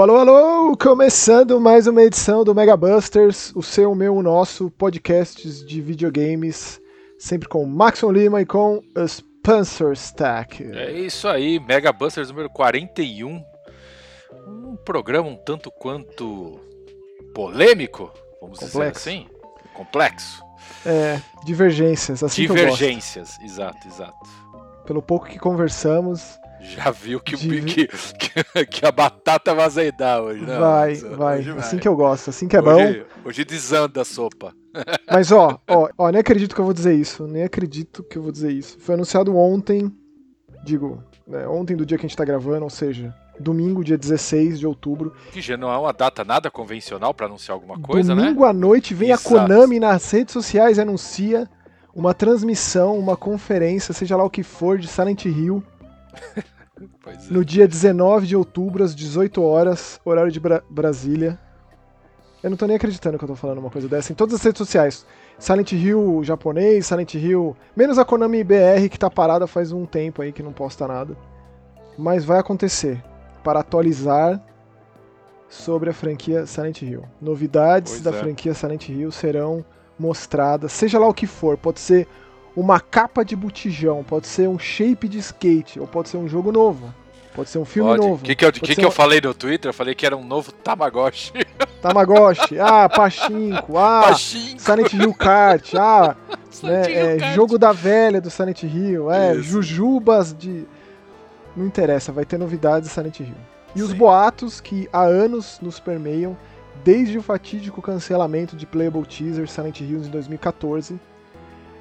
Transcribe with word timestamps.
Alô, 0.00 0.16
alô, 0.16 0.34
alô! 0.34 0.76
Começando 0.78 1.60
mais 1.60 1.86
uma 1.86 2.02
edição 2.02 2.42
do 2.42 2.54
Mega 2.54 2.74
Busters, 2.74 3.54
o 3.54 3.62
seu, 3.62 3.92
o 3.92 3.94
meu, 3.94 4.16
o 4.16 4.22
nosso 4.22 4.70
podcasts 4.70 5.62
de 5.62 5.82
videogames, 5.82 6.80
sempre 7.18 7.46
com 7.46 7.66
Maxon 7.66 8.10
Lima 8.10 8.40
e 8.40 8.46
com 8.46 8.80
Spencer 9.06 9.92
Stack. 9.92 10.64
É 10.72 10.90
isso 10.90 11.28
aí, 11.28 11.60
Mega 11.60 11.92
Busters 11.92 12.30
número 12.30 12.48
41. 12.48 13.44
Um 14.48 14.74
programa 14.86 15.28
um 15.28 15.36
tanto 15.36 15.70
quanto 15.70 16.58
polêmico, 17.34 18.10
vamos 18.40 18.58
Complexo. 18.58 18.78
dizer 18.78 18.86
assim. 18.86 19.28
Complexo. 19.74 20.42
É, 20.86 21.20
divergências, 21.44 22.24
assim 22.24 22.40
Divergências, 22.40 23.38
exato, 23.42 23.86
exato. 23.86 24.30
Pelo 24.86 25.02
pouco 25.02 25.26
que 25.26 25.38
conversamos, 25.38 26.39
Já 26.60 26.90
viu 26.90 27.20
que, 27.20 27.34
o- 27.34 27.38
Divi- 27.38 27.62
que, 27.62 27.86
que, 28.18 28.66
que 28.66 28.86
a 28.86 28.92
batata 28.92 29.54
vai 29.54 29.64
azedar 29.64 30.20
hoje, 30.20 30.44
né? 30.44 30.58
vai, 30.58 30.92
Hoje 30.92 31.08
vai, 31.16 31.40
assim 31.58 31.78
que 31.78 31.88
eu 31.88 31.96
gosto, 31.96 32.30
assim 32.30 32.46
que 32.48 32.56
é 32.56 32.62
bom. 32.62 32.74
Hoje, 32.74 33.04
hoje 33.24 33.44
desanda 33.44 34.02
a 34.02 34.04
sopa. 34.04 34.52
Mas 35.10 35.32
ó, 35.32 35.58
ó, 35.68 35.88
ó, 35.98 36.10
nem 36.10 36.20
acredito 36.20 36.54
que 36.54 36.60
eu 36.60 36.64
vou 36.64 36.74
dizer 36.74 36.94
isso, 36.94 37.26
nem 37.26 37.42
acredito 37.42 38.02
que 38.04 38.16
eu 38.18 38.22
vou 38.22 38.30
dizer 38.30 38.52
isso. 38.52 38.78
Foi 38.78 38.94
anunciado 38.94 39.36
ontem, 39.36 39.90
digo, 40.64 41.02
né, 41.26 41.46
ontem 41.48 41.76
do 41.76 41.84
dia 41.86 41.98
que 41.98 42.06
a 42.06 42.08
gente 42.08 42.16
tá 42.16 42.24
gravando, 42.24 42.62
ou 42.64 42.70
seja, 42.70 43.12
domingo, 43.40 43.82
dia 43.82 43.98
16 43.98 44.60
de 44.60 44.66
outubro. 44.66 45.12
Que 45.32 45.40
já 45.40 45.56
não 45.56 45.72
é 45.72 45.76
uma 45.78 45.92
data 45.92 46.24
nada 46.24 46.50
convencional 46.50 47.12
pra 47.14 47.26
anunciar 47.26 47.54
alguma 47.54 47.78
coisa, 47.80 48.14
né? 48.14 48.22
domingo 48.22 48.44
à 48.44 48.52
noite 48.52 48.94
vem 48.94 49.10
Exato. 49.10 49.36
a 49.36 49.40
Konami 49.40 49.80
nas 49.80 50.08
redes 50.10 50.32
sociais 50.32 50.76
e 50.78 50.80
anuncia 50.82 51.48
uma 51.92 52.14
transmissão, 52.14 52.96
uma 52.96 53.16
conferência, 53.16 53.92
seja 53.92 54.16
lá 54.16 54.22
o 54.24 54.30
que 54.30 54.42
for, 54.44 54.78
de 54.78 54.86
Silent 54.86 55.24
Hill, 55.24 55.64
é. 56.36 56.42
no 57.30 57.44
dia 57.44 57.66
19 57.68 58.26
de 58.26 58.36
outubro, 58.36 58.82
às 58.82 58.94
18 58.94 59.42
horas, 59.42 60.00
horário 60.04 60.30
de 60.32 60.40
Bra- 60.40 60.62
Brasília. 60.68 61.38
Eu 62.42 62.48
não 62.50 62.56
tô 62.56 62.66
nem 62.66 62.76
acreditando 62.76 63.18
que 63.18 63.24
eu 63.24 63.28
tô 63.28 63.34
falando 63.36 63.58
uma 63.58 63.70
coisa 63.70 63.86
dessa. 63.88 64.12
Em 64.12 64.14
todas 64.14 64.34
as 64.36 64.42
redes 64.42 64.58
sociais. 64.58 65.04
Silent 65.38 65.72
Hill 65.72 66.20
japonês, 66.24 66.86
Silent 66.86 67.14
Hill. 67.14 67.54
Menos 67.76 67.98
a 67.98 68.04
Konami 68.04 68.42
BR 68.42 68.88
que 68.90 68.98
tá 68.98 69.10
parada 69.10 69.46
faz 69.46 69.72
um 69.72 69.84
tempo 69.84 70.22
aí 70.22 70.32
que 70.32 70.42
não 70.42 70.52
posta 70.52 70.88
nada. 70.88 71.16
Mas 71.98 72.24
vai 72.24 72.38
acontecer. 72.38 73.02
Para 73.44 73.60
atualizar 73.60 74.42
sobre 75.48 75.90
a 75.90 75.92
franquia 75.92 76.46
Silent 76.46 76.80
Hill. 76.82 77.04
Novidades 77.20 77.92
Pois 77.92 78.02
da 78.04 78.10
é. 78.10 78.14
franquia 78.14 78.54
Silent 78.54 78.88
Hill 78.88 79.10
serão 79.10 79.64
mostradas, 79.98 80.72
seja 80.72 80.98
lá 80.98 81.06
o 81.08 81.14
que 81.14 81.26
for. 81.26 81.58
Pode 81.58 81.80
ser 81.80 82.06
uma 82.56 82.80
capa 82.80 83.24
de 83.24 83.36
botijão, 83.36 84.02
pode 84.02 84.26
ser 84.26 84.48
um 84.48 84.58
shape 84.58 85.08
de 85.08 85.18
skate, 85.18 85.78
ou 85.78 85.86
pode 85.86 86.08
ser 86.08 86.16
um 86.16 86.28
jogo 86.28 86.50
novo. 86.50 86.92
Pode 87.34 87.48
ser 87.48 87.58
um 87.58 87.64
filme 87.64 87.90
Pode. 87.90 88.02
novo. 88.02 88.22
O 88.22 88.26
que, 88.26 88.34
que, 88.34 88.44
eu, 88.44 88.52
que, 88.52 88.74
que 88.74 88.84
eu 88.84 88.88
um- 88.88 88.92
falei 88.92 89.20
no 89.20 89.32
Twitter? 89.32 89.68
Eu 89.68 89.74
falei 89.74 89.94
que 89.94 90.04
era 90.04 90.16
um 90.16 90.24
novo 90.24 90.50
Tamagotchi. 90.50 91.32
Tamagotchi, 91.80 92.58
ah, 92.58 92.88
Pachinko, 92.88 93.78
ah, 93.78 94.02
Pachinko. 94.08 94.60
Silent 94.60 94.92
Hill 94.92 95.14
Kart, 95.14 95.74
ah, 95.76 96.16
né, 96.62 96.90
Hill 96.90 96.96
é, 96.98 97.16
Kart. 97.18 97.34
jogo 97.34 97.56
da 97.58 97.72
velha 97.72 98.20
do 98.20 98.28
Silent 98.30 98.64
Hill, 98.64 99.10
é, 99.10 99.32
Isso. 99.34 99.44
Jujubas 99.44 100.34
de... 100.36 100.66
Não 101.56 101.66
interessa, 101.66 102.12
vai 102.12 102.24
ter 102.24 102.36
novidades 102.36 102.88
de 102.88 102.94
Silent 102.94 103.20
Hill. 103.20 103.34
E 103.74 103.82
os 103.82 103.90
Sim. 103.90 103.96
boatos 103.96 104.60
que 104.60 104.88
há 104.92 105.02
anos 105.02 105.58
nos 105.62 105.78
permeiam, 105.78 106.36
desde 106.84 107.16
o 107.16 107.22
fatídico 107.22 107.80
cancelamento 107.80 108.56
de 108.56 108.66
Playable 108.66 109.06
Teaser 109.06 109.48
Silent 109.48 109.80
Hills 109.80 110.08
em 110.08 110.10
2014, 110.10 110.98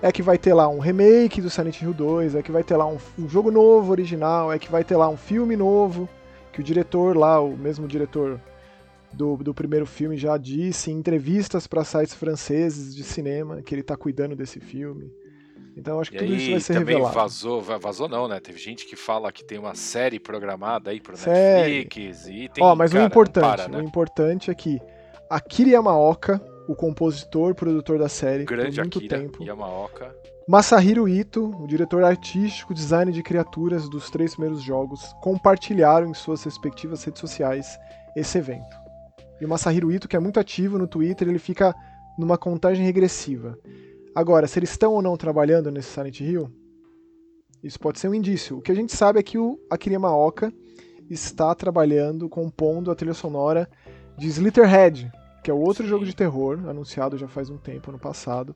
é 0.02 0.12
que 0.12 0.22
vai 0.22 0.38
ter 0.38 0.54
lá 0.54 0.68
um 0.68 0.80
remake 0.80 1.42
do 1.42 1.50
Silent 1.50 1.82
Hill 1.82 1.94
2, 1.94 2.36
é 2.36 2.42
que 2.42 2.52
vai 2.52 2.64
ter 2.64 2.76
lá 2.78 2.86
um, 2.88 2.98
um 3.18 3.28
jogo 3.28 3.52
novo, 3.52 3.92
original, 3.92 4.52
é 4.52 4.58
que 4.60 4.72
vai 4.72 4.84
ter 4.84 4.96
lá 4.96 5.10
um 5.10 5.18
filme 5.18 5.56
novo, 5.56 6.08
que 6.54 6.62
o 6.62 6.64
diretor 6.64 7.18
lá, 7.18 7.40
o 7.42 7.56
mesmo 7.58 7.88
diretor 7.88 8.40
do, 9.12 9.36
do 9.38 9.54
primeiro 9.54 9.86
filme 9.86 10.16
já 10.18 10.38
disse 10.38 10.92
em 10.92 10.96
entrevistas 10.96 11.68
para 11.68 11.84
sites 11.84 12.14
franceses 12.14 12.96
de 12.96 13.04
cinema 13.04 13.62
que 13.62 13.74
ele 13.76 13.84
tá 13.84 13.98
cuidando 13.98 14.36
desse 14.36 14.60
filme. 14.60 15.12
Então 15.76 16.00
acho 16.00 16.12
que 16.12 16.18
E 16.18 16.20
tudo 16.20 16.34
isso 16.36 16.46
vai 16.48 16.56
aí 16.56 16.62
ser 16.62 16.74
também 16.74 16.96
revelado. 16.96 17.16
vazou, 17.16 17.62
va- 17.62 17.78
vazou 17.78 18.08
não, 18.10 18.28
né? 18.28 18.40
Teve 18.40 18.60
gente 18.60 18.86
que 18.86 18.96
fala 18.96 19.32
que 19.32 19.44
tem 19.44 19.58
uma 19.58 19.76
série 19.76 20.20
programada 20.20 20.92
aí 20.92 21.00
pro 21.00 21.16
Série. 21.18 21.84
Netflix 21.86 22.28
e 22.28 22.50
tem, 22.50 22.64
Ó, 22.64 22.76
mas 22.76 22.92
cara, 22.92 23.04
o 23.04 23.08
importante, 23.08 23.46
para, 23.58 23.68
né? 23.68 23.80
o 23.80 23.82
importante 23.84 24.52
é 24.52 24.56
que 24.56 24.80
Akira 25.30 25.70
Yamaoka, 25.72 26.42
o 26.70 26.76
compositor, 26.76 27.56
produtor 27.56 27.98
da 27.98 28.08
série 28.08 28.46
Grande 28.46 28.76
por 28.76 28.82
muito 28.84 29.00
Akira 29.00 29.18
tempo, 29.18 29.44
Yamaoka. 29.44 30.16
Masahiro 30.48 31.10
Ito, 31.10 31.50
o 31.64 31.66
diretor 31.66 32.04
artístico, 32.04 32.76
design 32.76 33.12
de 33.12 33.24
criaturas 33.24 33.90
dos 33.90 34.12
três 34.12 34.36
primeiros 34.36 34.62
jogos, 34.62 35.02
compartilharam 35.20 36.12
em 36.12 36.14
suas 36.14 36.44
respectivas 36.44 37.04
redes 37.04 37.22
sociais 37.22 37.76
esse 38.16 38.38
evento. 38.38 38.78
E 39.42 39.46
o 39.46 39.50
Masahiro 39.50 39.92
Ito, 39.92 40.08
que 40.08 40.16
é 40.16 40.20
muito 40.20 40.40
ativo 40.40 40.78
no 40.78 40.88
Twitter, 40.88 41.28
ele 41.28 41.40
fica 41.40 41.74
numa 42.20 42.38
contagem 42.38 42.86
regressiva. 42.86 43.58
Agora, 44.14 44.46
se 44.46 44.60
eles 44.60 44.70
estão 44.70 44.94
ou 44.94 45.02
não 45.02 45.18
trabalhando 45.18 45.72
nesse 45.72 45.90
Silent 45.90 46.20
Hill, 46.20 46.52
isso 47.64 47.80
pode 47.80 48.00
ser 48.00 48.10
um 48.10 48.14
indício. 48.14 48.60
O 48.60 48.62
que 48.62 48.72
a 48.72 48.76
gente 48.76 48.96
sabe 48.96 49.20
é 49.20 49.24
que 49.24 49.40
o 49.40 49.60
Akira 49.72 49.94
Yamaoka 49.94 50.54
está 51.10 51.56
trabalhando, 51.56 52.30
compondo 52.30 52.92
a 52.92 52.96
trilha 52.96 53.16
sonora 53.16 53.68
de 54.16 54.28
Slitterhead, 54.28 55.12
que 55.50 55.52
é 55.52 55.56
o 55.56 55.60
outro 55.60 55.82
Sim. 55.82 55.90
jogo 55.90 56.06
de 56.06 56.16
terror, 56.16 56.60
anunciado 56.70 57.18
já 57.18 57.28
faz 57.28 57.50
um 57.50 57.58
tempo, 57.58 57.90
ano 57.90 57.98
passado, 57.98 58.56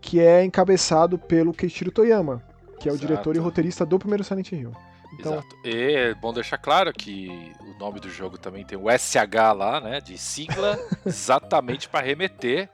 que 0.00 0.20
é 0.20 0.44
encabeçado 0.44 1.18
pelo 1.18 1.52
Keiichiro 1.52 1.90
Toyama, 1.90 2.40
que 2.78 2.88
é 2.88 2.92
o 2.92 2.94
Exato. 2.94 3.08
diretor 3.08 3.34
e 3.34 3.40
roteirista 3.40 3.84
do 3.84 3.98
primeiro 3.98 4.22
Silent 4.22 4.52
Hill. 4.52 4.70
Então, 5.12 5.32
Exato. 5.32 5.56
E 5.64 5.92
é 5.92 6.14
bom 6.14 6.32
deixar 6.32 6.58
claro 6.58 6.92
que 6.92 7.52
o 7.62 7.76
nome 7.80 7.98
do 7.98 8.08
jogo 8.08 8.38
também 8.38 8.64
tem 8.64 8.78
o 8.78 8.84
SH 8.88 9.16
lá, 9.56 9.80
né? 9.80 10.00
De 10.00 10.16
sigla, 10.16 10.78
exatamente 11.04 11.88
para 11.88 12.06
remeter 12.06 12.70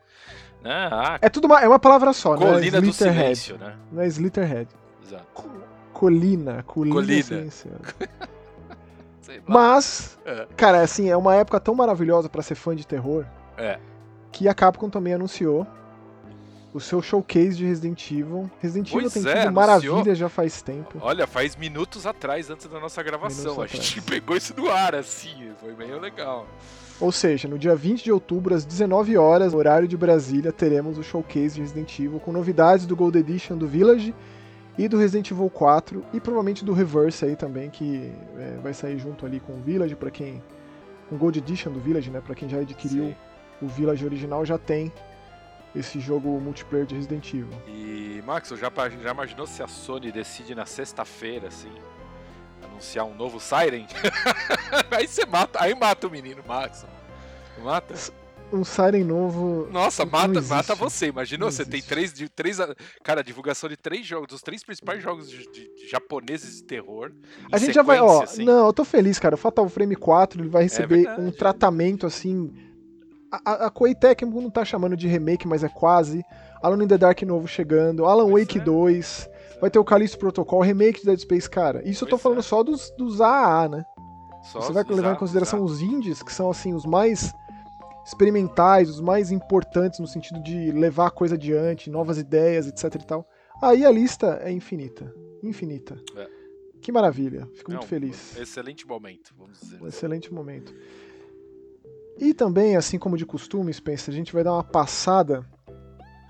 né, 0.63 0.91
a 0.93 1.19
é 1.23 1.31
tudo 1.31 1.47
uma, 1.47 1.63
é 1.63 1.67
uma 1.67 1.79
palavra 1.79 2.13
só, 2.13 2.37
não 2.37 2.49
é 2.49 2.53
colina 2.53 2.79
do 2.83 2.93
silêncio, 2.93 3.57
né? 3.57 3.75
Não 3.91 4.03
é 4.03 4.07
Slitterhead. 4.07 4.69
Exato. 5.03 5.49
Colina, 5.95 6.63
colina, 6.65 6.95
Colina. 6.95 7.49
Sei 9.31 9.39
lá. 9.39 9.45
Mas, 9.47 10.19
É. 10.25 10.47
cara, 10.57 10.81
assim, 10.83 11.09
é 11.09 11.17
uma 11.17 11.35
época 11.35 11.61
tão 11.61 11.75
maravilhosa 11.75 12.29
pra 12.29 12.43
ser 12.43 12.55
fã 12.55 12.75
de 12.75 12.87
terror 12.87 13.25
É. 13.57 13.79
que 14.33 14.49
a 14.49 14.55
Capcom 14.55 14.91
também 14.91 15.15
anunciou 15.15 15.67
o 16.73 16.79
seu 16.81 17.03
showcase 17.03 17.57
de 17.57 17.65
Resident 17.65 18.11
Evil. 18.11 18.49
Resident 18.61 18.89
Evil 18.93 19.11
Pois 19.11 19.13
tem 19.25 19.33
é, 19.33 19.51
maravilha 19.51 20.15
já 20.15 20.29
faz 20.29 20.63
tempo. 20.63 20.99
Olha, 21.01 21.27
faz 21.27 21.57
minutos 21.57 22.07
atrás, 22.07 22.49
antes 22.49 22.67
da 22.69 22.79
nossa 22.79 23.03
gravação. 23.03 23.53
Minutos 23.55 23.65
a 23.65 23.67
gente 23.77 23.99
atrás. 23.99 24.05
pegou 24.21 24.37
isso 24.37 24.55
no 24.57 24.71
ar, 24.71 24.95
assim. 24.95 25.51
Foi 25.61 25.75
meio 25.75 25.99
legal. 25.99 26.47
Ou 27.01 27.11
seja, 27.11 27.49
no 27.49 27.59
dia 27.59 27.75
20 27.75 28.05
de 28.05 28.13
outubro, 28.13 28.55
às 28.55 28.65
19 28.65 29.17
horas, 29.17 29.55
horário 29.55 29.89
de 29.89 29.97
Brasília, 29.97 30.53
teremos 30.53 30.99
o 30.99 31.03
showcase 31.03 31.55
de 31.55 31.63
Resident 31.63 31.99
Evil 31.99 32.21
com 32.21 32.31
novidades 32.31 32.87
do 32.87 32.95
Gold 32.95 33.19
Edition 33.19 33.57
do 33.57 33.67
Village 33.67 34.15
e 34.79 34.89
do 34.89 34.99
Resident 34.99 35.31
Evil 35.31 35.51
4 35.51 36.05
e 36.13 36.21
provavelmente 36.21 36.65
do 36.65 36.73
Reverse 36.73 37.25
aí 37.25 37.37
também, 37.37 37.71
que 37.71 38.13
é, 38.39 38.59
vai 38.63 38.73
sair 38.73 38.99
junto 38.99 39.27
ali 39.27 39.41
com 39.41 39.55
o 39.55 39.61
Village, 39.61 39.95
para 39.95 40.11
quem. 40.11 40.43
Um 41.13 41.19
Gold 41.19 41.39
Edition 41.39 41.73
do 41.73 41.81
Village, 41.81 42.09
né? 42.09 42.21
Pra 42.21 42.37
quem 42.37 42.49
já 42.49 42.59
adquiriu 42.59 43.07
Sim. 43.07 43.17
o 43.61 43.67
Village 43.67 44.05
original, 44.05 44.47
já 44.47 44.57
tem 44.57 44.93
esse 45.75 45.99
jogo 45.99 46.29
multiplayer 46.41 46.87
de 46.87 46.95
Resident 46.95 47.29
Evil. 47.35 47.49
E, 47.67 48.23
Max, 48.25 48.49
já, 48.51 48.71
já 49.03 49.11
imaginou 49.11 49.45
se 49.47 49.61
a 49.61 49.67
Sony 49.67 50.13
decide 50.13 50.55
na 50.55 50.67
sexta-feira, 50.67 51.49
assim, 51.49 51.73
anunciar 52.63 53.05
um 53.07 53.15
novo 53.15 53.41
Siren? 53.41 53.87
aí 54.91 55.09
você 55.09 55.27
mata, 55.27 55.61
aí 55.61 55.75
mata 55.75 56.07
o 56.07 56.11
menino, 56.11 56.43
Max. 56.47 56.87
Não 57.59 57.65
Mata? 57.65 57.95
Um 58.53 58.65
Siren 58.65 59.05
novo. 59.05 59.69
Nossa, 59.71 60.05
mata, 60.05 60.41
mata 60.43 60.75
você. 60.75 61.07
Imaginou, 61.07 61.47
Não 61.47 61.53
você 61.53 61.65
tem 61.65 61.75
existe. 61.79 61.89
três, 61.89 62.13
de- 62.13 62.29
três. 62.29 62.59
Cara, 63.05 63.23
divulgação 63.23 63.69
de 63.69 63.77
três 63.77 64.05
jogos, 64.07 64.29
dos 64.29 64.43
três 64.43 64.65
principais 64.65 65.03
jogos 65.03 65.31
de, 65.31 65.39
de- 65.51 65.75
de 65.75 65.89
japoneses 65.89 66.57
de 66.57 66.65
terror. 66.65 67.13
A 67.53 67.59
gente 67.59 67.75
já 67.75 67.83
vai, 67.83 68.01
ó. 68.01 68.23
assim. 68.23 68.45
Não, 68.45 68.67
eu 68.67 68.73
tô 68.73 68.85
feliz, 68.85 69.19
cara. 69.19 69.35
O 69.37 69.39
Fatal 69.39 69.69
Frame 69.69 69.95
4 69.95 70.41
ele 70.43 70.49
vai 70.49 70.65
receber 70.65 71.05
verdade. 71.05 71.21
um 71.23 71.31
tratamento 71.31 72.07
assim. 72.07 72.53
A, 73.33 73.67
a, 73.67 73.71
Koei 73.71 73.95
Tecmo 73.95 74.41
não 74.41 74.51
tá 74.51 74.65
chamando 74.65 74.97
de 74.97 75.07
remake, 75.07 75.47
mas 75.47 75.63
é 75.63 75.69
quase. 75.69 76.25
Alone 76.63 76.85
in 76.85 76.89
the 76.89 76.99
Dark 76.99 77.23
novo 77.23 77.47
chegando. 77.47 78.05
Alan 78.05 78.29
Pois 78.29 78.43
Wake 78.45 78.59
é. 78.59 78.63
2. 78.63 79.29
Vai 79.61 79.71
ter 79.71 79.79
o 79.79 79.85
Callisto 79.85 80.19
Protocol, 80.19 80.63
remake 80.63 81.01
de 81.01 81.07
Dead 81.07 81.21
Space, 81.21 81.49
cara. 81.49 81.87
Isso 81.89 82.05
eu 82.05 82.09
tô 82.09 82.17
Pois 82.17 82.23
falando 82.23 82.39
é. 82.39 82.43
só 82.43 82.63
dos, 82.63 82.91
dos 82.99 83.21
AAA, 83.21 83.69
né? 83.69 83.85
Só 84.43 84.61
Você 84.61 84.73
vai 84.73 84.83
levar 84.85 85.13
em 85.13 85.19
consideração 85.19 85.63
os 85.63 85.81
indies, 85.83 86.23
que 86.23 86.33
são 86.33 86.51
assim 86.51 86.73
os 86.75 86.87
mais 86.87 87.31
experimentais, 88.11 88.91
os 88.91 89.01
mais 89.01 89.31
importantes 89.31 90.01
no 90.01 90.07
sentido 90.07 90.43
de 90.43 90.73
levar 90.73 91.07
a 91.07 91.11
coisa 91.11 91.37
adiante, 91.37 91.89
novas 91.89 92.19
ideias, 92.19 92.67
etc 92.67 92.97
e 92.97 93.07
tal. 93.07 93.29
Aí 93.63 93.85
a 93.85 93.91
lista 93.91 94.41
é 94.43 94.51
infinita. 94.51 95.15
Infinita. 95.43 95.97
É. 96.17 96.27
Que 96.83 96.91
maravilha. 96.91 97.47
Fico 97.55 97.71
muito 97.71 97.83
Não, 97.83 97.89
feliz. 97.89 98.37
Excelente 98.37 98.87
momento, 98.87 99.33
vamos 99.39 99.61
dizer. 99.61 99.81
Um 99.81 99.87
excelente 99.87 100.33
momento. 100.33 100.75
E 102.19 102.35
também, 102.35 102.77
assim 102.77 102.99
como 102.99 103.17
de 103.17 103.25
costume, 103.25 103.73
Spencer, 103.73 104.13
a 104.13 104.17
gente 104.17 104.33
vai 104.33 104.43
dar 104.43 104.55
uma 104.55 104.65
passada 104.65 105.47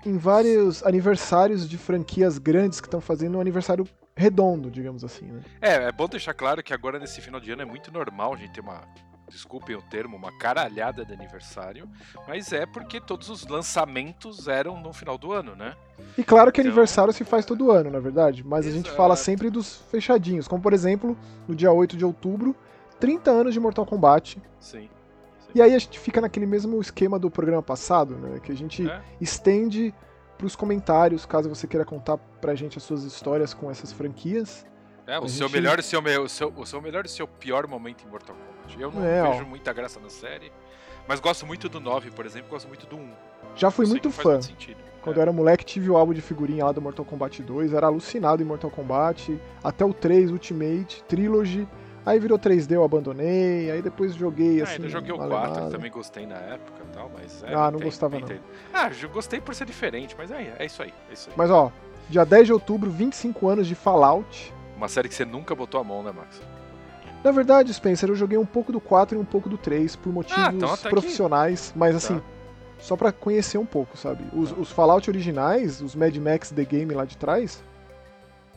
em 0.05 0.17
vários 0.17 0.83
aniversários 0.83 1.67
de 1.67 1.77
franquias 1.77 2.37
grandes 2.37 2.79
que 2.79 2.87
estão 2.87 3.01
fazendo 3.01 3.37
um 3.37 3.41
aniversário 3.41 3.87
redondo, 4.15 4.69
digamos 4.69 5.03
assim, 5.03 5.25
né? 5.25 5.41
É, 5.61 5.73
é 5.87 5.91
bom 5.91 6.07
deixar 6.07 6.33
claro 6.33 6.61
que 6.61 6.73
agora 6.73 6.99
nesse 6.99 7.21
final 7.21 7.39
de 7.39 7.51
ano 7.51 7.61
é 7.61 7.65
muito 7.65 7.91
normal 7.91 8.33
a 8.33 8.37
gente 8.37 8.53
ter 8.53 8.61
uma 8.61 8.83
desculpem 9.31 9.75
o 9.75 9.81
termo, 9.81 10.17
uma 10.17 10.31
caralhada 10.37 11.03
de 11.05 11.13
aniversário, 11.13 11.89
mas 12.27 12.51
é 12.51 12.65
porque 12.65 12.99
todos 12.99 13.29
os 13.29 13.47
lançamentos 13.47 14.47
eram 14.47 14.79
no 14.79 14.93
final 14.93 15.17
do 15.17 15.31
ano, 15.31 15.55
né? 15.55 15.75
E 16.17 16.23
claro 16.23 16.51
que 16.51 16.61
então... 16.61 16.69
aniversário 16.69 17.13
se 17.13 17.23
faz 17.23 17.45
todo 17.45 17.71
ano, 17.71 17.89
na 17.89 17.99
verdade, 17.99 18.43
mas 18.43 18.65
Exato. 18.65 18.73
a 18.73 18.77
gente 18.77 18.95
fala 18.95 19.15
sempre 19.15 19.49
dos 19.49 19.77
fechadinhos, 19.89 20.47
como 20.47 20.61
por 20.61 20.73
exemplo, 20.73 21.17
no 21.47 21.55
dia 21.55 21.71
8 21.71 21.97
de 21.97 22.05
outubro, 22.05 22.55
30 22.99 23.31
anos 23.31 23.53
de 23.53 23.59
Mortal 23.59 23.85
Kombat. 23.85 24.41
Sim. 24.59 24.89
E 25.53 25.61
aí 25.61 25.73
a 25.73 25.79
gente 25.79 25.99
fica 25.99 26.21
naquele 26.21 26.45
mesmo 26.45 26.79
esquema 26.79 27.19
do 27.19 27.29
programa 27.29 27.61
passado, 27.61 28.15
né? 28.15 28.39
Que 28.39 28.51
a 28.51 28.55
gente 28.55 28.89
é. 28.89 29.01
estende 29.19 29.93
para 30.37 30.47
os 30.47 30.55
comentários, 30.55 31.25
caso 31.25 31.49
você 31.49 31.67
queira 31.67 31.85
contar 31.85 32.17
pra 32.17 32.55
gente 32.55 32.77
as 32.77 32.83
suas 32.83 33.03
histórias 33.03 33.53
com 33.53 33.69
essas 33.69 33.91
franquias. 33.91 34.65
É, 35.05 35.19
o 35.19 35.27
seu 35.27 35.49
melhor 35.49 35.79
e 35.79 35.83
seu, 35.83 36.01
o 36.01 36.29
seu, 36.29 36.53
o 36.55 36.65
seu 36.65 36.81
melhor 36.81 37.05
e 37.05 37.09
seu 37.09 37.27
pior 37.27 37.67
momento 37.67 38.05
em 38.05 38.09
Mortal 38.09 38.35
Kombat. 38.35 38.60
Eu 38.79 38.91
não 38.91 39.03
é, 39.03 39.21
vejo 39.29 39.43
ó. 39.43 39.47
muita 39.47 39.73
graça 39.73 39.99
na 39.99 40.09
série, 40.09 40.51
mas 41.07 41.19
gosto 41.19 41.45
muito 41.45 41.67
do 41.67 41.79
9, 41.79 42.11
por 42.11 42.25
exemplo, 42.25 42.49
gosto 42.49 42.67
muito 42.67 42.85
do 42.85 42.95
1. 42.95 43.09
Já 43.55 43.71
fui 43.71 43.85
muito 43.85 44.11
fã. 44.11 44.39
Quando 45.01 45.15
é. 45.15 45.19
eu 45.19 45.21
era 45.23 45.31
moleque, 45.31 45.65
tive 45.65 45.89
o 45.89 45.97
álbum 45.97 46.13
de 46.13 46.21
figurinha 46.21 46.65
lá 46.65 46.71
do 46.71 46.81
Mortal 46.81 47.03
Kombat 47.03 47.41
2, 47.41 47.73
era 47.73 47.87
alucinado 47.87 48.41
em 48.41 48.45
Mortal 48.45 48.69
Kombat, 48.69 49.39
até 49.63 49.83
o 49.83 49.93
3, 49.93 50.31
Ultimate, 50.31 51.03
Trilogy, 51.03 51.67
Aí 52.05 52.19
virou 52.19 52.39
3D, 52.39 52.71
eu 52.71 52.83
abandonei, 52.83 53.69
aí 53.69 53.81
depois 53.81 54.15
joguei 54.15 54.59
ah, 54.59 54.63
assim. 54.63 54.75
Ainda 54.75 54.89
joguei 54.89 55.11
o 55.11 55.17
4, 55.17 55.65
que 55.65 55.71
também 55.71 55.91
gostei 55.91 56.25
na 56.25 56.35
época 56.35 56.81
e 56.83 56.95
tal, 56.95 57.11
mas. 57.13 57.43
É, 57.43 57.53
ah, 57.53 57.69
não 57.69 57.77
tem, 57.77 57.87
gostava 57.87 58.19
não. 58.19 58.27
Ah, 58.73 58.89
eu 59.01 59.09
gostei 59.09 59.39
por 59.39 59.53
ser 59.53 59.65
diferente, 59.65 60.15
mas 60.17 60.31
é, 60.31 60.55
é 60.57 60.65
isso 60.65 60.81
aí, 60.81 60.91
é 61.09 61.13
isso 61.13 61.29
aí. 61.29 61.35
Mas 61.37 61.51
ó, 61.51 61.71
dia 62.09 62.25
10 62.25 62.47
de 62.47 62.53
outubro, 62.53 62.89
25 62.89 63.47
anos 63.47 63.67
de 63.67 63.75
Fallout. 63.75 64.51
Uma 64.75 64.87
série 64.87 65.07
que 65.07 65.13
você 65.13 65.25
nunca 65.25 65.53
botou 65.53 65.79
a 65.79 65.83
mão, 65.83 66.01
né, 66.01 66.11
Max? 66.11 66.41
Na 67.23 67.31
verdade, 67.31 67.73
Spencer, 67.73 68.09
eu 68.09 68.15
joguei 68.15 68.37
um 68.37 68.45
pouco 68.45 68.71
do 68.71 68.81
4 68.81 69.17
e 69.17 69.21
um 69.21 69.25
pouco 69.25 69.47
do 69.47 69.57
3 69.57 69.95
por 69.95 70.11
motivos 70.11 70.43
ah, 70.43 70.51
então 70.53 70.75
profissionais, 70.89 71.69
aqui. 71.69 71.79
mas 71.79 71.95
assim, 71.95 72.17
tá. 72.17 72.25
só 72.79 72.95
para 72.95 73.11
conhecer 73.11 73.57
um 73.57 73.65
pouco, 73.65 73.95
sabe? 73.97 74.23
Os, 74.33 74.51
tá. 74.51 74.59
os 74.59 74.71
Fallout 74.71 75.09
originais, 75.09 75.81
os 75.81 75.95
Mad 75.95 76.15
Max 76.17 76.49
The 76.49 76.65
Game 76.65 76.93
lá 76.93 77.05
de 77.05 77.17
trás, 77.17 77.63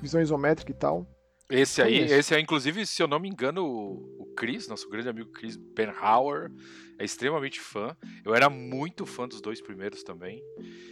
visão 0.00 0.20
isométrica 0.20 0.70
e 0.70 0.74
tal, 0.74 1.06
esse 1.50 1.82
aí, 1.82 1.98
esse 1.98 2.34
é 2.34 2.40
inclusive, 2.40 2.86
se 2.86 3.02
eu 3.02 3.06
não 3.06 3.20
me 3.20 3.28
engano, 3.28 3.64
o 3.64 4.32
Chris, 4.34 4.66
nosso 4.66 4.88
grande 4.88 5.10
amigo 5.10 5.30
Chris 5.30 5.56
Benhauer, 5.56 6.50
é 6.98 7.04
extremamente 7.04 7.60
fã. 7.60 7.94
Eu 8.24 8.34
era 8.34 8.48
muito 8.48 9.04
fã 9.04 9.28
dos 9.28 9.42
dois 9.42 9.60
primeiros 9.60 10.02
também. 10.02 10.42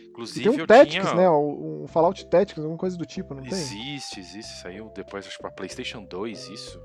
Inclusive, 0.09 0.41
e 0.41 0.53
tem 0.53 0.63
um 0.63 0.67
Tactics, 0.67 1.09
tinha... 1.09 1.15
né? 1.15 1.31
Um 1.31 1.87
Fallout 1.89 2.29
Tactics, 2.29 2.59
alguma 2.59 2.79
coisa 2.79 2.99
do 2.99 3.07
tipo, 3.07 3.35
não 3.35 3.43
existe, 3.43 3.75
tem? 3.75 3.95
Existe, 3.95 4.21
existe. 4.21 4.61
Saiu 4.61 4.93
depois, 4.95 5.27
acho 5.27 5.37
que 5.37 5.43
pra 5.43 5.51
PlayStation 5.51 6.05
2, 6.05 6.49
isso. 6.51 6.79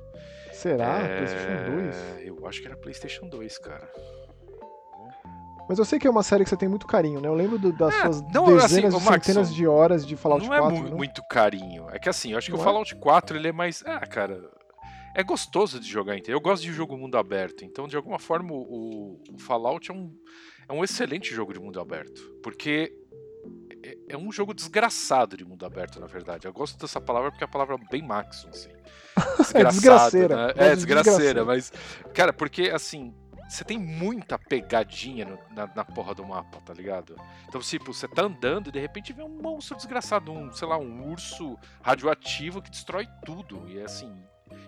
Será? 0.57 0.99
É... 0.99 1.17
PlayStation 1.17 1.71
2? 1.71 2.25
Eu 2.25 2.47
acho 2.47 2.61
que 2.61 2.67
era 2.67 2.77
PlayStation 2.77 3.29
2, 3.29 3.57
cara. 3.59 3.91
Mas 5.69 5.77
eu 5.77 5.85
sei 5.85 5.99
que 5.99 6.07
é 6.07 6.09
uma 6.09 6.23
série 6.23 6.43
que 6.43 6.49
você 6.49 6.57
tem 6.57 6.69
muito 6.69 6.87
carinho, 6.87 7.19
né? 7.19 7.27
Eu 7.27 7.33
lembro 7.33 7.59
do, 7.59 7.73
das 7.73 7.93
é, 7.93 8.01
suas 8.03 8.21
não, 8.33 8.45
dezenas 8.45 8.95
assim, 8.95 9.05
de 9.05 9.13
centenas 9.13 9.53
de 9.53 9.67
horas 9.67 10.05
de 10.05 10.15
Fallout 10.15 10.47
não 10.47 10.57
4. 10.57 10.69
Não 10.69 10.87
é 10.87 10.89
mu 10.89 10.97
muito 10.97 11.21
carinho. 11.29 11.87
É 11.91 11.99
que 11.99 12.07
assim, 12.07 12.31
eu 12.31 12.37
acho 12.37 12.49
não 12.49 12.57
que 12.57 12.61
é? 12.61 12.63
o 12.63 12.65
Fallout 12.65 12.95
4 12.95 13.37
ele 13.37 13.49
é 13.49 13.51
mais. 13.51 13.83
Ah, 13.85 13.99
cara. 13.99 14.41
É 15.13 15.23
gostoso 15.23 15.79
de 15.79 15.87
jogar 15.87 16.15
inteiro. 16.15 16.37
Eu 16.37 16.41
gosto 16.41 16.63
de 16.63 16.71
jogo 16.71 16.95
mundo 16.95 17.17
aberto. 17.17 17.65
Então, 17.65 17.87
de 17.87 17.95
alguma 17.95 18.19
forma, 18.19 18.53
o, 18.53 19.19
o 19.33 19.39
Fallout 19.39 19.89
é 19.89 19.93
um, 19.93 20.11
é 20.69 20.73
um 20.73 20.83
excelente 20.83 21.33
jogo 21.33 21.53
de 21.53 21.59
mundo 21.59 21.79
aberto. 21.81 22.21
Porque 22.43 22.93
é, 23.87 23.97
é 24.09 24.17
um 24.17 24.31
jogo 24.31 24.53
desgraçado 24.53 25.37
de 25.37 25.45
mundo 25.45 25.65
aberto, 25.65 25.99
na 25.99 26.07
verdade. 26.07 26.45
Eu 26.45 26.53
gosto 26.53 26.77
dessa 26.77 26.99
palavra 26.99 27.31
porque 27.31 27.43
é 27.43 27.47
a 27.47 27.49
palavra 27.49 27.77
bem 27.89 28.01
Maxon, 28.01 28.49
assim. 28.49 28.69
é 29.55 29.63
desgraceira. 29.63 30.47
Né? 30.47 30.53
É, 30.57 30.75
desgraceira, 30.75 31.45
mas. 31.45 31.71
Cara, 32.13 32.33
porque 32.33 32.69
assim 32.73 33.13
você 33.47 33.63
tem 33.63 33.77
muita 33.77 34.37
pegadinha 34.37 35.25
no, 35.25 35.39
na, 35.55 35.67
na, 35.73 35.85
porra 35.85 36.13
do 36.13 36.25
mapa, 36.25 36.59
tá 36.59 36.73
ligado? 36.73 37.15
Então, 37.47 37.61
tipo, 37.61 37.93
você 37.93 38.05
tá 38.05 38.23
andando 38.23 38.67
e 38.67 38.71
de 38.71 38.79
repente 38.79 39.13
vem 39.13 39.25
um 39.25 39.41
monstro 39.41 39.77
desgraçado, 39.77 40.33
um, 40.33 40.51
sei 40.51 40.67
lá, 40.67 40.77
um 40.77 41.09
urso 41.09 41.57
radioativo 41.81 42.61
que 42.61 42.69
destrói 42.69 43.07
tudo. 43.25 43.63
E 43.69 43.79
é 43.79 43.83
assim. 43.83 44.13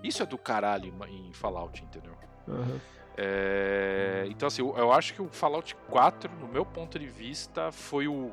Isso 0.01 0.23
é 0.23 0.25
do 0.25 0.37
caralho 0.37 0.93
em 1.09 1.33
Fallout, 1.33 1.83
entendeu? 1.83 2.13
Uhum. 2.47 2.79
É, 3.17 4.25
então, 4.29 4.47
assim, 4.47 4.61
eu, 4.61 4.77
eu 4.77 4.93
acho 4.93 5.13
que 5.13 5.21
o 5.21 5.27
Fallout 5.27 5.75
4, 5.89 6.33
no 6.37 6.47
meu 6.47 6.65
ponto 6.65 6.97
de 6.97 7.07
vista, 7.07 7.69
foi 7.69 8.07
o, 8.07 8.31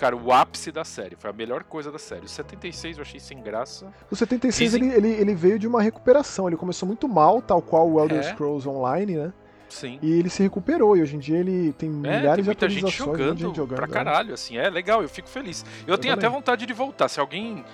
cara, 0.00 0.16
o 0.16 0.32
ápice 0.32 0.72
da 0.72 0.82
série. 0.82 1.14
Foi 1.14 1.28
a 1.28 1.32
melhor 1.32 1.62
coisa 1.62 1.92
da 1.92 1.98
série. 1.98 2.24
O 2.24 2.28
76 2.28 2.96
eu 2.96 3.02
achei 3.02 3.20
sem 3.20 3.42
graça. 3.42 3.92
O 4.10 4.16
76 4.16 4.72
Dizem... 4.72 4.90
ele, 4.90 4.96
ele, 4.96 5.20
ele, 5.20 5.34
veio 5.34 5.58
de 5.58 5.68
uma 5.68 5.82
recuperação. 5.82 6.48
Ele 6.48 6.56
começou 6.56 6.86
muito 6.86 7.06
mal, 7.06 7.42
tal 7.42 7.60
qual 7.60 7.86
o 7.86 8.00
Elder 8.00 8.20
é. 8.20 8.22
Scrolls 8.22 8.66
Online, 8.66 9.16
né? 9.16 9.32
Sim. 9.68 9.98
E 10.02 10.10
ele 10.10 10.30
se 10.30 10.42
recuperou, 10.42 10.96
e 10.96 11.02
hoje 11.02 11.14
em 11.14 11.18
dia 11.18 11.38
ele 11.38 11.72
tem 11.74 11.88
é, 11.88 11.92
milhares 11.92 12.36
tem 12.36 12.44
de 12.44 12.50
atualizações. 12.50 12.92
Gente 12.92 12.98
jogando, 12.98 13.38
gente 13.38 13.56
jogando 13.56 13.76
pra 13.76 13.86
é. 13.86 13.88
caralho, 13.88 14.34
assim, 14.34 14.56
é 14.56 14.68
legal, 14.68 15.02
eu 15.02 15.08
fico 15.08 15.28
feliz. 15.28 15.64
Eu, 15.86 15.94
eu 15.94 15.98
tenho 15.98 16.14
também. 16.14 16.28
até 16.28 16.36
vontade 16.36 16.66
de 16.66 16.72
voltar. 16.72 17.08
Se 17.08 17.20
alguém 17.20 17.64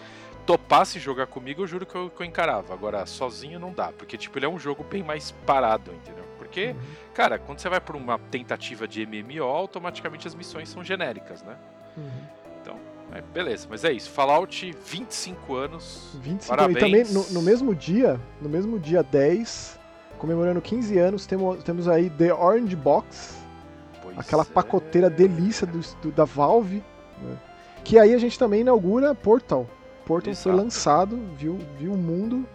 topasse 0.45 0.99
jogar 0.99 1.27
comigo, 1.27 1.63
eu 1.63 1.67
juro 1.67 1.87
que 1.87 1.95
eu, 1.95 2.11
que 2.11 2.21
eu, 2.21 2.27
encarava. 2.27 2.75
Agora, 2.75 3.07
sozinho 3.07 3.59
não 3.59 3.73
dá, 3.73 3.93
porque, 3.93 4.19
tipo, 4.19 4.37
ele 4.39 4.45
é 4.45 4.49
um 4.49 4.59
jogo 4.59 4.85
bem 4.85 5.03
mais 5.03 5.31
parado, 5.47 5.91
entendeu? 5.93 6.25
Porque, 6.37 6.67
uhum. 6.67 6.77
cara, 7.15 7.39
quando 7.39 7.61
você 7.61 7.69
vai 7.69 7.81
por 7.81 7.97
uma 7.97 8.19
tentativa 8.19 8.87
de 8.87 9.07
MMO, 9.07 9.45
automaticamente 9.45 10.29
as 10.29 10.35
missões 10.35 10.69
são 10.69 10.85
genéricas, 10.85 11.43
né? 11.43 11.57
Uhum. 11.97 12.11
Então, 12.61 12.77
é, 13.13 13.21
beleza, 13.21 13.67
mas 13.71 13.85
é 13.85 13.93
isso. 13.93 14.11
Fallout, 14.11 14.75
25 14.85 15.55
anos. 15.55 16.11
25 16.21 16.47
parabéns. 16.47 16.77
E 16.77 16.81
também, 16.81 17.05
no, 17.13 17.33
no 17.33 17.43
mesmo 17.43 17.75
dia, 17.75 18.21
no 18.41 18.49
mesmo 18.49 18.79
dia 18.79 19.03
10, 19.03 19.79
comemorando 20.19 20.61
15 20.61 20.99
anos, 20.99 21.27
temos, 21.27 21.63
temos 21.63 21.89
aí 21.89 22.11
The 22.11 22.35
Orange 22.35 22.77
Box, 22.77 23.37
pois 24.03 24.19
aquela 24.19 24.43
é. 24.43 24.47
pacoteira 24.47 25.09
delícia 25.09 25.67
do, 25.67 25.81
do 26.03 26.11
da 26.11 26.25
Valve, 26.25 26.83
né? 27.23 27.37
que 27.85 27.99
aí 27.99 28.15
a 28.15 28.19
gente 28.19 28.39
também 28.39 28.63
inaugura 28.63 29.15
Portal. 29.15 29.67
Portal 30.05 30.33
Exato. 30.33 30.49
foi 30.49 30.57
lançado, 30.57 31.19
viu, 31.37 31.59
viu 31.79 31.93
o 31.93 31.97
mundo 31.97 32.47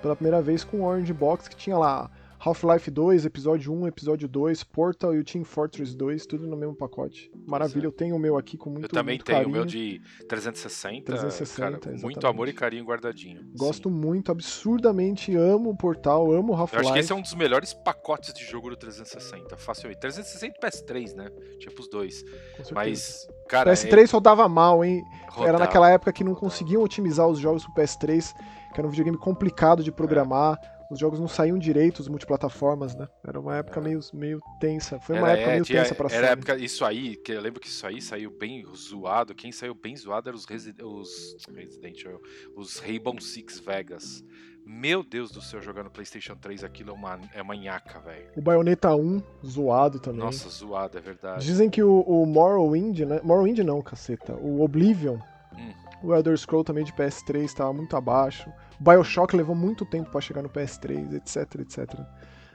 pela 0.00 0.16
primeira 0.16 0.40
vez 0.40 0.64
com 0.64 0.78
o 0.78 0.84
Orange 0.84 1.12
Box, 1.12 1.48
que 1.48 1.56
tinha 1.56 1.76
lá 1.76 2.10
Half-Life 2.42 2.90
2, 2.90 3.26
episódio 3.26 3.70
1, 3.70 3.88
episódio 3.88 4.26
2, 4.26 4.64
Portal 4.64 5.14
e 5.14 5.18
o 5.18 5.24
Team 5.24 5.44
Fortress 5.44 5.94
2, 5.94 6.24
tudo 6.24 6.46
no 6.46 6.56
mesmo 6.56 6.74
pacote. 6.74 7.30
Maravilha, 7.46 7.84
eu 7.84 7.92
tenho 7.92 8.16
o 8.16 8.18
meu 8.18 8.38
aqui 8.38 8.56
com 8.56 8.70
muito 8.70 8.86
Eu 8.86 8.88
também 8.88 9.18
tenho 9.18 9.40
carinho. 9.40 9.50
o 9.50 9.52
meu 9.52 9.66
de 9.66 10.00
360. 10.26 11.04
360, 11.04 11.78
cara, 11.78 11.96
muito 11.98 12.26
amor 12.26 12.48
e 12.48 12.54
carinho 12.54 12.82
guardadinho. 12.82 13.44
Gosto 13.54 13.90
Sim. 13.90 13.94
muito, 13.94 14.32
absurdamente, 14.32 15.36
amo 15.36 15.68
o 15.68 15.76
Portal, 15.76 16.32
amo 16.32 16.54
o 16.54 16.56
Half-Life. 16.56 16.76
Eu 16.76 16.80
acho 16.80 16.92
que 16.94 16.98
esse 17.00 17.12
é 17.12 17.14
um 17.14 17.20
dos 17.20 17.34
melhores 17.34 17.74
pacotes 17.74 18.32
de 18.32 18.42
jogo 18.42 18.70
do 18.70 18.76
360, 18.76 19.58
facilmente. 19.58 20.00
360 20.00 20.56
e 20.56 20.66
PS3, 20.66 21.14
né? 21.14 21.30
Tipo 21.58 21.82
os 21.82 21.90
dois. 21.90 22.24
Mas, 22.72 23.28
cara... 23.50 23.70
PS3 23.70 24.08
é... 24.08 24.12
rodava 24.12 24.48
mal, 24.48 24.82
hein? 24.82 25.02
Rodava. 25.28 25.46
Era 25.46 25.58
naquela 25.58 25.90
época 25.90 26.10
que 26.10 26.24
não 26.24 26.34
conseguiam 26.34 26.82
otimizar 26.82 27.28
os 27.28 27.38
jogos 27.38 27.66
pro 27.66 27.74
PS3, 27.74 28.32
que 28.72 28.80
era 28.80 28.86
um 28.86 28.90
videogame 28.90 29.18
complicado 29.18 29.84
de 29.84 29.92
programar. 29.92 30.58
É 30.62 30.79
os 30.90 30.98
jogos 30.98 31.20
não 31.20 31.28
saíam 31.28 31.56
direito, 31.56 32.00
os 32.00 32.08
multiplataformas, 32.08 32.96
né? 32.96 33.06
Era 33.24 33.38
uma 33.38 33.56
época 33.56 33.78
é. 33.78 33.82
meio, 33.82 34.00
meio 34.12 34.40
tensa. 34.60 34.98
Foi 34.98 35.16
uma 35.16 35.30
era, 35.30 35.38
época 35.38 35.50
é, 35.50 35.52
meio 35.54 35.64
tinha, 35.64 35.82
tensa 35.82 35.94
pra 35.94 36.08
Era 36.10 36.26
época, 36.28 36.56
isso 36.56 36.84
aí, 36.84 37.16
que 37.16 37.32
eu 37.32 37.40
lembro 37.40 37.60
que 37.60 37.68
isso 37.68 37.86
aí 37.86 38.02
saiu 38.02 38.30
bem 38.30 38.64
zoado. 38.74 39.34
Quem 39.34 39.52
saiu 39.52 39.74
bem 39.74 39.96
zoado 39.96 40.28
eram 40.28 40.36
os, 40.36 40.44
Resi 40.44 40.74
os 40.82 41.36
Resident 41.54 42.00
Evil, 42.00 42.20
os 42.56 42.78
Rainbow 42.78 43.18
Six 43.20 43.60
Vegas. 43.60 44.24
Meu 44.66 45.02
Deus 45.02 45.30
do 45.30 45.40
céu, 45.40 45.60
jogando 45.60 45.90
PlayStation 45.90 46.36
3, 46.36 46.64
aquilo 46.64 46.90
é 46.90 46.92
uma, 46.92 47.20
é 47.34 47.42
manhaca, 47.42 47.98
velho. 48.00 48.30
O 48.36 48.42
Bayonetta 48.42 48.94
1, 48.94 49.22
zoado 49.44 49.98
também. 49.98 50.20
Nossa, 50.20 50.48
zoado, 50.48 50.98
é 50.98 51.00
verdade. 51.00 51.44
Dizem 51.44 51.70
que 51.70 51.82
o, 51.82 52.00
o 52.00 52.26
Morrowind, 52.26 53.00
né? 53.00 53.20
Morrowind 53.22 53.58
não, 53.60 53.80
caceta. 53.80 54.34
O 54.34 54.62
Oblivion. 54.62 55.18
Hum. 55.56 55.72
O 56.02 56.14
Elder 56.14 56.36
Scroll 56.36 56.64
também 56.64 56.84
de 56.84 56.92
PS3 56.92 57.44
estava 57.44 57.72
muito 57.72 57.96
abaixo. 57.96 58.50
Bioshock 58.78 59.36
levou 59.36 59.54
muito 59.54 59.84
tempo 59.84 60.10
para 60.10 60.20
chegar 60.20 60.42
no 60.42 60.48
PS3, 60.48 61.14
etc, 61.14 61.60
etc. 61.60 62.00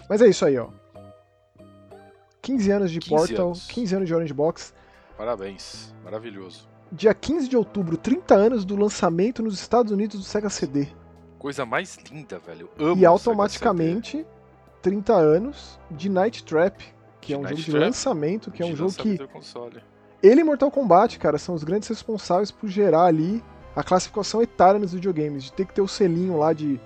Mas 0.09 0.21
é 0.21 0.27
isso 0.27 0.45
aí, 0.45 0.57
ó. 0.57 0.69
15 2.41 2.71
anos 2.71 2.91
de 2.91 2.99
15 2.99 3.09
Portal, 3.15 3.47
anos. 3.47 3.67
15 3.67 3.95
anos 3.95 4.07
de 4.07 4.15
Orange 4.15 4.33
Box. 4.33 4.73
Parabéns, 5.17 5.93
maravilhoso. 6.03 6.67
Dia 6.91 7.13
15 7.13 7.47
de 7.47 7.57
outubro, 7.57 7.97
30 7.97 8.35
anos 8.35 8.65
do 8.65 8.75
lançamento 8.75 9.41
nos 9.41 9.59
Estados 9.59 9.91
Unidos 9.91 10.19
do 10.19 10.23
Sega 10.23 10.49
CD. 10.49 10.87
Coisa 11.39 11.65
mais 11.65 11.97
linda, 12.11 12.39
velho. 12.39 12.69
Amo 12.79 13.01
e 13.01 13.05
automaticamente 13.05 14.25
30 14.81 15.13
anos 15.13 15.79
de 15.89 16.09
Night 16.09 16.43
Trap, 16.43 16.79
que 17.19 17.27
de 17.27 17.33
é 17.33 17.37
um 17.37 17.41
Night 17.41 17.55
jogo 17.61 17.71
Trap? 17.71 17.79
de 17.79 17.85
lançamento, 17.85 18.51
que 18.51 18.63
de 18.63 18.69
é 18.69 18.73
um 18.73 18.75
jogo 18.75 18.93
que 18.93 19.17
ele 20.25 20.41
e 20.41 20.43
Mortal 20.43 20.71
Kombat, 20.71 21.19
cara, 21.19 21.37
são 21.37 21.53
os 21.53 21.63
grandes 21.63 21.87
responsáveis 21.87 22.51
por 22.51 22.67
gerar 22.67 23.05
ali 23.05 23.43
a 23.75 23.83
classificação 23.83 24.41
etária 24.41 24.79
nos 24.79 24.93
videogames, 24.93 25.43
de 25.43 25.53
ter 25.53 25.65
que 25.65 25.73
ter 25.73 25.81
o 25.81 25.87
selinho 25.87 26.37
lá 26.37 26.53
de 26.53 26.79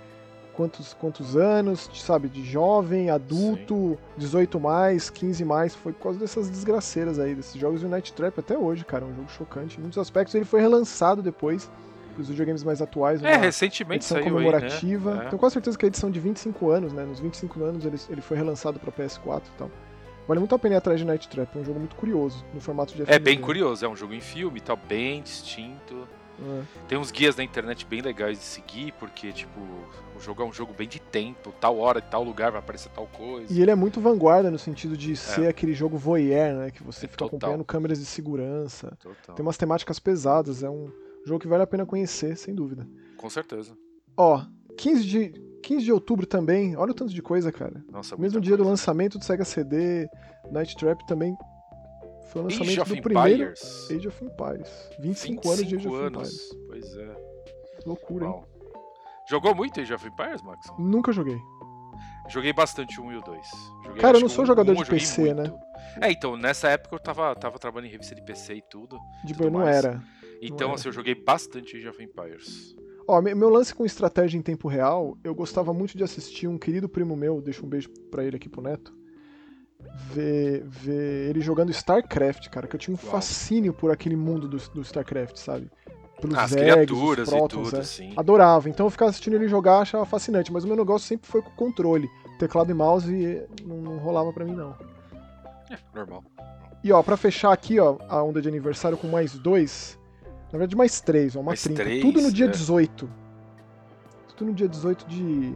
quantos, 0.53 0.93
quantos 0.93 1.37
anos, 1.37 1.89
sabe, 1.93 2.27
de 2.27 2.43
jovem, 2.43 3.09
adulto, 3.09 3.91
Sim. 3.91 3.97
18 4.17 4.59
mais, 4.59 5.09
15 5.09 5.45
mais, 5.45 5.75
foi 5.75 5.93
por 5.93 6.03
causa 6.03 6.19
dessas 6.19 6.49
desgraceiras 6.49 7.19
aí, 7.19 7.33
desses 7.33 7.55
jogos 7.55 7.79
de 7.79 7.87
Night 7.87 8.11
Trap 8.11 8.39
até 8.39 8.57
hoje, 8.57 8.83
cara, 8.83 9.05
é 9.05 9.07
um 9.07 9.15
jogo 9.15 9.29
chocante. 9.29 9.77
Em 9.77 9.81
muitos 9.81 9.97
aspectos 9.97 10.35
ele 10.35 10.45
foi 10.45 10.59
relançado 10.59 11.21
depois 11.21 11.69
os 12.17 12.27
videogames 12.27 12.63
mais 12.63 12.81
atuais. 12.81 13.23
É, 13.23 13.35
recentemente 13.35 14.03
edição 14.03 14.17
saiu 14.17 14.33
comemorativa. 14.33 15.11
aí, 15.11 15.17
né? 15.17 15.25
É. 15.25 15.29
Tenho 15.29 15.39
quase 15.39 15.53
certeza 15.53 15.77
que 15.77 15.85
é 15.85 15.87
a 15.87 15.89
edição 15.89 16.11
de 16.11 16.19
25 16.19 16.69
anos, 16.69 16.91
né? 16.91 17.05
Nos 17.05 17.19
25 17.19 17.63
anos 17.63 17.85
ele, 17.85 17.97
ele 18.09 18.21
foi 18.21 18.35
relançado 18.35 18.79
pra 18.79 18.91
PS4 18.91 19.41
e 19.55 19.57
tal. 19.57 19.71
Vale 20.29 20.39
muito 20.41 20.53
a 20.53 20.59
pena 20.59 20.75
ir 20.75 20.77
atrás 20.77 20.99
de 20.99 21.05
Night 21.07 21.27
Trap, 21.27 21.55
é 21.55 21.59
um 21.59 21.65
jogo 21.65 21.79
muito 21.79 21.95
curioso, 21.95 22.45
no 22.53 22.61
formato 22.61 22.93
de 22.93 23.01
É 23.11 23.17
bem 23.17 23.41
curioso, 23.41 23.83
é 23.83 23.89
um 23.89 23.95
jogo 23.95 24.13
em 24.13 24.21
filme, 24.21 24.61
tá 24.61 24.75
bem 24.75 25.23
distinto. 25.23 26.07
É. 26.39 26.61
Tem 26.87 26.99
uns 26.99 27.09
guias 27.09 27.35
na 27.35 27.43
internet 27.43 27.83
bem 27.83 27.99
legais 27.99 28.37
de 28.37 28.43
seguir, 28.43 28.93
porque, 28.99 29.33
tipo, 29.33 29.59
o 30.15 30.19
jogo 30.19 30.43
é 30.43 30.45
um 30.45 30.53
jogo 30.53 30.71
bem 30.71 30.87
de 30.87 30.99
tempo, 30.99 31.51
tal 31.59 31.79
hora, 31.79 31.99
tal 31.99 32.23
lugar 32.23 32.51
vai 32.51 32.59
aparecer 32.59 32.89
tal 32.91 33.07
coisa. 33.07 33.51
E 33.51 33.59
ele 33.59 33.71
é 33.71 33.75
muito 33.75 33.99
vanguarda 33.99 34.51
no 34.51 34.59
sentido 34.59 34.95
de 34.95 35.15
ser 35.15 35.47
aquele 35.47 35.73
jogo 35.73 35.97
voyeur, 35.97 36.57
né? 36.57 36.69
Que 36.69 36.83
você 36.83 37.07
É 37.07 37.09
fica 37.09 37.25
total. 37.25 37.37
acompanhando 37.39 37.65
câmeras 37.65 37.97
de 37.97 38.05
segurança. 38.05 38.95
Total. 39.01 39.33
Tem 39.35 39.43
umas 39.43 39.57
temáticas 39.57 39.97
pesadas, 39.97 40.61
é 40.61 40.69
um 40.69 40.91
jogo 41.25 41.39
que 41.39 41.47
vale 41.47 41.63
a 41.63 41.67
pena 41.67 41.87
conhecer, 41.87 42.37
sem 42.37 42.53
dúvida. 42.53 42.87
Com 43.17 43.31
certeza. 43.31 43.75
Ó, 44.15 44.43
15 44.77 45.03
de, 45.03 45.33
15 45.63 45.85
de 45.85 45.91
outubro 45.91 46.25
também, 46.25 46.75
olha 46.75 46.91
o 46.91 46.95
tanto 46.95 47.13
de 47.13 47.21
coisa, 47.21 47.51
cara. 47.51 47.83
Nossa, 47.91 48.15
Mesmo 48.17 48.39
dia 48.41 48.53
do 48.55 48.59
coisa. 48.59 48.71
lançamento 48.71 49.17
do 49.17 49.23
Sega 49.23 49.45
CD, 49.45 50.07
Night 50.51 50.75
Trap 50.75 51.05
também 51.07 51.35
foi 52.31 52.43
o 52.43 52.45
Age 52.47 52.57
lançamento 52.59 52.81
of 52.81 52.95
do 52.95 53.01
primeiro 53.01 53.43
Empires. 53.43 53.87
Age 53.91 54.07
of 54.07 54.23
Empires. 54.25 54.89
25, 54.99 55.47
anos 55.51 55.65
de 55.67 55.75
Age 55.75 55.87
25 55.87 55.95
of 55.95 56.05
anos. 56.05 56.29
Empires. 56.29 56.49
Pois 56.67 56.97
é. 56.97 57.15
Loucura, 57.85 58.25
hein? 58.25 58.31
Uau. 58.31 58.47
Jogou 59.29 59.53
muito 59.55 59.79
Age 59.79 59.93
of 59.93 60.07
Empires, 60.07 60.41
Max? 60.41 60.67
Nunca 60.77 61.11
joguei. 61.11 61.37
Joguei 62.29 62.53
bastante 62.53 62.99
o 63.01 63.05
1 63.05 63.11
e 63.13 63.17
o 63.17 63.21
2. 63.21 63.47
Joguei, 63.85 64.01
Cara, 64.01 64.17
eu 64.17 64.21
não 64.21 64.29
sou 64.29 64.43
o 64.43 64.47
jogador 64.47 64.71
um 64.71 64.83
de 64.83 64.89
PC, 64.89 65.33
né? 65.33 65.43
muito. 65.43 65.59
É, 66.01 66.11
então, 66.11 66.37
nessa 66.37 66.69
época 66.69 66.95
eu 66.95 66.99
tava, 66.99 67.35
tava 67.35 67.57
trabalhando 67.57 67.87
em 67.89 67.91
revista 67.91 68.13
de 68.13 68.21
PC 68.21 68.55
e 68.55 68.61
tudo. 68.61 68.99
De 69.25 69.33
Tudo 69.33 69.49
não 69.49 69.61
mais. 69.61 69.75
era. 69.77 70.01
Então, 70.41 70.67
era. 70.67 70.75
assim, 70.75 70.87
eu 70.89 70.93
joguei 70.93 71.15
bastante 71.15 71.75
Age 71.77 71.87
of 71.87 72.01
Empires. 72.03 72.75
Ó, 73.09 73.19
me- 73.23 73.33
meu 73.33 73.49
lance 73.49 73.73
com 73.73 73.83
estratégia 73.83 74.37
em 74.37 74.41
tempo 74.41 74.67
real, 74.67 75.17
eu 75.23 75.33
gostava 75.33 75.73
muito 75.73 75.97
de 75.97 76.03
assistir 76.03 76.47
um 76.47 76.59
querido 76.59 76.87
primo 76.87 77.15
meu, 77.15 77.41
deixa 77.41 77.65
um 77.65 77.67
beijo 77.67 77.89
pra 78.11 78.23
ele 78.23 78.35
aqui 78.35 78.47
pro 78.47 78.61
Neto, 78.61 78.93
ver, 80.13 80.63
ver 80.67 81.29
ele 81.31 81.41
jogando 81.41 81.71
StarCraft, 81.71 82.47
cara, 82.49 82.67
que 82.67 82.75
eu 82.75 82.79
tinha 82.79 82.93
um 82.93 82.97
fascínio 82.97 83.73
por 83.73 83.89
aquele 83.89 84.15
mundo 84.15 84.47
do, 84.47 84.57
do 84.57 84.81
StarCraft, 84.81 85.37
sabe? 85.37 85.71
Pelos 86.21 86.37
As 86.37 86.51
Zergs, 86.51 86.69
os 86.69 86.85
criaturas 86.85 87.27
e 87.27 87.31
Protons, 87.31 87.67
tudo, 87.69 87.77
é. 87.77 87.79
assim. 87.79 88.13
Adorava, 88.15 88.69
então 88.69 88.85
eu 88.85 88.89
ficava 88.91 89.09
assistindo 89.09 89.35
ele 89.37 89.47
jogar, 89.47 89.79
achava 89.79 90.05
fascinante, 90.05 90.53
mas 90.53 90.63
o 90.63 90.67
meu 90.67 90.77
negócio 90.77 91.07
sempre 91.07 91.27
foi 91.27 91.41
com 91.41 91.49
o 91.49 91.55
controle, 91.55 92.07
teclado 92.37 92.69
e 92.69 92.75
mouse 92.75 93.11
e 93.11 93.43
não, 93.65 93.77
não 93.77 93.97
rolava 93.97 94.31
pra 94.31 94.45
mim 94.45 94.53
não. 94.53 94.75
É, 95.71 95.77
normal. 95.95 96.23
E 96.83 96.91
ó, 96.91 97.01
pra 97.01 97.17
fechar 97.17 97.51
aqui, 97.51 97.79
ó, 97.79 97.97
a 98.07 98.23
onda 98.23 98.39
de 98.39 98.47
aniversário 98.47 98.97
com 98.99 99.07
mais 99.07 99.33
dois. 99.33 99.98
Na 100.51 100.57
verdade, 100.57 100.75
mais 100.75 100.99
três, 101.01 101.35
ó, 101.35 101.39
uma 101.39 101.51
Mais 101.51 101.61
trinca. 101.61 101.83
três, 101.83 102.01
Tudo 102.01 102.21
no 102.21 102.31
dia 102.31 102.45
é. 102.45 102.49
18. 102.49 103.09
Tudo 104.35 104.47
no 104.49 104.53
dia 104.53 104.67
18 104.67 105.05
de. 105.07 105.53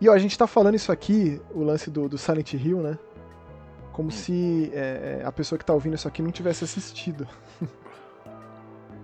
E 0.00 0.08
ó, 0.08 0.12
a 0.12 0.18
gente 0.18 0.36
tá 0.38 0.46
falando 0.46 0.74
isso 0.74 0.90
aqui, 0.90 1.40
o 1.54 1.62
lance 1.62 1.90
do, 1.90 2.08
do 2.08 2.16
Silent 2.18 2.54
Hill, 2.54 2.80
né? 2.80 2.98
Como 3.92 4.08
Hum. 4.08 4.10
se 4.10 4.70
é, 4.74 5.22
a 5.24 5.30
pessoa 5.30 5.58
que 5.58 5.64
tá 5.64 5.72
ouvindo 5.72 5.94
isso 5.94 6.08
aqui 6.08 6.22
não 6.22 6.30
tivesse 6.30 6.64
assistido. 6.64 7.26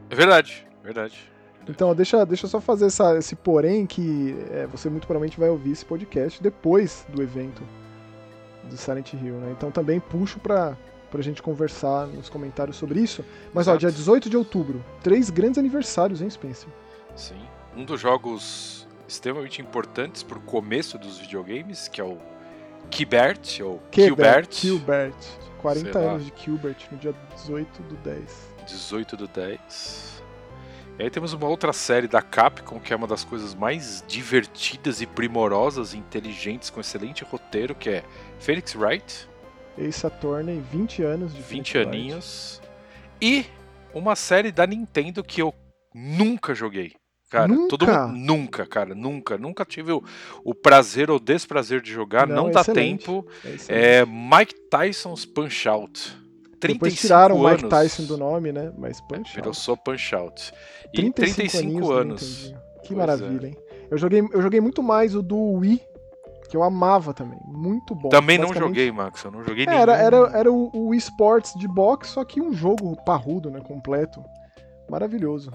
É 0.09 0.15
verdade, 0.15 0.67
verdade. 0.83 1.31
Então, 1.69 1.91
ó, 1.91 1.95
deixa, 1.95 2.25
deixa 2.27 2.47
eu 2.47 2.51
só 2.51 2.61
fazer 2.61 2.87
essa, 2.87 3.17
esse 3.17 3.37
porém 3.37 3.87
que 3.87 4.35
é, 4.51 4.67
você 4.67 4.89
muito 4.91 5.07
provavelmente 5.07 5.39
vai 5.39 5.49
ouvir 5.49 5.71
esse 5.73 5.85
podcast 5.85 6.43
depois 6.43 7.07
do 7.11 7.23
evento 7.23 7.63
do 8.65 8.77
Silent 8.77 9.13
Hill, 9.13 9.35
né? 9.35 9.53
Então 9.57 9.71
também 9.71 10.01
puxo 10.01 10.41
pra, 10.41 10.77
pra 11.11 11.21
gente 11.23 11.43
conversar 11.43 12.07
nos 12.07 12.29
comentários 12.29 12.77
sobre 12.77 13.01
isso. 13.01 13.25
Mas 13.53 13.67
ó, 13.67 13.73
Exato. 13.73 13.79
dia 13.79 13.91
18 13.93 14.31
de 14.31 14.37
outubro, 14.37 14.85
três 15.03 15.31
grandes 15.31 15.59
aniversários, 15.59 16.23
hein, 16.23 16.31
Spencer? 16.31 16.69
Sim. 17.17 17.41
Um 17.77 17.85
dos 17.85 18.01
jogos 18.01 18.87
extremamente 19.07 19.61
importantes 19.61 20.23
pro 20.23 20.41
começo 20.41 20.97
dos 20.99 21.19
videogames, 21.19 21.89
que 21.89 22.01
é 22.01 22.05
o 22.05 22.17
Kibert, 22.91 23.61
ou 23.63 23.81
Kilbert. 23.91 24.49
Kilbert. 24.49 25.15
40 25.61 25.93
Sei 25.93 26.01
lá. 26.01 26.13
anos 26.13 26.25
de 26.25 26.31
Kilbert 26.31 26.77
no 26.91 26.99
dia 26.99 27.15
18 27.35 27.83
do 27.83 27.97
10. 27.97 28.55
18 28.67 29.17
do 29.17 29.29
10. 29.29 30.23
E 30.99 31.03
aí 31.03 31.11
temos 31.11 31.33
uma 31.33 31.47
outra 31.47 31.73
série 31.73 32.07
da 32.07 32.21
Capcom, 32.21 32.79
que 32.79 32.93
é 32.93 32.97
uma 32.97 33.07
das 33.07 33.25
coisas 33.25 33.55
mais 33.55 34.05
divertidas 34.07 35.01
e 35.01 35.07
primorosas 35.07 35.95
e 35.95 35.99
inteligentes, 35.99 36.71
com 36.71 36.81
excelente 36.81 37.25
roteiro, 37.25 37.75
que 37.75 37.89
é 37.89 38.05
Phoenix 38.39 38.75
Wright, 38.75 39.29
Ace 39.79 40.07
Attorney, 40.07 40.63
20 40.73 41.03
anos 41.03 41.33
de 41.35 41.41
20 41.41 41.47
Phoenix 41.49 41.75
Wright. 41.75 41.89
aninhos. 41.89 42.63
E 43.21 43.45
uma 43.95 44.15
série 44.17 44.51
da 44.53 44.67
Nintendo 44.67 45.23
que 45.23 45.41
eu 45.43 45.55
nunca 45.95 46.55
joguei. 46.55 46.93
Cara, 47.31 47.47
Nunca? 47.47 47.69
todo 47.69 47.87
mundo. 47.87 48.13
Nunca, 48.17 48.67
cara, 48.67 48.93
nunca. 48.93 49.39
Nunca 49.39 49.65
tive 49.65 49.93
o, 49.93 50.03
o 50.45 50.53
prazer 50.53 51.13
ou 51.13 51.21
desprazer 51.21 51.81
de 51.81 51.93
jogar, 51.93 52.27
Não, 52.27 52.35
não, 52.47 52.51
dá 52.51 52.61
excelente. 52.63 53.05
tempo. 53.05 53.25
É, 53.69 54.01
É 54.01 54.05
Mike 54.05 54.55
Tyson's 54.69 55.25
Punch 55.25 55.69
Out. 55.69 56.19
35 56.59 56.73
Depois 56.75 56.95
tiraram 57.01 57.37
o 57.37 57.45
Mike 57.49 57.65
anos. 57.65 57.71
Tyson 57.71 58.05
do 58.05 58.19
nome, 58.19 58.51
né? 58.51 58.73
Mas 58.77 59.01
Punch 59.03 59.33
Virou 59.33 59.51
Out. 59.51 59.59
só 59.61 59.77
Punch 59.77 60.13
Out. 60.15 60.53
E 60.93 60.97
35, 60.97 61.35
35 61.37 61.59
aninhos 61.63 61.87
do 61.87 61.93
anos. 61.93 62.55
Que 62.83 62.89
Pois 62.89 62.99
maravilha, 62.99 63.47
hein? 63.47 63.57
Eu 63.89 63.97
joguei, 63.97 64.21
eu 64.33 64.43
joguei 64.43 64.61
muito 64.61 64.83
mais 64.83 65.15
o 65.15 65.23
do 65.23 65.37
Wii, 65.53 65.81
que 66.51 66.57
eu 66.57 66.63
amava 66.65 67.15
também. 67.15 67.39
Muito 67.47 67.95
bom. 67.95 68.09
Também 68.09 68.37
não 68.37 68.53
joguei, 68.53 68.91
Max. 68.91 69.23
Eu 69.23 69.31
não 69.31 69.45
joguei 69.45 69.65
É, 69.65 69.69
nenhum. 69.69 69.81
Era, 69.81 69.97
era, 69.97 70.17
era 70.37 70.53
o, 70.53 70.69
o 70.75 70.89
Wii 70.89 70.99
Sports 70.99 71.55
de 71.57 71.69
boxe, 71.69 72.11
só 72.11 72.25
que 72.25 72.41
um 72.41 72.53
jogo 72.53 72.97
parrudo, 73.05 73.51
né? 73.51 73.61
Completo. 73.61 74.23
Maravilhoso. 74.91 75.53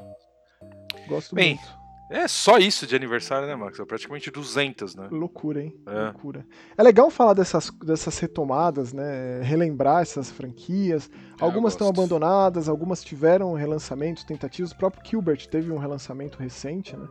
Gosto 1.09 1.35
Bem, 1.35 1.55
muito. 1.55 1.85
É 2.09 2.27
só 2.27 2.57
isso 2.57 2.85
de 2.87 2.95
aniversário, 2.95 3.47
né, 3.47 3.55
Max? 3.55 3.79
É 3.79 3.83
praticamente 3.83 4.31
200, 4.31 4.95
né? 4.95 5.07
Loucura, 5.11 5.63
hein? 5.63 5.75
É. 5.87 6.05
Loucura. 6.05 6.45
É 6.77 6.83
legal 6.83 7.09
falar 7.09 7.33
dessas, 7.33 7.69
dessas 7.83 8.17
retomadas, 8.19 8.93
né? 8.93 9.41
Relembrar 9.41 10.01
essas 10.03 10.31
franquias. 10.31 11.09
Algumas 11.41 11.73
estão 11.73 11.89
abandonadas, 11.89 12.69
algumas 12.69 13.03
tiveram 13.03 13.53
relançamentos, 13.53 14.23
tentativas. 14.23 14.71
O 14.71 14.77
próprio 14.77 15.03
Gilbert 15.03 15.45
teve 15.47 15.71
um 15.71 15.77
relançamento 15.77 16.37
recente, 16.37 16.95
né? 16.95 17.05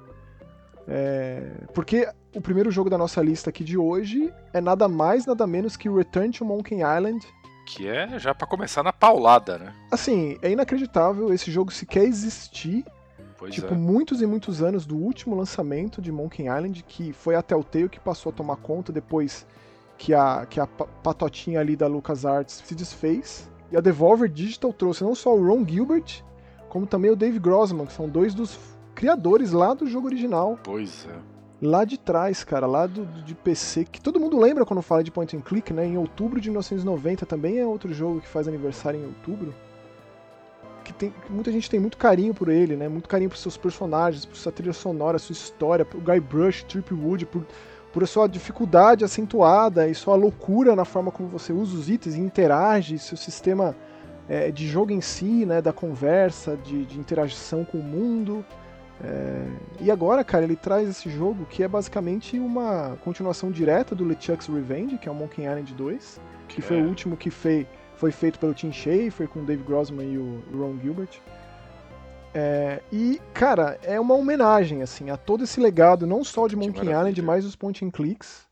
É, 0.86 1.42
porque 1.72 2.08
o 2.34 2.40
primeiro 2.40 2.70
jogo 2.70 2.90
da 2.90 2.98
nossa 2.98 3.22
lista 3.22 3.50
aqui 3.50 3.64
de 3.64 3.78
hoje 3.78 4.32
é 4.52 4.60
nada 4.60 4.86
mais, 4.88 5.24
nada 5.26 5.46
menos 5.46 5.76
que 5.76 5.88
Return 5.88 6.30
to 6.30 6.44
Monkey 6.44 6.76
Island. 6.76 7.26
Que 7.66 7.88
é 7.88 8.18
já 8.18 8.34
pra 8.34 8.46
começar 8.46 8.82
na 8.82 8.92
paulada, 8.92 9.58
né? 9.58 9.74
Assim, 9.90 10.38
é 10.42 10.50
inacreditável 10.50 11.32
esse 11.32 11.50
jogo 11.50 11.72
sequer 11.72 12.04
existir. 12.04 12.84
Pois 13.38 13.54
tipo, 13.54 13.72
é. 13.74 13.76
muitos 13.76 14.20
e 14.20 14.26
muitos 14.26 14.62
anos 14.62 14.84
do 14.86 14.96
último 14.96 15.34
lançamento 15.34 16.00
de 16.00 16.12
Monkey 16.12 16.42
Island, 16.46 16.84
que 16.86 17.12
foi 17.12 17.34
a 17.34 17.42
Telltale 17.42 17.88
que 17.88 17.98
passou 17.98 18.30
a 18.30 18.34
tomar 18.34 18.56
conta 18.56 18.92
depois 18.92 19.46
que 19.96 20.12
a, 20.12 20.46
que 20.48 20.60
a 20.60 20.66
pa- 20.66 20.86
patotinha 21.02 21.60
ali 21.60 21.74
da 21.76 21.86
LucasArts 21.86 22.62
se 22.64 22.74
desfez. 22.74 23.50
E 23.72 23.76
a 23.76 23.80
Devolver 23.80 24.28
Digital 24.28 24.72
trouxe 24.72 25.02
não 25.02 25.14
só 25.14 25.34
o 25.34 25.46
Ron 25.46 25.66
Gilbert, 25.66 26.22
como 26.68 26.86
também 26.86 27.10
o 27.10 27.16
Dave 27.16 27.38
Grossman, 27.38 27.86
que 27.86 27.92
são 27.92 28.08
dois 28.08 28.34
dos 28.34 28.58
criadores 28.94 29.52
lá 29.52 29.74
do 29.74 29.86
jogo 29.86 30.06
original, 30.06 30.58
Pois 30.62 31.06
é. 31.10 31.16
lá 31.66 31.84
de 31.84 31.98
trás, 31.98 32.44
cara, 32.44 32.66
lá 32.66 32.86
do, 32.86 33.04
de 33.24 33.34
PC, 33.34 33.84
que 33.84 34.00
todo 34.00 34.20
mundo 34.20 34.38
lembra 34.38 34.64
quando 34.64 34.82
fala 34.82 35.02
de 35.02 35.10
point 35.10 35.36
and 35.36 35.40
click, 35.40 35.72
né? 35.72 35.86
Em 35.86 35.96
outubro 35.98 36.40
de 36.40 36.48
1990 36.48 37.26
também 37.26 37.58
é 37.58 37.66
outro 37.66 37.92
jogo 37.92 38.20
que 38.20 38.28
faz 38.28 38.46
aniversário 38.48 39.00
em 39.00 39.04
outubro. 39.04 39.54
Que, 40.84 40.92
tem, 40.92 41.10
que 41.10 41.32
muita 41.32 41.50
gente 41.50 41.70
tem 41.70 41.80
muito 41.80 41.96
carinho 41.96 42.34
por 42.34 42.48
ele, 42.50 42.76
né? 42.76 42.88
Muito 42.88 43.08
carinho 43.08 43.30
por 43.30 43.38
seus 43.38 43.56
personagens, 43.56 44.26
por 44.26 44.36
sua 44.36 44.52
trilha 44.52 44.72
sonora, 44.74 45.18
sua 45.18 45.32
história, 45.32 45.84
por 45.84 45.98
Guybrush, 46.00 46.64
Tripwood, 46.64 47.24
por, 47.24 47.46
por 47.90 48.02
a 48.02 48.06
sua 48.06 48.26
dificuldade 48.26 49.02
acentuada 49.02 49.88
e 49.88 49.94
sua 49.94 50.14
loucura 50.14 50.76
na 50.76 50.84
forma 50.84 51.10
como 51.10 51.28
você 51.28 51.52
usa 51.54 51.74
os 51.76 51.88
itens 51.88 52.16
e 52.16 52.20
interage, 52.20 52.98
seu 52.98 53.16
sistema 53.16 53.74
é, 54.28 54.50
de 54.50 54.66
jogo 54.66 54.92
em 54.92 55.00
si, 55.00 55.46
né? 55.46 55.62
Da 55.62 55.72
conversa, 55.72 56.54
de, 56.62 56.84
de 56.84 56.98
interação 56.98 57.64
com 57.64 57.78
o 57.78 57.82
mundo. 57.82 58.44
É, 59.02 59.46
e 59.80 59.90
agora, 59.90 60.22
cara, 60.22 60.44
ele 60.44 60.56
traz 60.56 60.88
esse 60.88 61.10
jogo 61.10 61.44
que 61.46 61.62
é 61.62 61.68
basicamente 61.68 62.38
uma 62.38 62.96
continuação 63.04 63.50
direta 63.50 63.94
do 63.94 64.04
LeChuck's 64.04 64.46
Revenge, 64.48 64.98
que 64.98 65.08
é 65.08 65.12
o 65.12 65.14
Monkey 65.14 65.42
Island 65.42 65.74
2, 65.74 66.20
que 66.48 66.62
foi 66.62 66.78
É. 66.78 66.82
o 66.82 66.86
último 66.86 67.16
que 67.16 67.30
fei- 67.30 67.66
foi 67.96 68.12
feito 68.12 68.38
pelo 68.38 68.54
Tim 68.54 68.70
Schafer, 68.72 69.28
com 69.28 69.40
o 69.40 69.44
Dave 69.44 69.62
Grossman 69.62 70.12
e 70.12 70.18
o 70.18 70.42
Ron 70.56 70.78
Gilbert. 70.80 71.20
É, 72.32 72.80
e, 72.92 73.20
cara, 73.32 73.78
é 73.82 73.98
uma 74.00 74.14
homenagem, 74.14 74.82
assim, 74.82 75.10
a 75.10 75.16
todo 75.16 75.44
esse 75.44 75.60
legado, 75.60 76.06
não 76.06 76.24
só 76.24 76.48
de 76.48 76.56
Monkey. 76.56 76.80
Island, 76.88 77.20
mas 77.22 77.44
os 77.44 77.54
point 77.54 77.84
and 77.84 77.90
clicks. 77.90 78.43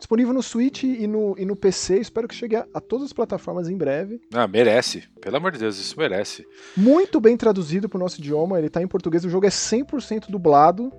Disponível 0.00 0.32
no 0.32 0.42
Switch 0.42 0.82
e 0.82 1.06
no, 1.06 1.34
e 1.38 1.44
no 1.44 1.54
PC, 1.54 1.98
espero 1.98 2.26
que 2.26 2.34
chegue 2.34 2.56
a, 2.56 2.66
a 2.72 2.80
todas 2.80 3.08
as 3.08 3.12
plataformas 3.12 3.68
em 3.68 3.76
breve. 3.76 4.18
Ah, 4.32 4.48
merece. 4.48 5.06
Pelo 5.20 5.36
amor 5.36 5.52
de 5.52 5.58
Deus, 5.58 5.78
isso 5.78 5.94
merece. 5.98 6.46
Muito 6.74 7.20
bem 7.20 7.36
traduzido 7.36 7.86
pro 7.86 7.98
nosso 7.98 8.18
idioma, 8.18 8.58
ele 8.58 8.70
tá 8.70 8.82
em 8.82 8.88
português, 8.88 9.26
o 9.26 9.28
jogo 9.28 9.44
é 9.44 9.50
100% 9.50 10.30
dublado. 10.30 10.90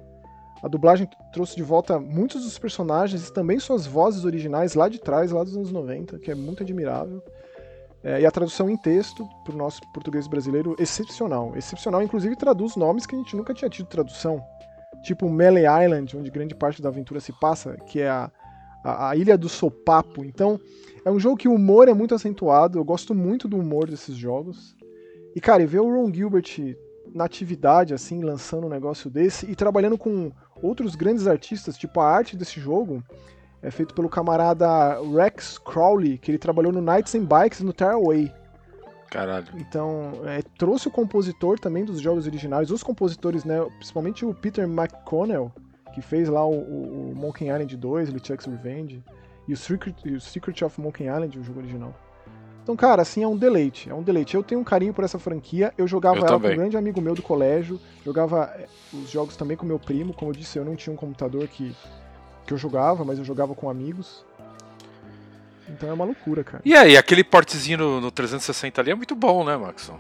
A 0.62 0.68
dublagem 0.68 1.10
trouxe 1.34 1.56
de 1.56 1.64
volta 1.64 2.00
muitos 2.00 2.44
dos 2.44 2.60
personagens 2.60 3.28
e 3.28 3.34
também 3.34 3.60
suas 3.60 3.88
vozes 3.88 4.24
originais 4.24 4.76
lá 4.76 4.88
de 4.88 5.00
trás, 5.00 5.32
lá 5.32 5.44
dos 5.44 5.58
anos 5.58 5.72
90, 5.72 6.20
que 6.20 6.30
é 6.30 6.36
muito 6.36 6.62
admirável. 6.62 7.24
É, 8.04 8.22
e 8.22 8.26
a 8.26 8.30
tradução 8.30 8.70
em 8.70 8.78
texto 8.78 9.28
para 9.44 9.56
o 9.56 9.58
nosso 9.58 9.82
português 9.92 10.28
brasileiro, 10.28 10.76
excepcional. 10.78 11.54
Excepcional, 11.58 12.04
inclusive 12.04 12.36
traduz 12.36 12.76
nomes 12.76 13.08
que 13.08 13.16
a 13.16 13.18
gente 13.18 13.36
nunca 13.36 13.52
tinha 13.52 13.70
tido 13.70 13.88
tradução. 13.88 14.44
Tipo 15.02 15.28
Melee 15.28 15.66
Island, 15.66 16.16
onde 16.16 16.30
grande 16.30 16.54
parte 16.54 16.84
da 16.84 16.90
aventura 16.90 17.20
se 17.20 17.34
passa, 17.34 17.76
que 17.88 18.00
é 18.00 18.10
a, 18.10 18.30
a, 18.84 19.10
a 19.10 19.16
Ilha 19.16 19.38
do 19.38 19.50
Sopapo. 19.50 20.24
Então, 20.24 20.60
é 21.04 21.12
um 21.12 21.20
jogo 21.20 21.38
que 21.38 21.48
o 21.48 21.54
humor 21.54 21.88
é 21.88 21.94
muito 21.94 22.16
acentuado. 22.16 22.78
Eu 22.78 22.84
gosto 22.84 23.16
muito 23.16 23.48
do 23.48 23.58
humor 23.58 23.90
desses 23.90 24.16
jogos. 24.16 24.76
E, 25.36 25.42
cara, 25.42 25.64
e 25.64 25.66
ver 25.66 25.80
o 25.80 25.90
Ron 25.90 26.14
Gilbert 26.14 26.76
na 27.14 27.26
atividade, 27.26 27.94
assim, 27.94 28.22
lançando 28.22 28.68
um 28.68 28.70
negócio 28.70 29.10
desse 29.10 29.50
e 29.50 29.56
trabalhando 29.56 29.98
com 29.98 30.32
outros 30.62 30.96
grandes 30.96 31.28
artistas, 31.28 31.78
tipo 31.78 32.00
a 32.00 32.10
arte 32.10 32.38
desse 32.38 32.60
jogo 32.60 33.04
é 33.62 33.70
feito 33.70 33.94
pelo 33.94 34.10
camarada 34.10 34.68
Rex 35.16 35.58
Crowley, 35.58 36.18
que 36.18 36.32
ele 36.32 36.38
trabalhou 36.38 36.72
no 36.72 36.82
Knights 36.82 37.14
and 37.16 37.26
Bikes 37.26 37.62
no 37.62 37.74
Tearaway. 37.74 38.32
Caralho. 39.10 39.48
Então, 39.56 40.14
é, 40.26 40.42
trouxe 40.58 40.88
o 40.88 40.92
compositor 40.92 41.60
também 41.60 41.84
dos 41.84 42.00
jogos 42.00 42.26
originais, 42.26 42.72
os 42.72 42.82
compositores, 42.82 43.44
né, 43.44 43.60
principalmente 43.78 44.26
o 44.26 44.34
Peter 44.34 44.66
McConnell, 44.66 45.52
que 45.94 46.02
fez 46.02 46.30
lá 46.30 46.46
o, 46.46 46.54
o, 46.54 47.12
o 47.12 47.16
Monkey 47.16 47.46
Island 47.46 47.76
2, 47.76 48.10
LeChuck's 48.10 48.46
Revenge, 48.46 49.04
e 49.48 49.54
o 49.54 49.58
Secret, 49.58 49.96
e 50.06 50.14
o 50.14 50.22
Secret 50.22 50.64
of 50.64 50.80
Monkey 50.80 51.06
Island, 51.06 51.38
o 51.38 51.44
jogo 51.44 51.60
original. 51.60 51.94
Então, 52.64 52.76
cara, 52.76 53.02
assim, 53.02 53.24
é 53.24 53.28
um 53.28 53.36
deleite. 53.36 53.90
É 53.90 53.94
um 53.94 54.04
deleite. 54.04 54.36
Eu 54.36 54.44
tenho 54.44 54.62
um 54.62 54.64
carinho 54.64 54.94
por 54.94 55.04
essa 55.04 55.18
franquia. 55.18 55.74
Eu 55.78 55.88
jogava 55.88 56.18
Eu 56.18 56.22
ela 56.22 56.28
também. 56.30 56.52
com 56.52 56.54
um 56.54 56.60
grande 56.60 56.78
amigo 56.78 57.02
meu 57.02 57.16
do 57.16 57.22
colégio. 57.22 57.80
Jogava 58.06 58.54
eh, 58.56 58.68
os 58.94 59.10
jogos 59.10 59.36
também 59.36 59.58
com 59.58 59.66
meu 59.66 59.80
primo. 59.80 60.14
Como 60.14 60.32
eu 60.32 60.36
disse, 60.36 60.60
eu 60.60 60.66
não 60.66 60.76
tinha 60.76 60.94
um 60.94 60.96
computador 60.96 61.48
que, 61.48 61.76
que 62.46 62.54
eu 62.54 62.58
jogava, 62.58 63.04
mas 63.04 63.18
eu 63.18 63.26
jogava 63.26 63.56
com 63.56 63.68
amigos. 63.68 64.24
Então 65.68 65.90
é 65.90 65.94
uma 65.94 66.06
loucura, 66.06 66.44
cara. 66.44 66.62
E 66.64 66.76
aí, 66.76 66.96
aquele 66.96 67.24
portezinho 67.24 67.80
no, 67.80 68.02
no 68.02 68.12
360 68.12 68.80
ali 68.80 68.92
é 68.92 68.96
muito 68.96 69.16
bom, 69.16 69.44
né, 69.44 69.58
Maxon? 69.58 69.98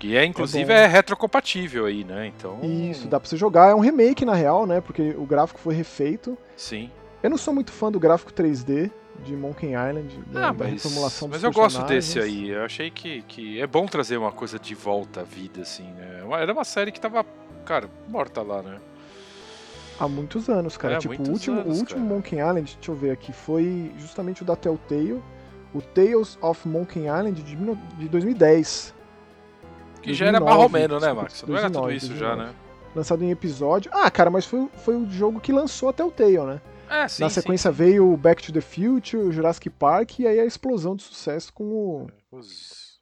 Que 0.00 0.16
é, 0.16 0.24
inclusive, 0.24 0.64
bom. 0.64 0.72
é, 0.72 0.86
retrocompatível 0.86 1.84
aí, 1.84 2.02
né? 2.04 2.26
Então. 2.26 2.58
Isso, 2.62 3.06
dá 3.06 3.20
pra 3.20 3.28
você 3.28 3.36
jogar. 3.36 3.70
É 3.70 3.74
um 3.74 3.80
remake, 3.80 4.24
na 4.24 4.34
real, 4.34 4.66
né? 4.66 4.80
Porque 4.80 5.14
o 5.16 5.26
gráfico 5.26 5.60
foi 5.60 5.74
refeito. 5.74 6.36
Sim. 6.56 6.90
Eu 7.22 7.28
não 7.30 7.36
sou 7.36 7.52
muito 7.54 7.70
fã 7.70 7.92
do 7.92 8.00
gráfico 8.00 8.32
3D 8.32 8.90
de 9.22 9.36
Monkey 9.36 9.66
Island, 9.74 10.18
da, 10.32 10.48
Ah, 10.48 10.52
mas, 10.54 10.70
reformulação 10.72 11.28
dos 11.28 11.36
mas 11.36 11.44
eu 11.44 11.52
gosto 11.52 11.84
desse 11.84 12.18
aí. 12.18 12.48
Eu 12.48 12.64
achei 12.64 12.90
que, 12.90 13.20
que 13.28 13.60
é 13.60 13.66
bom 13.66 13.84
trazer 13.84 14.16
uma 14.16 14.32
coisa 14.32 14.58
de 14.58 14.74
volta 14.74 15.20
à 15.20 15.22
vida, 15.22 15.60
assim, 15.60 15.84
né? 15.92 16.22
Uma- 16.24 16.40
Era 16.40 16.50
uma 16.54 16.64
série 16.64 16.90
que 16.90 16.98
tava, 16.98 17.22
cara, 17.66 17.90
morta 18.08 18.40
lá, 18.40 18.62
né? 18.62 18.78
Há 19.98 20.08
muitos 20.08 20.48
anos, 20.48 20.78
cara. 20.78 20.94
É, 20.94 20.98
tipo, 20.98 21.22
o 21.22 21.30
último, 21.30 21.60
anos, 21.60 21.76
o 21.76 21.80
último 21.80 22.00
cara. 22.00 22.14
Monkey 22.14 22.36
Island, 22.38 22.74
deixa 22.76 22.90
eu 22.90 22.94
ver 22.94 23.10
aqui, 23.10 23.34
foi 23.34 23.92
justamente 23.98 24.40
o 24.40 24.46
da 24.46 24.56
Telltale, 24.56 25.22
o 25.74 25.82
Tales 25.82 26.38
of 26.40 26.66
Monkey 26.66 27.00
Island 27.00 27.42
de 27.42 28.08
2010. 28.08 28.94
Que 30.02 30.14
já 30.14 30.26
era 30.26 30.38
2009, 30.40 30.44
marromeno, 30.44 31.00
né, 31.00 31.12
Max? 31.12 31.42
Não 31.46 31.56
era 31.56 31.68
tudo 31.68 31.82
2009, 31.82 31.96
isso 31.96 32.16
já, 32.16 32.36
né? 32.36 32.54
Lançado 32.94 33.22
em 33.22 33.30
episódio. 33.30 33.90
Ah, 33.94 34.10
cara, 34.10 34.30
mas 34.30 34.46
foi, 34.46 34.68
foi 34.84 34.96
o 34.96 35.08
jogo 35.10 35.40
que 35.40 35.52
lançou 35.52 35.88
a 35.88 35.92
Telltale, 35.92 36.38
né? 36.38 36.60
É, 36.88 37.06
sim. 37.06 37.22
Na 37.22 37.28
sim, 37.28 37.34
sequência 37.40 37.70
veio 37.70 38.12
o 38.12 38.16
Back 38.16 38.42
to 38.42 38.52
the 38.52 38.60
Future, 38.60 39.22
o 39.22 39.30
Jurassic 39.30 39.70
Park 39.70 40.18
e 40.18 40.26
aí 40.26 40.40
a 40.40 40.44
explosão 40.44 40.96
de 40.96 41.04
sucesso 41.04 41.52
com 41.52 41.64
o, 41.64 42.06
Os 42.32 42.98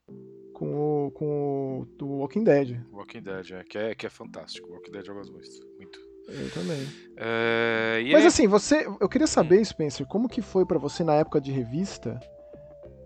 com 0.53 1.07
o, 1.07 1.11
com 1.13 1.81
o 1.81 1.87
do 1.97 2.07
Walking 2.19 2.45
Dead. 2.45 2.81
Walking 2.93 3.23
Dead, 3.23 3.53
é, 3.53 3.63
que, 3.65 3.79
é, 3.79 3.95
que 3.95 4.07
é 4.07 4.11
fantástico. 4.11 4.69
Walking 4.71 4.91
Dead 4.91 5.07
eu 5.07 5.15
gosto 5.15 5.33
muito. 5.33 5.49
muito. 5.77 5.99
Eu 6.29 6.51
também. 6.51 6.87
É, 7.17 8.03
Mas 8.13 8.25
é- 8.25 8.27
assim, 8.27 8.47
você, 8.47 8.87
eu 9.01 9.09
queria 9.09 9.27
saber, 9.27 9.65
Spencer, 9.65 10.07
como 10.07 10.29
que 10.29 10.43
foi 10.43 10.67
pra 10.67 10.79
você 10.79 11.03
na 11.03 11.15
época 11.15 11.41
de 11.41 11.51
revista 11.51 12.21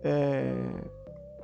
é, 0.03 0.53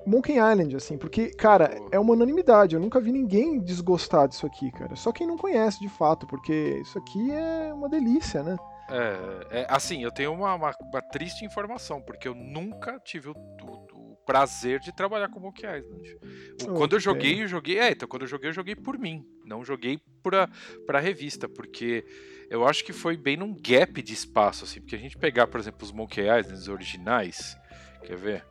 Monkey 0.06 0.34
Island, 0.34 0.74
assim, 0.76 0.96
porque, 0.96 1.30
cara, 1.30 1.70
é 1.92 1.98
uma 1.98 2.12
unanimidade, 2.14 2.74
eu 2.74 2.80
nunca 2.80 3.00
vi 3.00 3.12
ninguém 3.12 3.58
desgostar 3.60 4.26
disso 4.28 4.46
aqui, 4.46 4.70
cara. 4.72 4.96
Só 4.96 5.12
quem 5.12 5.26
não 5.26 5.36
conhece, 5.36 5.80
de 5.80 5.88
fato, 5.88 6.26
porque 6.26 6.80
isso 6.82 6.98
aqui 6.98 7.30
é 7.30 7.72
uma 7.74 7.88
delícia, 7.88 8.42
né? 8.42 8.56
É, 8.90 9.60
é, 9.60 9.66
assim, 9.68 10.02
eu 10.02 10.10
tenho 10.10 10.32
uma, 10.32 10.54
uma- 10.54 10.74
uma 10.80 11.02
triste 11.02 11.44
informação, 11.44 12.00
porque 12.00 12.26
eu 12.26 12.34
nunca 12.34 12.98
tive 13.04 13.28
o, 13.28 13.32
o- 13.32 14.12
o 14.12 14.16
prazer 14.24 14.80
de 14.80 14.94
trabalhar 14.94 15.28
com 15.28 15.40
Monkey 15.40 15.66
Island. 15.66 16.16
O- 16.62 16.70
Oh, 16.70 16.74
quando 16.74 16.94
eu 16.94 17.00
joguei, 17.00 17.42
eu 17.42 17.46
joguei. 17.48 17.78
É, 17.78 17.90
então 17.90 18.08
quando 18.08 18.22
eu 18.22 18.28
joguei, 18.28 18.48
eu 18.48 18.54
joguei 18.54 18.74
por 18.74 18.98
mim. 18.98 19.22
Não 19.44 19.62
joguei 19.62 19.98
pra, 20.22 20.48
pra 20.86 21.00
revista, 21.00 21.48
porque 21.48 22.04
eu 22.50 22.66
acho 22.66 22.82
que 22.84 22.92
foi 22.94 23.14
bem 23.16 23.36
num 23.36 23.54
gap 23.54 24.00
de 24.02 24.14
espaço, 24.14 24.64
assim. 24.64 24.80
Porque 24.80 24.96
a 24.96 24.98
gente 24.98 25.18
pegar, 25.18 25.46
por 25.46 25.60
exemplo, 25.60 25.82
os 25.82 25.92
Monkey 25.92 26.22
Islands 26.22 26.66
originais, 26.68 27.56
quer 28.04 28.16
ver? 28.16 28.44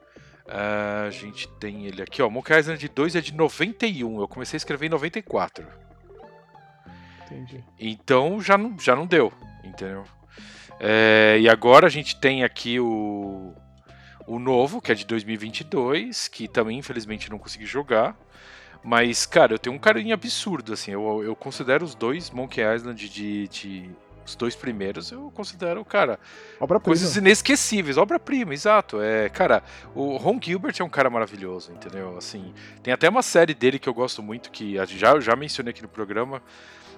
Ah, 0.49 1.05
a 1.07 1.09
gente 1.09 1.47
tem 1.59 1.85
ele 1.85 2.01
aqui, 2.01 2.21
ó. 2.21 2.29
Monkey 2.29 2.57
Island 2.57 2.87
2 2.87 3.15
é 3.15 3.21
de 3.21 3.33
91. 3.33 4.21
Eu 4.21 4.27
comecei 4.27 4.55
a 4.55 4.59
escrever 4.59 4.85
em 4.87 4.89
94. 4.89 5.67
Entendi. 7.25 7.63
Então 7.77 8.39
já 8.41 8.57
não, 8.57 8.79
já 8.79 8.95
não 8.95 9.05
deu, 9.05 9.33
entendeu? 9.63 10.05
É, 10.79 11.37
e 11.39 11.49
agora 11.49 11.87
a 11.87 11.89
gente 11.89 12.17
tem 12.19 12.43
aqui 12.43 12.79
o, 12.79 13.53
o 14.25 14.39
novo, 14.39 14.79
que 14.81 14.91
é 14.91 14.95
de 14.95 15.05
2022, 15.05 16.27
que 16.27 16.47
também 16.47 16.77
infelizmente 16.77 17.29
não 17.29 17.37
consegui 17.37 17.65
jogar. 17.65 18.15
Mas, 18.83 19.25
cara, 19.25 19.53
eu 19.53 19.59
tenho 19.59 19.75
um 19.75 19.79
carinho 19.79 20.13
absurdo, 20.13 20.71
assim. 20.71 20.91
Eu, 20.91 21.21
eu 21.23 21.35
considero 21.35 21.83
os 21.83 21.93
dois 21.93 22.29
Monkey 22.29 22.61
Island 22.61 23.09
de, 23.09 23.47
de- 23.49 23.89
Os 24.27 24.35
dois 24.35 24.57
primeiros, 24.57 25.09
eu 25.09 25.31
considero, 25.33 25.85
cara, 25.85 26.19
coisas 26.83 27.15
inesquecíveis, 27.15 27.95
obra-prima, 27.97 28.53
exato. 28.53 29.01
É, 29.01 29.29
cara, 29.29 29.63
o 29.95 30.17
Ron 30.17 30.37
Gilbert 30.41 30.75
é 30.77 30.83
um 30.83 30.89
cara 30.89 31.09
maravilhoso, 31.09 31.71
entendeu? 31.71 32.17
Assim, 32.17 32.53
tem 32.83 32.93
até 32.93 33.07
uma 33.07 33.21
série 33.21 33.53
dele 33.53 33.79
que 33.79 33.87
eu 33.87 33.93
gosto 33.93 34.21
muito, 34.21 34.51
que 34.51 34.75
já, 34.85 35.11
eu 35.13 35.21
já 35.21 35.33
mencionei 35.33 35.71
aqui 35.71 35.81
no 35.81 35.87
programa, 35.87 36.41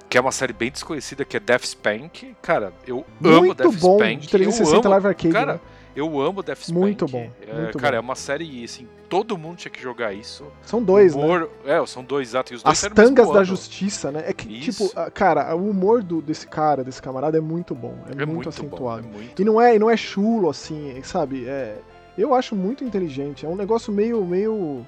que 0.09 0.17
é 0.17 0.21
uma 0.21 0.31
série 0.31 0.53
bem 0.53 0.71
desconhecida, 0.71 1.23
que 1.23 1.37
é 1.37 1.39
Death 1.39 1.65
Spank. 1.65 2.35
Cara, 2.41 2.73
eu 2.87 3.05
amo 3.23 3.41
Muito 3.41 3.57
Death 3.57 3.79
bom, 3.79 3.97
Spank. 3.99 4.21
de 4.21 4.29
360 4.29 4.75
eu 4.75 4.79
amo, 4.79 4.89
Live 4.89 5.07
Arcade, 5.07 5.33
cara, 5.33 5.53
né? 5.53 5.59
Eu 5.95 6.19
amo 6.21 6.41
Death 6.43 6.59
Spank. 6.63 6.79
Muito 6.79 7.05
bom, 7.07 7.29
É, 7.41 7.53
muito 7.63 7.77
cara, 7.77 7.93
bom. 7.93 7.97
é 7.97 7.99
uma 7.99 8.15
série, 8.15 8.63
assim, 8.63 8.87
todo 9.09 9.37
mundo 9.37 9.57
tinha 9.57 9.71
que 9.71 9.81
jogar 9.81 10.13
isso. 10.13 10.45
São 10.63 10.81
dois, 10.81 11.15
né? 11.15 11.23
Humor, 11.23 11.49
É, 11.65 11.83
são 11.85 12.03
dois, 12.03 12.29
exato. 12.29 12.53
E 12.53 12.55
os 12.55 12.63
dois 12.63 12.83
As 12.83 12.91
tangas 12.93 13.27
da 13.29 13.35
ano. 13.37 13.45
justiça, 13.45 14.11
né? 14.11 14.23
É 14.27 14.33
que, 14.33 14.47
Isso. 14.67 14.87
tipo, 14.89 15.11
cara, 15.11 15.53
o 15.55 15.69
humor 15.69 16.01
do, 16.03 16.21
desse 16.21 16.47
cara, 16.47 16.83
desse 16.83 17.01
camarada, 17.01 17.37
é 17.37 17.41
muito 17.41 17.73
bom. 17.75 17.95
É, 18.07 18.11
É 18.11 18.15
muito, 18.17 18.33
muito, 18.33 18.49
acentuado. 18.49 19.03
bom. 19.03 19.09
É 19.09 19.11
muito 19.17 19.41
E 19.41 19.45
não 19.45 19.59
é, 19.59 19.75
e 19.75 19.79
não 19.79 19.89
é 19.89 19.97
chulo, 19.97 20.49
assim, 20.49 21.01
sabe? 21.03 21.45
É, 21.47 21.77
eu 22.17 22.33
acho 22.35 22.55
muito 22.55 22.83
inteligente. 22.83 23.45
É 23.45 23.49
um 23.49 23.55
negócio 23.55 23.91
meio, 23.91 24.23
meio. 24.25 24.85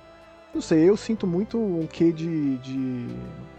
Não 0.54 0.62
sei, 0.62 0.90
eu 0.90 0.98
sinto 0.98 1.26
muito 1.26 1.58
um 1.58 1.88
quê 1.88 2.12
de. 2.12 2.58
de... 2.58 3.08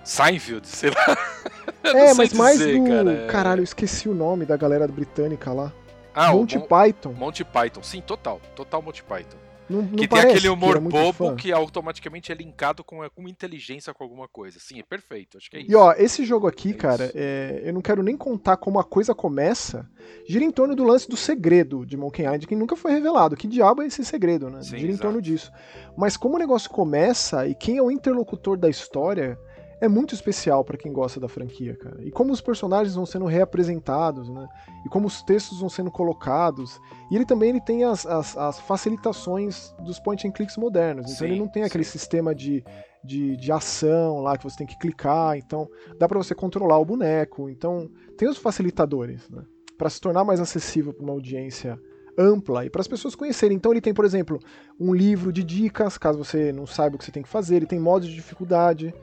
Seinfeld, 0.05 0.67
sei 0.67 0.91
lá. 0.91 1.17
É, 1.85 2.15
mas 2.15 2.33
mais 2.33 2.59
dizer, 2.59 2.79
do. 2.79 2.85
cara, 2.87 3.13
é- 3.13 3.27
Caralho, 3.27 3.61
eu 3.61 3.65
esqueci 3.65 4.09
o 4.09 4.15
nome 4.15 4.45
da 4.45 4.57
galera 4.57 4.87
britânica 4.87 5.53
lá. 5.53 5.73
Ah, 6.15 6.33
Monty 6.33 6.59
Mon- 6.59 6.67
Python. 6.67 7.13
Monty 7.13 7.45
Python. 7.45 7.83
Sim, 7.83 8.01
total. 8.01 8.41
Total 8.55 8.83
Monty 8.83 9.03
Python. 9.03 9.37
Não, 9.71 9.81
não 9.81 9.89
que 9.97 10.07
tem 10.09 10.19
aquele 10.19 10.49
humor 10.49 10.79
que 10.79 10.87
é 10.87 10.91
bobo 10.91 11.37
que 11.37 11.53
automaticamente 11.53 12.31
é 12.31 12.35
linkado 12.35 12.85
com, 12.85 12.99
com 13.09 13.27
inteligência 13.29 13.95
com 13.95 14.05
alguma 14.05 14.29
coisa. 14.29 14.59
Sim, 14.61 14.81
é 14.81 14.83
perfeito. 14.83 15.39
Acho 15.39 15.49
que 15.49 15.57
é 15.57 15.61
isso. 15.61 15.71
E 15.71 15.75
ó, 15.75 15.93
esse 15.97 16.25
jogo 16.27 16.47
aqui, 16.47 16.71
É 16.71 16.75
cara, 16.75 17.11
é, 17.15 17.63
eu 17.65 17.73
não 17.73 17.81
quero 17.81 18.03
nem 18.03 18.15
contar 18.17 18.59
como 18.59 18.79
a 18.79 18.85
coisa 18.85 19.15
começa. 19.15 19.89
Gira 20.29 20.45
em 20.45 20.51
torno 20.51 20.75
do 20.77 20.85
lance 20.85 21.09
do 21.09 21.17
segredo 21.17 21.87
de 21.87 21.97
Monkey 21.97 22.23
Island, 22.25 22.47
que 22.47 22.57
nunca 22.57 22.77
foi 22.77 22.91
revelado. 22.93 23.37
Que 23.37 23.47
diabo 23.49 23.81
é 23.83 23.87
esse 23.87 24.05
segredo, 24.05 24.51
né? 24.51 24.61
Sim, 24.63 24.71
Gira 24.77 24.89
em 24.89 24.89
exato. 24.91 25.03
torno 25.05 25.23
disso. 25.23 25.51
Mas 25.97 26.17
como 26.19 26.35
o 26.35 26.39
negócio 26.39 26.69
começa 26.69 27.47
e 27.47 27.55
quem 27.55 27.79
é 27.79 27.83
o 27.83 27.91
interlocutor 27.91 28.59
da 28.59 28.69
história 28.69 29.39
é 29.83 29.89
muito 29.89 30.15
especial 30.15 30.63
pra 30.63 30.79
quem 30.79 30.93
gosta 30.93 31.19
da 31.19 31.27
franquia, 31.27 31.75
cara. 31.75 31.97
E 32.05 32.11
como 32.13 32.33
os 32.33 32.41
personagens 32.41 32.95
vão 32.95 33.05
sendo 33.05 33.25
reapresentados, 33.25 34.29
né? 34.29 34.47
E 34.87 34.89
como 34.89 35.09
os 35.09 35.25
textos 35.25 35.59
vão 35.59 35.69
sendo 35.69 35.91
colocados. 35.91 36.81
E 37.11 37.17
ele 37.17 37.27
também 37.27 37.51
ele 37.51 37.61
tem 37.61 37.83
as, 37.83 38.07
as, 38.07 38.37
as 38.37 38.61
facilitações 38.61 39.75
dos 39.81 39.99
point 39.99 40.25
and 40.25 40.31
clicks 40.31 40.57
modernos. 40.57 41.07
Então 41.07 41.27
Sim, 41.27 41.33
ele 41.33 41.41
não 41.41 41.49
tem 41.49 41.65
aquele 41.65 41.83
sim. 41.83 41.99
sistema 41.99 42.33
de, 42.33 42.65
de, 43.03 43.37
de 43.37 43.51
ação 43.51 44.21
lá 44.21 44.39
que 44.39 44.45
você 44.45 44.57
tem 44.57 44.69
que 44.69 44.79
clicar. 44.79 45.37
Então 45.37 45.69
dá 45.99 46.07
pra 46.07 46.17
você 46.17 46.33
controlar 46.33 46.79
o 46.79 46.85
boneco. 46.85 47.51
Então 47.51 47.91
tem 48.17 48.29
os 48.29 48.39
facilitadores, 48.39 49.29
né? 49.29 49.43
Para 49.77 49.91
se 49.91 50.01
tornar 50.01 50.23
mais 50.23 50.39
acessível 50.39 50.95
para 50.95 51.03
uma 51.03 51.13
audiência 51.13 51.77
ampla 52.17 52.65
e 52.65 52.71
para 52.71 52.83
as 52.83 52.87
pessoas 52.87 53.17
conhecerem. 53.17 53.57
Então 53.57 53.73
ele 53.73 53.81
tem, 53.81 53.93
por 53.93 54.05
exemplo, 54.05 54.39
um 54.79 54.95
livro 54.95 55.33
de 55.33 55.43
dicas, 55.43 55.99
caso 55.99 56.19
você 56.19 56.53
não 56.53 56.67
saiba 56.69 56.95
o 56.95 56.99
que 57.01 57.05
você 57.05 57.11
tem 57.11 57.25
que 57.25 57.29
fazer. 57.29 57.57
Ele 57.57 57.67
tem 57.67 57.81
modos 57.81 58.09
de 58.09 58.15
dificuldade 58.15 58.95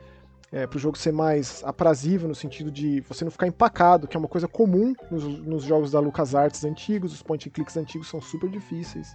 é, 0.52 0.66
para 0.66 0.76
o 0.76 0.80
jogo 0.80 0.98
ser 0.98 1.12
mais 1.12 1.62
aprazível 1.64 2.28
no 2.28 2.34
sentido 2.34 2.70
de 2.70 3.00
você 3.02 3.24
não 3.24 3.30
ficar 3.30 3.46
empacado, 3.46 4.08
que 4.08 4.16
é 4.16 4.18
uma 4.20 4.28
coisa 4.28 4.48
comum 4.48 4.94
nos, 5.10 5.22
nos 5.24 5.62
jogos 5.62 5.92
da 5.92 6.00
LucasArts 6.00 6.64
antigos. 6.64 7.12
Os 7.12 7.22
point 7.22 7.48
and 7.48 7.52
clicks 7.52 7.76
antigos 7.76 8.08
são 8.08 8.20
super 8.20 8.48
difíceis. 8.50 9.14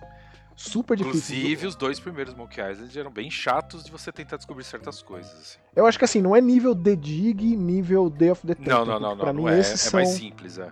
Super 0.56 0.96
difíceis. 0.96 1.38
Inclusive, 1.38 1.68
os 1.68 1.76
dois 1.76 2.00
primeiros 2.00 2.34
Monkey 2.34 2.62
Island 2.62 2.98
eram 2.98 3.12
bem 3.12 3.30
chatos 3.30 3.84
de 3.84 3.92
você 3.92 4.10
tentar 4.10 4.38
descobrir 4.38 4.64
certas 4.64 5.02
coisas. 5.02 5.34
assim. 5.34 5.60
Eu 5.76 5.86
acho 5.86 6.00
que 6.00 6.06
assim, 6.06 6.22
não 6.22 6.34
é 6.34 6.40
nível 6.40 6.74
The 6.74 6.96
Dig, 6.96 7.58
nível 7.58 8.10
Day 8.10 8.32
of 8.32 8.48
the 8.48 8.56
Não, 8.60 8.64
Tentacle. 8.64 8.86
não, 8.88 9.00
não, 9.02 9.18
Pra 9.18 9.34
não. 9.34 9.34
mim, 9.34 9.42
não 9.42 9.50
é, 9.50 9.60
é 9.60 9.92
mais 9.92 10.10
simples, 10.10 10.58
é. 10.58 10.72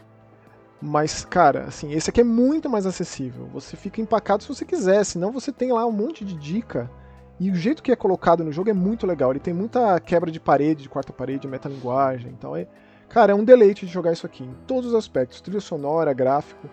Mas, 0.82 1.26
cara, 1.26 1.66
assim, 1.66 1.92
esse 1.92 2.10
aqui 2.10 2.22
é 2.22 2.26
muito 2.26 2.70
mais 2.70 2.86
acessível. 2.86 3.48
Você 3.48 3.76
fica 3.76 4.00
empacado 4.02 4.44
se 4.44 4.50
você 4.50 4.64
quiser, 4.66 5.04
senão 5.06 5.32
você 5.32 5.52
tem 5.52 5.72
lá 5.74 5.86
um 5.86 5.92
monte 5.92 6.24
de 6.24 6.34
dica 6.36 6.90
E 7.40 7.50
o 7.50 7.56
jeito 7.56 7.82
que 7.82 7.92
é 7.92 7.96
colocado 7.96 8.44
no 8.44 8.52
jogo 8.52 8.70
é 8.70 8.74
muito 8.74 9.08
legal. 9.08 9.32
Ele 9.32 9.40
tem 9.40 9.54
muita 9.54 10.00
quebra 10.00 10.32
de 10.32 10.40
parede, 10.40 10.84
de 10.84 10.90
quarta 10.90 11.12
parede, 11.12 11.48
metalinguagem. 11.48 12.32
Então 12.32 12.56
é. 12.56 12.68
Cara, 13.10 13.32
é 13.32 13.36
um 13.36 13.44
deleite 13.44 13.86
de 13.86 13.92
jogar 13.92 14.12
isso 14.12 14.26
aqui, 14.26 14.44
em 14.44 14.56
todos 14.66 14.90
os 14.90 14.96
aspectos. 14.96 15.40
Trilha 15.40 15.62
sonora, 15.62 16.12
gráfico, 16.14 16.68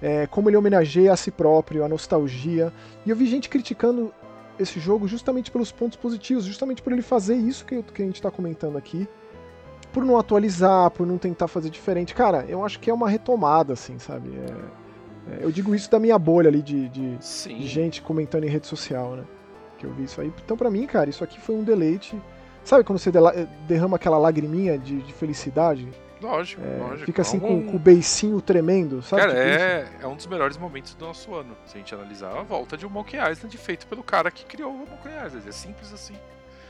é, 0.00 0.28
como 0.28 0.48
ele 0.48 0.56
homenageia 0.56 1.12
a 1.12 1.16
si 1.16 1.30
próprio, 1.30 1.84
a 1.84 1.88
nostalgia. 1.88 2.72
E 3.04 3.10
eu 3.10 3.16
vi 3.16 3.26
gente 3.26 3.48
criticando 3.48 4.12
esse 4.58 4.78
jogo 4.78 5.08
justamente 5.08 5.50
pelos 5.50 5.72
pontos 5.72 5.96
positivos, 5.96 6.44
justamente 6.44 6.82
por 6.82 6.92
ele 6.92 7.02
fazer 7.02 7.34
isso 7.34 7.64
que, 7.64 7.82
que 7.82 8.02
a 8.02 8.04
gente 8.04 8.16
está 8.16 8.30
comentando 8.30 8.78
aqui. 8.78 9.08
Por 9.92 10.04
não 10.04 10.16
atualizar, 10.16 10.90
por 10.90 11.06
não 11.06 11.18
tentar 11.18 11.48
fazer 11.48 11.68
diferente. 11.68 12.14
Cara, 12.14 12.44
eu 12.48 12.64
acho 12.64 12.78
que 12.78 12.88
é 12.88 12.94
uma 12.94 13.08
retomada, 13.08 13.72
assim, 13.72 13.98
sabe? 13.98 14.30
É, 14.36 15.34
é, 15.34 15.44
eu 15.44 15.50
digo 15.50 15.74
isso 15.74 15.90
da 15.90 15.98
minha 15.98 16.18
bolha 16.18 16.48
ali 16.48 16.62
de, 16.62 16.88
de, 16.88 17.16
de 17.18 17.66
gente 17.66 18.02
comentando 18.02 18.44
em 18.44 18.48
rede 18.48 18.66
social, 18.66 19.16
né? 19.16 19.24
Que 19.82 19.86
eu 19.86 19.92
vi 19.92 20.04
isso 20.04 20.20
aí. 20.20 20.32
Então, 20.44 20.56
para 20.56 20.70
mim, 20.70 20.86
cara, 20.86 21.10
isso 21.10 21.24
aqui 21.24 21.40
foi 21.40 21.56
um 21.56 21.64
deleite. 21.64 22.20
Sabe 22.64 22.84
quando 22.84 23.00
você 23.00 23.10
derrama 23.66 23.96
aquela 23.96 24.16
lagriminha 24.16 24.78
de, 24.78 25.02
de 25.02 25.12
felicidade? 25.12 25.88
Lógico, 26.20 26.62
é, 26.62 26.78
lógico. 26.78 27.06
Fica 27.06 27.22
assim 27.22 27.40
com, 27.40 27.66
com, 27.66 27.76
o 27.76 27.78
beicinho 27.80 28.40
tremendo, 28.40 29.02
sabe? 29.02 29.22
Cara, 29.22 29.36
é, 29.36 29.88
é 30.00 30.06
um 30.06 30.14
dos 30.14 30.28
melhores 30.28 30.56
momentos 30.56 30.94
do 30.94 31.04
nosso 31.04 31.34
ano, 31.34 31.56
se 31.66 31.76
a 31.76 31.78
gente 31.78 31.92
analisar 31.92 32.30
a 32.38 32.42
volta 32.42 32.76
de 32.76 32.86
um 32.86 32.88
Monkey 32.88 33.16
Island 33.16 33.58
feito 33.58 33.88
pelo 33.88 34.04
cara 34.04 34.30
que 34.30 34.44
criou 34.44 34.70
o 34.70 34.78
Monkey 34.78 35.08
Island. 35.26 35.48
É 35.48 35.52
simples 35.52 35.92
assim. 35.92 36.14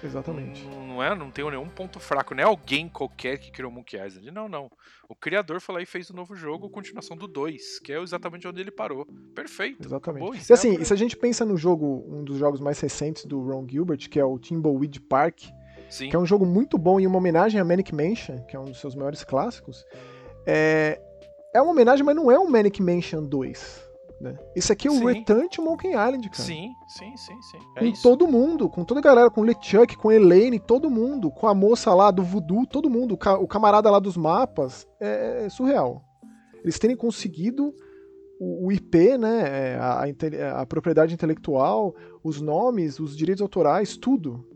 Exatamente. 0.02 0.66
Não, 0.66 0.86
não, 0.86 1.02
é, 1.02 1.14
não 1.14 1.30
tem 1.30 1.48
nenhum 1.48 1.68
ponto 1.68 2.00
fraco. 2.00 2.34
Não 2.34 2.42
é 2.42 2.46
alguém 2.46 2.88
qualquer 2.88 3.38
que 3.38 3.50
criou 3.50 3.70
Monkey 3.70 3.96
Island. 3.96 4.30
Não, 4.30 4.48
não. 4.48 4.70
O 5.08 5.14
criador 5.14 5.60
foi 5.60 5.76
lá 5.76 5.82
e 5.82 5.86
fez 5.86 6.10
o 6.10 6.12
um 6.12 6.16
novo 6.16 6.34
jogo, 6.34 6.68
continuação 6.68 7.16
do 7.16 7.28
2, 7.28 7.78
que 7.80 7.92
é 7.92 8.00
exatamente 8.00 8.46
onde 8.48 8.60
ele 8.60 8.70
parou. 8.70 9.06
Perfeito. 9.34 9.86
Exatamente. 9.86 10.22
Acabou, 10.24 10.34
e 10.34 10.52
assim, 10.52 10.80
e 10.80 10.84
se 10.84 10.92
a 10.92 10.96
gente 10.96 11.16
pensa 11.16 11.44
no 11.44 11.56
jogo, 11.56 12.04
um 12.08 12.24
dos 12.24 12.38
jogos 12.38 12.60
mais 12.60 12.80
recentes 12.80 13.24
do 13.24 13.40
Ron 13.40 13.66
Gilbert, 13.68 14.08
que 14.08 14.18
é 14.18 14.24
o 14.24 14.38
Timbleweed 14.38 15.00
Park, 15.00 15.42
Sim. 15.88 16.08
que 16.08 16.16
é 16.16 16.18
um 16.18 16.26
jogo 16.26 16.46
muito 16.46 16.78
bom 16.78 16.98
e 16.98 17.06
uma 17.06 17.18
homenagem 17.18 17.60
a 17.60 17.64
Manic 17.64 17.94
Mansion, 17.94 18.42
que 18.46 18.56
é 18.56 18.58
um 18.58 18.64
dos 18.64 18.80
seus 18.80 18.94
maiores 18.94 19.22
clássicos, 19.22 19.84
é, 20.46 21.00
é 21.54 21.60
uma 21.60 21.70
homenagem, 21.70 22.04
mas 22.04 22.16
não 22.16 22.30
é 22.30 22.38
um 22.38 22.48
Manic 22.48 22.82
Mansion 22.82 23.22
2. 23.22 23.91
Né? 24.22 24.38
Esse 24.54 24.72
aqui 24.72 24.86
é 24.86 24.90
o 24.90 24.94
sim. 24.94 25.04
Return 25.04 25.48
to 25.48 25.60
Monkey 25.62 25.88
Island, 25.88 26.30
cara. 26.30 26.42
Sim, 26.44 26.72
sim, 26.86 27.16
sim, 27.16 27.42
sim. 27.42 27.58
É 27.74 27.80
com 27.80 27.86
isso. 27.86 28.02
todo 28.04 28.28
mundo, 28.28 28.68
com 28.68 28.84
toda 28.84 29.00
a 29.00 29.02
galera, 29.02 29.28
com 29.28 29.40
o 29.40 29.44
LeChuck, 29.44 29.96
com 29.96 30.10
a 30.10 30.14
Elaine, 30.14 30.60
todo 30.60 30.88
mundo, 30.88 31.28
com 31.28 31.48
a 31.48 31.54
moça 31.54 31.92
lá 31.92 32.12
do 32.12 32.22
Voodoo, 32.22 32.64
todo 32.64 32.88
mundo, 32.88 33.18
o 33.40 33.48
camarada 33.48 33.90
lá 33.90 33.98
dos 33.98 34.16
mapas. 34.16 34.86
É, 35.00 35.46
é 35.46 35.48
surreal. 35.48 36.04
Eles 36.62 36.78
terem 36.78 36.96
conseguido 36.96 37.74
o, 38.38 38.68
o 38.68 38.72
IP, 38.72 39.18
né, 39.18 39.72
é, 39.72 39.76
a, 39.76 40.04
a, 40.04 40.60
a, 40.60 40.66
propriedade 40.66 41.12
intelectual, 41.12 41.92
os 42.22 42.40
nomes, 42.40 43.00
os 43.00 43.16
direitos 43.16 43.42
autorais, 43.42 43.96
tudo. 43.96 44.46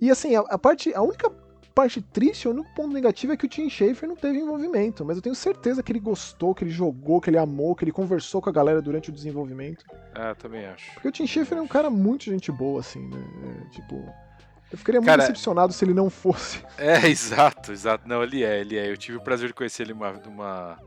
E 0.00 0.08
assim, 0.08 0.36
a, 0.36 0.40
a 0.42 0.56
parte, 0.56 0.94
a 0.94 1.02
única 1.02 1.28
parte 1.70 2.00
triste, 2.00 2.46
o 2.46 2.50
único 2.50 2.68
ponto 2.74 2.92
negativo 2.92 3.32
é 3.32 3.36
que 3.36 3.46
o 3.46 3.48
Tim 3.48 3.68
Schafer 3.68 4.08
não 4.08 4.16
teve 4.16 4.38
envolvimento, 4.38 5.04
mas 5.04 5.16
eu 5.16 5.22
tenho 5.22 5.34
certeza 5.34 5.82
que 5.82 5.92
ele 5.92 6.00
gostou, 6.00 6.54
que 6.54 6.64
ele 6.64 6.70
jogou, 6.70 7.20
que 7.20 7.30
ele 7.30 7.38
amou, 7.38 7.74
que 7.74 7.84
ele 7.84 7.92
conversou 7.92 8.40
com 8.42 8.50
a 8.50 8.52
galera 8.52 8.82
durante 8.82 9.10
o 9.10 9.12
desenvolvimento. 9.12 9.84
É, 10.14 10.34
também 10.34 10.66
acho. 10.66 10.92
Porque 10.94 11.08
o 11.08 11.12
Tim 11.12 11.26
Schafer 11.26 11.58
é 11.58 11.62
um 11.62 11.68
cara 11.68 11.90
muito 11.90 12.24
gente 12.24 12.50
boa, 12.50 12.80
assim, 12.80 13.06
né? 13.08 13.24
É, 13.44 13.68
tipo. 13.70 13.96
Eu 14.72 14.78
ficaria 14.78 15.00
muito 15.00 15.16
decepcionado 15.16 15.72
se 15.72 15.84
ele 15.84 15.94
não 15.94 16.08
fosse. 16.08 16.62
É, 16.78 17.08
exato, 17.08 17.72
exato. 17.72 18.08
Não, 18.08 18.22
ele 18.22 18.44
é, 18.44 18.60
ele 18.60 18.78
é. 18.78 18.90
Eu 18.90 18.96
tive 18.96 19.18
o 19.18 19.20
prazer 19.20 19.48
de 19.48 19.54
conhecer 19.54 19.82
ele 19.82 19.94
numa. 19.94 20.12
numa. 20.12 20.78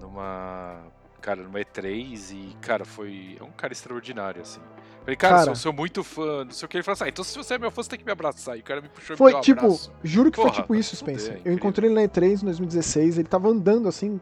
numa 0.00 0.82
cara, 1.20 1.42
numa 1.42 1.58
E3 1.60 2.32
e, 2.32 2.56
cara, 2.60 2.84
foi. 2.84 3.36
É 3.38 3.44
um 3.44 3.50
cara 3.52 3.72
extraordinário, 3.72 4.40
assim. 4.40 4.60
Falei, 5.00 5.16
cara, 5.16 5.34
cara 5.34 5.44
sou, 5.46 5.56
sou, 5.56 5.72
muito 5.72 6.04
fã, 6.04 6.44
não 6.44 6.52
sei 6.52 6.66
o 6.66 6.68
que. 6.68 6.76
Ele 6.76 6.84
falou 6.84 6.94
assim, 6.94 7.04
ah, 7.04 7.08
então 7.08 7.24
se 7.24 7.36
você 7.36 7.54
é 7.54 7.58
meu 7.58 7.70
fã, 7.70 7.82
você 7.82 7.90
tem 7.90 7.98
que 7.98 8.04
me 8.04 8.12
abraçar. 8.12 8.56
E 8.56 8.60
o 8.60 8.64
cara 8.64 8.80
me 8.80 8.88
puxou 8.88 9.16
foi, 9.16 9.32
e 9.32 9.34
me 9.34 9.40
tipo, 9.40 9.60
abraço. 9.60 9.92
Juro 10.04 10.30
que 10.30 10.36
Porra, 10.36 10.52
foi 10.52 10.62
tipo 10.62 10.74
isso, 10.74 10.96
Spencer. 10.96 11.40
eu 11.44 11.52
encontrei 11.52 11.88
ele 11.88 11.94
na 11.94 12.02
E3 12.02 12.42
em 12.42 12.44
2016, 12.44 13.18
ele 13.18 13.28
tava 13.28 13.48
andando 13.48 13.88
assim, 13.88 14.20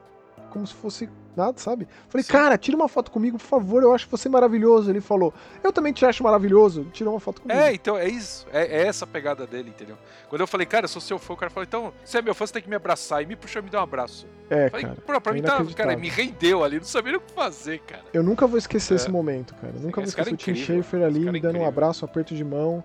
como 0.48 0.66
se 0.66 0.74
fosse 0.74 1.08
nada, 1.36 1.58
sabe? 1.58 1.86
Falei, 2.08 2.24
Sim. 2.24 2.32
cara, 2.32 2.58
tira 2.58 2.76
uma 2.76 2.88
foto 2.88 3.10
comigo, 3.10 3.38
por 3.38 3.46
favor, 3.46 3.82
eu 3.82 3.94
acho 3.94 4.08
você 4.10 4.28
maravilhoso. 4.28 4.90
Ele 4.90 5.00
falou, 5.00 5.32
eu 5.62 5.72
também 5.72 5.92
te 5.92 6.04
acho 6.04 6.22
maravilhoso, 6.22 6.84
tira 6.92 7.08
uma 7.08 7.20
foto 7.20 7.40
comigo. 7.40 7.58
É, 7.58 7.72
então 7.72 7.96
é 7.96 8.08
isso, 8.08 8.46
é, 8.52 8.64
é 8.64 8.86
essa 8.86 9.04
a 9.04 9.08
pegada 9.08 9.46
dele, 9.46 9.70
entendeu? 9.70 9.96
Quando 10.28 10.40
eu 10.40 10.46
falei, 10.46 10.66
cara, 10.66 10.84
eu 10.84 10.88
sou 10.88 11.00
seu 11.00 11.18
fã, 11.18 11.34
o 11.34 11.36
cara 11.36 11.50
falou, 11.50 11.64
então, 11.66 11.92
você 12.04 12.18
é 12.18 12.22
meu 12.22 12.34
fã, 12.34 12.46
você 12.46 12.52
tem 12.54 12.62
que 12.62 12.68
me 12.68 12.76
abraçar. 12.76 13.22
E 13.22 13.26
me 13.26 13.36
puxou 13.36 13.62
e 13.62 13.64
me 13.64 13.70
deu 13.70 13.80
um 13.80 13.82
abraço. 13.82 14.26
É, 14.50 14.68
falei, 14.68 14.86
cara. 14.86 15.00
Pra, 15.06 15.20
pra 15.20 15.32
é 15.32 15.34
mim, 15.36 15.42
tá, 15.42 15.64
cara, 15.76 15.96
me 15.96 16.08
rendeu 16.08 16.64
ali, 16.64 16.76
não 16.78 16.84
sabia 16.84 17.16
o 17.16 17.20
que 17.20 17.32
fazer, 17.32 17.78
cara. 17.80 18.02
Eu 18.12 18.22
nunca 18.22 18.46
vou 18.46 18.58
esquecer 18.58 18.94
é. 18.94 18.96
esse 18.96 19.10
momento, 19.10 19.54
cara. 19.54 19.74
Eu 19.76 19.80
nunca 19.80 20.02
esse 20.02 20.14
vou 20.14 20.22
esquecer 20.22 20.30
é 20.30 20.34
o 20.34 20.36
Tim 20.36 20.54
Schafer 20.54 21.02
ali, 21.04 21.30
me 21.30 21.40
dando 21.40 21.58
um 21.58 21.66
abraço, 21.66 22.04
um 22.04 22.08
aperto 22.08 22.34
de 22.34 22.44
mão. 22.44 22.82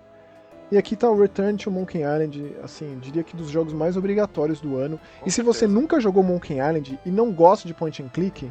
E 0.74 0.76
aqui 0.76 0.96
tá 0.96 1.08
o 1.08 1.16
Return 1.16 1.56
to 1.56 1.70
Monkey 1.70 2.00
Island, 2.00 2.56
assim, 2.60 2.98
diria 2.98 3.22
que 3.22 3.36
dos 3.36 3.48
jogos 3.48 3.72
mais 3.72 3.96
obrigatórios 3.96 4.60
do 4.60 4.76
ano. 4.76 4.98
Com 5.20 5.28
e 5.28 5.30
se 5.30 5.40
você 5.40 5.68
nunca 5.68 6.00
jogou 6.00 6.20
Monkey 6.20 6.54
Island 6.54 6.98
e 7.06 7.12
não 7.12 7.32
gosta 7.32 7.68
de 7.68 7.72
point 7.72 8.02
and 8.02 8.08
click, 8.08 8.50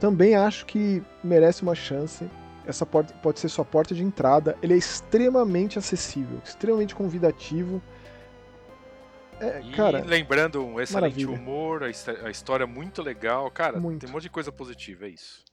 também 0.00 0.34
acho 0.34 0.64
que 0.64 1.02
merece 1.22 1.60
uma 1.62 1.74
chance. 1.74 2.26
Essa 2.64 2.86
porta 2.86 3.12
pode 3.22 3.38
ser 3.38 3.50
sua 3.50 3.66
porta 3.66 3.94
de 3.94 4.02
entrada. 4.02 4.56
Ele 4.62 4.72
é 4.72 4.76
extremamente 4.78 5.78
acessível, 5.78 6.40
extremamente 6.42 6.94
convidativo. 6.94 7.82
É, 9.38 9.60
e 9.60 9.72
cara, 9.72 10.02
lembrando 10.02 10.64
um 10.64 10.80
excelente 10.80 11.22
maravilha. 11.22 11.38
humor, 11.38 11.82
a 11.82 12.30
história 12.30 12.66
muito 12.66 13.02
legal. 13.02 13.50
Cara, 13.50 13.78
muito. 13.78 14.00
tem 14.00 14.08
um 14.08 14.12
monte 14.14 14.22
de 14.22 14.30
coisa 14.30 14.50
positiva, 14.50 15.04
é 15.04 15.10
isso. 15.10 15.44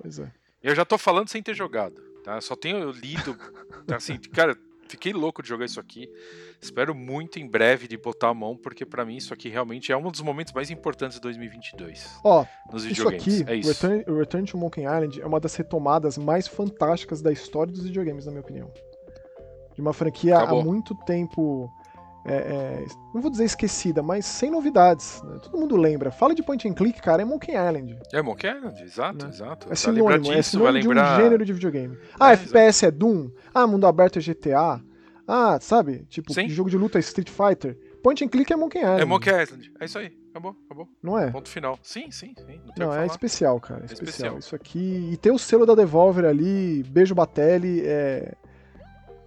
Pois 0.00 0.20
é. 0.20 0.30
Eu 0.62 0.76
já 0.76 0.84
tô 0.84 0.96
falando 0.96 1.28
sem 1.28 1.42
ter 1.42 1.54
jogado, 1.54 2.00
tá? 2.22 2.40
Só 2.40 2.54
tenho 2.54 2.92
lido, 2.92 3.36
assim, 3.92 4.16
cara, 4.16 4.56
fiquei 4.90 5.12
louco 5.12 5.42
de 5.42 5.48
jogar 5.48 5.64
isso 5.64 5.80
aqui. 5.80 6.10
Espero 6.60 6.94
muito 6.94 7.38
em 7.38 7.46
breve 7.46 7.86
de 7.86 7.96
botar 7.96 8.28
a 8.28 8.34
mão, 8.34 8.56
porque 8.56 8.84
para 8.84 9.04
mim 9.04 9.16
isso 9.16 9.32
aqui 9.32 9.48
realmente 9.48 9.92
é 9.92 9.96
um 9.96 10.10
dos 10.10 10.20
momentos 10.20 10.52
mais 10.52 10.70
importantes 10.70 11.16
de 11.16 11.22
2022. 11.22 12.18
Ó, 12.24 12.44
nos 12.72 12.84
videogames. 12.84 13.26
Isso 13.26 13.42
aqui, 13.42 13.52
é 13.52 13.56
isso. 13.56 13.68
Return, 13.68 14.18
Return 14.18 14.46
to 14.46 14.58
Monkey 14.58 14.82
Island 14.82 15.20
é 15.20 15.26
uma 15.26 15.40
das 15.40 15.54
retomadas 15.54 16.18
mais 16.18 16.46
fantásticas 16.46 17.22
da 17.22 17.32
história 17.32 17.72
dos 17.72 17.84
videogames, 17.84 18.26
na 18.26 18.32
minha 18.32 18.42
opinião. 18.42 18.70
De 19.74 19.80
uma 19.80 19.92
franquia 19.92 20.36
Acabou. 20.36 20.60
há 20.60 20.64
muito 20.64 20.94
tempo 21.06 21.70
é, 22.24 22.34
é, 22.34 22.86
não 23.14 23.22
vou 23.22 23.30
dizer 23.30 23.44
esquecida, 23.44 24.02
mas 24.02 24.26
sem 24.26 24.50
novidades. 24.50 25.22
Né? 25.22 25.38
Todo 25.42 25.58
mundo 25.58 25.76
lembra. 25.76 26.10
Fala 26.10 26.34
de 26.34 26.42
point 26.42 26.68
and 26.68 26.74
click, 26.74 27.00
cara, 27.00 27.22
é 27.22 27.24
Monkey 27.24 27.52
Island. 27.52 27.98
É 28.12 28.20
Monkey 28.20 28.46
Island, 28.46 28.82
exato, 28.82 29.24
né? 29.24 29.30
exato. 29.32 29.72
É 29.72 29.74
sinônimo, 29.74 30.18
disso, 30.18 30.32
é 30.32 30.42
sinônimo 30.42 30.80
de 30.80 30.88
lembrar... 30.88 31.18
um 31.18 31.22
gênero 31.22 31.44
de 31.44 31.52
videogame. 31.52 31.98
Ah, 32.18 32.30
é, 32.30 32.34
FPS 32.34 32.86
é 32.86 32.90
Doom. 32.90 33.30
Ah, 33.54 33.66
mundo 33.66 33.86
aberto 33.86 34.18
é 34.18 34.22
GTA. 34.22 34.80
Ah, 35.26 35.58
sabe? 35.60 36.04
Tipo, 36.08 36.32
Sim. 36.34 36.48
jogo 36.48 36.68
de 36.68 36.76
luta 36.76 36.98
é 36.98 37.00
Street 37.00 37.30
Fighter. 37.30 37.78
Point 38.02 38.24
and 38.24 38.28
click 38.28 38.52
é 38.52 38.56
Monkey 38.56 38.78
Island. 38.80 39.02
É 39.02 39.04
Monkey 39.04 39.30
Island, 39.30 39.72
é 39.80 39.84
isso 39.84 39.98
aí. 39.98 40.18
Acabou, 40.30 40.56
acabou. 40.66 40.88
Não 41.02 41.18
é? 41.18 41.30
Ponto 41.30 41.48
final. 41.48 41.78
Sim, 41.82 42.10
sim, 42.10 42.34
sim. 42.46 42.60
Não, 42.78 42.86
não 42.88 42.94
é 42.94 43.06
especial, 43.06 43.58
cara. 43.60 43.80
É, 43.80 43.82
é 43.82 43.84
especial. 43.86 44.08
especial. 44.08 44.38
Isso 44.38 44.54
aqui. 44.54 45.10
E 45.12 45.16
ter 45.16 45.30
o 45.30 45.38
selo 45.38 45.66
da 45.66 45.74
Devolver 45.74 46.24
ali, 46.24 46.82
beijo 46.84 47.14
Batelli, 47.14 47.82
é. 47.84 48.34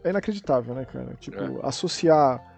É 0.03 0.09
inacreditável, 0.09 0.75
né, 0.75 0.85
cara? 0.85 1.15
Tipo, 1.19 1.41
é. 1.41 1.59
associar 1.63 2.52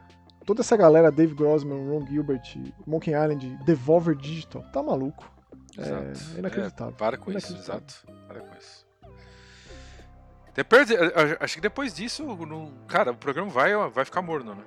toda 0.45 0.61
essa 0.61 0.77
galera, 0.77 1.11
Dave 1.11 1.33
Grossman, 1.33 1.89
Ron 1.89 2.05
Gilbert, 2.05 2.57
Monkey 2.85 3.11
Island, 3.11 3.57
Devolver 3.65 4.15
Digital, 4.15 4.63
tá 4.71 4.81
maluco. 4.81 5.29
É, 5.77 6.35
é 6.35 6.39
inacreditável. 6.39 6.93
É, 6.93 6.97
para 6.97 7.17
com 7.17 7.31
isso, 7.31 7.55
exato. 7.55 8.05
Para 8.27 8.39
com 8.39 8.55
isso. 8.57 8.85
Depois, 10.53 10.87
acho 11.41 11.55
que 11.55 11.61
depois 11.61 11.93
disso, 11.93 12.23
no, 12.23 12.71
cara, 12.87 13.11
o 13.11 13.17
programa 13.17 13.49
vai, 13.49 13.73
vai 13.89 14.05
ficar 14.05 14.21
morno, 14.21 14.55
né? 14.55 14.63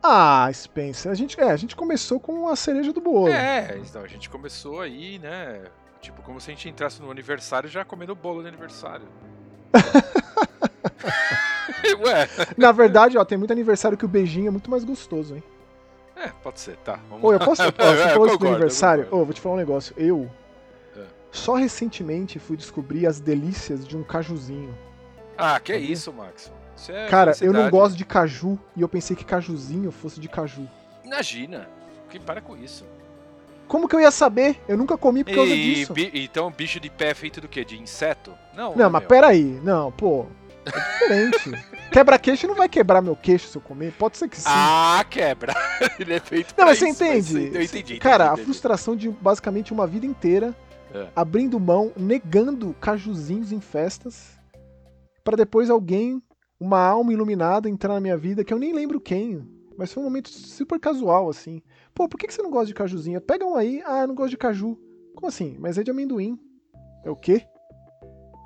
Ah, 0.00 0.48
Spencer, 0.52 1.10
a 1.10 1.14
gente, 1.14 1.40
é, 1.40 1.50
a 1.50 1.56
gente 1.56 1.74
começou 1.74 2.20
com 2.20 2.48
a 2.48 2.54
cereja 2.54 2.92
do 2.92 3.00
bolo. 3.00 3.28
É, 3.28 3.76
então, 3.78 4.02
a 4.02 4.06
gente 4.06 4.30
começou 4.30 4.80
aí, 4.80 5.18
né? 5.18 5.64
Tipo, 6.00 6.22
como 6.22 6.40
se 6.40 6.50
a 6.50 6.54
gente 6.54 6.68
entrasse 6.68 7.02
no 7.02 7.10
aniversário 7.10 7.68
já 7.68 7.84
comendo 7.84 8.14
bolo 8.14 8.42
de 8.42 8.48
aniversário. 8.48 9.08
Ué. 12.04 12.28
Na 12.56 12.72
verdade, 12.72 13.18
ó, 13.18 13.24
tem 13.24 13.38
muito 13.38 13.52
aniversário 13.52 13.96
que 13.96 14.04
o 14.04 14.08
beijinho 14.08 14.48
é 14.48 14.50
muito 14.50 14.70
mais 14.70 14.84
gostoso, 14.84 15.34
hein? 15.34 15.42
É, 16.16 16.28
pode 16.42 16.60
ser, 16.60 16.76
tá. 16.78 16.98
Vamos 17.08 17.24
Ô, 17.24 17.32
eu 17.32 17.38
posso. 17.38 17.62
Ó, 17.62 17.66
você 17.70 18.02
é, 18.02 18.08
falou 18.08 18.26
isso 18.26 18.38
do 18.38 18.48
aniversário? 18.48 19.06
Ô, 19.10 19.24
vou 19.24 19.32
te 19.32 19.40
falar 19.40 19.54
um 19.54 19.58
negócio. 19.58 19.94
Eu. 19.96 20.28
É. 20.96 21.02
Só 21.30 21.54
recentemente 21.54 22.40
fui 22.40 22.56
descobrir 22.56 23.06
as 23.06 23.20
delícias 23.20 23.86
de 23.86 23.96
um 23.96 24.02
cajuzinho. 24.02 24.76
Ah, 25.36 25.60
que 25.60 25.72
é 25.72 25.78
isso, 25.78 26.12
Max? 26.12 26.52
Isso 26.76 26.90
é 26.90 27.06
Cara, 27.06 27.32
eu 27.40 27.52
não 27.52 27.70
gosto 27.70 27.96
de 27.96 28.04
caju 28.04 28.58
e 28.76 28.82
eu 28.82 28.88
pensei 28.88 29.14
que 29.14 29.24
cajuzinho 29.24 29.92
fosse 29.92 30.18
de 30.18 30.28
caju. 30.28 30.68
Imagina. 31.04 31.68
Que 32.10 32.18
para 32.18 32.40
com 32.40 32.56
isso. 32.56 32.84
Como 33.68 33.86
que 33.86 33.94
eu 33.94 34.00
ia 34.00 34.10
saber? 34.10 34.58
Eu 34.66 34.76
nunca 34.76 34.96
comi 34.96 35.22
por 35.22 35.34
causa 35.34 35.52
e, 35.52 35.74
disso. 35.74 35.92
Bi, 35.92 36.10
então, 36.14 36.50
bicho 36.50 36.80
de 36.80 36.88
pé 36.88 37.10
é 37.10 37.14
feito 37.14 37.40
do 37.40 37.46
quê? 37.46 37.64
De 37.64 37.78
inseto? 37.78 38.32
Não. 38.54 38.74
Não, 38.74 38.90
mas 38.90 39.02
meu. 39.02 39.08
peraí. 39.08 39.60
Não, 39.62 39.92
pô. 39.92 40.26
É 40.66 40.70
diferente. 40.70 41.64
Quebra-queixo 41.90 42.46
não 42.46 42.54
vai 42.54 42.68
quebrar 42.68 43.00
meu 43.00 43.16
queixo 43.16 43.48
se 43.48 43.56
eu 43.56 43.62
comer? 43.62 43.92
Pode 43.92 44.18
ser 44.18 44.28
que 44.28 44.36
sim. 44.36 44.44
Ah, 44.46 45.04
quebra. 45.08 45.54
Ele 45.98 46.14
é 46.14 46.20
feito 46.20 46.54
Não, 46.56 46.66
mas 46.66 46.78
você 46.78 46.88
isso, 46.88 47.04
entende? 47.04 47.50
Mas 47.52 47.54
eu 47.54 47.62
entendi. 47.62 47.98
Cara, 47.98 48.26
entendi. 48.26 48.40
a 48.40 48.44
frustração 48.44 48.94
de 48.94 49.08
basicamente 49.08 49.72
uma 49.72 49.86
vida 49.86 50.04
inteira 50.04 50.54
é. 50.92 51.08
abrindo 51.14 51.58
mão, 51.58 51.92
negando 51.96 52.74
cajuzinhos 52.74 53.52
em 53.52 53.60
festas, 53.60 54.38
para 55.24 55.36
depois 55.36 55.70
alguém 55.70 56.22
uma 56.60 56.80
alma 56.80 57.12
iluminada 57.12 57.68
entrar 57.68 57.94
na 57.94 58.00
minha 58.00 58.16
vida 58.16 58.44
que 58.44 58.52
eu 58.52 58.58
nem 58.58 58.72
lembro 58.72 59.00
quem. 59.00 59.46
Mas 59.76 59.92
foi 59.92 60.02
um 60.02 60.06
momento 60.06 60.28
super 60.28 60.78
casual, 60.80 61.30
assim. 61.30 61.62
Pô, 61.94 62.08
por 62.08 62.18
que 62.18 62.30
você 62.30 62.42
não 62.42 62.50
gosta 62.50 62.66
de 62.66 62.74
cajuzinha? 62.74 63.20
Pega 63.20 63.44
um 63.46 63.54
aí. 63.54 63.80
Ah, 63.86 64.00
eu 64.00 64.08
não 64.08 64.14
gosto 64.14 64.30
de 64.30 64.36
caju. 64.36 64.76
Como 65.14 65.28
assim? 65.28 65.56
Mas 65.60 65.78
é 65.78 65.84
de 65.84 65.90
amendoim. 65.90 66.38
É 67.04 67.10
o 67.10 67.14
quê? 67.14 67.46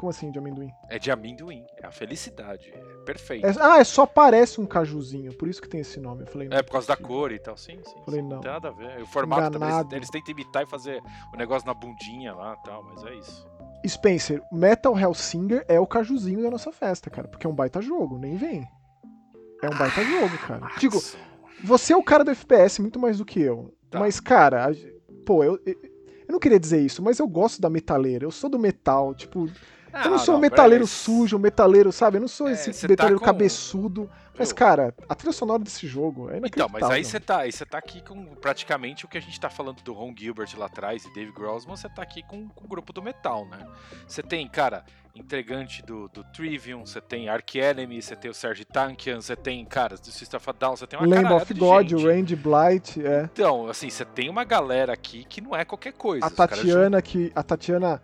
Como 0.03 0.11
assim 0.11 0.33
de 0.33 0.39
amendoim? 0.41 0.69
É 0.89 0.99
de 0.99 1.13
amendoim, 1.13 1.65
é 1.81 1.87
a 1.87 1.93
felicidade. 1.93 2.73
É 2.75 3.05
perfeito. 3.05 3.47
É- 3.47 3.55
ah, 3.61 3.79
é 3.79 3.85
só 3.85 4.05
parece 4.05 4.61
um 4.61 4.67
cajuzinho, 4.67 5.33
por 5.33 5.47
isso 5.47 5.63
que 5.63 5.69
tem 5.69 5.81
esse 5.81 6.01
nome. 6.01 6.23
Eu 6.25 6.27
falei, 6.27 6.49
não 6.49 6.57
É, 6.57 6.61
por 6.61 6.73
causa 6.73 6.89
da 6.89 6.97
cor 6.97 7.31
e 7.31 7.39
tal, 7.39 7.57
sim, 7.57 7.79
sim. 7.85 7.95
Falei, 8.05 8.21
sim, 8.21 8.27
não. 8.27 8.41
tem 8.41 8.51
nada 8.51 8.67
a 8.67 8.73
ver. 8.73 9.01
O 9.01 9.07
formato 9.07 9.53
também, 9.53 9.69
eles, 9.69 9.79
Enganado. 9.87 10.11
tentam 10.11 10.33
imitar 10.33 10.65
e 10.65 10.67
fazer 10.67 11.01
o 11.33 11.37
negócio 11.37 11.65
na 11.69 11.73
bundinha 11.73 12.35
lá 12.35 12.57
e 12.61 12.67
tal, 12.67 12.83
mas 12.83 13.05
é 13.05 13.15
isso. 13.15 13.47
Spencer, 13.87 14.43
Metal 14.51 14.99
Hellsinger 14.99 15.65
é 15.69 15.79
o 15.79 15.87
cajuzinho 15.87 16.43
da 16.43 16.51
nossa 16.51 16.73
festa, 16.73 17.09
cara. 17.09 17.29
Porque 17.29 17.47
é 17.47 17.51
um 17.51 17.55
baita 17.55 17.81
jogo, 17.81 18.19
nem 18.19 18.37
vem. 18.37 18.67
É 19.63 19.69
um 19.69 19.79
baita 19.79 20.05
jogo, 20.05 20.37
cara. 20.49 20.69
Digo, 20.81 20.97
Nossa. 20.97 21.17
você 21.63 21.93
é 21.93 21.97
o 21.97 22.03
cara 22.03 22.25
do 22.25 22.33
FPS 22.33 22.81
muito 22.83 22.99
mais 22.99 23.19
do 23.19 23.25
que 23.25 23.41
eu. 23.41 23.73
Tá. 23.89 24.01
Mas, 24.01 24.19
cara, 24.19 24.69
a- 24.69 24.75
pô, 25.25 25.45
eu, 25.45 25.61
eu. 25.65 25.75
eu 26.27 26.33
não 26.33 26.41
queria 26.41 26.59
dizer 26.59 26.81
isso, 26.81 27.01
mas 27.05 27.21
eu 27.21 27.29
gosto 27.29 27.61
da 27.61 27.71
metaleira. 27.71 28.25
Eu 28.25 28.33
sou 28.33 28.51
do 28.51 28.59
metal, 28.59 29.15
tipo. 29.15 29.49
Eu 30.05 30.11
não 30.11 30.19
sou 30.19 30.37
um 30.37 30.39
metaleiro 30.39 30.87
sujo, 30.87 31.37
um 31.37 31.41
metaleiro, 31.41 31.93
sabe? 31.93 32.17
Eu 32.17 32.23
não 32.23 32.29
sou 32.29 32.49
É, 32.49 32.53
esse 32.53 32.73
você 32.73 32.89
metaleiro 32.89 33.19
tá 33.21 33.27
com- 33.27 33.33
cabeçudo. 33.33 34.11
Mas, 34.39 34.49
Eu- 34.51 34.57
cara, 34.57 34.95
a 35.09 35.15
trilha 35.15 35.33
sonora 35.33 35.63
desse 35.63 35.87
jogo 35.87 36.31
é 36.31 36.39
Então, 36.39 36.67
mas 36.73 36.83
aí 36.85 37.05
você 37.05 37.21
tá, 37.21 37.41
aí 37.41 37.53
tá 37.53 37.77
aqui 37.79 38.01
com 38.03 38.25
praticamente 38.37 39.05
o 39.05 39.09
que 39.09 39.19
a 39.19 39.21
gente 39.21 39.39
tá 39.39 39.51
falando 39.51 39.83
do 39.83 39.93
Ron 39.93 40.15
Gilbert 40.19 40.49
lá 40.57 40.67
atrás 40.67 41.05
e 41.05 41.13
Dave 41.13 41.33
Grossman, 41.33 41.77
você 41.77 41.89
tá 41.89 42.03
aqui 42.03 42.23
com, 42.23 42.49
com 42.49 42.65
o 42.65 42.69
grupo 42.69 42.93
do 42.93 43.03
metal, 43.03 43.47
né? 43.47 43.67
Você 44.09 44.23
tem, 44.23 44.49
cara, 44.49 44.85
entregante 45.15 45.83
do, 45.85 46.09
do 46.09 46.25
Trivium, 46.25 46.87
você 46.87 46.99
tem 47.01 47.29
Ark 47.29 47.59
Enemy, 47.59 48.01
você 48.01 48.17
tem 48.17 48.31
o 48.31 48.35
Serge 48.35 48.65
Tankian, 48.65 49.21
você 49.21 49.37
tem, 49.37 49.63
cara, 49.67 49.97
do 49.97 50.07
System 50.07 50.39
of 50.39 50.49
a 50.49 50.53
Down, 50.53 50.77
você 50.77 50.87
tem 50.87 50.99
uma 50.99 51.07
Lamb 51.07 51.35
of 51.35 51.53
God, 51.55 51.93
o 51.93 52.07
Randy 52.07 52.35
Blight, 52.35 53.05
é. 53.05 53.25
Então, 53.25 53.69
assim, 53.69 53.91
você 53.91 54.05
tem 54.07 54.31
uma 54.31 54.45
galera 54.45 54.95
aqui 54.95 55.25
que 55.25 55.43
não 55.43 55.55
é 55.55 55.65
qualquer 55.67 55.93
coisa. 55.93 56.25
A 56.25 56.31
Tatiana, 56.31 57.03
que. 57.03 57.31
A 57.35 57.43
Tatiana 57.43 58.03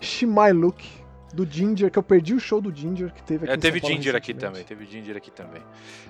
Shimailuk, 0.00 0.84
do 1.32 1.46
Ginger, 1.50 1.90
que 1.90 1.98
eu 1.98 2.02
perdi 2.02 2.34
o 2.34 2.40
show 2.40 2.60
do 2.60 2.74
Ginger 2.74 3.12
que 3.12 3.22
teve 3.22 3.44
aqui 3.44 3.54
É, 3.54 3.56
teve 3.56 3.78
Ginger 3.80 4.14
aqui 4.16 4.34
também, 4.34 4.64
teve 4.64 4.84
Ginger 4.86 5.16
aqui 5.16 5.30
também. 5.30 5.62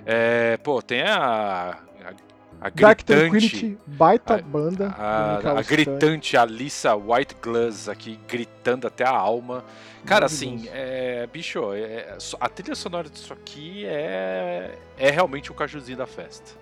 É, 0.04 0.56
pô, 0.58 0.82
tem 0.82 1.02
a. 1.02 1.78
A, 2.04 2.66
a 2.66 2.70
Dark 2.70 2.98
gritante. 2.98 3.04
Tranquility, 3.04 3.78
baita 3.86 4.34
a- 4.36 4.42
banda. 4.42 4.88
A, 4.98 5.58
a 5.58 5.62
gritante 5.62 6.36
Alissa 6.36 6.94
White 6.94 7.36
Glass 7.42 7.88
aqui 7.88 8.18
gritando 8.28 8.86
até 8.86 9.04
a 9.04 9.10
alma. 9.10 9.64
Cara, 10.04 10.26
assim, 10.26 10.68
é, 10.72 11.26
bicho, 11.32 11.72
é- 11.72 12.16
a 12.40 12.48
trilha 12.48 12.74
sonora 12.74 13.08
disso 13.08 13.32
aqui 13.32 13.84
é, 13.86 14.76
é 14.98 15.10
realmente 15.10 15.50
o 15.50 15.54
cajuzinho 15.54 15.98
da 15.98 16.06
festa. 16.06 16.52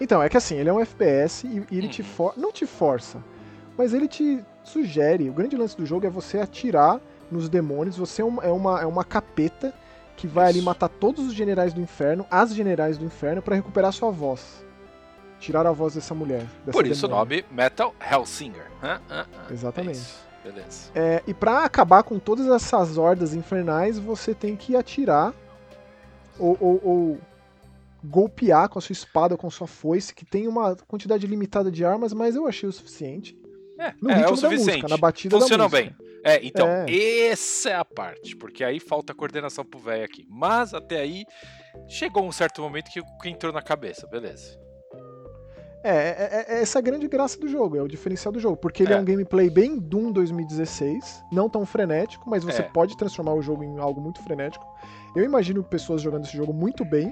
Então, 0.00 0.22
é 0.22 0.28
que 0.28 0.36
assim, 0.36 0.56
ele 0.56 0.68
é 0.68 0.72
um 0.72 0.80
FPS 0.80 1.46
e, 1.46 1.62
e 1.70 1.78
ele 1.78 1.88
te 1.88 2.00
Uhum. 2.02 2.08
for... 2.08 2.34
não 2.36 2.52
te 2.52 2.64
força, 2.66 3.22
mas 3.76 3.92
ele 3.92 4.08
te 4.08 4.42
sugere. 4.64 5.28
O 5.28 5.32
grande 5.32 5.56
lance 5.56 5.76
do 5.76 5.84
jogo 5.84 6.06
é 6.06 6.10
você 6.10 6.38
atirar 6.38 7.00
nos 7.30 7.48
demônios, 7.48 7.96
você 7.96 8.22
é 8.22 8.24
uma, 8.24 8.44
é 8.44 8.50
uma, 8.50 8.80
é 8.82 8.86
uma 8.86 9.04
capeta 9.04 9.72
que 10.16 10.26
vai 10.26 10.46
ali 10.48 10.58
Isso. 10.58 10.64
matar 10.66 10.88
todos 10.88 11.26
os 11.26 11.32
generais 11.34 11.72
do 11.72 11.80
inferno, 11.80 12.26
as 12.30 12.54
generais 12.54 12.98
do 12.98 13.04
inferno, 13.04 13.40
pra 13.40 13.54
recuperar 13.56 13.92
sua 13.92 14.10
voz. 14.10 14.64
Tirar 15.38 15.66
a 15.66 15.72
voz 15.72 15.94
dessa 15.94 16.14
mulher. 16.14 16.44
Dessa 16.66 16.72
Por 16.72 16.86
isso 16.86 17.06
o 17.06 17.08
demônia. 17.08 17.36
nome 17.42 17.44
Metal 17.50 17.94
Hellsinger. 18.10 18.66
Hã. 18.82 19.00
Exatamente. 19.50 20.00
É. 20.44 20.48
Beleza. 20.50 20.90
É, 20.94 21.22
e 21.26 21.34
pra 21.34 21.64
acabar 21.64 22.02
com 22.02 22.18
todas 22.18 22.46
essas 22.48 22.96
hordas 22.98 23.34
infernais, 23.34 23.98
você 23.98 24.34
tem 24.34 24.56
que 24.56 24.74
atirar 24.76 25.34
ou, 26.38 26.56
ou- 26.60 26.80
ou 26.82 27.18
golpear 28.02 28.68
com 28.68 28.78
a 28.78 28.82
sua 28.82 28.92
espada 28.92 29.34
ou 29.34 29.38
com 29.38 29.46
a 29.46 29.50
sua 29.50 29.66
foice, 29.66 30.14
que 30.14 30.24
tem 30.24 30.48
uma 30.48 30.74
quantidade 30.88 31.26
limitada 31.26 31.70
de 31.70 31.84
armas, 31.84 32.12
mas 32.14 32.34
eu 32.36 32.46
achei 32.46 32.68
o 32.68 32.72
suficiente. 32.72 33.38
É, 33.78 33.92
No 34.00 34.10
é, 34.10 34.14
ritmo 34.14 34.28
é 34.28 34.28
o 34.28 34.30
da 34.30 34.36
suficiente. 34.36 34.66
música, 34.76 34.88
na 34.88 34.96
batida 34.96 35.38
Funcionam 35.38 35.68
da 35.68 35.76
música. 35.78 35.94
bem. 35.98 36.09
É, 36.24 36.44
então, 36.44 36.66
É. 36.68 36.86
essa 37.28 37.70
é 37.70 37.74
a 37.74 37.84
parte, 37.84 38.36
porque 38.36 38.62
aí 38.62 38.78
falta 38.78 39.14
coordenação 39.14 39.64
pro 39.64 39.78
velho 39.80 40.04
aqui. 40.04 40.26
Mas 40.28 40.74
até 40.74 41.00
aí, 41.00 41.24
chegou 41.88 42.24
um 42.26 42.32
certo 42.32 42.60
momento 42.62 42.90
que, 42.90 43.00
que 43.22 43.28
entrou 43.30 43.52
na 43.52 43.62
cabeça, 43.62 44.06
beleza. 44.06 44.58
É, 45.82 45.90
é, 45.92 46.44
é 46.58 46.60
essa 46.60 46.78
a 46.78 46.82
grande 46.82 47.08
graça 47.08 47.38
do 47.38 47.48
jogo, 47.48 47.74
é 47.74 47.82
o 47.82 47.88
diferencial 47.88 48.30
do 48.30 48.38
jogo, 48.38 48.56
porque 48.58 48.82
ele 48.82 48.92
é, 48.92 48.96
É. 48.96 49.00
um 49.00 49.04
gameplay 49.04 49.48
bem 49.48 49.78
Doom 49.78 50.12
2016, 50.12 51.22
não 51.32 51.48
tão 51.48 51.64
frenético, 51.64 52.28
mas 52.28 52.44
você 52.44 52.60
É. 52.60 52.64
pode 52.64 52.98
transformar 52.98 53.32
o 53.32 53.40
jogo 53.40 53.64
em 53.64 53.78
algo 53.78 53.98
muito 53.98 54.22
frenético. 54.22 54.66
Eu 55.16 55.24
imagino 55.24 55.64
pessoas 55.64 56.02
jogando 56.02 56.26
esse 56.26 56.36
jogo 56.36 56.52
muito 56.52 56.84
bem. 56.84 57.10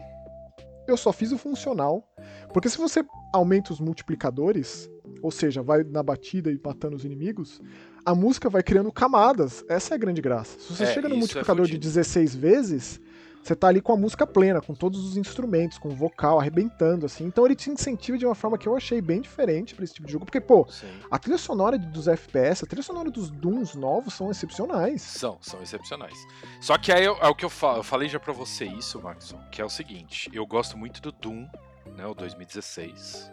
Eu 0.86 0.98
só 0.98 1.12
fiz 1.14 1.32
o 1.32 1.38
funcional, 1.38 2.06
porque 2.52 2.68
se 2.68 2.76
você 2.76 3.02
aumenta 3.32 3.72
os 3.72 3.80
multiplicadores, 3.80 4.88
ou 5.22 5.30
seja, 5.30 5.62
vai 5.62 5.82
na 5.82 6.02
batida 6.02 6.50
e 6.50 6.60
matando 6.62 6.94
os 6.96 7.04
inimigos, 7.06 7.60
a 8.08 8.14
música 8.14 8.48
vai 8.48 8.62
criando 8.62 8.90
camadas. 8.90 9.64
Essa 9.68 9.92
é 9.92 9.96
a 9.96 9.98
grande 9.98 10.22
graça. 10.22 10.58
Se 10.58 10.74
você 10.74 10.84
É, 10.84 10.94
chega 10.94 11.08
no 11.08 11.14
é 11.14 11.18
multiplicador 11.18 11.66
de 11.66 11.72
fudido. 11.72 11.84
16 11.88 12.34
vezes, 12.34 13.00
você 13.42 13.54
tá 13.54 13.68
ali 13.68 13.82
com 13.82 13.92
a 13.92 13.96
música 13.98 14.26
plena, 14.26 14.62
com 14.62 14.74
todos 14.74 15.04
os 15.04 15.16
instrumentos, 15.18 15.76
com 15.76 15.88
o 15.90 15.94
vocal 15.94 16.40
arrebentando, 16.40 17.04
assim. 17.04 17.24
Então 17.24 17.44
ele 17.44 17.54
te 17.54 17.68
incentiva 17.70 18.16
de 18.16 18.24
uma 18.24 18.34
forma 18.34 18.56
que 18.56 18.66
eu 18.66 18.74
achei 18.74 19.02
bem 19.02 19.20
diferente 19.20 19.74
pra 19.74 19.84
esse 19.84 19.92
tipo 19.92 20.06
de 20.06 20.12
jogo, 20.14 20.24
porque, 20.24 20.40
pô, 20.40 20.66
Sim. 20.70 20.86
a 21.10 21.18
trilha 21.18 21.36
sonora 21.36 21.78
dos 21.78 22.08
FPS, 22.08 22.64
a 22.64 22.66
trilha 22.66 22.82
sonora 22.82 23.10
dos 23.10 23.30
Dooms 23.30 23.74
novos 23.74 24.14
são 24.14 24.30
excepcionais. 24.30 25.02
São, 25.02 25.36
são 25.42 25.62
excepcionais. 25.62 26.16
Só 26.62 26.78
que 26.78 26.90
aí 26.90 27.04
é 27.04 27.10
o 27.28 27.34
que 27.34 27.44
eu 27.44 27.50
falo, 27.50 27.78
eu 27.80 27.82
falei 27.84 28.08
já 28.08 28.18
pra 28.18 28.32
você 28.32 28.64
isso, 28.64 29.00
Maxon, 29.02 29.38
que 29.52 29.60
é 29.60 29.64
o 29.64 29.68
seguinte, 29.70 30.30
eu 30.32 30.46
gosto 30.46 30.78
muito 30.78 31.02
do 31.02 31.12
Doom, 31.12 31.46
né, 31.94 32.06
o 32.06 32.14
2016, 32.14 33.30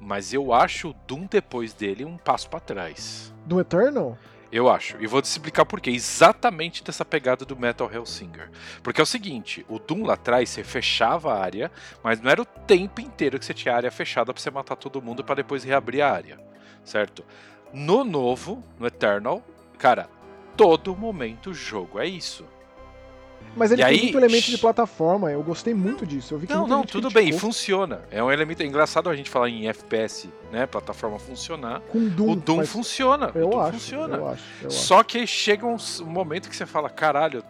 mas 0.00 0.32
eu 0.32 0.52
acho 0.52 0.90
o 0.90 0.94
Doom 1.06 1.26
depois 1.30 1.72
dele 1.72 2.04
um 2.04 2.16
passo 2.16 2.48
pra 2.48 2.60
trás. 2.60 3.32
Do 3.44 3.60
Eternal? 3.60 4.16
Eu 4.52 4.68
acho. 4.68 4.96
E 5.00 5.06
vou 5.06 5.22
te 5.22 5.26
explicar 5.26 5.64
por 5.64 5.80
quê. 5.80 5.90
Exatamente 5.90 6.82
dessa 6.82 7.04
pegada 7.04 7.44
do 7.44 7.56
Metal 7.56 7.90
Hellsinger. 7.92 8.50
Porque 8.82 9.00
é 9.00 9.04
o 9.04 9.06
seguinte, 9.06 9.64
o 9.68 9.78
Doom 9.78 10.04
lá 10.04 10.14
atrás 10.14 10.50
você 10.50 10.64
fechava 10.64 11.32
a 11.32 11.40
área, 11.40 11.70
mas 12.02 12.20
não 12.20 12.30
era 12.30 12.42
o 12.42 12.44
tempo 12.44 13.00
inteiro 13.00 13.38
que 13.38 13.44
você 13.44 13.54
tinha 13.54 13.74
a 13.74 13.76
área 13.76 13.90
fechada 13.90 14.32
pra 14.32 14.42
você 14.42 14.50
matar 14.50 14.76
todo 14.76 15.02
mundo 15.02 15.22
pra 15.22 15.36
depois 15.36 15.62
reabrir 15.62 16.02
a 16.02 16.10
área. 16.10 16.40
Certo? 16.84 17.24
No 17.72 18.02
novo, 18.02 18.64
no 18.78 18.86
Eternal, 18.88 19.44
cara, 19.78 20.08
todo 20.56 20.96
momento 20.96 21.50
o 21.50 21.54
jogo 21.54 22.00
é 22.00 22.06
isso. 22.06 22.44
Mas 23.56 23.72
ele 23.72 23.82
E 23.82 23.84
tem 23.84 23.94
aí- 23.94 24.02
muito 24.04 24.18
elemento 24.18 24.46
de 24.46 24.58
plataforma, 24.58 25.30
eu 25.32 25.42
gostei 25.42 25.74
muito 25.74 26.06
disso. 26.06 26.34
Eu 26.34 26.38
vi 26.38 26.46
que 26.46 26.52
Não, 26.54 26.66
não, 26.68 26.84
tudo 26.84 27.10
bem, 27.10 27.32
funciona. 27.32 28.02
É 28.10 28.22
um 28.22 28.30
elemento 28.30 28.62
é 28.62 28.66
engraçado 28.66 29.10
a 29.10 29.16
gente 29.16 29.28
falar 29.28 29.48
em 29.48 29.68
FPS, 29.68 30.30
né, 30.52 30.66
plataforma 30.66 31.18
funcionar. 31.18 31.80
Com 31.90 32.08
Doom, 32.08 32.30
o 32.32 32.36
Doom 32.36 32.56
mas 32.58 32.68
funciona, 32.70 33.32
eu 33.34 33.48
o 33.48 33.50
Doom 33.50 33.60
acho, 33.60 33.72
funciona. 33.72 34.16
eu 34.16 34.28
acho, 34.28 34.42
eu 34.62 34.68
acho. 34.68 34.76
Só 34.78 35.02
que 35.02 35.26
chega 35.26 35.66
um, 35.66 35.76
momento 36.06 36.48
que 36.48 36.54
você 36.56 36.64
fala, 36.64 36.88
caralho, 36.88 37.42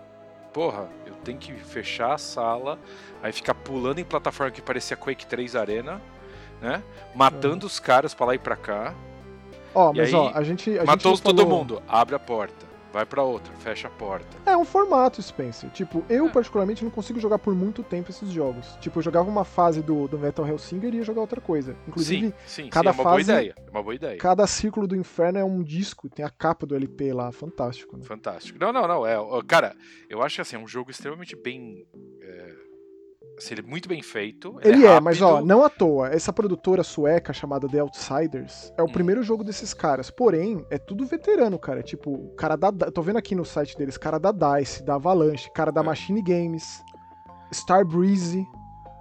porra, 0.55 0.89
eu 1.07 1.13
tenho 1.23 1.37
que 1.39 1.53
fechar 1.53 2.15
a 2.15 2.19
sala, 2.19 2.79
aí 3.23 3.31
ficar 3.31 3.55
pulando 3.55 3.99
em 3.99 4.05
plataforma 4.05 4.51
que 4.51 4.63
parecia 4.63 4.97
Quake 4.97 5.27
3 5.27 5.55
Arena, 5.55 6.01
né? 6.63 6.83
Matando 7.15 7.67
os 7.67 7.79
caras 7.79 8.15
pra 8.15 8.25
lá 8.27 8.35
e 8.35 8.39
pra 8.39 8.57
cá. 8.57 8.95
Ó, 9.75 9.93
mas 9.93 10.09
aí, 10.09 10.15
ó, 10.15 10.33
a 10.35 10.43
gente. 10.43 10.79
A 10.79 10.85
Matou 10.85 11.13
gente 11.15 11.23
todo 11.23 11.43
falou- 11.43 11.59
mundo, 11.59 11.83
abre 11.87 12.15
a 12.15 12.19
porta. 12.19 12.70
Vai 12.93 13.07
pra 13.07 13.23
outra, 13.23 13.53
fecha 13.55 13.87
a 13.87 13.91
porta. 13.91 14.37
É 14.45 14.57
um 14.57 14.65
formato, 14.65 15.23
Spencer. 15.23 15.71
Tipo, 15.71 16.05
eu 16.09 16.27
É. 16.27 16.31
particularmente 16.31 16.83
não 16.83 16.91
consigo 16.91 17.21
jogar 17.21 17.39
por 17.39 17.55
muito 17.55 17.85
tempo 17.85 18.11
esses 18.11 18.29
jogos. 18.31 18.67
Tipo, 18.81 18.99
eu 18.99 19.03
jogava 19.03 19.29
uma 19.31 19.45
fase 19.45 19.81
do, 19.81 20.09
do 20.09 20.19
Metal 20.19 20.47
Hellsinger 20.47 20.93
e 20.93 20.97
ia 20.99 21.05
jogar 21.05 21.21
outra 21.21 21.41
coisa. 21.41 21.77
Inclusive, 21.87 22.35
sim, 22.47 22.65
sim, 22.65 22.69
cada 22.69 22.93
sim, 22.93 22.99
é 22.99 23.03
uma 23.03 23.05
boa 23.05 23.17
fase- 23.19 23.31
ideia. 23.31 23.55
É 23.65 23.71
uma 23.71 23.83
boa 23.83 23.95
ideia. 23.95 24.19
cada 24.19 24.45
círculo 24.47 24.89
do 24.89 24.97
inferno 24.97 25.39
é 25.39 25.45
um 25.45 25.63
disco, 25.63 26.09
tem 26.11 26.25
a 26.25 26.31
capa 26.31 26.67
do 26.67 26.75
LP 26.75 27.13
lá, 27.13 27.31
fantástico. 27.31 27.97
Né? 27.97 28.03
Fantástico. 28.05 28.59
Não, 28.61 28.73
não, 28.73 28.89
não. 28.89 29.07
É, 29.07 29.17
cara, 29.47 29.77
eu 30.09 30.21
acho 30.23 30.41
assim, 30.43 30.57
é 30.57 30.59
um 30.59 30.67
jogo 30.67 30.91
extremamente 30.91 31.37
bem. 31.37 31.87
É, 32.21 32.55
assim, 33.39 33.55
ele 33.55 33.61
é 33.63 33.65
muito 33.71 33.89
bem 33.89 34.03
feito. 34.03 34.59
Ele 34.63 34.87
é, 34.87 35.01
mas 35.01 35.21
ó, 35.23 35.41
não 35.41 35.65
à 35.65 35.69
toa. 35.71 36.09
Essa 36.09 36.33
produtora 36.33 36.83
sueca 36.83 37.33
chamada 37.33 37.69
The 37.69 37.79
Outsiders 37.81 38.73
é 38.77 38.83
o 38.83 38.87
Hum. 38.87 38.93
primeiro 38.93 39.23
jogo 39.23 39.43
desses 39.45 39.73
caras. 39.75 40.11
Porém, 40.11 40.65
é 40.71 40.79
tudo 40.79 41.07
veterano, 41.07 41.59
cara. 41.59 41.83
Tipo, 41.83 42.29
cara 42.37 42.57
da. 42.57 42.69
eu 42.87 42.93
Tô 42.93 43.03
vendo 43.03 43.17
aqui 43.17 43.35
no 43.35 43.45
site 43.45 43.77
deles, 43.77 43.97
cara 43.97 44.19
da 44.19 44.33
DICE, 44.33 44.83
da 44.83 44.95
Avalanche, 44.95 45.51
cara 45.53 45.71
da 45.73 45.81
É. 45.81 45.85
Machine 45.85 46.23
Games, 46.23 46.83
Star 47.53 47.85
Breeze, 47.85 48.47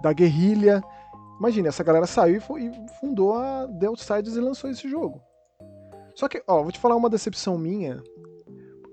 da 0.02 0.12
Guerrilla. 0.12 0.82
Imagina, 1.38 1.68
essa 1.68 1.82
galera 1.84 2.06
saiu 2.06 2.36
e, 2.36 2.40
fo- 2.40 2.58
e 2.58 2.70
fundou 3.00 3.34
a 3.34 3.66
The 3.78 3.86
Outsiders 3.86 4.36
e 4.36 4.40
lançou 4.40 4.68
esse 4.70 4.88
jogo. 4.88 5.20
Só 6.14 6.28
que, 6.28 6.42
ó, 6.46 6.62
vou 6.62 6.70
te 6.72 6.78
falar 6.78 6.96
uma 6.96 7.08
decepção 7.08 7.56
minha. 7.56 8.02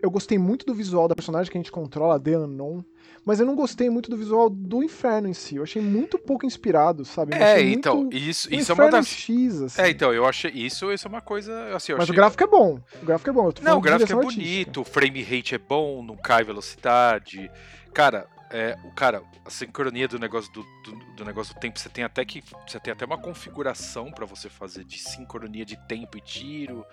Eu 0.01 0.11
gostei 0.11 0.37
muito 0.37 0.65
do 0.65 0.73
visual 0.73 1.07
da 1.07 1.15
personagem 1.15 1.51
que 1.51 1.57
a 1.57 1.61
gente 1.61 1.71
controla, 1.71 2.15
a 2.15 2.19
The 2.19 2.37
Unknown, 2.37 2.83
mas 3.25 3.39
eu 3.39 3.45
não 3.45 3.55
gostei 3.55 3.89
muito 3.89 4.09
do 4.09 4.15
visual 4.15 4.49
do 4.49 4.83
inferno 4.83 5.27
em 5.27 5.33
si. 5.33 5.55
Eu 5.55 5.63
achei 5.63 5.81
muito 5.81 6.17
pouco 6.17 6.45
inspirado, 6.45 7.03
sabe? 7.03 7.35
Eu 7.35 7.41
É, 7.41 7.61
então, 7.61 7.97
muito 7.97 8.15
isso, 8.15 8.53
isso 8.53 8.71
é 8.71 8.75
uma 8.75 8.89
das. 8.89 9.07
X, 9.07 9.61
assim. 9.61 9.81
É, 9.81 9.89
então, 9.89 10.13
eu 10.13 10.25
achei. 10.25 10.51
Isso, 10.51 10.91
isso 10.91 11.07
é 11.07 11.09
uma 11.09 11.21
coisa. 11.21 11.75
Assim, 11.75 11.91
eu 11.91 11.97
Mas 11.97 12.07
o 12.07 12.11
achei... 12.11 12.15
gráfico 12.15 12.43
é 12.43 12.47
bom. 12.47 12.79
O 13.01 13.05
gráfico 13.05 13.29
é 13.29 13.33
bom. 13.33 13.51
Não, 13.61 13.77
o 13.77 13.81
gráfico 13.81 14.03
é 14.03 14.05
direção 14.05 14.19
artística. 14.19 14.43
bonito, 14.43 14.81
o 14.81 14.83
frame 14.85 15.23
rate 15.23 15.55
é 15.55 15.57
bom, 15.57 16.03
não 16.03 16.15
cai 16.15 16.43
velocidade. 16.43 17.51
Cara, 17.93 18.27
é, 18.49 18.77
o 18.85 18.91
cara, 18.91 19.21
a 19.43 19.49
sincronia 19.49 20.07
do 20.07 20.17
negócio 20.17 20.51
do, 20.53 20.63
do, 20.83 21.15
do, 21.15 21.25
negócio 21.25 21.53
do 21.53 21.59
tempo, 21.59 21.77
você 21.77 21.89
tem 21.89 22.03
até 22.03 22.23
que 22.23 22.41
você 22.65 22.79
tem 22.79 22.93
até 22.93 23.05
uma 23.05 23.17
configuração 23.17 24.11
para 24.11 24.25
você 24.25 24.49
fazer 24.49 24.85
de 24.85 24.97
sincronia 24.99 25.65
de 25.65 25.75
tempo 25.87 26.17
e 26.17 26.21
tiro, 26.21 26.85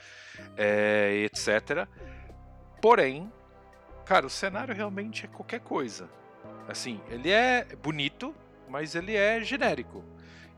é, 0.57 1.27
etc. 1.27 1.87
Porém, 2.85 3.33
cara, 4.05 4.27
o 4.27 4.29
cenário 4.29 4.75
realmente 4.75 5.25
é 5.25 5.29
qualquer 5.29 5.61
coisa. 5.61 6.07
Assim, 6.69 7.01
ele 7.09 7.31
é 7.31 7.65
bonito, 7.83 8.35
mas 8.69 8.95
ele 8.95 9.17
é 9.17 9.41
genérico. 9.41 10.05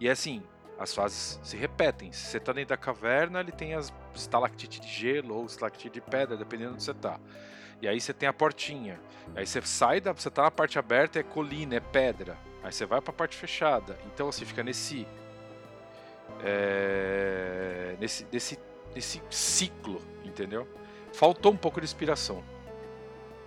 E 0.01 0.09
é 0.09 0.11
assim, 0.11 0.43
as 0.77 0.93
fases 0.93 1.39
se 1.45 1.57
repetem. 1.57 2.11
Se 2.11 2.27
você 2.27 2.41
tá 2.41 2.53
dentro 2.53 2.71
da 2.71 2.77
caverna, 2.77 3.39
ele 3.39 3.53
tem 3.53 3.75
as 3.75 3.95
estalactites 4.13 4.81
de 4.81 4.89
gelo 4.89 5.37
ou 5.37 5.47
estalactite 5.47 5.89
de 5.89 6.01
pedra, 6.01 6.37
dependendo 6.37 6.71
de 6.71 6.75
onde 6.75 6.83
você 6.83 6.95
tá. 6.95 7.21
E 7.81 7.87
aí 7.87 8.01
você 8.01 8.13
tem 8.13 8.29
a 8.29 8.33
portinha. 8.33 9.01
Aí 9.37 9.47
você 9.47 9.63
sai 9.63 10.01
da. 10.01 10.11
Você 10.11 10.29
tá 10.29 10.43
na 10.43 10.51
parte 10.51 10.81
aberta, 10.81 11.21
é 11.21 11.23
colina, 11.23 11.77
é 11.77 11.81
pedra. 11.81 12.37
Aí 12.61 12.73
você 12.73 12.85
vai 12.85 13.01
pra 13.01 13.13
parte 13.13 13.37
fechada. 13.37 13.97
Então 14.13 14.31
assim, 14.31 14.45
fica 14.45 14.65
nesse. 14.65 15.07
É, 16.43 17.95
nesse, 18.01 18.27
nesse, 18.33 18.59
nesse 18.93 19.23
ciclo, 19.31 20.03
entendeu? 20.25 20.67
Faltou 21.17 21.53
um 21.53 21.57
pouco 21.57 21.81
de 21.81 21.87
inspiração. 21.87 22.43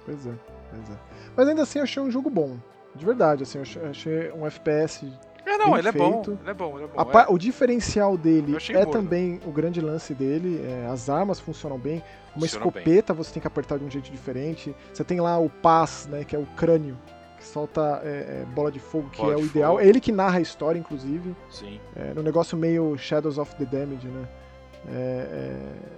Pois 0.06 0.26
é, 0.26 0.34
pois 0.70 0.90
é. 0.90 1.00
Mas 1.36 1.48
ainda 1.48 1.64
assim 1.64 1.80
eu 1.80 1.84
achei 1.84 2.02
um 2.02 2.10
jogo 2.10 2.30
bom. 2.30 2.58
De 2.96 3.06
verdade, 3.06 3.44
assim, 3.44 3.60
eu 3.60 3.90
achei 3.90 4.32
um 4.32 4.46
FPS 4.46 5.06
é, 5.46 5.58
não, 5.58 5.78
ele 5.78 5.88
é, 5.88 5.92
bom, 5.92 6.22
ele 6.24 6.50
é 6.50 6.54
bom, 6.54 6.76
ele 6.76 6.86
é 6.86 6.88
bom. 6.88 7.20
É. 7.20 7.26
O 7.28 7.38
diferencial 7.38 8.16
dele 8.16 8.56
é 8.70 8.86
também 8.86 9.40
o 9.46 9.52
grande 9.52 9.82
lance 9.82 10.14
dele. 10.14 10.62
É, 10.64 10.88
as 10.88 11.10
armas 11.10 11.40
funcionam 11.40 11.78
bem. 11.78 12.04
Uma 12.36 12.42
Funciona 12.42 12.66
escopeta 12.66 13.14
bem. 13.14 13.24
você 13.24 13.34
tem 13.34 13.42
que 13.42 13.48
apertar 13.48 13.80
de 13.80 13.86
um 13.86 13.90
jeito 13.90 14.12
diferente. 14.12 14.76
Você 14.94 15.04
tem 15.04 15.20
lá 15.20 15.40
o 15.40 15.50
Paz, 15.50 16.08
né, 16.10 16.24
que 16.24 16.36
é 16.36 16.40
o 16.40 16.46
crânio, 16.56 16.98
que 17.38 17.46
solta 17.46 18.02
é, 18.04 18.42
é 18.42 18.46
bola 18.54 18.72
de 18.72 18.80
fogo, 18.80 19.10
que 19.10 19.18
bola 19.18 19.34
é 19.34 19.38
o 19.38 19.46
ideal. 19.46 19.74
Fogo. 19.74 19.84
É 19.84 19.88
ele 19.88 20.00
que 20.00 20.12
narra 20.12 20.38
a 20.38 20.42
história, 20.42 20.78
inclusive. 20.78 21.36
Sim. 21.50 21.80
É, 21.96 22.14
no 22.14 22.22
negócio 22.22 22.56
meio 22.56 22.96
Shadows 22.98 23.40
of 23.40 23.56
the 23.56 23.66
Damage, 23.66 24.08
né? 24.08 24.28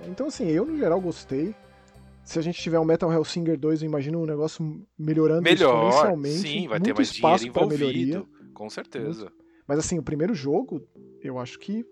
Então, 0.09 0.27
assim, 0.27 0.47
eu 0.47 0.65
no 0.65 0.77
geral 0.77 0.99
gostei 0.99 1.55
se 2.23 2.39
a 2.39 2.41
gente 2.41 2.61
tiver 2.61 2.79
um 2.79 2.85
Metal 2.85 3.11
Hellsinger 3.11 3.57
2, 3.57 3.81
eu 3.81 3.87
imagino 3.87 4.21
um 4.21 4.25
negócio 4.25 4.85
melhorando 4.97 5.41
Melhor, 5.41 5.89
exponencialmente. 5.89 6.37
Sim, 6.37 6.67
vai 6.67 6.79
ter 6.79 6.93
mais 6.93 7.11
espaço 7.11 7.43
dinheiro 7.43 7.73
envolvido. 7.73 8.29
Com 8.53 8.69
certeza. 8.69 9.31
Mas 9.67 9.79
assim, 9.79 9.97
o 9.97 10.03
primeiro 10.03 10.33
jogo, 10.33 10.87
eu 11.21 11.39
acho 11.39 11.57
que. 11.59 11.85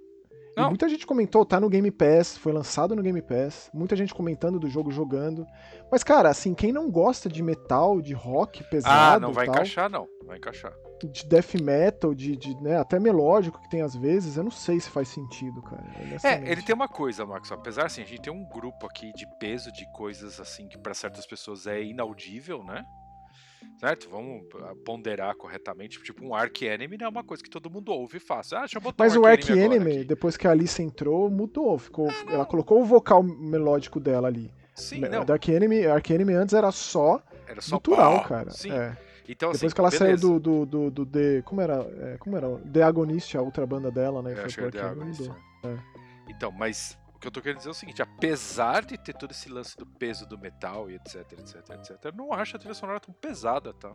muita 0.57 0.87
gente 0.87 1.05
comentou, 1.05 1.45
tá 1.45 1.59
no 1.59 1.69
Game 1.69 1.89
Pass, 1.91 2.37
foi 2.37 2.51
lançado 2.51 2.95
no 2.95 3.01
Game 3.01 3.21
Pass, 3.21 3.69
muita 3.73 3.95
gente 3.95 4.13
comentando 4.13 4.59
do 4.59 4.69
jogo 4.69 4.91
jogando. 4.91 5.45
Mas, 5.91 6.03
cara, 6.03 6.29
assim, 6.29 6.53
quem 6.53 6.71
não 6.71 6.91
gosta 6.91 7.27
de 7.27 7.41
metal, 7.41 8.01
de 8.01 8.13
rock 8.13 8.63
pesado. 8.69 9.17
Ah, 9.17 9.19
não 9.19 9.33
vai 9.33 9.45
tal, 9.45 9.55
encaixar, 9.55 9.89
não. 9.89 10.07
Vai 10.25 10.37
encaixar. 10.37 10.73
De 11.07 11.25
death 11.25 11.55
metal, 11.55 12.13
de, 12.13 12.35
de 12.35 12.55
né, 12.61 12.77
até 12.77 12.99
melódico 12.99 13.61
que 13.61 13.69
tem 13.69 13.81
às 13.81 13.95
vezes, 13.95 14.37
eu 14.37 14.43
não 14.43 14.51
sei 14.51 14.79
se 14.79 14.89
faz 14.89 15.07
sentido, 15.07 15.61
cara. 15.61 15.83
É, 16.23 16.51
ele 16.51 16.61
tem 16.61 16.75
uma 16.75 16.87
coisa, 16.87 17.25
Max, 17.25 17.51
apesar 17.51 17.85
assim, 17.85 18.01
a 18.01 18.05
gente 18.05 18.21
tem 18.21 18.33
um 18.33 18.43
grupo 18.43 18.85
aqui 18.85 19.11
de 19.13 19.25
peso 19.39 19.71
de 19.71 19.85
coisas 19.93 20.39
assim 20.39 20.67
que 20.67 20.77
para 20.77 20.93
certas 20.93 21.25
pessoas 21.25 21.67
é 21.67 21.81
inaudível, 21.81 22.63
né? 22.63 22.83
certo? 23.79 24.09
Vamos 24.09 24.43
ah, 24.61 24.73
ponderar 24.85 25.35
corretamente. 25.35 26.01
Tipo, 26.03 26.25
um 26.25 26.35
Ark 26.35 26.65
Enemy 26.65 26.97
não 26.97 27.07
é 27.07 27.09
uma 27.09 27.23
coisa 27.23 27.41
que 27.41 27.49
todo 27.49 27.69
mundo 27.69 27.91
ouve 27.91 28.19
fácil. 28.19 28.57
Ah, 28.57 28.61
deixa 28.61 28.77
eu 28.77 28.81
botar 28.81 29.03
Mas 29.03 29.15
um 29.15 29.21
o 29.21 29.25
Ark 29.25 29.49
Enemy, 29.49 30.03
depois 30.03 30.35
que 30.35 30.47
a 30.47 30.51
Alice 30.51 30.81
entrou, 30.81 31.29
mudou. 31.29 31.77
Ficou, 31.77 32.09
ah, 32.09 32.33
ela 32.33 32.45
colocou 32.45 32.81
o 32.81 32.85
vocal 32.85 33.23
melódico 33.23 33.99
dela 33.99 34.27
ali. 34.27 34.51
Sim, 34.75 35.01
não. 35.01 35.25
Dark 35.25 35.47
Enemy, 35.47 35.87
Ark 35.87 36.13
Enemy 36.13 36.33
antes 36.33 36.53
era 36.53 36.71
só, 36.71 37.21
era 37.47 37.61
só 37.61 37.75
natural, 37.75 38.23
cara. 38.23 38.51
Sim. 38.51 38.71
É. 38.71 38.97
Então, 39.31 39.51
Depois 39.51 39.63
assim, 39.63 39.75
que 39.75 39.79
ela 39.79 39.89
beleza. 39.91 40.17
saiu 40.17 40.39
do, 40.39 40.65
do, 40.65 40.89
do, 40.89 41.05
The. 41.05 41.43
Como 41.43 41.61
era? 41.61 41.75
É, 41.75 42.17
como 42.17 42.35
era? 42.35 42.47
The 42.73 42.81
Agonist, 42.81 43.37
a 43.37 43.41
outra 43.41 43.65
banda 43.67 43.91
dela, 43.91 44.23
né? 44.23 44.31
Eu 44.31 44.49
foi 44.49 44.63
Ark 44.65 44.75
The 44.77 44.81
Agonist, 44.83 45.21
mudou. 45.21 45.35
é. 45.65 45.77
Então, 46.27 46.51
mas 46.51 46.97
o 47.15 47.19
que 47.19 47.27
eu 47.27 47.31
tô 47.31 47.39
querendo 47.39 47.57
dizer 47.57 47.69
é 47.69 47.71
o 47.71 47.75
seguinte, 47.75 48.01
apesar 48.01 48.83
de 48.83 48.97
ter 48.97 49.13
todo 49.13 49.29
esse 49.31 49.47
lance 49.47 49.77
do 49.77 49.85
peso 49.85 50.25
do 50.27 50.35
metal 50.37 50.89
e 50.89 50.95
etc, 50.95 51.15
etc, 51.33 51.55
etc, 51.75 51.97
eu 52.05 52.11
não 52.13 52.33
acho 52.33 52.55
a 52.55 52.59
trilha 52.59 52.73
sonora 52.73 52.99
tão 52.99 53.13
pesada, 53.13 53.71
tá? 53.73 53.91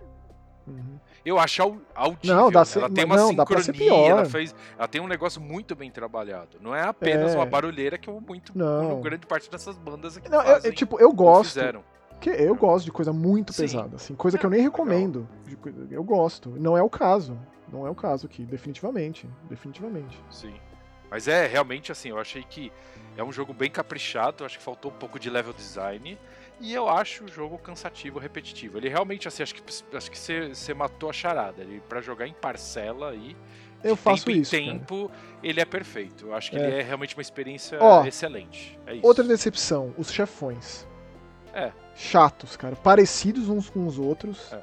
Uhum. 0.66 0.99
Eu 1.25 1.38
acho 1.38 1.62
audível. 1.94 2.37
Não, 2.37 2.51
dá 2.51 2.62
ela 2.77 2.88
tem 2.90 3.05
uma 3.05 3.16
não, 3.16 3.29
ser 3.29 3.62
sincronia, 3.62 3.92
ela 4.11 4.25
fez, 4.25 4.55
ela 4.79 4.88
tem 4.88 5.01
um 5.01 5.07
negócio 5.07 5.40
muito 5.40 5.75
bem 5.75 5.90
trabalhado. 5.90 6.59
Não 6.61 6.75
é 6.75 6.83
apenas 6.83 7.35
É. 7.35 7.37
uma 7.37 7.44
barulheira 7.44 7.99
que 7.99 8.09
eu 8.09 8.20
muito 8.20 8.57
Não. 8.57 9.01
grande 9.01 9.27
parte 9.27 9.51
dessas 9.51 9.77
bandas 9.77 10.16
aqui 10.16 10.29
Não, 10.31 10.38
eu, 10.40 10.44
fazem. 10.55 10.70
eu, 10.70 10.75
tipo, 10.75 10.99
eu 11.01 11.12
gosto. 11.12 11.49
fizeram. 11.51 11.85
Que 12.20 12.31
eu 12.31 12.55
gosto 12.55 12.85
de 12.87 12.92
coisa 12.92 13.12
muito 13.12 13.53
Sim. 13.53 13.62
pesada, 13.62 13.96
assim, 13.96 14.14
coisa 14.14 14.38
que 14.38 14.46
eu 14.46 14.50
É, 14.50 14.55
nem 14.55 14.62
recomendo. 14.62 15.29
Eu 15.90 16.03
gosto. 16.03 16.50
Não 16.50 16.77
é 16.77 16.83
o 16.83 16.88
caso. 16.88 17.38
Não 17.72 17.87
é 17.87 17.90
o 17.90 17.94
caso 17.94 18.27
aqui, 18.27 18.44
definitivamente. 18.44 19.29
Definitivamente. 19.48 20.18
Sim. 20.31 20.55
Mas 21.11 21.29
é 21.29 21.46
realmente 21.46 21.92
assim, 21.92 22.09
eu 22.11 22.18
achei 22.18 22.42
que 22.42 22.72
é 23.16 23.22
um 23.22 23.31
jogo 23.33 23.53
bem 23.53 23.70
caprichado, 23.70 24.44
acho 24.44 24.59
que 24.59 24.64
faltou 24.64 24.90
um 24.90 24.94
pouco 24.94 25.18
de 25.18 25.29
level 25.31 25.53
design. 25.53 26.18
E 26.61 26.72
eu 26.72 26.88
acho 26.88 27.24
o 27.24 27.29
jogo 27.29 27.59
cansativo, 27.59 28.18
repetitivo. 28.18 28.79
Ele 28.79 28.88
realmente, 28.88 29.27
assim, 29.29 29.42
acho 29.42 29.55
que 29.55 29.62
acho 29.96 30.11
que 30.11 30.16
você 30.55 30.72
matou 30.72 31.11
a 31.11 31.12
charada. 31.12 31.62
Ele 31.62 31.81
para 31.88 32.00
jogar 32.00 32.27
em 32.29 32.33
parcela 32.33 33.11
aí, 33.11 33.37
Eu 33.83 33.96
faço 33.96 34.24
tempo 34.24 34.38
isso. 34.38 34.57
em 34.57 34.66
cara. 34.66 34.79
tempo, 34.79 35.11
ele 35.42 35.61
é 35.61 35.64
perfeito. 35.64 36.29
Eu 36.29 36.35
acho 36.35 36.50
que 36.50 36.57
É. 36.57 36.61
ele 36.66 36.77
é 36.77 36.83
realmente 36.83 37.14
uma 37.16 37.22
experiência 37.22 37.77
Ó, 37.81 38.05
excelente. 38.07 38.79
É 38.87 38.94
isso. 38.94 39.07
Outra 39.07 39.24
decepção, 39.24 39.92
os 39.98 40.11
chefões. 40.11 40.87
É. 41.55 41.73
Chatos, 41.95 42.57
cara. 42.57 42.77
Parecidos 42.77 43.49
uns 43.49 43.71
com 43.71 43.87
os 43.87 43.99
outros. 43.99 44.53
É. 44.53 44.61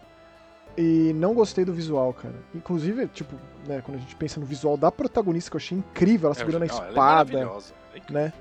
E 0.77 1.13
não 1.13 1.33
gostei 1.33 1.65
do 1.65 1.73
visual, 1.73 2.13
cara. 2.13 2.35
Inclusive, 2.55 3.07
tipo, 3.07 3.35
né, 3.67 3.81
quando 3.83 3.97
a 3.97 3.99
gente 3.99 4.15
pensa 4.15 4.39
no 4.39 4.45
visual 4.45 4.77
da 4.77 4.91
protagonista, 4.91 5.51
que 5.51 5.55
eu 5.55 5.59
achei 5.59 5.77
incrível, 5.77 6.27
ela 6.27 6.35
É, 6.35 6.39
segurando 6.39 6.63
a 6.63 6.67
não, 6.67 6.75
ela 6.75 6.85
é 6.85 6.89
espada, 6.89 7.33
maravilhosa. 7.33 7.73
É 7.93 8.11
né? 8.11 8.33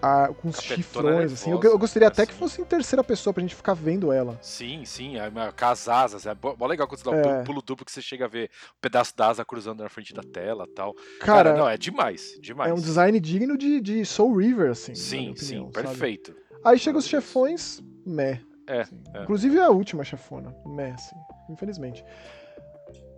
A- 0.00 0.28
com 0.28 0.48
os 0.48 0.60
chifrões, 0.60 1.32
assim. 1.32 1.50
Eu, 1.50 1.60
eu 1.62 1.78
gostaria 1.78 2.06
até 2.06 2.24
que 2.24 2.30
assim. 2.32 2.38
fosse 2.38 2.60
em 2.60 2.64
terceira 2.64 3.02
pessoa 3.02 3.34
pra 3.34 3.40
gente 3.40 3.54
ficar 3.54 3.74
vendo 3.74 4.12
ela. 4.12 4.38
Sim, 4.40 4.84
sim, 4.84 5.18
é, 5.18 5.28
mas 5.28 5.52
com 5.52 5.64
as 5.64 5.88
asas, 5.88 6.24
é 6.26 6.36
mó 6.40 6.66
legal 6.66 6.86
quando 6.86 7.00
você 7.00 7.10
dá 7.10 7.16
É. 7.16 7.40
um 7.40 7.44
pulo 7.44 7.60
duplo 7.60 7.84
que 7.84 7.90
você 7.90 8.00
chega 8.00 8.26
a 8.26 8.28
ver 8.28 8.48
um 8.70 8.78
pedaço 8.80 9.16
da 9.16 9.26
asa 9.28 9.44
cruzando 9.44 9.82
na 9.82 9.88
frente 9.88 10.14
da 10.14 10.22
tela 10.22 10.66
tal. 10.74 10.94
Cara, 11.20 11.56
não, 11.56 11.68
é 11.68 11.76
demais, 11.76 12.38
demais. 12.40 12.70
é 12.70 12.74
um 12.74 12.78
design 12.80 13.18
digno 13.18 13.56
de, 13.58 13.80
de 13.80 14.04
Soul 14.04 14.36
River, 14.36 14.70
assim. 14.70 14.94
Sim, 14.94 15.30
opinião, 15.30 15.36
sim, 15.36 15.70
sabe? 15.74 15.88
perfeito. 15.88 16.36
Aí 16.64 16.78
chega 16.78 16.98
os 16.98 17.06
chefões, 17.06 17.80
meh. 18.06 18.40
É, 18.66 18.82
assim. 18.82 19.02
é. 19.14 19.22
Inclusive 19.22 19.58
a 19.58 19.70
última 19.70 20.04
chefona, 20.04 20.54
meh, 20.66 20.90
assim, 20.92 21.16
infelizmente. 21.50 22.04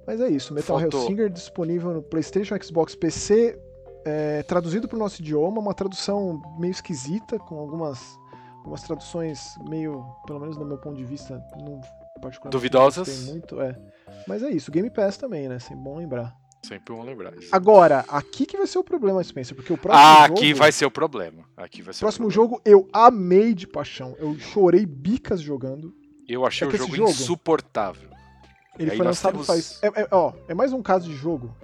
Mas 0.07 0.21
é 0.21 0.29
isso, 0.29 0.55
Metal 0.55 0.79
Faltou. 0.81 1.01
Hellsinger 1.03 1.29
disponível 1.29 1.93
no 1.93 2.03
PlayStation, 2.03 2.57
Xbox, 2.61 2.95
PC, 2.95 3.59
é, 4.05 4.43
traduzido 4.43 4.89
para 4.89 4.97
o 4.97 4.99
nosso 4.99 5.21
idioma, 5.21 5.61
uma 5.61 5.75
tradução 5.75 6.41
meio 6.59 6.71
esquisita, 6.71 7.39
com 7.39 7.59
algumas, 7.59 8.19
algumas 8.59 8.83
traduções 8.83 9.55
meio, 9.69 10.05
pelo 10.27 10.41
menos 10.41 10.57
do 10.57 10.65
meu 10.65 10.79
ponto 10.79 10.97
de 10.97 11.05
vista, 11.05 11.35
não 11.61 11.81
particularmente 12.21 12.51
Duvidosas. 12.51 13.25
não 13.27 13.33
muito, 13.33 13.61
é. 13.61 13.77
Mas 14.27 14.43
é 14.43 14.51
isso, 14.51 14.71
Game 14.71 14.91
Pass 14.91 15.17
também, 15.17 15.49
né? 15.49 15.59
Sempre 15.59 15.83
bom 15.85 15.97
lembrar. 15.97 16.35
Sempre 16.63 16.95
bom 16.95 17.03
lembrar 17.03 17.35
isso. 17.39 17.49
Agora, 17.53 18.05
aqui 18.07 18.45
que 18.45 18.57
vai 18.59 18.67
ser 18.67 18.79
o 18.79 18.85
problema, 18.85 19.25
Spencer, 19.25 19.57
porque 19.57 19.73
o 19.73 19.79
próximo 19.79 20.05
Ah, 20.07 20.27
jogo... 20.27 20.35
aqui 20.39 20.53
vai 20.53 20.71
ser 20.73 20.85
o 20.85 20.91
problema. 20.91 21.43
Aqui 21.57 21.81
vai 21.81 21.95
ser 21.95 21.99
O 21.99 22.01
próximo 22.01 22.27
o 22.27 22.31
jogo 22.31 22.61
eu 22.67 22.87
amei 22.93 23.55
de 23.55 23.67
paixão. 23.67 24.15
Eu 24.19 24.39
chorei 24.39 24.85
bicas 24.85 25.41
jogando. 25.41 25.95
Eu 26.29 26.45
achei 26.45 26.67
é 26.67 26.71
o 26.71 26.77
jogo, 26.77 26.95
jogo- 26.95 27.11
insuportável. 27.11 28.11
Ele 28.79 28.91
foi 28.95 29.05
lançado 29.07 29.33
temos- 29.33 29.47
faz. 29.47 29.79
É, 29.83 30.03
é- 30.03 30.09
ó, 30.11 30.33
é 30.49 30.55
mais 30.55 30.73
um 30.75 30.83
caso 30.83 31.09
de 31.09 31.17
jogo 31.17 31.55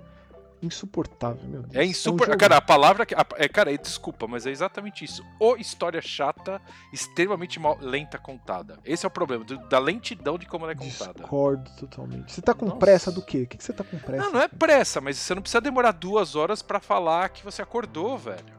insuportável, 0.63 1.43
meu 1.49 1.63
Deus. 1.63 1.75
É 1.75 1.81
um 1.81 1.83
insuportável. 1.91 2.39
cara, 2.39 2.57
a 2.57 2.61
palavra. 2.61 3.05
que- 3.07 3.15
a- 3.15 3.27
É, 3.37 3.49
cara, 3.49 3.73
é, 3.73 3.77
desculpa, 3.77 4.27
mas 4.27 4.47
é 4.47 4.51
exatamente 4.51 5.05
isso. 5.05 5.25
Ou 5.39 5.57
história 5.57 6.01
chata, 6.03 6.61
extremamente 6.93 7.59
mal, 7.61 7.77
lenta 7.81 8.19
contada. 8.19 8.79
Esse 8.85 9.05
é 9.05 9.09
o 9.09 9.11
problema, 9.11 9.45
do- 9.45 9.59
da 9.69 9.79
lentidão 9.79 10.39
de 10.39 10.47
como 10.47 10.65
ela 10.65 10.73
é 10.73 10.75
contada. 10.77 11.15
Discordo 11.21 11.71
totalmente. 11.79 12.33
Você 12.33 12.43
tá 12.43 12.55
com 12.55 12.67
Nossa. 12.67 12.79
pressa 12.79 13.13
do 13.13 13.23
quê? 13.23 13.43
O 13.43 13.47
que, 13.47 13.57
que 13.59 13.65
você 13.65 13.73
tá 13.73 13.85
com 13.85 13.99
pressa? 13.99 14.25
Não, 14.25 14.33
não 14.33 14.41
é 14.41 14.49
pressa, 14.49 15.01
mas 15.01 15.17
você 15.19 15.35
não 15.35 15.43
precisa 15.43 15.61
demorar 15.61 15.93
duas 15.93 16.35
horas 16.35 16.63
pra 16.63 16.81
falar 16.81 17.29
que 17.29 17.45
você 17.45 17.61
acordou, 17.63 18.17
velho. 18.19 18.57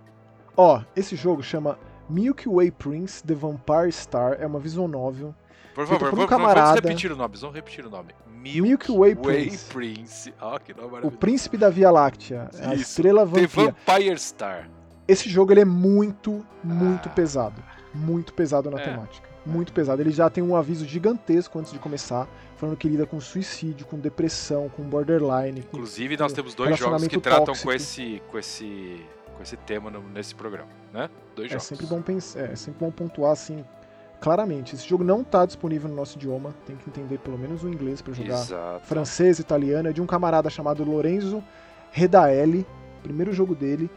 Ó, 0.56 0.82
esse 0.96 1.16
jogo 1.16 1.42
chama 1.44 1.78
Milky 2.10 2.48
Way 2.50 2.72
Prince 2.72 3.24
The 3.24 3.34
Vampire 3.36 3.92
Star. 3.92 4.38
É 4.40 4.46
uma 4.48 4.60
visual 4.60 4.88
novel. 4.88 5.36
Por 5.76 5.86
favor, 5.86 6.00
por 6.00 6.08
um 6.08 6.12
vamos, 6.16 6.30
vamos 6.30 6.48
camarada. 6.48 6.76
repetir 6.76 7.12
o 7.12 7.16
nome. 7.16 7.38
Vamos 7.38 7.56
repetir 7.56 7.86
o 7.86 7.90
nome. 7.90 8.14
Milky, 8.62 8.92
Way 8.92 9.16
Way 9.16 9.58
Prince. 9.70 10.34
Ah, 10.40 10.60
que 10.64 10.74
nome 10.74 11.00
O 11.04 11.12
príncipe 11.12 11.58
da 11.58 11.70
Via 11.70 11.90
Láctea. 11.92 12.50
A 12.62 12.74
Isso, 12.74 12.84
estrela 12.84 13.26
The 13.28 13.42
vampira. 13.48 13.76
Vampire 13.86 14.18
Star. 14.20 14.70
Esse 15.08 15.30
jogo 15.30 15.54
ele 15.54 15.62
é 15.62 15.66
muito, 15.66 16.46
muito 16.64 17.08
Ah. 17.10 17.12
pesado. 17.14 17.64
Muito 17.94 18.34
pesado 18.34 18.70
na 18.70 18.80
É. 18.80 18.84
temática. 18.84 19.28
Muito 19.46 19.72
pesado. 19.72 20.02
Ele 20.02 20.12
já 20.12 20.30
tem 20.30 20.44
um 20.44 20.56
aviso 20.56 20.86
gigantesco 20.86 21.58
antes 21.58 21.72
de 21.72 21.80
começar, 21.80 22.28
falando 22.58 22.76
que 22.76 22.88
lida 22.90 23.06
com 23.06 23.20
suicídio, 23.22 23.86
com 23.88 23.98
depressão, 23.98 24.68
com 24.70 24.84
borderline. 24.84 25.62
Com... 25.64 25.78
Inclusive, 25.78 26.18
nós 26.18 26.34
temos 26.34 26.54
dois 26.54 26.78
jogos 26.78 27.08
que 27.08 27.18
tratam 27.20 27.46
tóxico. 27.46 27.68
com 27.70 27.74
esse, 27.74 28.22
com 28.30 28.38
esse, 28.38 29.02
com 29.38 29.42
esse 29.42 29.56
tema 29.56 29.90
no- 29.90 30.04
nesse 30.10 30.36
programa, 30.36 30.68
né? 30.94 31.10
Dois 31.34 31.48
É 31.48 31.52
jogos. 31.54 31.64
sempre 31.68 31.86
bom 31.86 32.02
pensar, 32.02 32.42
é 32.42 32.56
sempre 32.58 32.80
bom 32.86 32.92
pontuar 32.92 33.32
assim. 33.32 33.64
Claramente. 34.20 34.76
Esse 34.76 34.88
jogo 34.88 35.04
não 35.04 35.24
tá 35.24 35.46
disponível 35.46 35.90
no 35.90 35.96
nosso 35.96 36.18
idioma, 36.18 36.54
tem 36.66 36.76
que 36.76 36.90
entender 36.90 37.20
pelo 37.20 37.38
menos 37.38 37.64
o 37.64 37.70
inglês 37.70 38.02
para 38.02 38.14
jogar 38.14 38.42
Exato. 38.42 38.86
francês, 38.86 39.40
italiano. 39.40 39.90
É 39.90 39.94
de 39.94 40.02
um 40.02 40.06
camarada 40.06 40.50
chamado 40.50 40.84
Lorenzo 40.84 41.44
Redaelli, 41.92 42.66
primeiro 43.04 43.32
jogo 43.34 43.56
dele. 43.56 43.90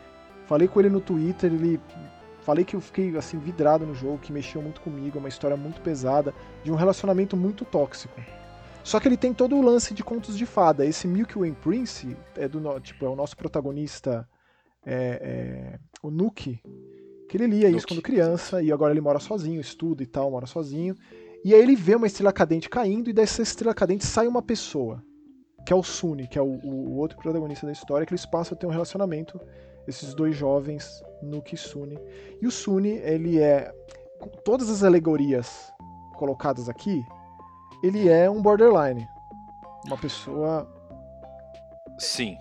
Falei 0.47 0.66
com 0.66 0.81
ele 0.81 0.91
no 0.91 1.01
Twitter, 1.01 1.53
ele 1.53 1.81
falei 2.43 2.64
que 2.64 2.75
eu 2.75 2.81
fiquei 2.81 3.16
assim 3.16 3.39
vidrado 3.39 3.87
no 3.87 3.95
jogo, 3.95 4.18
que 4.18 4.33
mexeu 4.33 4.61
muito 4.61 4.81
comigo, 4.81 5.18
é 5.18 5.21
uma 5.21 5.29
história 5.29 5.57
muito 5.57 5.81
pesada, 5.81 6.35
de 6.64 6.73
um 6.73 6.75
relacionamento 6.75 7.37
muito 7.37 7.64
tóxico. 7.64 8.21
Só 8.83 8.99
que 8.99 9.07
ele 9.07 9.16
tem 9.16 9.33
todo 9.33 9.57
o 9.57 9.62
lance 9.62 9.93
de 9.93 10.03
contos 10.03 10.37
de 10.37 10.47
fada. 10.47 10.85
Esse 10.85 11.07
Milky 11.07 11.39
Way 11.39 11.53
Prince 11.53 12.16
é 12.35 12.49
do 12.49 12.81
tipo 12.81 13.05
é 13.05 13.09
o 13.09 13.14
nosso 13.14 13.37
protagonista, 13.37 14.29
é, 14.85 14.95
é, 14.95 15.79
o 16.03 16.11
Nuke, 16.11 16.61
que 17.31 17.37
ele 17.37 17.47
lia 17.47 17.70
isso 17.70 17.87
quando 17.87 18.03
criança 18.03 18.61
e 18.61 18.72
agora 18.72 18.93
ele 18.93 19.01
mora 19.01 19.20
sozinho, 19.20 19.61
estuda 19.61 20.03
e 20.03 20.07
tal, 20.07 20.31
mora 20.33 20.47
sozinho. 20.47 20.97
E 21.45 21.55
aí 21.55 21.61
ele 21.62 21.76
vê 21.76 21.95
uma 21.95 22.07
estrela 22.07 22.33
cadente 22.33 22.68
caindo 22.68 23.09
e 23.09 23.12
dessa 23.12 23.41
estrela 23.41 23.72
cadente 23.72 24.05
sai 24.05 24.26
uma 24.26 24.43
pessoa, 24.43 25.01
que 25.64 25.72
é 25.72 25.76
o 25.76 25.83
Suni, 25.83 26.26
que 26.26 26.37
é 26.39 26.43
o, 26.43 26.59
o- 26.62 26.97
outro 26.99 27.16
protagonista 27.18 27.64
da 27.66 27.72
história, 27.72 28.05
que 28.05 28.12
eles 28.12 28.26
passam 28.26 28.57
a 28.57 28.59
ter 28.59 28.66
um 28.66 28.70
relacionamento, 28.70 29.41
esses 29.87 30.12
dois 30.12 30.35
jovens, 30.37 31.01
Nuke 31.22 31.55
e 31.55 31.59
Suni. 31.59 31.99
E 32.43 32.47
o 32.47 32.51
Suni, 32.51 32.91
ele 32.99 33.39
é, 33.41 33.72
com 34.18 34.28
todas 34.45 34.68
as 34.68 34.83
alegorias 34.83 35.72
colocadas 36.18 36.68
aqui, 36.68 37.01
ele 37.83 38.09
é 38.09 38.28
um 38.28 38.43
borderline. 38.43 39.07
Uma 39.87 39.97
pessoa 39.97 40.68
Sim. 41.99 42.37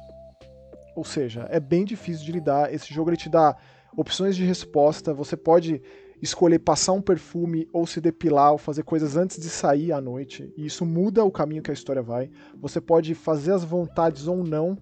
ou 0.96 1.04
seja, 1.06 1.48
é 1.50 1.60
bem 1.60 1.86
difícil 1.86 2.26
de 2.26 2.32
lidar. 2.32 2.74
Esse 2.74 2.94
jogo 2.94 3.10
ele 3.12 3.18
te 3.18 3.30
dá 3.30 3.56
opções 4.00 4.38
de 4.38 4.46
resposta. 4.46 5.14
Você 5.14 5.36
pode 5.36 5.82
escolher 6.22 6.60
passar 6.60 6.94
um 6.94 7.02
perfume 7.02 7.68
ou 7.74 7.86
se 7.86 8.00
depilar 8.00 8.54
ou 8.54 8.58
fazer 8.58 8.84
coisas 8.84 9.18
antes 9.18 9.38
de 9.38 9.50
sair 9.50 9.92
à 9.92 10.00
noite. 10.00 10.54
E 10.56 10.66
isso 10.66 10.86
muda 10.86 11.24
o 11.24 11.32
caminho 11.32 11.62
que 11.62 11.70
a 11.70 11.74
história 11.74 12.02
vai. 12.02 12.30
Você 12.62 12.80
pode 12.80 13.14
fazer 13.14 13.52
as 13.52 13.64
vontades 13.64 14.26
ou 14.26 14.42
não 14.42 14.78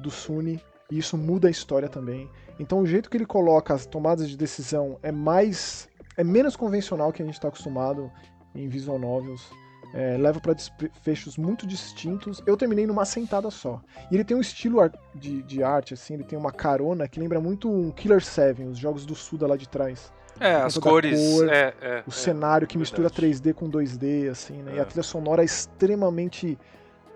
do 0.00 0.10
Suni. 0.10 0.60
E 0.90 0.98
isso 0.98 1.16
muda 1.16 1.48
a 1.48 1.50
história 1.50 1.88
também. 1.88 2.30
Então 2.60 2.80
o 2.80 2.86
jeito 2.86 3.08
que 3.08 3.16
ele 3.16 3.26
coloca 3.26 3.72
as 3.72 3.86
tomadas 3.86 4.28
de 4.28 4.36
decisão 4.36 4.98
é 5.02 5.10
mais. 5.10 5.88
é 6.14 6.22
menos 6.22 6.56
convencional 6.56 7.10
que 7.10 7.22
a 7.22 7.24
gente 7.24 7.34
está 7.34 7.48
acostumado 7.48 8.12
em 8.54 8.68
visual 8.68 8.98
novels. 8.98 9.50
É, 9.98 10.14
leva 10.18 10.38
para 10.40 10.52
desfechos 10.52 11.38
muito 11.38 11.66
distintos. 11.66 12.42
Eu 12.46 12.54
terminei 12.54 12.86
numa 12.86 13.06
sentada 13.06 13.50
só. 13.50 13.80
E 14.10 14.14
ele 14.14 14.24
tem 14.24 14.36
um 14.36 14.40
estilo 14.42 14.78
de, 15.14 15.42
de 15.42 15.62
arte, 15.62 15.94
assim, 15.94 16.12
ele 16.12 16.22
tem 16.24 16.38
uma 16.38 16.52
carona 16.52 17.08
que 17.08 17.18
lembra 17.18 17.40
muito 17.40 17.70
um 17.70 17.90
Killer 17.90 18.22
7, 18.22 18.62
os 18.64 18.76
jogos 18.78 19.06
do 19.06 19.14
Suda 19.14 19.46
lá 19.46 19.56
de 19.56 19.66
trás. 19.66 20.12
É, 20.38 20.52
as 20.56 20.76
cores. 20.76 21.18
cor, 21.18 21.48
é, 21.48 21.72
é, 21.80 22.02
O 22.06 22.10
é, 22.10 22.12
cenário 22.12 22.66
que 22.66 22.76
mistura 22.76 23.08
verdade. 23.08 23.38
3D 23.40 23.54
com 23.54 23.70
2D, 23.70 24.28
assim, 24.30 24.60
né? 24.62 24.74
E 24.74 24.78
a 24.78 24.82
É. 24.82 24.84
trilha 24.84 25.02
sonora 25.02 25.40
é 25.40 25.46
extremamente 25.46 26.58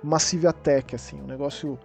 massive 0.03 0.51
tech, 0.63 0.95
assim, 0.95 1.21
um 1.21 1.27
negócio 1.27 1.79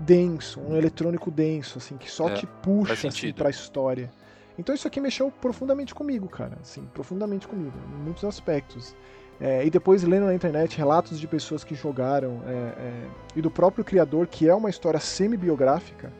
denso, 0.00 0.60
um 0.60 0.76
eletrônico 0.76 1.30
denso, 1.30 1.78
assim, 1.78 1.96
que 1.96 2.10
só 2.10 2.28
É, 2.28 2.34
te 2.34 2.46
puxa 2.46 2.94
assim, 2.94 3.10
sentido. 3.10 3.36
pra 3.36 3.50
história. 3.50 4.10
Então 4.58 4.74
isso 4.74 4.88
aqui 4.88 5.00
mexeu 5.00 5.30
profundamente 5.30 5.94
comigo, 5.94 6.28
cara, 6.28 6.58
assim, 6.60 6.84
profundamente 6.92 7.46
comigo, 7.46 7.78
em 7.94 8.02
muitos 8.02 8.24
aspectos. 8.24 8.96
É, 9.40 9.64
e 9.64 9.70
depois 9.70 10.02
lendo 10.02 10.26
na 10.26 10.34
internet 10.34 10.76
relatos 10.76 11.18
de 11.20 11.26
pessoas 11.28 11.62
que 11.62 11.74
jogaram 11.74 12.42
é, 12.46 12.50
é, 12.52 12.92
e 13.36 13.40
do 13.42 13.50
próprio 13.50 13.84
criador, 13.84 14.26
que 14.26 14.48
é 14.48 14.54
uma 14.54 14.68
história 14.68 14.98
semi-biográfica, 14.98 16.12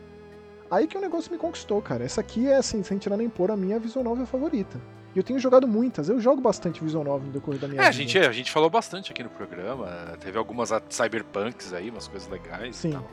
aí 0.71 0.87
que 0.87 0.97
o 0.97 1.01
negócio 1.01 1.31
me 1.31 1.37
conquistou, 1.37 1.81
cara. 1.81 2.03
Essa 2.03 2.21
aqui 2.21 2.47
é, 2.47 2.55
assim, 2.55 2.81
sem 2.83 2.97
tirar 2.97 3.17
nem 3.17 3.27
pôr, 3.29 3.51
a 3.51 3.57
minha 3.57 3.77
visual 3.79 4.03
novel 4.05 4.25
favorita. 4.25 4.79
E 5.13 5.17
eu 5.17 5.23
tenho 5.23 5.39
jogado 5.39 5.67
muitas, 5.67 6.07
eu 6.07 6.19
jogo 6.21 6.39
bastante 6.39 6.81
visual 6.83 7.03
novel 7.03 7.27
no 7.27 7.33
decorrer 7.33 7.59
da 7.59 7.67
minha 7.67 7.81
É, 7.81 7.87
a 7.87 7.89
vida. 7.89 8.03
gente, 8.03 8.19
a 8.19 8.31
gente 8.31 8.51
falou 8.51 8.69
bastante 8.69 9.11
aqui 9.11 9.23
no 9.23 9.29
programa. 9.29 9.87
Teve 10.21 10.37
algumas 10.37 10.71
a- 10.71 10.81
cyberpunks 10.87 11.73
aí, 11.73 11.89
umas 11.89 12.07
coisas 12.07 12.29
legais. 12.29 12.75
Sim. 12.75 12.89
E 12.89 12.93
tal. 12.93 13.05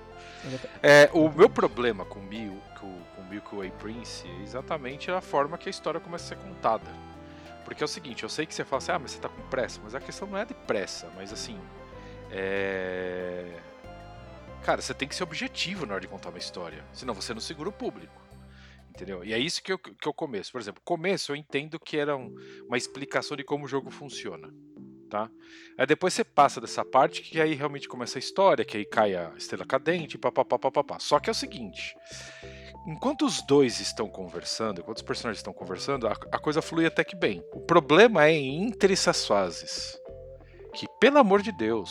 É, 0.82 1.10
o 1.14 1.28
meu 1.30 1.48
problema 1.48 2.04
com 2.04 2.20
Mil, 2.20 2.52
com, 2.78 2.92
com 3.16 3.22
Milky 3.28 3.56
Way 3.56 3.72
Prince 3.78 4.24
é 4.28 4.42
exatamente 4.42 5.10
a 5.10 5.20
forma 5.22 5.56
que 5.58 5.68
a 5.68 5.70
história 5.70 5.98
começa 5.98 6.26
a 6.34 6.36
ser 6.38 6.44
contada. 6.44 6.84
Porque 7.66 7.82
é 7.82 7.84
o 7.84 7.88
seguinte, 7.88 8.22
eu 8.22 8.28
sei 8.28 8.46
que 8.46 8.54
você 8.54 8.64
fala 8.64 8.78
assim, 8.78 8.92
ah, 8.92 8.98
mas 9.00 9.10
você 9.10 9.18
tá 9.20 9.28
com 9.28 9.42
pressa, 9.48 9.80
mas 9.82 9.92
a 9.92 9.98
questão 10.00 10.28
não 10.28 10.38
é 10.38 10.44
de 10.44 10.54
pressa, 10.54 11.10
mas 11.16 11.32
assim. 11.32 11.60
É. 12.30 13.60
Cara, 14.62 14.80
você 14.80 14.94
tem 14.94 15.08
que 15.08 15.14
ser 15.16 15.24
objetivo 15.24 15.84
na 15.84 15.94
hora 15.94 16.00
de 16.00 16.06
contar 16.06 16.28
uma 16.28 16.38
história. 16.38 16.84
Senão 16.92 17.12
você 17.12 17.34
não 17.34 17.40
segura 17.40 17.68
o 17.68 17.72
público. 17.72 18.22
Entendeu? 18.88 19.24
E 19.24 19.32
é 19.34 19.38
isso 19.38 19.60
que 19.62 19.72
eu, 19.72 19.78
que 19.78 20.06
eu 20.06 20.14
começo. 20.14 20.52
Por 20.52 20.60
exemplo, 20.60 20.80
começo 20.84 21.32
eu 21.32 21.36
entendo 21.36 21.78
que 21.78 21.96
era 21.96 22.16
um- 22.16 22.32
uma 22.68 22.76
explicação 22.78 23.36
de 23.36 23.42
como 23.42 23.64
o 23.64 23.68
jogo 23.68 23.90
funciona. 23.90 24.48
Tá? 25.10 25.28
Aí 25.76 25.86
depois 25.86 26.14
você 26.14 26.24
passa 26.24 26.60
dessa 26.60 26.84
parte 26.84 27.20
que 27.22 27.40
aí 27.40 27.54
realmente 27.54 27.88
começa 27.88 28.16
a 28.16 28.20
história, 28.20 28.64
que 28.64 28.76
aí 28.76 28.84
cai 28.84 29.14
a 29.14 29.32
estrela 29.36 29.64
cadente, 29.66 30.16
papapá, 30.16 30.56
papapá. 30.58 30.98
Só 31.00 31.18
que 31.20 31.28
é 31.28 31.32
o 31.32 31.34
seguinte: 31.34 31.96
enquanto 32.86 33.24
os 33.24 33.42
dois 33.42 33.80
estão 33.80 34.08
conversando, 34.08 34.80
enquanto 34.80 34.96
os 34.98 35.02
personagens 35.02 35.38
estão 35.38 35.52
conversando, 35.52 36.06
a, 36.06 36.12
a 36.12 36.38
coisa 36.38 36.62
flui 36.62 36.86
até 36.86 37.02
que 37.04 37.16
bem. 37.16 37.42
O 37.52 37.60
problema 37.60 38.26
é 38.26 38.34
entre 38.34 38.92
essas 38.92 39.26
fases. 39.26 39.98
Que, 40.74 40.86
pelo 41.00 41.18
amor 41.18 41.40
de 41.40 41.50
Deus, 41.52 41.90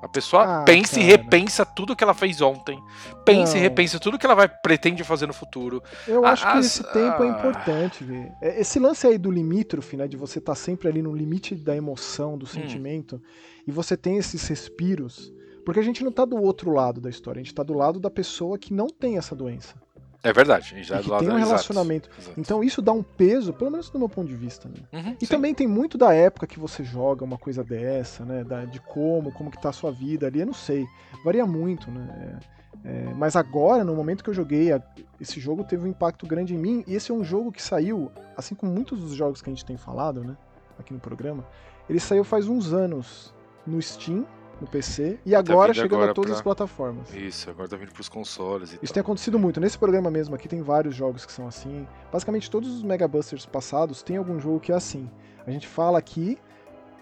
a 0.00 0.08
pessoa 0.08 0.60
Ah, 0.60 0.64
pensa 0.64 1.00
e 1.00 1.02
cara. 1.02 1.16
repensa 1.16 1.66
tudo 1.66 1.96
que 1.96 2.04
ela 2.04 2.14
fez 2.14 2.40
ontem, 2.40 2.78
pensa 3.24 3.54
e 3.54 3.56
Não. 3.56 3.62
repensa 3.62 3.98
tudo 3.98 4.16
que 4.16 4.24
ela 4.24 4.36
vai 4.36 4.48
pretende 4.48 5.02
fazer 5.02 5.26
no 5.26 5.34
futuro. 5.34 5.82
Eu 6.06 6.24
acho 6.24 6.42
que 6.44 6.58
as- 6.58 6.66
esse 6.66 6.84
tempo 6.92 7.24
é 7.24 7.28
ah. 7.28 7.38
importante, 7.38 8.04
ver. 8.04 8.30
Esse 8.40 8.78
lance 8.78 9.04
aí 9.06 9.18
do 9.18 9.30
limítrofe, 9.30 9.96
né? 9.96 10.06
De 10.06 10.16
você 10.16 10.38
estar 10.38 10.54
sempre 10.54 10.88
ali 10.88 11.02
no 11.02 11.12
limite 11.12 11.56
da 11.56 11.74
emoção, 11.76 12.38
do 12.38 12.46
sentimento, 12.46 13.20
e 13.66 13.72
você 13.72 13.96
tem 13.96 14.16
esses 14.16 14.46
respiros. 14.46 15.32
Porque 15.64 15.80
a 15.80 15.84
gente 15.84 16.02
não 16.02 16.12
tá 16.12 16.24
do 16.24 16.40
outro 16.40 16.70
lado 16.70 16.98
da 17.00 17.10
história, 17.10 17.40
a 17.40 17.42
gente 17.42 17.54
tá 17.54 17.62
do 17.62 17.74
lado 17.74 17.98
da 18.00 18.08
pessoa 18.08 18.56
que 18.56 18.72
não 18.72 18.86
tem 18.86 19.18
essa 19.18 19.34
doença. 19.36 19.74
É 20.22 20.32
verdade, 20.32 20.72
a 20.72 20.76
gente 20.76 20.88
já 20.88 21.00
que 21.00 21.08
tem 21.18 21.30
um 21.30 21.36
relacionamento. 21.36 22.10
exato. 22.18 22.34
Então 22.40 22.62
isso 22.64 22.82
dá 22.82 22.92
um 22.92 23.02
peso, 23.02 23.52
pelo 23.52 23.70
menos 23.70 23.88
do 23.88 23.98
meu 23.98 24.08
ponto 24.08 24.26
de 24.28 24.34
vista, 24.34 24.68
né? 24.68 24.74
Uhum, 24.92 25.16
E 25.20 25.26
sim. 25.26 25.30
também 25.30 25.54
tem 25.54 25.66
muito 25.66 25.96
da 25.96 26.12
época 26.12 26.46
que 26.46 26.58
você 26.58 26.82
joga 26.82 27.24
uma 27.24 27.38
coisa 27.38 27.62
dessa, 27.62 28.24
né? 28.24 28.42
da- 28.42 28.64
de 28.64 28.80
como, 28.80 29.30
como 29.32 29.50
que 29.50 29.60
tá 29.60 29.68
a 29.68 29.72
sua 29.72 29.92
vida 29.92 30.26
ali, 30.26 30.40
eu 30.40 30.46
não 30.46 30.52
sei. 30.54 30.86
Varia 31.24 31.46
muito, 31.46 31.88
né? 31.90 32.40
É, 32.84 32.88
é, 32.90 33.14
mas 33.14 33.36
agora, 33.36 33.84
no 33.84 33.94
momento 33.94 34.24
que 34.24 34.30
eu 34.30 34.34
joguei, 34.34 34.72
a- 34.72 34.82
esse 35.20 35.38
jogo 35.38 35.62
teve 35.62 35.84
um 35.84 35.88
impacto 35.88 36.26
grande 36.26 36.52
em 36.54 36.58
mim. 36.58 36.82
E 36.86 36.94
esse 36.96 37.10
é 37.12 37.14
um 37.14 37.22
jogo 37.24 37.52
que 37.52 37.62
saiu, 37.62 38.10
assim 38.36 38.54
como 38.56 38.72
muitos 38.72 39.00
dos 39.00 39.12
jogos 39.12 39.40
que 39.40 39.48
a 39.48 39.52
gente 39.52 39.64
tem 39.64 39.76
falado, 39.76 40.24
né? 40.24 40.36
Aqui 40.78 40.92
no 40.92 40.98
programa, 41.00 41.44
ele 41.88 42.00
saiu 42.00 42.24
faz 42.24 42.48
uns 42.48 42.72
anos 42.72 43.32
no 43.66 43.80
Steam, 43.80 44.26
no 44.60 44.66
PC, 44.66 45.18
e 45.24 45.34
agora 45.34 45.72
vindo 45.72 45.82
chegando 45.82 45.94
agora 45.98 46.10
a 46.10 46.14
todas 46.14 46.30
pra- 46.30 46.36
as 46.38 46.42
plataformas. 46.42 47.14
Isso, 47.14 47.48
agora 47.48 47.68
tá 47.68 47.76
vindo 47.76 47.92
pros 47.92 48.08
consoles 48.08 48.72
e 48.72 48.74
Isso 48.82 48.92
tem 48.92 49.02
tal. 49.02 49.02
acontecido 49.12 49.38
muito. 49.38 49.60
Nesse 49.60 49.78
programa 49.78 50.10
mesmo 50.10 50.34
aqui 50.34 50.48
tem 50.48 50.62
vários 50.62 50.94
jogos 50.94 51.24
que 51.24 51.32
são 51.32 51.46
assim. 51.46 51.86
Basicamente 52.12 52.50
todos 52.50 52.68
os 52.74 52.82
Mega 52.82 53.06
Busters 53.06 53.46
passados 53.46 54.02
tem 54.02 54.16
algum 54.16 54.40
jogo 54.40 54.58
que 54.60 54.72
é 54.72 54.74
assim. 54.74 55.08
A 55.46 55.50
gente 55.50 55.66
fala 55.68 55.98
aqui 55.98 56.36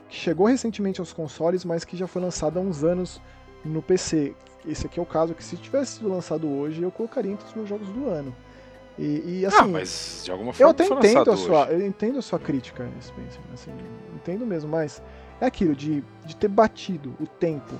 que 0.09 0.16
chegou 0.16 0.46
recentemente 0.46 1.00
aos 1.00 1.12
consoles, 1.12 1.64
mas 1.64 1.84
que 1.84 1.96
já 1.96 2.07
foi 2.07 2.20
lançado 2.22 2.59
há 2.59 2.62
uns 2.62 2.84
anos 2.84 3.20
no 3.64 3.80
PC. 3.82 4.34
Esse 4.66 4.86
aqui 4.86 5.00
é 5.00 5.02
o 5.02 5.07
caso 5.07 5.34
que 5.34 5.42
se 5.42 5.57
tivesse 5.57 5.94
sido 5.96 6.09
lançado 6.09 6.48
hoje, 6.48 6.82
eu 6.82 6.90
colocaria 6.90 7.32
entre 7.32 7.46
os 7.46 7.54
meus 7.54 7.68
jogos 7.68 7.88
do 7.88 8.07
ano. 8.09 8.34
E, 8.98 9.40
e, 9.40 9.46
assim, 9.46 9.57
ah, 9.61 9.66
mas 9.66 10.22
de 10.24 10.30
alguma 10.30 10.50
eu 10.50 10.54
forma 10.54 10.70
até 10.70 10.84
foi 10.86 10.96
entendo 10.96 11.30
a 11.30 11.36
sua, 11.36 11.62
hoje. 11.64 11.72
eu 11.74 11.86
entendo 11.86 12.18
a 12.18 12.22
sua 12.22 12.38
crítica, 12.38 12.88
Spencer, 13.02 13.40
assim, 13.52 13.70
entendo 14.14 14.46
mesmo, 14.46 14.70
mas 14.70 15.02
é 15.41 15.47
aquilo 15.47 15.74
de, 15.74 16.03
de 16.24 16.37
ter 16.37 16.49
batido 16.49 17.14
o 17.20 17.26
tempo, 17.26 17.74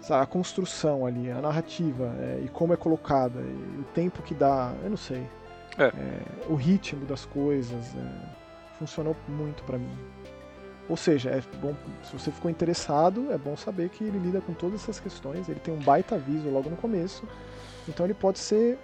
sabe, 0.00 0.22
a 0.22 0.26
construção 0.26 1.06
ali, 1.06 1.30
a 1.30 1.40
narrativa 1.40 2.14
é, 2.18 2.42
e 2.44 2.48
como 2.48 2.72
é 2.72 2.76
colocada, 2.76 3.40
o 3.40 3.84
tempo 3.94 4.22
que 4.22 4.34
dá, 4.34 4.74
eu 4.82 4.90
não 4.90 4.96
sei, 4.96 5.26
É. 5.78 5.84
É, 5.84 6.22
o 6.48 6.54
ritmo 6.54 7.06
das 7.06 7.24
coisas, 7.24 7.94
é, 7.96 8.76
funcionou 8.78 9.16
muito 9.28 9.62
pra 9.64 9.78
mim. 9.78 9.96
Ou 10.88 10.96
seja, 10.96 11.30
é 11.30 11.40
bom, 11.58 11.74
se 12.02 12.12
você 12.12 12.32
ficou 12.32 12.50
interessado, 12.50 13.30
é 13.30 13.38
bom 13.38 13.56
saber 13.56 13.88
que 13.90 14.02
ele 14.02 14.18
lida 14.18 14.40
com 14.40 14.52
todas 14.52 14.82
essas 14.82 14.98
questões, 14.98 15.48
ele 15.48 15.60
tem 15.60 15.72
um 15.72 15.78
baita 15.78 16.16
aviso 16.16 16.48
logo 16.50 16.68
no 16.68 16.76
começo, 16.76 17.26
então 17.88 18.04
ele 18.04 18.14
pode 18.14 18.40
ser 18.40 18.76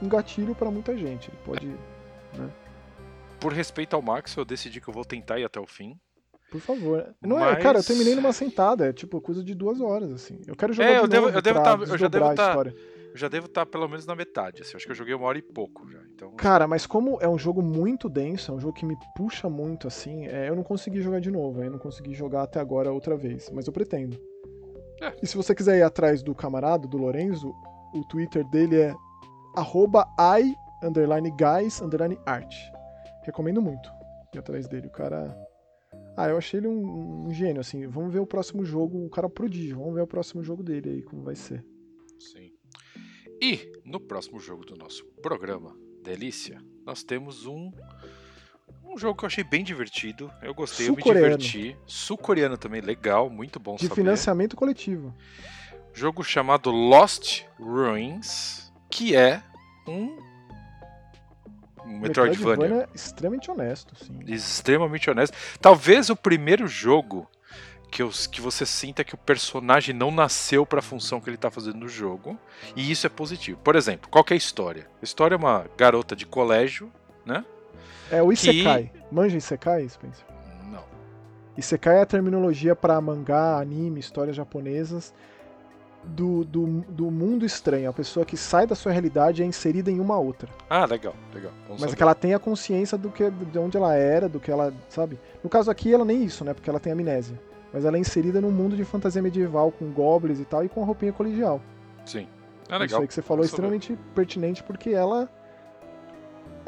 um 0.00 0.08
gatilho 0.08 0.54
pra 0.54 0.70
muita 0.70 0.96
gente, 0.96 1.28
ele 1.28 1.38
pode 1.44 1.76
Por 3.40 3.52
respeito 3.52 3.96
ao 3.96 4.02
Max, 4.02 4.36
eu 4.36 4.44
decidi 4.44 4.80
que 4.80 4.88
eu 4.88 4.94
vou 4.94 5.04
tentar 5.04 5.38
ir 5.38 5.44
até 5.44 5.58
o 5.58 5.66
fim. 5.66 5.98
Por 6.50 6.60
favor. 6.60 7.14
Não 7.22 7.38
é, 7.38 7.52
Mas- 7.52 7.62
cara, 7.62 7.78
eu 7.78 7.84
terminei 7.84 8.14
numa 8.14 8.32
sentada, 8.32 8.88
é 8.88 8.92
tipo 8.92 9.20
coisa 9.20 9.42
de 9.44 9.54
duas 9.54 9.80
horas, 9.80 10.10
assim. 10.12 10.40
Eu 10.46 10.56
quero 10.56 10.72
jogar 10.72 10.88
É, 10.88 10.94
de 10.94 10.98
eu 11.00 11.08
devo- 11.08 11.26
novo 11.26 11.38
eu 11.38 11.42
devo 11.42 11.62
tá- 11.62 11.78
eu 11.80 11.98
já 11.98 12.08
devo 12.08 12.24
a 12.26 12.34
tá- 12.34 12.48
história. 12.48 12.74
Eu 13.12 13.16
já 13.16 13.26
devo 13.28 13.46
estar 13.46 13.66
pelo 13.66 13.88
menos 13.88 14.06
na 14.06 14.14
metade, 14.14 14.62
assim. 14.62 14.72
eu 14.74 14.76
Acho 14.76 14.86
que 14.86 14.92
eu 14.92 14.96
joguei 14.96 15.14
uma 15.14 15.26
hora 15.26 15.36
e 15.38 15.42
pouco 15.42 15.88
já. 15.90 15.98
Então, 16.14 16.30
Cara, 16.32 16.68
mas 16.68 16.86
como 16.86 17.18
é 17.20 17.28
um 17.28 17.36
jogo 17.38 17.60
muito 17.60 18.08
denso, 18.08 18.52
é 18.52 18.54
um 18.54 18.60
jogo 18.60 18.72
que 18.72 18.86
me 18.86 18.96
puxa 19.16 19.48
muito, 19.48 19.88
assim, 19.88 20.26
é, 20.26 20.48
eu 20.48 20.54
não 20.54 20.62
consegui 20.62 21.00
jogar 21.00 21.20
de 21.20 21.30
novo, 21.30 21.62
eu 21.62 21.70
não 21.70 21.78
consegui 21.78 22.14
jogar 22.14 22.42
até 22.42 22.60
agora 22.60 22.92
outra 22.92 23.16
vez, 23.16 23.50
mas 23.50 23.66
eu 23.66 23.72
pretendo. 23.72 24.16
É. 25.02 25.12
E 25.22 25.26
se 25.26 25.36
você 25.36 25.54
quiser 25.54 25.78
ir 25.78 25.82
atrás 25.82 26.22
do 26.22 26.34
camarada, 26.34 26.86
do 26.86 26.96
Lorenzo, 26.98 27.52
o 27.94 28.04
Twitter 28.04 28.44
dele 28.48 28.80
é 28.80 28.94
arroba 29.56 30.06
i, 30.38 30.54
underline 30.84 31.30
guys, 31.32 31.80
underline 31.82 32.16
art. 32.26 32.54
Recomendo 33.24 33.60
muito 33.60 33.90
ir 34.34 34.38
atrás 34.38 34.68
dele. 34.68 34.86
O 34.86 34.90
cara. 34.90 35.36
Ah, 36.20 36.28
eu 36.28 36.36
achei 36.36 36.60
ele 36.60 36.68
um, 36.68 37.26
um 37.28 37.32
gênio, 37.32 37.60
assim. 37.60 37.86
Vamos 37.86 38.12
ver 38.12 38.18
o 38.18 38.26
próximo 38.26 38.62
jogo. 38.62 39.06
O 39.06 39.08
cara 39.08 39.26
é 39.26 39.30
prodígio. 39.30 39.78
Vamos 39.78 39.94
ver 39.94 40.02
o 40.02 40.06
próximo 40.06 40.42
jogo 40.42 40.62
dele 40.62 40.90
aí, 40.90 41.02
como 41.02 41.22
vai 41.22 41.34
ser. 41.34 41.64
Sim. 42.18 42.52
E 43.40 43.72
no 43.86 43.98
próximo 43.98 44.38
jogo 44.38 44.66
do 44.66 44.76
nosso 44.76 45.04
programa, 45.22 45.74
Delícia, 46.02 46.62
nós 46.84 47.02
temos 47.02 47.46
um. 47.46 47.70
Um 48.84 48.98
jogo 48.98 49.16
que 49.16 49.24
eu 49.24 49.28
achei 49.28 49.44
bem 49.44 49.64
divertido. 49.64 50.30
Eu 50.42 50.52
gostei, 50.52 50.88
eu 50.88 50.96
me 50.96 51.02
diverti. 51.02 51.76
Sul-coreano 51.86 52.58
também, 52.58 52.80
legal, 52.82 53.30
muito 53.30 53.58
bom 53.58 53.76
De 53.76 53.84
saber. 53.84 53.94
financiamento 53.94 54.56
coletivo. 54.56 55.14
Jogo 55.94 56.22
chamado 56.22 56.70
Lost 56.70 57.44
Ruins, 57.58 58.70
que 58.90 59.16
é 59.16 59.42
um 59.86 60.18
um 61.90 61.98
Metroidvania. 61.98 62.88
extremamente 62.94 63.50
honesto, 63.50 63.94
sim. 63.96 64.20
Extremamente 64.26 65.10
honesto. 65.10 65.36
Talvez 65.60 66.08
o 66.10 66.16
primeiro 66.16 66.66
jogo 66.68 67.28
que, 67.90 68.02
os, 68.02 68.26
que 68.26 68.40
você 68.40 68.64
sinta 68.64 69.02
que 69.02 69.14
o 69.14 69.18
personagem 69.18 69.94
não 69.94 70.10
nasceu 70.10 70.64
para 70.64 70.78
a 70.78 70.82
função 70.82 71.20
que 71.20 71.28
ele 71.28 71.36
tá 71.36 71.50
fazendo 71.50 71.78
no 71.78 71.88
jogo. 71.88 72.38
E 72.76 72.90
isso 72.90 73.06
é 73.06 73.10
positivo. 73.10 73.58
Por 73.62 73.74
exemplo, 73.74 74.08
qual 74.08 74.24
é 74.30 74.34
a 74.34 74.36
história? 74.36 74.86
A 75.02 75.04
história 75.04 75.34
é 75.34 75.38
uma 75.38 75.66
garota 75.76 76.14
de 76.14 76.24
colégio, 76.24 76.90
né? 77.26 77.44
É 78.10 78.22
o 78.22 78.32
Isekai. 78.32 78.90
Que... 78.92 79.14
Manja 79.14 79.36
Isekai, 79.36 79.88
Spencer? 79.88 80.24
Não. 80.70 80.84
Isekai 81.56 81.98
é 81.98 82.02
a 82.02 82.06
terminologia 82.06 82.76
para 82.76 83.00
mangá, 83.00 83.58
anime, 83.58 83.98
histórias 83.98 84.36
japonesas 84.36 85.12
do, 86.04 86.44
do, 86.44 86.66
do 86.88 87.10
mundo 87.10 87.44
estranho, 87.44 87.90
a 87.90 87.92
pessoa 87.92 88.24
que 88.24 88.36
sai 88.36 88.66
da 88.66 88.74
sua 88.74 88.92
realidade 88.92 89.42
e 89.42 89.44
é 89.44 89.46
inserida 89.46 89.90
em 89.90 90.00
uma 90.00 90.18
outra. 90.18 90.48
Ah, 90.68 90.84
legal, 90.84 91.14
legal. 91.34 91.52
Vamos 91.64 91.80
Mas 91.80 91.90
saber. 91.90 91.96
que 91.96 92.02
ela 92.02 92.14
tenha 92.14 92.38
consciência 92.38 92.96
do 92.96 93.10
que, 93.10 93.30
de 93.30 93.58
onde 93.58 93.76
ela 93.76 93.94
era, 93.94 94.28
do 94.28 94.40
que 94.40 94.50
ela, 94.50 94.72
sabe? 94.88 95.18
No 95.42 95.50
caso 95.50 95.70
aqui, 95.70 95.92
ela 95.92 96.04
nem 96.04 96.24
isso, 96.24 96.44
né? 96.44 96.54
Porque 96.54 96.70
ela 96.70 96.80
tem 96.80 96.92
amnésia. 96.92 97.40
Mas 97.72 97.84
ela 97.84 97.96
é 97.96 98.00
inserida 98.00 98.40
num 98.40 98.50
mundo 98.50 98.76
de 98.76 98.84
fantasia 98.84 99.22
medieval, 99.22 99.70
com 99.70 99.92
goblins 99.92 100.40
e 100.40 100.44
tal, 100.44 100.64
e 100.64 100.68
com 100.68 100.82
a 100.82 100.86
roupinha 100.86 101.12
colegial. 101.12 101.60
Sim. 102.04 102.26
É 102.68 102.72
legal. 102.72 102.86
Isso 102.86 102.96
aí 103.00 103.06
que 103.06 103.14
você 103.14 103.22
falou 103.22 103.44
é 103.44 103.46
extremamente 103.46 103.98
pertinente, 104.14 104.62
porque 104.62 104.90
ela 104.90 105.28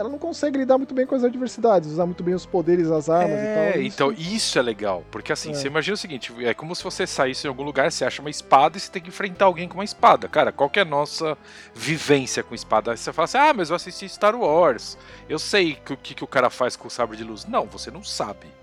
ela 0.03 0.11
não 0.11 0.19
consegue 0.19 0.59
lidar 0.59 0.77
muito 0.77 0.95
bem 0.95 1.07
com 1.07 1.15
as 1.15 1.23
adversidades, 1.23 1.91
usar 1.91 2.07
muito 2.07 2.23
bem 2.23 2.35
os 2.35 2.45
poderes, 2.45 2.91
as 2.91 3.09
armas 3.09 3.39
é, 3.39 3.43
e 3.43 3.55
tal. 3.55 3.65
É, 3.65 3.83
então 3.83 4.13
isso 4.13 4.59
é 4.59 4.63
legal, 4.63 5.05
porque 5.11 5.33
assim, 5.33 5.53
é. 5.53 5.55
você 5.55 5.69
imagina 5.69 5.95
o 5.95 5.99
seguinte, 5.99 6.33
é 6.45 6.53
como 6.53 6.75
se 6.75 6.83
você 6.83 7.07
saísse 7.07 7.47
em 7.47 7.49
algum 7.49 7.63
lugar, 7.63 7.91
você 7.91 8.05
acha 8.05 8.21
uma 8.21 8.31
espada 8.31 8.77
e 8.77 8.81
você 8.81 8.91
tem 8.91 9.01
que 9.01 9.09
enfrentar 9.09 9.45
alguém 9.45 9.69
com 9.69 9.75
uma 9.75 9.85
espada. 9.85 10.29
Cara, 10.29 10.51
qual 10.51 10.69
que 10.69 10.79
é 10.79 10.83
a 10.83 10.85
nossa 10.85 11.39
vivência 11.73 12.43
com 12.43 12.55
espada? 12.55 12.91
Aí 12.91 12.97
você 12.97 13.13
fala 13.13 13.25
assim, 13.25 13.39
ah, 13.39 13.55
mas 13.55 13.71
eu 13.71 13.77
assisti 13.77 14.09
Star 14.09 14.35
Wars, 14.35 14.99
eu 15.29 15.39
sei 15.39 15.79
o 15.89 15.97
que, 15.97 16.15
que 16.15 16.25
o 16.25 16.29
cara 16.29 16.51
faz 16.51 16.75
com 16.75 16.89
o 16.89 16.91
sabre 16.91 17.17
de 17.17 17.25
luz. 17.25 17.47
Não, 17.47 17.67
você 17.67 17.91
não 17.91 18.03
sabe. 18.03 18.62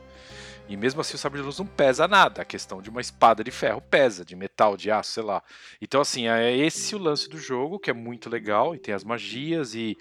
E 0.70 0.78
mesmo 0.78 1.01
assim 1.01 1.15
o 1.15 1.17
sabre 1.17 1.39
de 1.39 1.45
luz 1.45 1.57
não 1.57 1.65
pesa 1.65 2.07
nada. 2.07 2.43
A 2.43 2.45
questão 2.45 2.80
de 2.80 2.91
uma 2.91 3.01
espada 3.01 3.43
de 3.43 3.49
ferro 3.49 3.82
pesa, 3.82 4.24
de 4.24 4.36
metal, 4.36 4.78
de 4.78 4.91
aço, 4.91 5.13
sei 5.13 5.24
lá. 5.24 5.43
Então, 5.82 5.99
assim, 5.99 6.28
é 6.28 6.55
esse 6.55 6.95
o 6.95 6.99
lance 6.99 7.28
do 7.28 7.39
jogo, 7.39 7.80
que 7.80 7.89
é 7.89 7.93
muito 7.93 8.30
legal, 8.30 8.76
e 8.76 8.80
tem 8.80 8.93
as 8.93 9.03
magias, 9.03 9.74
e, 9.74 9.97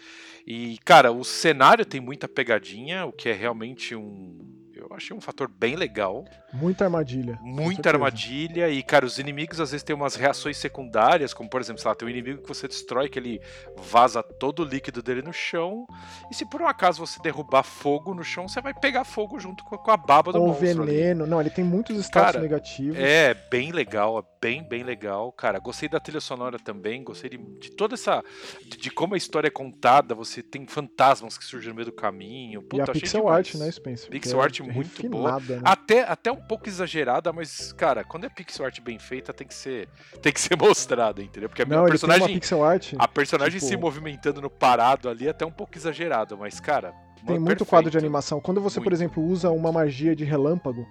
e 0.46 0.78
cara, 0.84 1.10
o 1.10 1.24
cenário 1.24 1.86
tem 1.86 2.00
muita 2.00 2.28
pegadinha, 2.28 3.06
o 3.06 3.12
que 3.12 3.30
é 3.30 3.32
realmente 3.32 3.96
um 3.96 4.57
eu 4.90 4.96
achei 4.96 5.14
um 5.14 5.20
fator 5.20 5.48
bem 5.48 5.76
legal. 5.76 6.24
Muita 6.52 6.84
armadilha. 6.84 7.38
Muita 7.42 7.90
armadilha. 7.90 8.70
E, 8.70 8.82
cara, 8.82 9.04
os 9.04 9.18
inimigos 9.18 9.60
às 9.60 9.70
vezes 9.70 9.84
têm 9.84 9.94
umas 9.94 10.14
reações 10.14 10.56
secundárias, 10.56 11.34
como 11.34 11.48
por 11.48 11.60
exemplo, 11.60 11.82
sei 11.82 11.88
lá, 11.88 11.94
tem 11.94 12.08
um 12.08 12.10
inimigo 12.10 12.42
que 12.42 12.48
você 12.48 12.66
destrói, 12.66 13.08
que 13.08 13.18
ele 13.18 13.40
vaza 13.76 14.22
todo 14.22 14.62
o 14.62 14.64
líquido 14.64 15.02
dele 15.02 15.20
no 15.20 15.32
chão. 15.32 15.86
E 16.30 16.34
se 16.34 16.48
por 16.48 16.62
um 16.62 16.66
acaso 16.66 17.04
você 17.04 17.20
derrubar 17.20 17.62
fogo 17.62 18.14
no 18.14 18.24
chão, 18.24 18.48
você 18.48 18.60
vai 18.60 18.72
pegar 18.72 19.04
fogo 19.04 19.38
junto 19.38 19.62
com 19.64 19.90
a 19.90 19.96
baba 19.96 20.32
do 20.32 20.40
Ou 20.40 20.48
monstro. 20.48 20.80
Ou 20.80 20.86
veneno. 20.86 21.24
Ali. 21.24 21.30
Não, 21.30 21.40
ele 21.40 21.50
tem 21.50 21.64
muitos 21.64 21.96
status 21.98 22.32
cara, 22.32 22.40
negativos. 22.40 22.98
É, 22.98 23.34
bem 23.34 23.72
legal. 23.72 24.18
É 24.18 24.22
bem, 24.40 24.62
bem 24.62 24.82
legal. 24.82 25.30
Cara, 25.32 25.58
gostei 25.58 25.88
da 25.88 26.00
trilha 26.00 26.20
sonora 26.20 26.58
também. 26.58 27.04
Gostei 27.04 27.30
de, 27.30 27.36
de 27.36 27.70
toda 27.72 27.94
essa. 27.94 28.24
De, 28.62 28.78
de, 28.78 28.90
como 28.90 29.14
a 29.14 29.18
história 29.18 29.48
é 29.48 29.50
contada. 29.50 30.14
Você 30.14 30.42
tem 30.42 30.66
fantasmas 30.66 31.36
que 31.36 31.44
surgem 31.44 31.68
no 31.68 31.74
meio 31.74 31.86
do 31.86 31.92
caminho. 31.92 32.62
Puta, 32.62 32.76
e 32.76 32.80
a 32.80 32.86
pixel 32.86 33.28
art, 33.28 33.54
né, 33.54 33.70
Spencer? 33.70 34.10
Pixel 34.10 34.40
art 34.40 34.60
é 34.60 34.77
muito 34.78 35.08
boa. 35.08 35.40
Né? 35.40 35.60
Até, 35.64 36.02
até 36.02 36.32
um 36.32 36.36
pouco 36.36 36.68
exagerada, 36.68 37.32
mas, 37.32 37.72
cara, 37.72 38.04
quando 38.04 38.24
é 38.24 38.28
pixel 38.28 38.66
art 38.66 38.80
bem 38.80 38.98
feita, 38.98 39.32
tem 39.32 39.46
que 39.46 39.54
ser, 39.54 39.88
tem 40.22 40.32
que 40.32 40.40
ser 40.40 40.56
mostrada, 40.58 41.22
entendeu? 41.22 41.48
Porque 41.48 41.62
a 41.62 41.66
Não, 41.66 41.84
personagem. 41.86 42.28
pixel 42.28 42.64
art, 42.64 42.94
a 42.98 43.08
personagem 43.08 43.58
tipo... 43.58 43.70
se 43.70 43.76
movimentando 43.76 44.40
no 44.40 44.50
parado 44.50 45.08
ali 45.08 45.26
é 45.26 45.30
até 45.30 45.44
um 45.44 45.52
pouco 45.52 45.76
exagerado, 45.76 46.36
mas, 46.36 46.60
cara. 46.60 46.94
Tem 47.26 47.36
muito 47.36 47.48
perfeito. 47.48 47.66
quadro 47.66 47.90
de 47.90 47.98
animação. 47.98 48.40
Quando 48.40 48.60
você, 48.60 48.78
muito. 48.78 48.84
por 48.84 48.92
exemplo, 48.92 49.22
usa 49.22 49.50
uma 49.50 49.72
magia 49.72 50.14
de 50.14 50.24
relâmpago, 50.24 50.86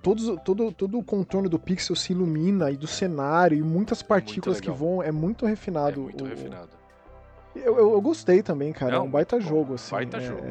todos, 0.00 0.40
todo, 0.44 0.72
todo 0.72 0.98
o 0.98 1.02
contorno 1.02 1.48
do 1.48 1.58
pixel 1.58 1.96
se 1.96 2.12
ilumina 2.12 2.70
e 2.70 2.76
do 2.76 2.86
cenário 2.86 3.58
e 3.58 3.62
muitas 3.62 4.02
partículas 4.02 4.60
que 4.60 4.70
voam. 4.70 5.02
É 5.02 5.10
muito 5.10 5.44
refinado. 5.44 6.00
É 6.00 6.04
muito 6.04 6.24
o... 6.24 6.26
refinado. 6.26 6.78
Eu, 7.56 7.76
eu, 7.76 7.92
eu, 7.92 8.00
gostei 8.00 8.42
também, 8.42 8.72
cara. 8.72 8.92
Não, 8.92 8.98
é 8.98 9.02
um 9.02 9.10
baita 9.10 9.40
jogo, 9.40 9.74
assim. 9.74 9.90
Baita 9.90 10.18
é, 10.18 10.20
jogo. 10.20 10.42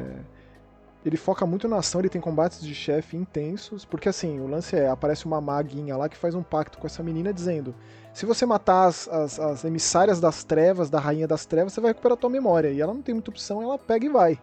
Ele 1.06 1.16
foca 1.16 1.46
muito 1.46 1.68
na 1.68 1.76
ação, 1.76 2.00
ele 2.00 2.08
tem 2.08 2.20
combates 2.20 2.60
de 2.60 2.74
chefe 2.74 3.16
intensos, 3.16 3.84
porque 3.84 4.08
assim, 4.08 4.40
o 4.40 4.48
lance 4.48 4.74
é, 4.74 4.88
aparece 4.88 5.26
uma 5.26 5.40
maguinha 5.40 5.96
lá 5.96 6.08
que 6.08 6.16
faz 6.16 6.34
um 6.34 6.42
pacto 6.42 6.76
com 6.78 6.86
essa 6.86 7.02
menina 7.02 7.32
dizendo: 7.32 7.74
se 8.12 8.26
você 8.26 8.44
matar 8.44 8.86
as, 8.86 9.08
as, 9.08 9.38
as 9.38 9.64
emissárias 9.64 10.18
das 10.18 10.42
trevas, 10.42 10.90
da 10.90 10.98
rainha 10.98 11.28
das 11.28 11.46
trevas, 11.46 11.72
você 11.72 11.80
vai 11.80 11.90
recuperar 11.90 12.14
a 12.14 12.20
tua 12.20 12.28
memória. 12.28 12.70
E 12.70 12.80
ela 12.80 12.92
não 12.92 13.00
tem 13.00 13.14
muita 13.14 13.30
opção, 13.30 13.62
ela 13.62 13.78
pega 13.78 14.06
e 14.06 14.08
vai. 14.08 14.38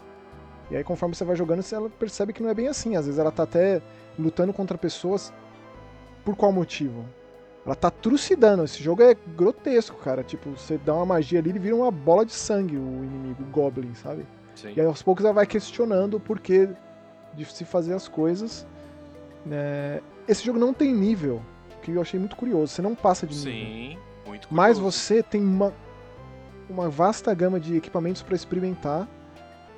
E 0.72 0.76
aí, 0.76 0.84
conforme 0.84 1.14
você 1.14 1.26
vai 1.26 1.36
jogando, 1.36 1.64
ela 1.72 1.90
percebe 1.90 2.34
que 2.34 2.42
não 2.42 2.50
é 2.50 2.54
bem 2.54 2.68
assim. 2.68 2.96
Às 2.96 3.06
vezes 3.06 3.20
ela 3.20 3.32
tá 3.32 3.44
até 3.44 3.82
lutando 4.18 4.54
contra 4.54 4.78
pessoas. 4.78 5.34
Por 6.24 6.36
qual 6.36 6.52
motivo? 6.52 7.06
Ela 7.66 7.76
tá 7.76 7.92
trucidando. 7.92 8.64
Esse 8.64 8.82
jogo 8.82 9.04
é 9.04 9.14
grotesco, 9.36 9.98
cara. 9.98 10.24
Tipo, 10.24 10.52
você 10.52 10.78
dá 10.78 10.94
uma 10.94 11.06
magia 11.06 11.40
ali 11.40 11.50
e 11.50 11.60
vira 11.60 11.76
uma 11.76 11.92
bola 11.92 12.26
de 12.26 12.34
sangue 12.34 12.78
o 12.78 13.04
inimigo, 13.04 13.44
o 13.44 13.46
Goblin, 13.48 13.94
sabe? 13.94 14.26
Sim. 14.56 14.74
E 14.76 14.82
aí, 14.82 14.88
aos 14.88 15.02
poucos 15.02 15.24
ela 15.24 15.34
vai 15.34 15.46
questionando 15.46 16.16
o 16.16 16.20
porquê 16.20 16.70
de 17.34 17.46
se 17.46 17.66
fazer 17.66 17.94
as 17.94 18.08
coisas. 18.08 18.66
Né? 19.46 20.02
Esse 20.28 20.44
jogo 20.44 20.58
não 20.58 20.74
tem 20.74 20.94
nível, 20.94 21.42
que 21.82 21.92
eu 21.92 22.02
achei 22.02 22.20
muito 22.20 22.36
curioso. 22.36 22.74
Você 22.74 22.82
não 22.82 22.96
passa 22.96 23.28
de 23.28 23.36
nível. 23.36 23.52
Sim, 23.54 23.98
muito 24.26 24.48
curioso. 24.48 24.48
Mas 24.50 24.80
você 24.80 25.22
tem 25.22 25.42
uma, 25.42 25.74
uma 26.70 26.90
vasta 26.90 27.34
gama 27.34 27.60
de 27.60 27.76
equipamentos 27.76 28.22
para 28.22 28.36
experimentar 28.36 29.08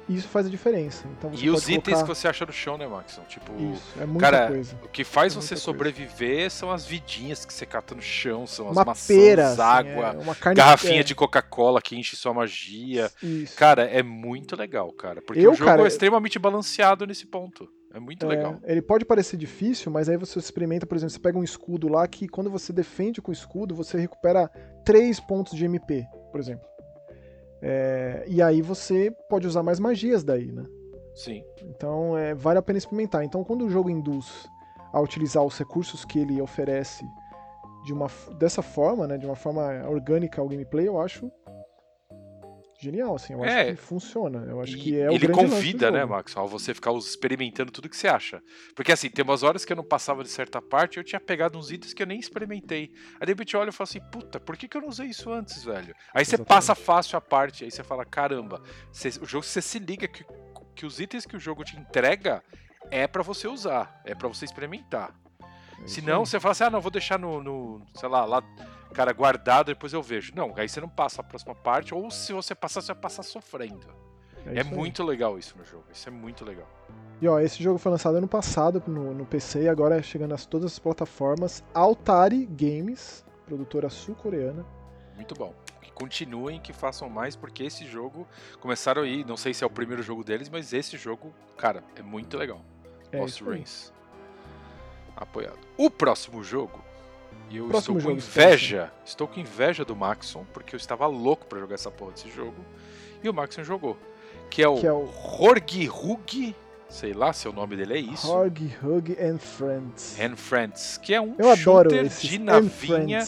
e 0.07 0.15
isso 0.15 0.27
faz 0.27 0.45
a 0.45 0.49
diferença. 0.49 1.07
Então 1.17 1.31
e 1.33 1.49
os 1.49 1.65
colocar... 1.65 1.71
itens 1.71 2.01
que 2.01 2.07
você 2.07 2.27
acha 2.27 2.45
no 2.45 2.53
chão, 2.53 2.77
né, 2.77 2.87
Max? 2.87 3.19
Tipo, 3.27 3.51
isso, 3.73 3.99
é 3.99 4.05
muita 4.05 4.31
cara, 4.31 4.47
coisa. 4.47 4.79
O 4.83 4.87
que 4.87 5.03
faz 5.03 5.33
é 5.33 5.35
você 5.41 5.55
sobreviver 5.55 6.39
coisa. 6.39 6.49
são 6.49 6.71
as 6.71 6.85
vidinhas 6.85 7.45
que 7.45 7.53
você 7.53 7.65
cata 7.65 7.93
no 7.93 8.01
chão, 8.01 8.47
são 8.47 8.67
uma 8.69 8.81
as 8.81 8.87
maçãs, 8.87 9.07
pera, 9.07 9.47
assim, 9.49 9.61
água, 9.61 10.13
é 10.13 10.17
uma 10.17 10.35
carne 10.35 10.57
garrafinha 10.57 11.01
é. 11.01 11.03
de 11.03 11.13
Coca-Cola 11.13 11.81
que 11.81 11.95
enche 11.95 12.15
sua 12.15 12.33
magia. 12.33 13.11
Isso. 13.21 13.55
Cara, 13.57 13.83
é 13.83 14.01
muito 14.01 14.55
legal, 14.55 14.91
cara. 14.93 15.21
Porque 15.21 15.41
Eu, 15.41 15.51
o 15.51 15.55
jogo 15.55 15.69
cara, 15.69 15.83
é 15.83 15.87
extremamente 15.87 16.39
balanceado 16.39 17.05
nesse 17.05 17.25
ponto. 17.25 17.67
É 17.93 17.99
muito 17.99 18.25
é, 18.25 18.29
legal. 18.29 18.59
Ele 18.63 18.81
pode 18.81 19.05
parecer 19.05 19.37
difícil, 19.37 19.91
mas 19.91 20.07
aí 20.07 20.17
você 20.17 20.37
experimenta, 20.39 20.85
por 20.85 20.95
exemplo, 20.95 21.13
você 21.13 21.19
pega 21.19 21.37
um 21.37 21.43
escudo 21.43 21.87
lá 21.87 22.07
que 22.07 22.27
quando 22.27 22.49
você 22.49 22.71
defende 22.71 23.21
com 23.21 23.31
o 23.31 23.33
escudo, 23.33 23.73
você 23.73 23.97
recupera 23.97 24.47
3 24.85 25.19
pontos 25.21 25.53
de 25.53 25.65
MP, 25.65 26.05
por 26.31 26.39
exemplo. 26.39 26.66
É, 27.61 28.23
e 28.27 28.41
aí 28.41 28.61
você 28.61 29.11
pode 29.29 29.47
usar 29.47 29.63
mais 29.63 29.79
magias 29.79 30.23
daí, 30.23 30.51
né? 30.51 30.65
Sim. 31.15 31.43
Então 31.63 32.17
é, 32.17 32.35
vale 32.35 32.59
a 32.59 32.61
pena 32.61 32.77
experimentar. 32.77 33.23
Então 33.23 33.43
quando 33.43 33.65
o 33.65 33.69
jogo 33.69 33.89
induz 33.89 34.47
a 34.93 34.99
utilizar 35.01 35.43
os 35.43 35.57
recursos 35.57 36.05
que 36.05 36.19
ele 36.19 36.41
oferece 36.41 37.05
de 37.83 37.93
uma, 37.93 38.07
dessa 38.37 38.61
forma, 38.61 39.07
né, 39.07 39.17
de 39.17 39.25
uma 39.25 39.35
forma 39.35 39.63
orgânica 39.87 40.41
ao 40.41 40.47
gameplay, 40.47 40.87
eu 40.87 40.99
acho 40.99 41.31
genial, 42.79 43.15
assim. 43.15 43.33
Eu 43.33 43.43
é, 43.43 43.61
acho 43.61 43.71
que 43.71 43.81
funciona. 43.81 44.45
Eu 44.47 44.61
acho 44.61 44.75
que 44.77 44.99
é 44.99 45.09
o 45.09 45.13
Ele 45.13 45.27
convida, 45.29 45.91
né, 45.91 46.05
Max, 46.05 46.35
ao 46.35 46.47
você 46.47 46.73
ficar 46.73 46.93
experimentando 46.93 47.71
tudo 47.71 47.89
que 47.89 47.97
você 47.97 48.07
acha. 48.07 48.41
Porque 48.75 48.91
assim, 48.91 49.09
tem 49.09 49.23
umas 49.23 49.43
horas 49.43 49.65
que 49.65 49.73
eu 49.73 49.77
não 49.77 49.83
passava 49.83 50.23
de 50.23 50.29
certa 50.29 50.61
parte, 50.61 50.97
eu 50.97 51.03
tinha 51.03 51.19
pegado 51.19 51.57
uns 51.57 51.71
itens 51.71 51.93
que 51.93 52.01
eu 52.01 52.07
nem 52.07 52.19
experimentei. 52.19 52.91
Aí 53.19 53.25
de 53.25 53.31
repente 53.31 53.53
eu 53.53 53.59
olho 53.59 53.69
e 53.69 53.73
falo 53.73 53.87
assim, 53.87 54.01
puta, 54.11 54.39
por 54.39 54.55
que, 54.55 54.67
que 54.67 54.77
eu 54.77 54.81
não 54.81 54.89
usei 54.89 55.07
isso 55.07 55.31
antes, 55.31 55.63
velho? 55.63 55.95
Aí 56.13 56.23
você 56.23 56.37
passa 56.37 56.75
fácil 56.75 57.17
a 57.17 57.21
parte, 57.21 57.63
aí 57.63 57.71
você 57.71 57.83
fala, 57.83 58.05
caramba, 58.05 58.61
você, 58.91 59.09
o 59.21 59.25
jogo 59.25 59.43
você 59.43 59.61
se 59.61 59.79
liga 59.79 60.07
que 60.07 60.25
que 60.77 60.85
os 60.85 60.99
itens 60.99 61.25
que 61.25 61.35
o 61.35 61.39
jogo 61.39 61.63
te 61.63 61.75
entrega 61.75 62.43
é 62.91 63.07
para 63.07 63.23
você 63.23 63.47
usar, 63.47 63.99
é 64.05 64.13
para 64.13 64.27
você 64.27 64.45
experimentar. 64.45 65.13
É 65.83 65.87
Se 65.87 66.01
não, 66.01 66.25
você 66.25 66.39
fala 66.39 66.51
assim, 66.51 66.63
ah, 66.65 66.69
não, 66.69 66.79
vou 66.79 66.91
deixar 66.91 67.17
no, 67.17 67.43
no, 67.43 67.81
sei 67.95 68.07
lá, 68.07 68.23
lá, 68.23 68.43
cara, 68.97 69.13
guardado, 69.13 69.67
depois 69.67 69.93
eu 69.93 70.01
vejo. 70.01 70.33
Não, 70.35 70.51
aí 70.57 70.67
você 70.67 70.81
não 70.81 70.89
passa 70.89 71.21
a 71.21 71.23
próxima 71.23 71.53
parte, 71.53 71.93
ou 71.93 72.09
se 72.09 72.33
você 72.33 72.55
passar, 72.55 72.81
você 72.81 72.93
vai 72.93 73.01
passar 73.03 73.21
sofrendo. 73.21 73.85
É, 74.43 74.61
é 74.61 74.63
muito 74.63 75.03
legal 75.03 75.37
isso 75.37 75.55
no 75.55 75.63
jogo, 75.63 75.83
isso 75.93 76.09
é 76.09 76.11
muito 76.11 76.43
legal. 76.43 76.67
E 77.21 77.27
ó, 77.27 77.39
esse 77.39 77.61
jogo 77.61 77.77
foi 77.77 77.91
lançado 77.91 78.15
ano 78.15 78.27
passado 78.27 78.81
no, 78.87 79.13
no 79.13 79.23
PC 79.23 79.63
e 79.63 79.69
agora 79.69 79.99
é 79.99 80.01
chegando 80.01 80.33
a 80.33 80.37
todas 80.37 80.73
as 80.73 80.79
plataformas. 80.79 81.63
Altari 81.75 82.47
Games, 82.47 83.23
produtora 83.45 83.87
sul-coreana. 83.87 84.65
Muito 85.15 85.35
bom. 85.35 85.53
continuem, 85.93 86.59
que 86.59 86.73
façam 86.73 87.07
mais, 87.07 87.35
porque 87.35 87.63
esse 87.63 87.85
jogo 87.85 88.27
começaram 88.59 89.03
aí, 89.03 89.23
não 89.23 89.37
sei 89.37 89.53
se 89.53 89.63
é 89.63 89.67
o 89.67 89.69
primeiro 89.69 90.01
jogo 90.01 90.23
deles, 90.23 90.49
mas 90.49 90.73
esse 90.73 90.97
jogo, 90.97 91.31
cara, 91.55 91.83
é 91.95 92.01
muito 92.01 92.35
legal. 92.35 92.61
É 93.11 93.19
Lost. 93.19 93.41
Rings. 93.41 93.93
Apoiado. 95.15 95.59
O 95.75 95.89
próximo 95.89 96.43
jogo, 96.43 96.83
e 97.49 97.57
eu 97.57 97.67
Próximo 97.67 97.97
estou 97.97 98.11
com 98.13 98.19
jogo, 98.19 98.27
inveja, 98.31 98.91
estou 99.05 99.27
com 99.27 99.39
inveja 99.39 99.85
do 99.85 99.95
Maxon, 99.95 100.45
porque 100.53 100.75
eu 100.75 100.77
estava 100.77 101.05
louco 101.07 101.45
pra 101.45 101.59
jogar 101.59 101.75
essa 101.75 101.89
porra 101.91 102.11
desse 102.11 102.29
jogo, 102.29 102.55
e 103.23 103.29
o 103.29 103.33
Maxon 103.33 103.63
jogou. 103.63 103.97
Que 104.49 104.61
é 104.63 104.67
o, 104.67 104.75
Que 104.79 104.87
é 104.87 104.91
o- 104.93 105.09
Horg 105.39 105.89
Hug, 105.89 106.55
sei 106.89 107.13
lá 107.13 107.33
se 107.33 107.47
o 107.47 107.53
nome 107.53 107.75
dele 107.75 107.93
é 107.95 107.99
isso. 107.99 108.31
Hog, 108.31 108.73
Hug 108.83 109.17
and 109.21 109.37
Friends. 109.39 110.17
and 110.19 110.35
Friends, 110.37 110.97
que 110.97 111.13
é 111.13 111.19
um 111.21 111.35
Eu 111.37 111.55
shooter 111.55 112.07
de 112.07 112.39
navinha 112.39 113.25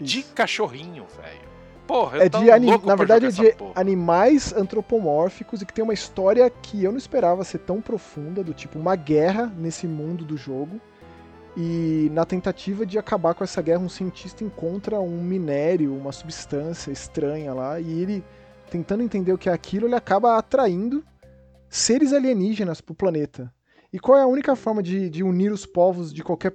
de 0.00 0.22
cachorrinho, 0.22 1.06
velho. 1.16 1.52
Porra, 1.86 2.18
eu 2.18 2.22
É 2.22 2.28
de 2.28 2.50
ani- 2.50 2.66
louco 2.70 2.86
na 2.86 2.94
verdade 2.96 3.26
é 3.26 3.30
de 3.30 3.54
animais 3.74 4.52
antropomórficos 4.54 5.60
e 5.60 5.66
que 5.66 5.72
tem 5.74 5.82
uma 5.84 5.92
história 5.92 6.48
que 6.48 6.82
eu 6.84 6.90
não 6.90 6.98
esperava 6.98 7.44
ser 7.44 7.58
tão 7.58 7.80
profunda, 7.82 8.42
do 8.42 8.54
tipo 8.54 8.78
uma 8.78 8.96
guerra 8.96 9.52
nesse 9.58 9.86
mundo 9.86 10.24
do 10.24 10.36
jogo. 10.36 10.80
E 11.56 12.08
na 12.12 12.24
tentativa 12.24 12.86
de 12.86 12.98
acabar 12.98 13.34
com 13.34 13.44
essa 13.44 13.60
guerra, 13.60 13.80
um 13.80 13.88
cientista 13.88 14.42
encontra 14.42 15.00
um 15.00 15.22
minério, 15.22 15.94
uma 15.94 16.12
substância 16.12 16.90
estranha 16.90 17.52
lá, 17.52 17.78
e 17.78 18.00
ele, 18.00 18.24
tentando 18.70 19.02
entender 19.02 19.32
o 19.32 19.38
que 19.38 19.50
é 19.50 19.52
aquilo, 19.52 19.86
ele 19.86 19.94
acaba 19.94 20.38
atraindo 20.38 21.04
seres 21.68 22.12
alienígenas 22.12 22.80
pro 22.80 22.94
planeta. 22.94 23.52
E 23.92 23.98
qual 23.98 24.16
é 24.16 24.22
a 24.22 24.26
única 24.26 24.56
forma 24.56 24.82
de, 24.82 25.10
de 25.10 25.22
unir 25.22 25.52
os 25.52 25.66
povos 25.66 26.12
de 26.12 26.24
qualquer 26.24 26.54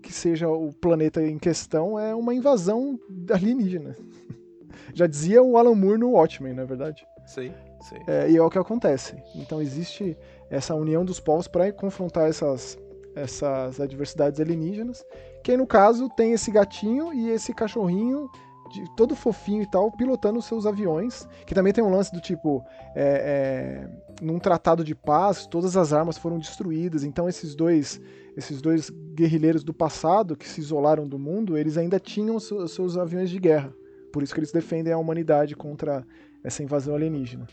que 0.00 0.12
seja 0.12 0.48
o 0.48 0.72
planeta 0.72 1.20
em 1.20 1.38
questão? 1.38 1.98
É 1.98 2.14
uma 2.14 2.32
invasão 2.32 2.98
alienígena. 3.32 3.96
Já 4.94 5.06
dizia 5.08 5.42
o 5.42 5.56
Alan 5.56 5.74
Moore 5.74 5.98
no 5.98 6.10
Watchmen, 6.10 6.54
não 6.54 6.62
é 6.62 6.66
verdade? 6.66 7.04
Sei, 7.26 7.52
sei. 7.88 8.00
É, 8.06 8.30
e 8.30 8.36
é 8.36 8.42
o 8.42 8.50
que 8.50 8.58
acontece. 8.58 9.16
Então 9.34 9.60
existe 9.60 10.16
essa 10.48 10.74
união 10.74 11.04
dos 11.04 11.18
povos 11.18 11.48
para 11.48 11.72
confrontar 11.72 12.28
essas, 12.28 12.78
essas 13.14 13.80
adversidades 13.80 14.40
alienígenas. 14.40 15.04
Que 15.42 15.52
aí, 15.52 15.56
no 15.56 15.66
caso, 15.66 16.08
tem 16.10 16.32
esse 16.32 16.50
gatinho 16.50 17.12
e 17.12 17.30
esse 17.30 17.54
cachorrinho, 17.54 18.30
de, 18.70 18.84
todo 18.96 19.16
fofinho 19.16 19.62
e 19.62 19.66
tal, 19.66 19.90
pilotando 19.90 20.40
seus 20.42 20.66
aviões. 20.66 21.26
Que 21.46 21.54
também 21.54 21.72
tem 21.72 21.82
um 21.82 21.90
lance 21.90 22.12
do 22.12 22.20
tipo: 22.20 22.64
é, 22.94 23.84
é, 23.84 24.24
num 24.24 24.38
tratado 24.38 24.84
de 24.84 24.94
paz, 24.94 25.46
todas 25.46 25.76
as 25.76 25.92
armas 25.92 26.18
foram 26.18 26.38
destruídas. 26.38 27.04
Então 27.04 27.28
esses 27.28 27.54
dois. 27.54 28.00
Esses 28.36 28.62
dois 28.62 28.90
guerrilheiros 28.90 29.64
do 29.64 29.74
passado 29.74 30.36
que 30.36 30.48
se 30.48 30.60
isolaram 30.60 31.06
do 31.06 31.18
mundo, 31.18 31.58
eles 31.58 31.76
ainda 31.76 31.98
tinham 31.98 32.38
seus, 32.38 32.70
seus 32.70 32.96
aviões 32.96 33.28
de 33.28 33.40
guerra. 33.40 33.74
Por 34.12 34.22
isso 34.22 34.32
que 34.32 34.38
eles 34.38 34.52
defendem 34.52 34.92
a 34.92 34.98
humanidade 34.98 35.56
contra 35.56 36.06
essa 36.42 36.62
invasão 36.62 36.94
alienígena. 36.94 37.48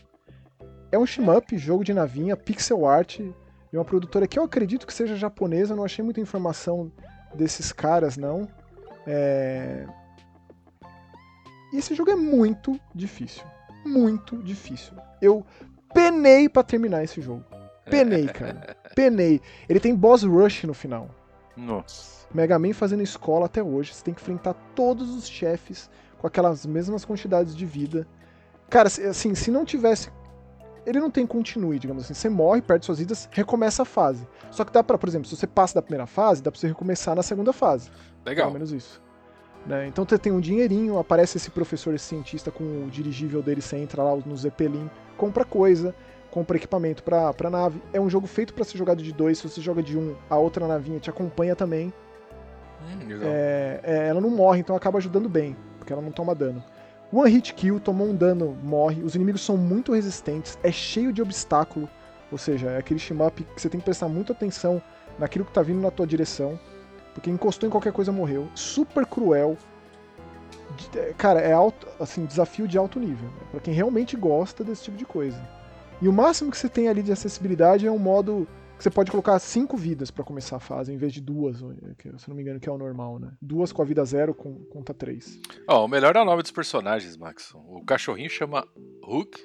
É 0.90 0.98
um 0.98 1.04
shmup, 1.04 1.58
jogo 1.58 1.84
de 1.84 1.92
navinha, 1.92 2.36
pixel 2.36 2.86
art, 2.86 3.20
de 3.70 3.78
uma 3.78 3.84
produtora 3.84 4.26
que 4.26 4.38
eu 4.38 4.44
acredito 4.44 4.86
que 4.86 4.94
seja 4.94 5.16
japonesa, 5.16 5.76
não 5.76 5.84
achei 5.84 6.04
muita 6.04 6.20
informação 6.20 6.90
desses 7.34 7.72
caras, 7.72 8.16
não. 8.16 8.48
É... 9.06 9.86
E 11.72 11.76
esse 11.76 11.94
jogo 11.94 12.10
é 12.10 12.16
muito 12.16 12.78
difícil. 12.94 13.44
Muito 13.84 14.36
difícil. 14.42 14.94
Eu 15.20 15.44
penei 15.92 16.48
pra 16.48 16.62
terminar 16.62 17.04
esse 17.04 17.20
jogo. 17.20 17.44
Penei, 17.90 18.26
cara. 18.28 18.76
Penei. 18.94 19.40
Ele 19.68 19.80
tem 19.80 19.94
boss 19.94 20.22
rush 20.22 20.64
no 20.64 20.74
final. 20.74 21.10
Nossa. 21.56 22.26
Mega 22.32 22.58
Man 22.58 22.72
fazendo 22.72 23.02
escola 23.02 23.46
até 23.46 23.62
hoje. 23.62 23.94
Você 23.94 24.04
tem 24.04 24.14
que 24.14 24.20
enfrentar 24.20 24.54
todos 24.74 25.14
os 25.14 25.28
chefes 25.28 25.90
com 26.18 26.26
aquelas 26.26 26.66
mesmas 26.66 27.04
quantidades 27.04 27.54
de 27.54 27.64
vida. 27.64 28.06
Cara, 28.68 28.88
assim, 28.88 29.34
se 29.34 29.50
não 29.50 29.64
tivesse. 29.64 30.10
Ele 30.86 31.00
não 31.00 31.10
tem 31.10 31.26
continue, 31.26 31.78
digamos 31.78 32.04
assim. 32.04 32.14
Você 32.14 32.28
morre, 32.28 32.62
perde 32.62 32.86
suas 32.86 32.98
vidas, 32.98 33.28
recomeça 33.30 33.82
a 33.82 33.84
fase. 33.84 34.26
Só 34.50 34.64
que 34.64 34.72
dá 34.72 34.82
pra, 34.82 34.96
por 34.96 35.08
exemplo, 35.08 35.28
se 35.28 35.36
você 35.36 35.46
passa 35.46 35.74
da 35.74 35.82
primeira 35.82 36.06
fase, 36.06 36.42
dá 36.42 36.50
pra 36.50 36.58
você 36.58 36.68
recomeçar 36.68 37.14
na 37.14 37.22
segunda 37.22 37.52
fase. 37.52 37.90
Legal. 38.24 38.46
Pelo 38.46 38.54
menos 38.54 38.72
isso. 38.72 39.02
Né? 39.66 39.86
Então 39.86 40.04
você 40.08 40.18
tem 40.18 40.32
um 40.32 40.40
dinheirinho, 40.40 40.98
aparece 40.98 41.36
esse 41.36 41.50
professor, 41.50 41.94
esse 41.94 42.06
cientista 42.06 42.50
com 42.50 42.64
o 42.64 42.88
dirigível 42.90 43.42
dele, 43.42 43.60
você 43.60 43.76
entra 43.76 44.02
lá 44.02 44.16
no 44.16 44.36
Zeppelin, 44.36 44.88
compra 45.16 45.44
coisa, 45.44 45.94
compra 46.30 46.56
equipamento 46.56 47.02
pra, 47.02 47.34
pra 47.34 47.50
nave. 47.50 47.82
É 47.92 48.00
um 48.00 48.08
jogo 48.08 48.26
feito 48.26 48.54
pra 48.54 48.64
ser 48.64 48.78
jogado 48.78 49.02
de 49.02 49.12
dois, 49.12 49.38
se 49.38 49.48
você 49.48 49.60
joga 49.60 49.82
de 49.82 49.98
um, 49.98 50.16
a 50.30 50.38
outra 50.38 50.66
navinha 50.66 50.98
te 50.98 51.10
acompanha 51.10 51.54
também. 51.54 51.92
Hum. 52.82 53.08
É, 53.22 53.80
é, 53.82 54.08
ela 54.08 54.20
não 54.20 54.30
morre, 54.30 54.60
então 54.60 54.74
acaba 54.74 54.98
ajudando 54.98 55.28
bem, 55.28 55.56
porque 55.78 55.92
ela 55.92 56.00
não 56.00 56.12
toma 56.12 56.34
dano. 56.34 56.62
One 57.10 57.30
hit 57.30 57.54
kill, 57.54 57.80
tomou 57.80 58.08
um 58.08 58.14
dano, 58.14 58.56
morre. 58.62 59.02
Os 59.02 59.14
inimigos 59.14 59.42
são 59.42 59.56
muito 59.56 59.94
resistentes, 59.94 60.58
é 60.62 60.70
cheio 60.70 61.12
de 61.12 61.22
obstáculo, 61.22 61.88
ou 62.30 62.36
seja, 62.36 62.70
é 62.70 62.78
aquele 62.78 63.00
shmup 63.00 63.42
que 63.42 63.60
você 63.60 63.68
tem 63.68 63.80
que 63.80 63.84
prestar 63.84 64.08
muita 64.08 64.32
atenção 64.32 64.82
naquilo 65.18 65.44
que 65.44 65.52
tá 65.52 65.62
vindo 65.62 65.80
na 65.80 65.90
tua 65.90 66.06
direção, 66.06 66.58
porque 67.14 67.30
encostou 67.30 67.66
em 67.66 67.70
qualquer 67.70 67.92
coisa 67.92 68.12
morreu. 68.12 68.48
Super 68.54 69.06
cruel. 69.06 69.56
É, 70.94 71.14
Cara, 71.16 71.40
é 71.40 71.52
alto, 71.52 71.88
assim, 71.98 72.26
desafio 72.26 72.68
de 72.68 72.76
alto 72.76 73.00
nível, 73.00 73.28
né? 73.28 73.46
pra 73.50 73.60
quem 73.60 73.72
realmente 73.72 74.14
gosta 74.16 74.62
desse 74.62 74.84
tipo 74.84 74.96
de 74.96 75.06
coisa. 75.06 75.40
E 76.00 76.06
o 76.06 76.12
máximo 76.12 76.50
que 76.50 76.58
você 76.58 76.68
tem 76.68 76.88
ali 76.88 77.02
de 77.02 77.10
acessibilidade 77.10 77.86
é 77.86 77.90
um 77.90 77.98
modo 77.98 78.46
você 78.78 78.90
pode 78.90 79.10
colocar 79.10 79.38
cinco 79.38 79.76
vidas 79.76 80.10
pra 80.10 80.24
começar 80.24 80.56
a 80.56 80.60
fase, 80.60 80.92
em 80.92 80.96
vez 80.96 81.12
de 81.12 81.20
duas, 81.20 81.60
que, 81.98 82.10
se 82.18 82.28
não 82.28 82.36
me 82.36 82.42
engano, 82.42 82.60
que 82.60 82.68
é 82.68 82.72
o 82.72 82.78
normal, 82.78 83.18
né? 83.18 83.32
Duas 83.40 83.72
com 83.72 83.82
a 83.82 83.84
vida 83.84 84.04
zero, 84.04 84.34
com, 84.34 84.64
conta 84.66 84.94
três. 84.94 85.40
Ó, 85.66 85.84
o 85.84 85.88
melhor 85.88 86.16
é 86.16 86.20
o 86.20 86.24
nome 86.24 86.42
dos 86.42 86.50
personagens, 86.50 87.16
Max. 87.16 87.52
O 87.54 87.84
cachorrinho 87.84 88.30
chama 88.30 88.66
Hook 89.02 89.38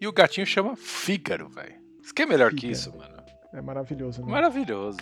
e 0.00 0.06
o 0.06 0.12
gatinho 0.12 0.46
chama 0.46 0.76
Fígaro, 0.76 1.48
velho. 1.48 1.80
Isso 2.02 2.12
que 2.14 2.22
é 2.22 2.26
melhor 2.26 2.50
que 2.50 2.62
Fígaro. 2.62 2.72
isso, 2.72 2.96
mano. 2.96 3.22
É 3.54 3.60
maravilhoso, 3.60 4.24
né? 4.24 4.32
Maravilhoso. 4.32 4.98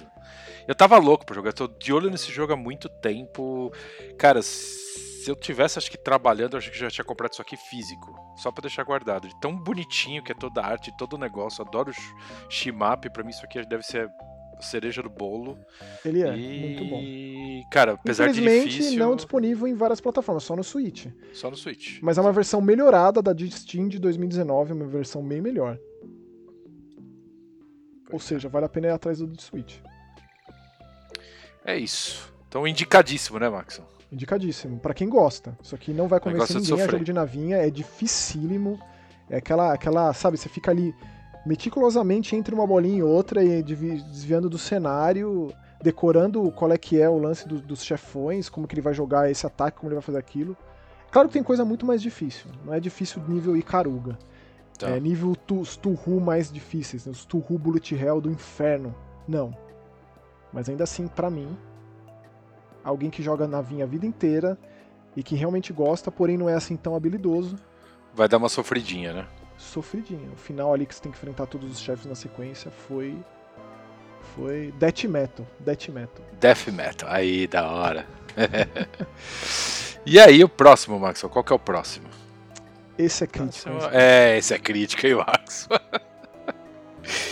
Eu 0.67 0.75
tava 0.75 0.99
louco 0.99 1.25
pra 1.25 1.35
jogar, 1.35 1.53
tô 1.53 1.69
de 1.69 1.93
olho 1.93 2.11
nesse 2.11 2.33
jogo 2.33 2.53
há 2.53 2.57
muito 2.57 2.89
tempo. 2.89 3.73
Cara, 4.19 4.43
se 4.43 5.10
eu 5.29 5.37
tivesse, 5.37 5.79
acho 5.79 5.91
que 5.91 5.99
trabalhando, 5.99 6.55
eu 6.55 6.59
acho 6.59 6.71
que 6.71 6.79
já 6.79 6.91
tinha 6.91 7.05
comprado 7.05 7.33
isso 7.33 7.43
aqui 7.43 7.57
físico. 7.57 8.15
Só 8.37 8.51
pra 8.51 8.63
deixar 8.63 8.85
guardado. 8.85 9.29
De 9.29 9.41
tão 9.41 9.57
bonitinho 9.57 10.23
que 10.23 10.33
é 10.33 10.35
toda 10.35 10.61
a 10.61 10.67
arte, 10.67 10.97
todo 10.97 11.15
o 11.15 11.19
negócio. 11.19 11.65
Adoro 11.65 11.91
o 11.91 12.51
Shimap, 12.51 13.05
pra 13.11 13.23
mim 13.23 13.31
isso 13.31 13.45
aqui 13.45 13.65
deve 13.67 13.83
ser 13.83 14.09
cereja 14.61 15.03
do 15.03 15.11
bolo. 15.11 15.59
Ele 16.05 16.23
é, 16.23 16.37
e... 16.37 16.61
muito 16.61 16.85
bom. 16.85 17.71
Cara, 17.71 17.93
apesar 17.93 18.27
de 18.27 18.41
Infelizmente, 18.41 18.71
difícil, 18.71 18.99
não 18.99 19.17
disponível 19.17 19.67
em 19.67 19.75
várias 19.75 20.01
plataformas, 20.01 20.45
só 20.45 20.55
no 20.55 20.63
Switch. 20.63 21.07
só 21.33 21.51
no 21.51 21.57
Switch. 21.57 21.99
Mas 22.03 22.19
é 22.19 22.21
uma 22.21 22.33
versão 22.33 22.61
melhorada 22.61 23.23
da 23.23 23.33
de 23.33 23.51
Steam 23.51 23.89
de 23.89 23.99
2019, 23.99 24.73
uma 24.73 24.87
versão 24.87 25.27
bem 25.27 25.41
melhor. 25.41 25.79
Ou 28.13 28.19
Pois 28.19 28.25
é. 28.25 28.27
seja, 28.27 28.49
vale 28.49 28.67
a 28.67 28.69
pena 28.69 28.89
ir 28.89 28.91
atrás 28.91 29.19
do 29.19 29.27
de 29.27 29.43
Switch. 29.43 29.77
É 31.65 31.77
isso. 31.77 32.33
Então, 32.49 32.67
indicadíssimo, 32.67 33.39
né, 33.39 33.49
Maxon? 33.49 33.85
Indicadíssimo. 34.13 34.79
Pra 34.79 34.93
quem 34.95 35.09
gosta. 35.09 35.57
Isso 35.63 35.75
aqui 35.75 35.93
não 35.93 36.09
vai 36.09 36.19
convencer 36.21 36.57
ninguém. 36.57 36.73
É 36.75 36.77
sofrer. 36.79 36.91
jogo 36.93 37.05
de 37.05 37.13
navinha, 37.13 37.57
é 37.59 37.71
dificílimo. 37.71 38.79
É 39.29 39.37
aquela, 39.37 39.73
aquela, 39.73 40.13
sabe, 40.13 40.37
você 40.37 40.49
fica 40.49 40.71
ali 40.71 40.95
meticulosamente 41.47 42.35
entre 42.37 42.55
uma 42.55 42.67
bolinha 42.67 42.99
e 42.99 43.03
outra 43.03 43.43
e 43.43 43.63
desviando 43.63 44.49
do 44.51 44.59
cenário, 44.59 45.53
decorando 45.83 46.51
qual 46.53 46.71
é 46.73 46.77
que 46.79 47.01
é 47.01 47.09
o 47.09 47.19
lance 47.19 47.47
do- 47.49 47.61
dos 47.61 47.83
chefões, 47.85 48.49
como 48.49 48.67
que 48.67 48.75
ele 48.75 48.83
vai 48.83 48.93
jogar 48.93 49.31
esse 49.31 49.47
ataque, 49.47 49.79
como 49.79 49.89
ele 49.89 49.95
vai 49.97 50.03
fazer 50.03 50.19
aquilo. 50.19 50.57
Claro 51.11 51.29
que 51.29 51.35
tem 51.35 51.43
coisa 51.43 51.65
muito 51.65 51.87
mais 51.87 52.03
difícil. 52.03 52.47
Não 52.65 52.75
é 52.75 52.81
difícil 52.81 53.23
nível 53.27 53.57
Icaruga. 53.57 54.19
Tá. 54.79 54.91
É 54.91 55.01
nível 55.01 55.35
tu, 55.37 55.61
os 55.61 55.77
Tuhu 55.77 56.21
mais 56.21 56.51
difíceis, 56.53 57.05
né? 57.07 57.13
os 57.13 57.25
Tuhu 57.25 57.59
Bullet 57.59 57.95
Hell 57.95 58.21
do 58.21 58.31
inferno. 58.31 58.95
Não. 59.27 59.55
Mas 60.53 60.69
ainda 60.69 60.85
assim, 60.85 61.07
pra 61.07 61.29
mim, 61.31 61.57
alguém 62.85 63.11
que 63.11 63.23
joga 63.23 63.47
navinha 63.47 63.85
a 63.85 63.89
vida 63.89 64.07
inteira 64.07 64.59
e 65.17 65.23
que 65.23 65.35
realmente 65.35 65.73
gosta, 65.73 66.11
porém 66.11 66.37
não 66.37 66.49
é 66.49 66.55
assim 66.55 66.77
tão 66.77 66.95
habilidoso, 66.95 67.57
Vai 68.15 68.29
dar 68.29 68.39
uma 68.39 68.49
sofridinha, 68.49 69.13
né? 69.13 69.27
sofridinho. 69.57 70.33
O 70.33 70.37
final 70.37 70.73
ali 70.73 70.87
que 70.87 70.95
você 70.95 71.03
tem 71.03 71.13
que 71.13 71.19
enfrentar 71.19 71.47
todos 71.47 71.71
os 71.71 71.79
chefes 71.79 72.07
na 72.07 72.15
sequência 72.15 72.71
foi. 72.71 73.17
Foi. 74.35 74.73
Death 74.79 75.05
Metal. 75.05 75.47
Death 75.61 75.89
Metal. 75.89 76.25
Death 76.41 76.67
Metal. 76.69 77.09
Aí, 77.11 77.47
da 77.47 77.71
hora. 77.71 78.07
e 80.05 80.19
aí, 80.19 80.43
o 80.43 80.49
próximo, 80.49 80.99
Maxon? 80.99 81.29
Qual 81.29 81.45
que 81.45 81.53
é 81.53 81.57
o 81.57 81.59
próximo? 81.59 82.09
Esse 82.99 83.25
é 83.25 83.27
crítico. 83.27 83.71
É, 83.93 84.37
esse 84.39 84.55
é 84.55 84.59
crítica, 84.59 85.07
hein, 85.07 85.15
Maxon? 85.15 85.69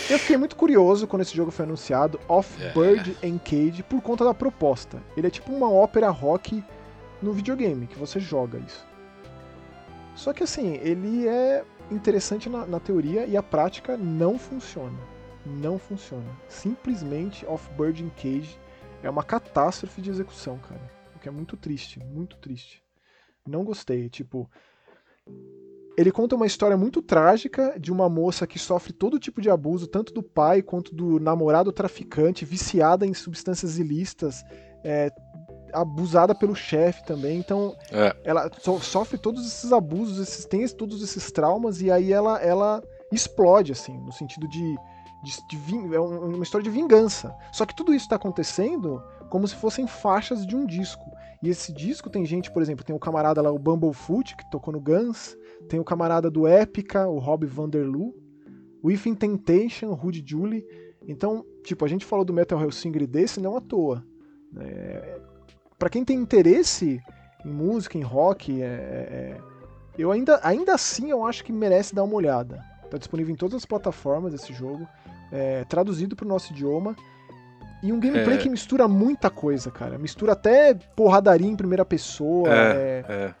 Eu 0.09 0.17
fiquei 0.17 0.37
muito 0.37 0.55
curioso 0.55 1.05
quando 1.05 1.21
esse 1.21 1.35
jogo 1.35 1.51
foi 1.51 1.65
anunciado, 1.65 2.19
Off 2.27 2.61
É. 2.61 2.73
Bird 2.73 3.17
and 3.23 3.37
Cage, 3.37 3.83
por 3.83 4.01
conta 4.01 4.25
da 4.25 4.33
proposta. 4.33 5.01
Ele 5.15 5.27
é 5.27 5.29
tipo 5.29 5.51
uma 5.53 5.71
ópera 5.71 6.09
rock 6.09 6.63
no 7.21 7.31
videogame, 7.31 7.85
que 7.87 7.97
você 7.97 8.19
joga 8.19 8.57
isso. 8.59 8.87
Só 10.15 10.33
que 10.33 10.43
assim, 10.43 10.75
ele 10.81 11.27
é 11.27 11.63
interessante 11.91 12.49
na, 12.49 12.65
na 12.65 12.79
teoria 12.79 13.25
e 13.25 13.37
a 13.37 13.43
prática 13.43 13.95
não 13.95 14.37
funciona. 14.37 14.97
Não 15.45 15.77
funciona. 15.77 16.29
Simplesmente 16.47 17.45
Off 17.45 17.69
Bird 17.77 18.03
and 18.03 18.09
Cage 18.09 18.59
é 19.01 19.09
uma 19.09 19.23
catástrofe 19.23 20.01
de 20.01 20.09
execução, 20.09 20.57
cara. 20.57 20.81
O 21.15 21.19
que 21.19 21.27
é 21.29 21.31
muito 21.31 21.55
triste, 21.55 21.99
muito 21.99 22.35
triste. 22.37 22.83
Não 23.47 23.63
gostei. 23.63 24.09
Tipo, 24.09 24.49
ele 25.99 26.13
conta 26.13 26.33
uma 26.33 26.45
história 26.45 26.77
muito 26.77 27.01
trágica 27.01 27.77
de 27.77 27.91
uma 27.91 28.07
moça 28.07 28.47
que 28.47 28.57
sofre 28.57 28.93
todo 28.93 29.19
tipo 29.19 29.41
de 29.41 29.49
abuso, 29.49 29.85
tanto 29.85 30.13
do 30.13 30.23
pai 30.23 30.61
quanto 30.61 30.95
do 30.95 31.19
namorado 31.19 31.73
traficante, 31.73 32.45
viciada 32.45 33.05
em 33.05 33.13
substâncias 33.13 33.77
ilícitas, 33.77 34.45
é, 34.81 35.11
abusada 35.73 36.33
pelo 36.33 36.55
chefe 36.55 37.03
também. 37.03 37.37
Então, 37.37 37.75
é. 37.91 38.15
ela 38.23 38.49
so, 38.61 38.79
sofre 38.79 39.17
todos 39.17 39.45
esses 39.45 39.73
abusos, 39.73 40.19
esses, 40.19 40.45
tem 40.45 40.65
todos 40.69 41.03
esses 41.03 41.33
traumas, 41.33 41.81
e 41.81 41.91
aí 41.91 42.13
ela, 42.13 42.41
ela 42.41 42.81
explode, 43.11 43.73
assim, 43.73 43.97
no 43.97 44.13
sentido 44.13 44.47
de. 44.47 44.77
de, 45.21 45.47
de 45.49 45.93
é 45.93 45.99
uma 45.99 46.43
história 46.43 46.63
de 46.63 46.69
vingança. 46.69 47.35
Só 47.51 47.65
que 47.65 47.75
tudo 47.75 47.93
isso 47.93 48.05
está 48.05 48.15
acontecendo 48.15 49.03
como 49.29 49.45
se 49.45 49.55
fossem 49.55 49.85
faixas 49.85 50.47
de 50.47 50.55
um 50.55 50.65
disco. 50.65 51.03
E 51.43 51.49
esse 51.49 51.73
disco 51.73 52.09
tem 52.09 52.25
gente, 52.25 52.49
por 52.51 52.61
exemplo, 52.61 52.85
tem 52.85 52.95
o 52.95 52.99
camarada 52.99 53.41
lá, 53.41 53.51
o 53.51 53.59
Bumblefoot, 53.59 54.35
que 54.37 54.49
tocou 54.49 54.73
no 54.73 54.79
Guns, 54.79 55.37
tem 55.67 55.79
o 55.79 55.83
camarada 55.83 56.29
do 56.29 56.47
Epica, 56.47 57.07
o 57.07 57.19
Rob 57.19 57.45
Vanderloo, 57.45 58.15
o 58.81 58.91
If 58.91 59.05
Temptation, 59.17 59.87
o 59.87 59.93
Rudy 59.93 60.23
Julie. 60.25 60.65
Então, 61.07 61.45
tipo, 61.63 61.83
a 61.85 61.87
gente 61.87 62.05
falou 62.05 62.23
do 62.23 62.33
Metal 62.33 62.59
Hellsinger 62.61 63.05
desse 63.07 63.39
não 63.39 63.57
à 63.57 63.61
toa. 63.61 64.03
É, 64.57 65.19
para 65.77 65.89
quem 65.89 66.03
tem 66.03 66.17
interesse 66.17 67.01
em 67.45 67.51
música, 67.51 67.97
em 67.97 68.01
rock, 68.01 68.61
é, 68.61 68.65
é, 68.65 69.37
eu 69.97 70.11
ainda, 70.11 70.39
ainda 70.43 70.73
assim 70.73 71.09
eu 71.09 71.25
acho 71.25 71.43
que 71.43 71.51
merece 71.51 71.95
dar 71.95 72.03
uma 72.03 72.15
olhada. 72.15 72.63
Tá 72.89 72.97
disponível 72.97 73.33
em 73.33 73.37
todas 73.37 73.55
as 73.55 73.65
plataformas 73.65 74.33
esse 74.33 74.51
jogo, 74.51 74.87
é, 75.31 75.63
traduzido 75.65 76.15
para 76.15 76.25
o 76.25 76.29
nosso 76.29 76.51
idioma. 76.51 76.95
E 77.81 77.93
um 77.93 77.99
gameplay 77.99 78.35
é. 78.35 78.39
que 78.39 78.49
mistura 78.49 78.87
muita 78.87 79.29
coisa, 79.29 79.71
cara. 79.71 79.97
Mistura 79.97 80.33
até 80.33 80.73
porradaria 80.73 81.47
em 81.47 81.55
primeira 81.55 81.85
pessoa. 81.85 82.49
É, 82.49 83.05
é... 83.07 83.13
é. 83.13 83.35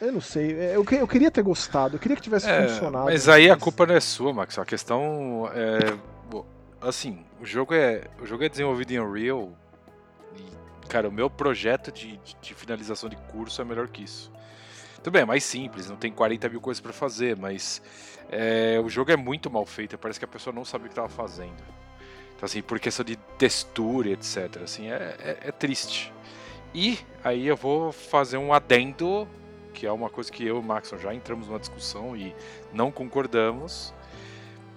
Eu 0.00 0.12
não 0.12 0.20
sei, 0.20 0.52
eu, 0.52 0.84
eu 0.84 1.08
queria 1.08 1.30
ter 1.30 1.42
gostado, 1.42 1.96
eu 1.96 1.98
queria 1.98 2.16
que 2.16 2.22
tivesse 2.22 2.48
é, 2.48 2.68
funcionado. 2.68 3.06
Mas 3.06 3.28
aí 3.28 3.50
a 3.50 3.56
culpa 3.56 3.86
não 3.86 3.94
é 3.94 4.00
sua, 4.00 4.32
Max. 4.32 4.58
A 4.58 4.64
questão 4.64 5.50
é. 5.54 5.96
Assim, 6.80 7.24
o 7.40 7.46
jogo 7.46 7.72
é, 7.72 8.02
o 8.20 8.26
jogo 8.26 8.44
é 8.44 8.48
desenvolvido 8.48 8.92
em 8.92 9.00
Unreal. 9.00 9.50
E, 10.36 10.86
cara, 10.88 11.08
o 11.08 11.12
meu 11.12 11.30
projeto 11.30 11.90
de, 11.90 12.18
de, 12.18 12.36
de 12.40 12.54
finalização 12.54 13.08
de 13.08 13.16
curso 13.16 13.62
é 13.62 13.64
melhor 13.64 13.88
que 13.88 14.04
isso. 14.04 14.30
Tudo 15.02 15.12
bem, 15.14 15.22
é 15.22 15.24
mais 15.24 15.44
simples, 15.44 15.88
não 15.88 15.96
tem 15.96 16.12
40 16.12 16.48
mil 16.50 16.60
coisas 16.60 16.80
para 16.80 16.92
fazer, 16.92 17.36
mas 17.36 17.80
é, 18.30 18.80
o 18.84 18.88
jogo 18.88 19.10
é 19.10 19.16
muito 19.16 19.50
mal 19.50 19.64
feito. 19.64 19.96
Parece 19.96 20.18
que 20.18 20.24
a 20.24 20.28
pessoa 20.28 20.54
não 20.54 20.64
sabia 20.64 20.86
o 20.86 20.88
que 20.88 20.92
estava 20.92 21.08
fazendo. 21.08 21.62
Então, 22.36 22.44
assim, 22.44 22.60
por 22.60 22.78
questão 22.78 23.04
de 23.04 23.16
textura, 23.38 24.10
etc. 24.10 24.62
Assim, 24.62 24.90
é, 24.90 25.16
é, 25.18 25.38
é 25.48 25.52
triste. 25.52 26.12
E 26.74 26.98
aí 27.24 27.46
eu 27.46 27.56
vou 27.56 27.92
fazer 27.92 28.36
um 28.36 28.52
adendo 28.52 29.26
que 29.76 29.86
é 29.86 29.92
uma 29.92 30.08
coisa 30.08 30.32
que 30.32 30.42
eu 30.42 30.56
e 30.56 30.58
o 30.58 30.62
Maxon 30.62 30.96
já 30.96 31.12
entramos 31.12 31.48
numa 31.48 31.58
discussão 31.58 32.16
e 32.16 32.34
não 32.72 32.90
concordamos. 32.90 33.92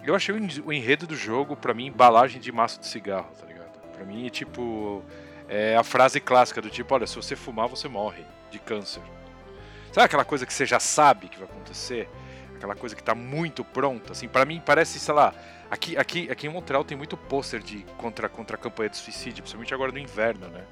Eu 0.03 0.13
achei 0.13 0.35
o 0.35 0.73
enredo 0.73 1.07
do 1.07 1.15
jogo, 1.15 1.55
para 1.55 1.73
mim, 1.73 1.85
embalagem 1.85 2.41
de 2.41 2.51
maço 2.51 2.81
de 2.81 2.87
cigarro, 2.87 3.29
tá 3.39 3.45
ligado? 3.45 3.79
Pra 3.93 4.03
mim, 4.03 4.27
é 4.27 4.29
tipo. 4.29 5.01
É 5.47 5.77
a 5.77 5.83
frase 5.83 6.19
clássica 6.19 6.61
do 6.61 6.69
tipo: 6.69 6.93
olha, 6.93 7.07
se 7.07 7.15
você 7.15 7.33
fumar, 7.33 7.69
você 7.69 7.87
morre 7.87 8.25
de 8.51 8.59
câncer. 8.59 9.01
Sabe 9.93 10.05
aquela 10.05 10.25
coisa 10.25 10.45
que 10.45 10.53
você 10.53 10.65
já 10.65 10.81
sabe 10.81 11.29
que 11.29 11.39
vai 11.39 11.47
acontecer? 11.47 12.09
Aquela 12.57 12.75
coisa 12.75 12.93
que 12.93 13.01
tá 13.01 13.15
muito 13.15 13.63
pronta, 13.63 14.11
assim, 14.11 14.27
para 14.27 14.43
mim 14.43 14.61
parece, 14.63 14.99
sei 14.99 15.13
lá, 15.13 15.33
aqui, 15.71 15.95
aqui, 15.97 16.29
aqui 16.29 16.45
em 16.45 16.49
Montreal 16.49 16.83
tem 16.83 16.97
muito 16.97 17.15
pôster 17.15 17.61
de 17.61 17.85
contra, 17.97 18.27
contra 18.27 18.57
a 18.57 18.59
campanha 18.59 18.89
de 18.89 18.97
suicídio, 18.97 19.41
principalmente 19.41 19.73
agora 19.73 19.93
no 19.93 19.97
inverno, 19.97 20.47
né? 20.49 20.65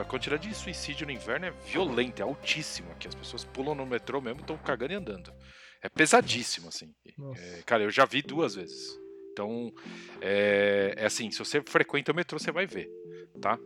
A 0.00 0.04
quantidade 0.04 0.48
de 0.48 0.54
suicídio 0.54 1.06
no 1.06 1.12
inverno 1.12 1.46
é 1.46 1.50
violenta, 1.50 2.22
é 2.22 2.24
altíssima, 2.24 2.94
que 2.94 3.08
as 3.08 3.14
pessoas 3.14 3.44
pulam 3.44 3.74
no 3.74 3.86
metrô 3.86 4.20
mesmo, 4.20 4.40
estão 4.40 4.56
cagando 4.58 4.92
e 4.92 4.96
andando. 4.96 5.32
É 5.82 5.88
pesadíssimo, 5.88 6.68
assim. 6.68 6.92
É, 7.36 7.62
cara, 7.64 7.82
eu 7.82 7.90
já 7.90 8.04
vi 8.04 8.22
duas 8.22 8.54
vezes. 8.54 8.98
Então, 9.32 9.70
é, 10.20 10.94
é, 10.96 11.04
assim, 11.04 11.30
se 11.30 11.38
você 11.38 11.60
frequenta 11.60 12.10
o 12.10 12.14
metrô, 12.14 12.38
você 12.38 12.50
vai 12.50 12.66
ver, 12.66 12.88
tá? 13.40 13.58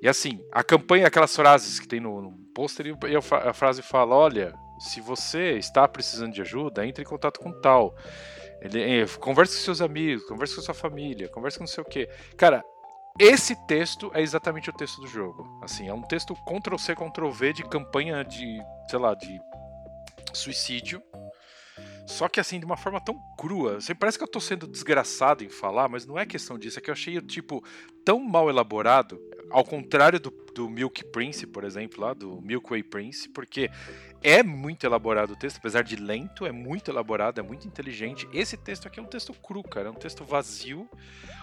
E 0.00 0.08
assim, 0.08 0.42
a 0.50 0.64
campanha, 0.64 1.06
aquelas 1.06 1.36
frases 1.36 1.78
que 1.78 1.86
tem 1.86 2.00
no, 2.00 2.22
no 2.22 2.32
pôster, 2.54 2.86
e 2.86 3.14
a 3.14 3.52
frase 3.52 3.82
fala, 3.82 4.14
olha, 4.14 4.54
se 4.78 5.00
você 5.00 5.58
está 5.58 5.86
precisando 5.86 6.32
de 6.32 6.40
ajuda, 6.40 6.86
entre 6.86 7.02
em 7.02 7.06
contato 7.06 7.38
com 7.38 7.52
tal. 7.60 7.94
Ele, 8.62 8.80
é, 8.80 9.06
converse 9.18 9.56
com 9.56 9.62
seus 9.64 9.82
amigos, 9.82 10.24
converse 10.24 10.54
com 10.54 10.62
sua 10.62 10.74
família, 10.74 11.28
converse 11.28 11.58
com 11.58 11.64
não 11.64 11.68
sei 11.68 11.82
o 11.82 11.86
quê. 11.86 12.08
Cara, 12.36 12.64
esse 13.18 13.54
texto 13.66 14.10
é 14.14 14.20
exatamente 14.20 14.70
o 14.70 14.72
texto 14.72 15.00
do 15.00 15.06
jogo. 15.06 15.60
Assim, 15.62 15.88
é 15.88 15.94
um 15.94 16.02
texto 16.02 16.34
Ctrl 16.34 16.76
C 16.76 16.94
Ctrl 16.94 17.30
V 17.30 17.52
de 17.52 17.62
campanha 17.64 18.24
de, 18.24 18.62
sei 18.88 18.98
lá, 18.98 19.14
de 19.14 19.40
suicídio. 20.32 21.02
Só 22.06 22.28
que 22.28 22.40
assim, 22.40 22.58
de 22.58 22.66
uma 22.66 22.76
forma 22.76 23.00
tão 23.00 23.18
crua. 23.38 23.76
Assim, 23.76 23.94
parece 23.94 24.18
que 24.18 24.24
eu 24.24 24.28
tô 24.28 24.40
sendo 24.40 24.66
desgraçado 24.66 25.44
em 25.44 25.48
falar, 25.48 25.88
mas 25.88 26.06
não 26.06 26.18
é 26.18 26.26
questão 26.26 26.58
disso. 26.58 26.78
É 26.78 26.82
que 26.82 26.90
eu 26.90 26.94
achei 26.94 27.16
o 27.16 27.22
tipo 27.22 27.64
tão 28.04 28.20
mal 28.20 28.48
elaborado. 28.50 29.20
Ao 29.50 29.64
contrário 29.64 30.18
do, 30.18 30.30
do 30.54 30.68
Milk 30.68 31.04
Prince, 31.06 31.46
por 31.46 31.62
exemplo, 31.64 32.00
lá, 32.00 32.14
do 32.14 32.40
Milkway 32.40 32.82
Prince, 32.82 33.28
porque 33.28 33.70
é 34.22 34.42
muito 34.42 34.84
elaborado 34.84 35.32
o 35.32 35.36
texto, 35.36 35.58
apesar 35.58 35.82
de 35.82 35.96
lento, 35.96 36.46
é 36.46 36.52
muito 36.52 36.90
elaborado, 36.90 37.38
é 37.38 37.42
muito 37.42 37.66
inteligente. 37.66 38.26
Esse 38.32 38.56
texto 38.56 38.86
aqui 38.86 38.98
é 38.98 39.02
um 39.02 39.06
texto 39.06 39.34
cru, 39.34 39.62
cara, 39.62 39.88
é 39.88 39.90
um 39.90 39.94
texto 39.96 40.24
vazio, 40.24 40.88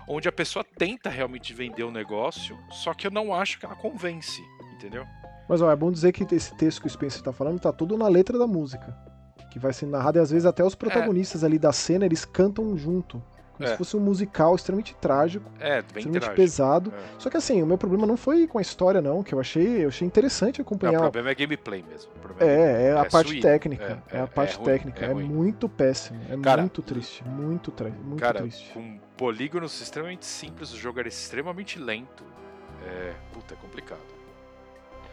onde 0.08 0.28
a 0.28 0.32
pessoa 0.32 0.64
tenta 0.64 1.10
realmente 1.10 1.54
vender 1.54 1.84
o 1.84 1.92
negócio, 1.92 2.58
só 2.72 2.94
que 2.94 3.06
eu 3.06 3.12
não 3.12 3.34
acho 3.34 3.60
que 3.60 3.66
ela 3.66 3.76
convence, 3.76 4.42
entendeu? 4.74 5.06
Mas 5.48 5.62
ó, 5.62 5.72
é 5.72 5.76
bom 5.76 5.92
dizer 5.92 6.12
que 6.12 6.24
esse 6.34 6.56
texto 6.56 6.82
que 6.82 6.88
o 6.88 6.90
Spencer 6.90 7.22
tá 7.22 7.34
falando 7.34 7.60
tá 7.60 7.74
tudo 7.74 7.98
na 7.98 8.08
letra 8.08 8.38
da 8.38 8.48
música. 8.48 9.09
Que 9.50 9.60
vai 9.60 9.74
ser 9.74 9.86
narrado 9.86 10.20
e 10.20 10.22
às 10.22 10.32
vezes 10.32 10.46
até 10.46 10.64
os 10.64 10.76
protagonistas 10.76 11.44
é. 11.44 11.46
ali 11.46 11.58
da 11.58 11.72
cena 11.72 12.06
eles 12.06 12.26
cantam 12.26 12.78
junto. 12.78 13.22
Como 13.60 13.68
é. 13.68 13.72
se 13.74 13.78
fosse 13.78 13.98
um 13.98 14.00
musical 14.00 14.56
extremamente 14.56 14.96
trágico, 14.96 15.52
é, 15.60 15.80
extremamente 15.80 16.22
trágico. 16.22 16.36
pesado. 16.38 16.94
É. 16.96 17.20
Só 17.20 17.30
que 17.30 17.36
assim, 17.36 17.62
o 17.62 17.66
meu 17.66 17.78
problema 17.78 18.08
não 18.08 18.16
foi 18.16 18.48
com 18.48 18.58
a 18.58 18.62
história, 18.62 19.02
não, 19.02 19.22
que 19.22 19.36
eu 19.36 19.40
achei, 19.40 19.84
eu 19.84 19.90
achei 19.90 20.08
interessante 20.08 20.62
acompanhar. 20.62 20.94
Não, 20.94 21.00
o 21.00 21.12
problema 21.12 21.32
é 21.32 21.36
gameplay 21.36 21.84
mesmo. 21.84 22.10
É, 22.40 22.88
é, 22.88 22.94
a 22.94 23.02
é 23.02 23.10
parte 23.10 23.42
técnica. 23.42 24.02
É, 24.10 24.22
a 24.22 24.28
parte 24.28 24.58
técnica. 24.62 25.06
É, 25.06 25.14
muito 25.14 25.68
péssimo. 25.68 26.22
É 26.30 26.38
cara, 26.38 26.62
muito 26.62 26.82
triste. 26.82 27.22
Muito, 27.28 27.74
muito 28.02 28.22
cara, 28.22 28.40
triste. 28.40 28.72
Com 28.74 28.98
polígonos 29.18 29.82
extremamente 29.82 30.26
simples, 30.26 30.72
o 30.72 30.78
jogo 30.78 31.00
era 31.00 31.10
extremamente 31.10 31.78
lento. 31.78 32.24
É. 32.86 33.14
Puta, 33.34 33.56
é 33.56 33.58
complicado. 33.58 34.19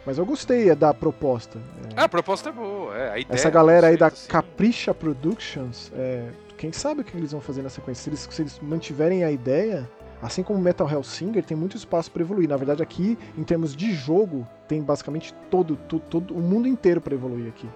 Mas 0.07 0.19
eu 0.19 0.25
gostei 0.25 0.73
da 0.77 0.95
proposta. 0.95 1.59
É. 1.97 2.01
a 2.01 2.09
proposta 2.09 2.51
é 2.51 2.53
boa. 2.53 2.97
É, 2.97 3.25
Essa 3.29 3.51
galera 3.51 3.89
aí 3.89 3.97
da 3.97 4.07
assim. 4.07 4.29
Capricha 4.29 4.95
Productions, 4.95 5.91
é, 5.97 6.29
quem 6.57 6.73
sabe 6.73 7.01
o 7.01 7.05
que 7.05 7.17
eles 7.17 7.33
vão 7.33 7.41
fazer 7.41 7.63
na 7.63 7.69
sequência. 7.69 8.05
Se 8.05 8.11
eles, 8.11 8.29
se 8.31 8.43
eles 8.43 8.61
mantiverem 8.61 9.25
a 9.25 9.33
ideia, 9.33 9.91
assim 10.23 10.45
como 10.45 10.61
Metal 10.61 10.89
Hellsinger, 10.89 11.45
tem 11.45 11.57
muito 11.57 11.77
espaço 11.77 12.11
para 12.13 12.23
evoluir. 12.23 12.49
Na 12.49 12.57
verdade, 12.57 12.83
aqui, 12.85 13.19
em 13.37 13.43
termos 13.43 13.75
de 13.75 13.93
jogo, 13.93 14.47
tem 14.69 14.81
basicamente 14.81 15.35
todo, 15.51 15.75
todo, 15.77 16.03
todo 16.03 16.35
o 16.37 16.41
mundo 16.41 16.69
inteiro 16.69 17.01
para 17.01 17.15
evoluir 17.15 17.49
aqui. 17.49 17.69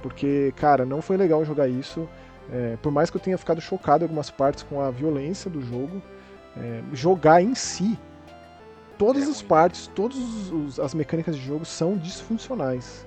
Porque, 0.00 0.52
cara, 0.56 0.86
não 0.86 1.02
foi 1.02 1.16
legal 1.16 1.44
jogar 1.44 1.66
isso. 1.66 2.08
É, 2.52 2.76
por 2.80 2.92
mais 2.92 3.10
que 3.10 3.16
eu 3.16 3.20
tenha 3.20 3.38
ficado 3.38 3.60
chocado 3.60 4.04
em 4.04 4.06
algumas 4.06 4.30
partes 4.30 4.62
com 4.62 4.80
a 4.80 4.90
violência 4.90 5.50
do 5.50 5.60
jogo, 5.60 6.00
é, 6.56 6.82
jogar 6.92 7.42
em 7.42 7.54
si, 7.54 7.98
todas 8.98 9.26
é 9.26 9.30
as 9.30 9.42
partes, 9.42 9.86
todas 9.94 10.18
as 10.78 10.94
mecânicas 10.94 11.36
de 11.36 11.42
jogo 11.42 11.64
são 11.64 11.96
disfuncionais. 11.96 13.06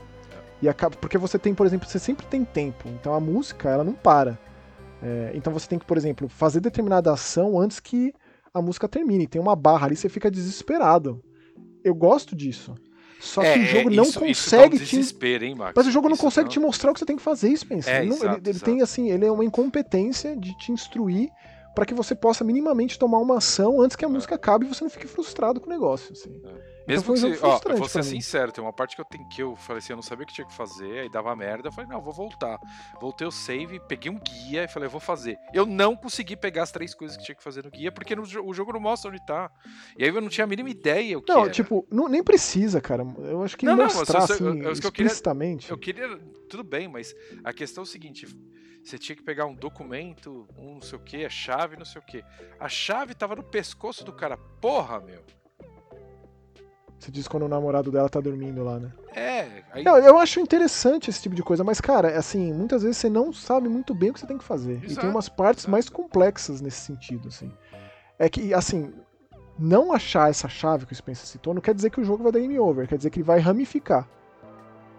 E 0.61 0.67
acaba, 0.67 0.95
porque 0.95 1.17
você 1.17 1.37
tem, 1.37 1.53
por 1.53 1.65
exemplo, 1.65 1.87
você 1.87 1.99
sempre 1.99 2.25
tem 2.25 2.43
tempo. 2.43 2.87
Então 2.89 3.13
a 3.13 3.19
música, 3.19 3.69
ela 3.69 3.83
não 3.83 3.93
para. 3.93 4.39
É, 5.01 5.31
então 5.35 5.53
você 5.53 5.67
tem 5.67 5.77
que, 5.77 5.85
por 5.85 5.97
exemplo, 5.97 6.27
fazer 6.27 6.59
determinada 6.59 7.11
ação 7.11 7.59
antes 7.59 7.79
que 7.79 8.13
a 8.53 8.61
música 8.61 8.87
termine. 8.87 9.27
Tem 9.27 9.39
uma 9.39 9.55
barra 9.55 9.85
ali, 9.85 9.95
você 9.95 10.09
fica 10.09 10.31
desesperado. 10.31 11.23
Eu 11.83 11.93
gosto 11.93 12.35
disso. 12.35 12.75
Só 13.19 13.41
que 13.41 13.47
é, 13.47 13.57
o 13.57 13.65
jogo 13.65 13.89
não 13.89 14.03
isso, 14.03 14.19
consegue 14.19 14.75
isso 14.75 14.95
um 14.95 14.99
desespero, 14.99 15.39
te. 15.39 15.45
Hein, 15.49 15.55
Max? 15.55 15.73
Mas 15.75 15.87
o 15.87 15.91
jogo 15.91 16.09
não 16.09 16.17
consegue 16.17 16.45
não... 16.45 16.51
te 16.51 16.59
mostrar 16.59 16.91
o 16.91 16.93
que 16.93 16.99
você 16.99 17.05
tem 17.05 17.15
que 17.15 17.21
fazer, 17.21 17.55
Spencer. 17.55 17.93
É, 17.93 18.03
ele, 18.03 18.13
exato, 18.13 18.39
ele, 18.39 18.49
ele 18.49 18.59
tem 18.59 18.81
assim, 18.81 19.09
ele 19.09 19.25
é 19.25 19.31
uma 19.31 19.43
incompetência 19.43 20.35
de 20.35 20.55
te 20.57 20.71
instruir 20.71 21.29
para 21.77 21.85
que 21.85 21.93
você 21.93 22.15
possa 22.15 22.43
minimamente 22.43 22.97
tomar 22.97 23.19
uma 23.19 23.37
ação 23.37 23.79
antes 23.79 23.95
que 23.95 24.03
a 24.03 24.07
é. 24.07 24.11
música 24.11 24.33
acabe 24.33 24.65
e 24.65 24.67
você 24.67 24.83
não 24.83 24.89
fique 24.89 25.05
frustrado 25.05 25.61
com 25.61 25.67
o 25.67 25.69
negócio. 25.69 26.11
Assim. 26.11 26.41
É. 26.43 26.77
Mesmo 26.87 27.15
então 27.15 27.31
que, 27.31 27.45
ó, 27.45 27.61
eu 27.71 27.77
vou 27.77 27.87
ser 27.87 28.03
sincero, 28.03 28.51
tem 28.51 28.63
uma 28.63 28.73
parte 28.73 28.95
que 28.95 29.01
eu 29.01 29.05
tenho 29.05 29.29
que 29.29 29.43
eu 29.43 29.55
falei 29.55 29.77
assim, 29.77 29.93
eu 29.93 29.97
não 29.97 30.01
sabia 30.01 30.23
o 30.23 30.27
que 30.27 30.33
tinha 30.33 30.47
que 30.47 30.55
fazer, 30.55 31.01
aí 31.01 31.09
dava 31.11 31.35
merda, 31.35 31.67
eu 31.67 31.71
falei, 31.71 31.87
não, 31.87 32.01
vou 32.01 32.13
voltar. 32.13 32.57
Voltei 32.99 33.27
o 33.27 33.31
save, 33.31 33.79
peguei 33.87 34.09
um 34.09 34.17
guia 34.17 34.63
e 34.63 34.67
falei, 34.67 34.87
eu 34.87 34.89
vou 34.89 34.99
fazer. 34.99 35.37
Eu 35.53 35.67
não 35.67 35.95
consegui 35.95 36.35
pegar 36.35 36.63
as 36.63 36.71
três 36.71 36.95
coisas 36.95 37.15
que 37.15 37.23
tinha 37.23 37.35
que 37.35 37.43
fazer 37.43 37.63
no 37.63 37.69
guia, 37.69 37.91
porque 37.91 38.15
no, 38.15 38.23
o 38.23 38.53
jogo 38.55 38.73
não 38.73 38.79
mostra 38.79 39.11
onde 39.11 39.23
tá. 39.23 39.51
E 39.99 40.03
aí 40.03 40.09
eu 40.09 40.19
não 40.19 40.29
tinha 40.29 40.45
a 40.45 40.47
mínima 40.47 40.71
ideia 40.71 41.19
o 41.19 41.21
que 41.21 41.31
Não, 41.31 41.43
era. 41.43 41.51
tipo, 41.51 41.85
não, 41.91 42.07
nem 42.07 42.23
precisa, 42.23 42.81
cara. 42.81 43.05
Eu 43.19 43.43
acho 43.43 43.55
que 43.55 43.67
não, 43.67 43.75
mostrar, 43.75 44.19
não, 44.19 44.25
assim, 44.25 44.61
eu, 44.63 44.71
explicitamente... 44.71 45.69
Eu 45.69 45.77
queria, 45.77 46.05
eu 46.05 46.17
queria, 46.17 46.31
tudo 46.49 46.63
bem, 46.63 46.87
mas 46.87 47.13
a 47.43 47.53
questão 47.53 47.83
é 47.83 47.85
o 47.85 47.87
seguinte, 47.87 48.25
você 48.89 48.97
tinha 48.97 49.15
que 49.15 49.23
pegar 49.23 49.45
um 49.45 49.53
documento, 49.53 50.47
um 50.57 50.75
não 50.75 50.81
sei 50.81 50.97
o 50.97 51.01
que, 51.01 51.25
a 51.25 51.29
chave, 51.29 51.75
não 51.75 51.85
sei 51.85 52.01
o 52.01 52.05
que. 52.05 52.23
A 52.59 52.69
chave 52.69 53.13
tava 53.13 53.35
no 53.35 53.43
pescoço 53.43 54.03
do 54.03 54.13
cara. 54.13 54.37
Porra, 54.37 54.99
meu. 54.99 55.23
Você 56.99 57.11
diz 57.11 57.27
quando 57.27 57.43
o 57.43 57.49
namorado 57.49 57.91
dela 57.91 58.09
tá 58.09 58.19
dormindo 58.19 58.63
lá, 58.63 58.79
né? 58.79 58.91
É, 59.13 59.63
aí... 59.71 59.83
Não, 59.83 59.97
eu 59.97 60.17
acho 60.17 60.39
interessante 60.39 61.09
esse 61.09 61.21
tipo 61.21 61.35
de 61.35 61.43
coisa, 61.43 61.63
mas, 61.63 61.79
cara, 61.79 62.17
assim, 62.17 62.51
muitas 62.51 62.81
vezes 62.81 62.97
você 62.97 63.09
não 63.09 63.31
sabe 63.31 63.69
muito 63.69 63.93
bem 63.93 64.09
o 64.09 64.13
que 64.13 64.19
você 64.19 64.25
tem 64.25 64.37
que 64.37 64.43
fazer. 64.43 64.83
Exato, 64.83 64.93
e 64.93 64.95
tem 64.95 65.09
umas 65.09 65.29
partes 65.29 65.63
exato. 65.63 65.71
mais 65.71 65.89
complexas 65.89 66.59
nesse 66.59 66.81
sentido, 66.81 67.27
assim. 67.27 67.51
É 68.17 68.27
que, 68.27 68.51
assim, 68.51 68.91
não 69.59 69.93
achar 69.93 70.29
essa 70.29 70.49
chave 70.49 70.87
que 70.87 70.93
o 70.93 70.95
Spencer 70.95 71.25
citou 71.25 71.53
não 71.53 71.61
quer 71.61 71.75
dizer 71.75 71.91
que 71.91 72.01
o 72.01 72.03
jogo 72.03 72.23
vai 72.23 72.31
dar 72.31 72.39
game 72.39 72.57
over, 72.57 72.87
quer 72.87 72.97
dizer 72.97 73.11
que 73.11 73.19
ele 73.19 73.25
vai 73.25 73.39
ramificar. 73.39 74.09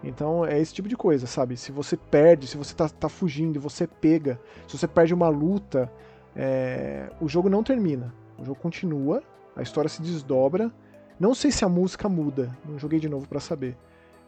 Então 0.03 0.45
é 0.45 0.59
esse 0.59 0.73
tipo 0.73 0.87
de 0.87 0.95
coisa, 0.95 1.27
sabe? 1.27 1.57
Se 1.57 1.71
você 1.71 1.97
perde, 1.97 2.47
se 2.47 2.57
você 2.57 2.73
tá, 2.73 2.87
tá 2.87 3.09
fugindo 3.09 3.57
e 3.57 3.59
você 3.59 3.85
pega, 3.85 4.39
se 4.67 4.77
você 4.77 4.87
perde 4.87 5.13
uma 5.13 5.27
luta, 5.27 5.91
é, 6.35 7.09
o 7.19 7.27
jogo 7.27 7.49
não 7.49 7.63
termina. 7.63 8.13
O 8.37 8.45
jogo 8.45 8.59
continua, 8.59 9.21
a 9.55 9.61
história 9.61 9.89
se 9.89 10.01
desdobra. 10.01 10.71
Não 11.19 11.35
sei 11.35 11.51
se 11.51 11.65
a 11.65 11.69
música 11.69 12.07
muda, 12.07 12.55
não 12.65 12.79
joguei 12.79 12.99
de 12.99 13.09
novo 13.09 13.27
pra 13.27 13.41
saber. 13.41 13.75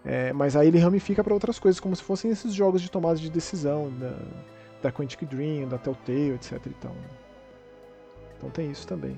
É, 0.03 0.33
mas 0.33 0.55
aí 0.55 0.67
ele 0.67 0.79
ramifica 0.79 1.23
pra 1.23 1.33
outras 1.33 1.57
coisas, 1.57 1.79
como 1.79 1.95
se 1.95 2.03
fossem 2.03 2.31
esses 2.31 2.53
jogos 2.53 2.81
de 2.81 2.91
tomada 2.91 3.17
de 3.17 3.29
decisão 3.29 3.89
da, 3.97 4.17
da 4.81 4.91
Quantic 4.91 5.23
Dream, 5.25 5.69
da 5.69 5.77
Telltale, 5.77 6.33
etc. 6.33 6.59
Então, 6.65 6.91
então 8.37 8.49
tem 8.49 8.69
isso 8.71 8.85
também. 8.85 9.17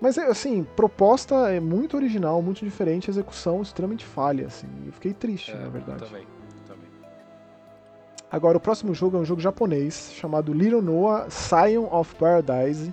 Mas 0.00 0.18
assim, 0.18 0.64
proposta 0.76 1.50
é 1.50 1.60
muito 1.60 1.96
original, 1.96 2.42
muito 2.42 2.64
diferente, 2.64 3.10
execução 3.10 3.62
extremamente 3.62 4.04
falha, 4.04 4.46
assim. 4.46 4.68
Eu 4.84 4.92
fiquei 4.92 5.12
triste, 5.12 5.52
É, 5.52 5.56
na 5.56 5.68
verdade. 5.68 6.04
Também, 6.04 6.26
também. 6.66 6.88
Agora, 8.30 8.58
o 8.58 8.60
próximo 8.60 8.94
jogo 8.94 9.16
é 9.16 9.20
um 9.20 9.24
jogo 9.24 9.40
japonês 9.40 10.12
chamado 10.12 10.52
Little 10.52 10.82
Noah 10.82 11.30
Scion 11.30 11.88
of 11.90 12.14
Paradise, 12.16 12.92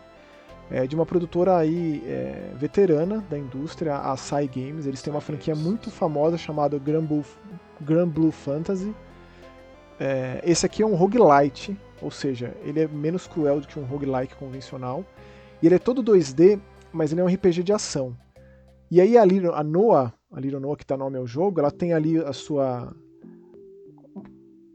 é, 0.71 0.87
de 0.87 0.95
uma 0.95 1.05
produtora 1.05 1.57
aí 1.57 2.01
é, 2.05 2.51
veterana 2.55 3.23
da 3.29 3.37
indústria, 3.37 3.97
a 3.97 4.15
Sai 4.15 4.47
Games. 4.47 4.85
Eles 4.85 5.01
têm 5.01 5.11
uma 5.13 5.21
franquia 5.21 5.55
muito 5.55 5.91
famosa 5.91 6.37
chamada 6.37 6.79
Grand 6.79 7.03
Blue, 7.03 7.25
Grand 7.81 8.07
Blue 8.07 8.31
Fantasy. 8.31 8.95
É, 9.99 10.41
esse 10.43 10.65
aqui 10.65 10.81
é 10.81 10.85
um 10.85 10.95
roguelite, 10.95 11.77
ou 12.01 12.09
seja, 12.09 12.55
ele 12.63 12.81
é 12.81 12.87
menos 12.87 13.27
cruel 13.27 13.59
do 13.59 13.67
que 13.67 13.77
um 13.79 13.83
roguelike 13.83 14.35
convencional. 14.35 15.05
E 15.61 15.67
ele 15.67 15.75
é 15.75 15.79
todo 15.79 16.03
2D, 16.03 16.59
mas 16.93 17.11
ele 17.11 17.21
é 17.21 17.23
um 17.23 17.27
RPG 17.27 17.63
de 17.63 17.73
ação. 17.73 18.15
E 18.91 19.01
aí 19.01 19.17
a, 19.17 19.25
Little, 19.25 19.53
a 19.53 19.63
Noah, 19.63 20.13
a 20.31 20.39
Little 20.39 20.59
Noah 20.59 20.77
que 20.77 20.85
dá 20.85 20.95
nome 20.95 21.17
ao 21.17 21.25
jogo, 21.25 21.59
ela 21.59 21.71
tem 21.71 21.93
ali 21.93 22.17
a 22.19 22.33
sua 22.33 22.93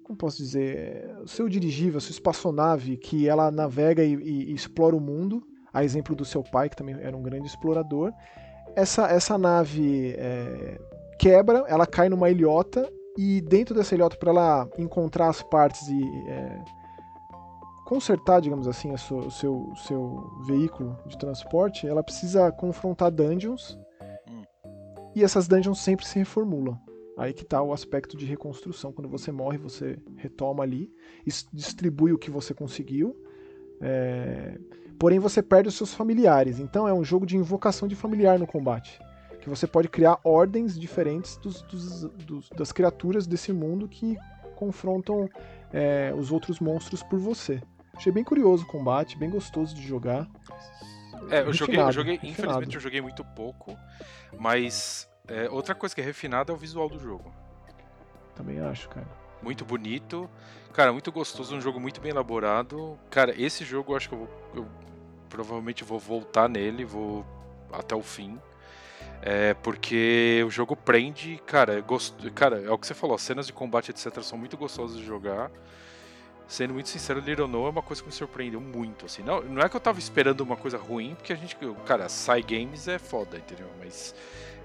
como 0.09 0.16
posso 0.16 0.39
dizer, 0.39 1.07
o 1.23 1.29
seu 1.29 1.51
dirigível, 1.51 1.99
a 1.99 2.01
sua 2.01 2.12
espaçonave, 2.12 2.97
que 2.97 3.29
ela 3.29 3.51
navega 3.51 4.03
e, 4.03 4.14
e- 4.14 4.51
e 4.51 4.55
explora 4.55 4.97
o 4.97 5.01
mundo, 5.01 5.43
a 5.71 5.85
exemplo 5.85 6.16
do 6.16 6.25
seu 6.25 6.43
pai, 6.43 6.71
que 6.71 6.77
também 6.77 6.97
era 6.99 7.14
um 7.14 7.23
grande 7.23 7.47
explorador. 7.47 8.11
Essa, 8.75 9.07
essa 9.09 9.37
nave 9.37 10.14
é, 10.16 10.81
quebra, 11.19 11.62
ela 11.69 11.87
cai 11.87 12.09
numa 12.09 12.31
ilhota, 12.31 12.91
e 13.19 13.43
dentro 13.43 13.75
dessa 13.75 13.95
ilhota, 13.95 14.16
para 14.16 14.31
ela 14.31 14.69
encontrar 14.79 15.29
as 15.29 15.43
partes 15.43 15.87
e 15.89 16.03
é, 16.31 16.59
consertar, 17.89 18.41
digamos 18.43 18.68
assim, 18.68 18.95
sua- 18.99 19.24
o 19.26 19.30
seu, 19.30 19.72
seu 19.86 20.30
veículo 20.47 20.95
de 21.07 21.16
transporte, 21.16 21.86
ela 21.89 22.03
precisa 22.03 22.53
confrontar 22.53 23.11
dungeons, 23.11 23.78
Hum. 24.28 24.43
e 25.16 25.24
essas 25.24 25.49
dungeons 25.49 25.80
sempre 25.80 26.05
se 26.07 26.18
reformulam. 26.18 26.78
Aí 27.16 27.32
que 27.32 27.45
tá 27.47 27.62
o 27.62 27.72
aspecto 27.72 28.14
de 28.14 28.26
reconstrução. 28.26 28.93
Quando 28.93 29.09
você 29.09 29.32
morre, 29.32 29.57
você 29.57 29.99
retoma 30.16 30.62
ali, 30.62 30.93
distribui 31.53 32.12
o 32.12 32.18
que 32.18 32.30
você 32.30 32.53
conseguiu. 32.53 33.16
é, 33.80 34.59
Porém, 34.99 35.20
você 35.20 35.41
perde 35.41 35.68
os 35.68 35.76
seus 35.76 35.95
familiares. 35.95 36.59
Então 36.59 36.86
é 36.89 36.93
um 36.93 37.05
jogo 37.05 37.24
de 37.24 37.36
invocação 37.36 37.86
de 37.86 37.95
familiar 37.95 38.36
no 38.39 38.47
combate. 38.49 39.01
Que 39.41 39.49
você 39.49 39.64
pode 39.68 39.89
criar 39.89 40.18
ordens 40.24 40.76
diferentes 40.76 41.36
dos- 41.36 41.62
dos- 41.62 42.03
dos- 42.26 42.51
das 42.51 42.72
criaturas 42.72 43.24
desse 43.26 43.53
mundo 43.53 43.89
que 43.89 44.16
confrontam 44.57 45.28
é, 45.72 46.12
os 46.16 46.32
outros 46.32 46.59
monstros 46.61 47.03
por 47.05 47.18
você. 47.20 47.61
Achei 47.99 48.12
bem 48.12 48.22
curioso 48.22 48.62
o 48.62 48.66
combate, 48.66 49.18
bem 49.18 49.28
gostoso 49.28 49.74
de 49.74 49.84
jogar. 49.84 50.24
É, 51.28 51.40
eu 51.40 51.53
joguei, 51.53 51.80
eu 51.80 51.90
joguei 51.90 52.12
refinado. 52.12 52.30
infelizmente 52.30 52.74
eu 52.76 52.80
joguei 52.80 53.01
muito 53.01 53.24
pouco, 53.24 53.76
mas 54.38 55.11
é, 55.26 55.51
outra 55.51 55.74
coisa 55.74 55.92
que 55.92 56.01
é 56.01 56.05
refinada 56.05 56.53
é 56.53 56.55
o 56.55 56.57
visual 56.57 56.88
do 56.88 56.96
jogo. 57.01 57.34
Também 58.36 58.61
acho, 58.61 58.88
cara. 58.88 59.09
Muito 59.42 59.64
bonito, 59.64 60.30
cara, 60.72 60.92
muito 60.92 61.11
gostoso, 61.11 61.57
um 61.57 61.61
jogo 61.61 61.80
muito 61.80 62.01
bem 62.01 62.12
elaborado. 62.12 62.96
Cara, 63.11 63.34
esse 63.36 63.64
jogo 63.64 63.92
eu 63.92 63.96
acho 63.96 64.09
que 64.09 64.14
eu, 64.14 64.18
vou, 64.20 64.28
eu 64.55 64.68
provavelmente 65.28 65.82
vou 65.82 65.99
voltar 65.99 66.49
nele, 66.49 66.84
vou 66.84 67.26
até 67.72 67.96
o 67.96 68.03
fim. 68.03 68.38
É, 69.20 69.55
porque 69.55 70.44
o 70.46 70.51
jogo 70.51 70.76
prende, 70.76 71.42
cara, 71.44 71.76
é 71.76 71.80
gosto, 71.80 72.30
cara, 72.30 72.62
é 72.62 72.70
o 72.70 72.78
que 72.78 72.86
você 72.86 72.94
falou, 72.94 73.16
as 73.16 73.22
cenas 73.22 73.49
de 73.49 73.53
combate, 73.53 73.90
etc, 73.90 74.22
são 74.22 74.38
muito 74.38 74.57
gostosas 74.57 74.96
de 74.96 75.05
jogar. 75.05 75.51
Sendo 76.49 76.72
muito 76.72 76.88
sincero, 76.88 77.20
Little 77.20 77.46
No 77.46 77.66
é 77.66 77.70
uma 77.70 77.82
coisa 77.82 78.01
que 78.03 78.09
me 78.09 78.14
surpreendeu 78.14 78.59
muito, 78.61 79.05
assim. 79.05 79.22
Não, 79.22 79.42
não 79.42 79.61
é 79.61 79.68
que 79.68 79.76
eu 79.76 79.80
tava 79.80 79.99
esperando 79.99 80.40
uma 80.40 80.57
coisa 80.57 80.78
ruim, 80.78 81.14
porque 81.14 81.30
a 81.32 81.36
gente, 81.36 81.55
cara, 81.84 82.09
Sai 82.09 82.42
Games 82.42 82.88
é 82.88 82.99
foda, 82.99 83.36
entendeu? 83.36 83.66
Mas 83.78 84.14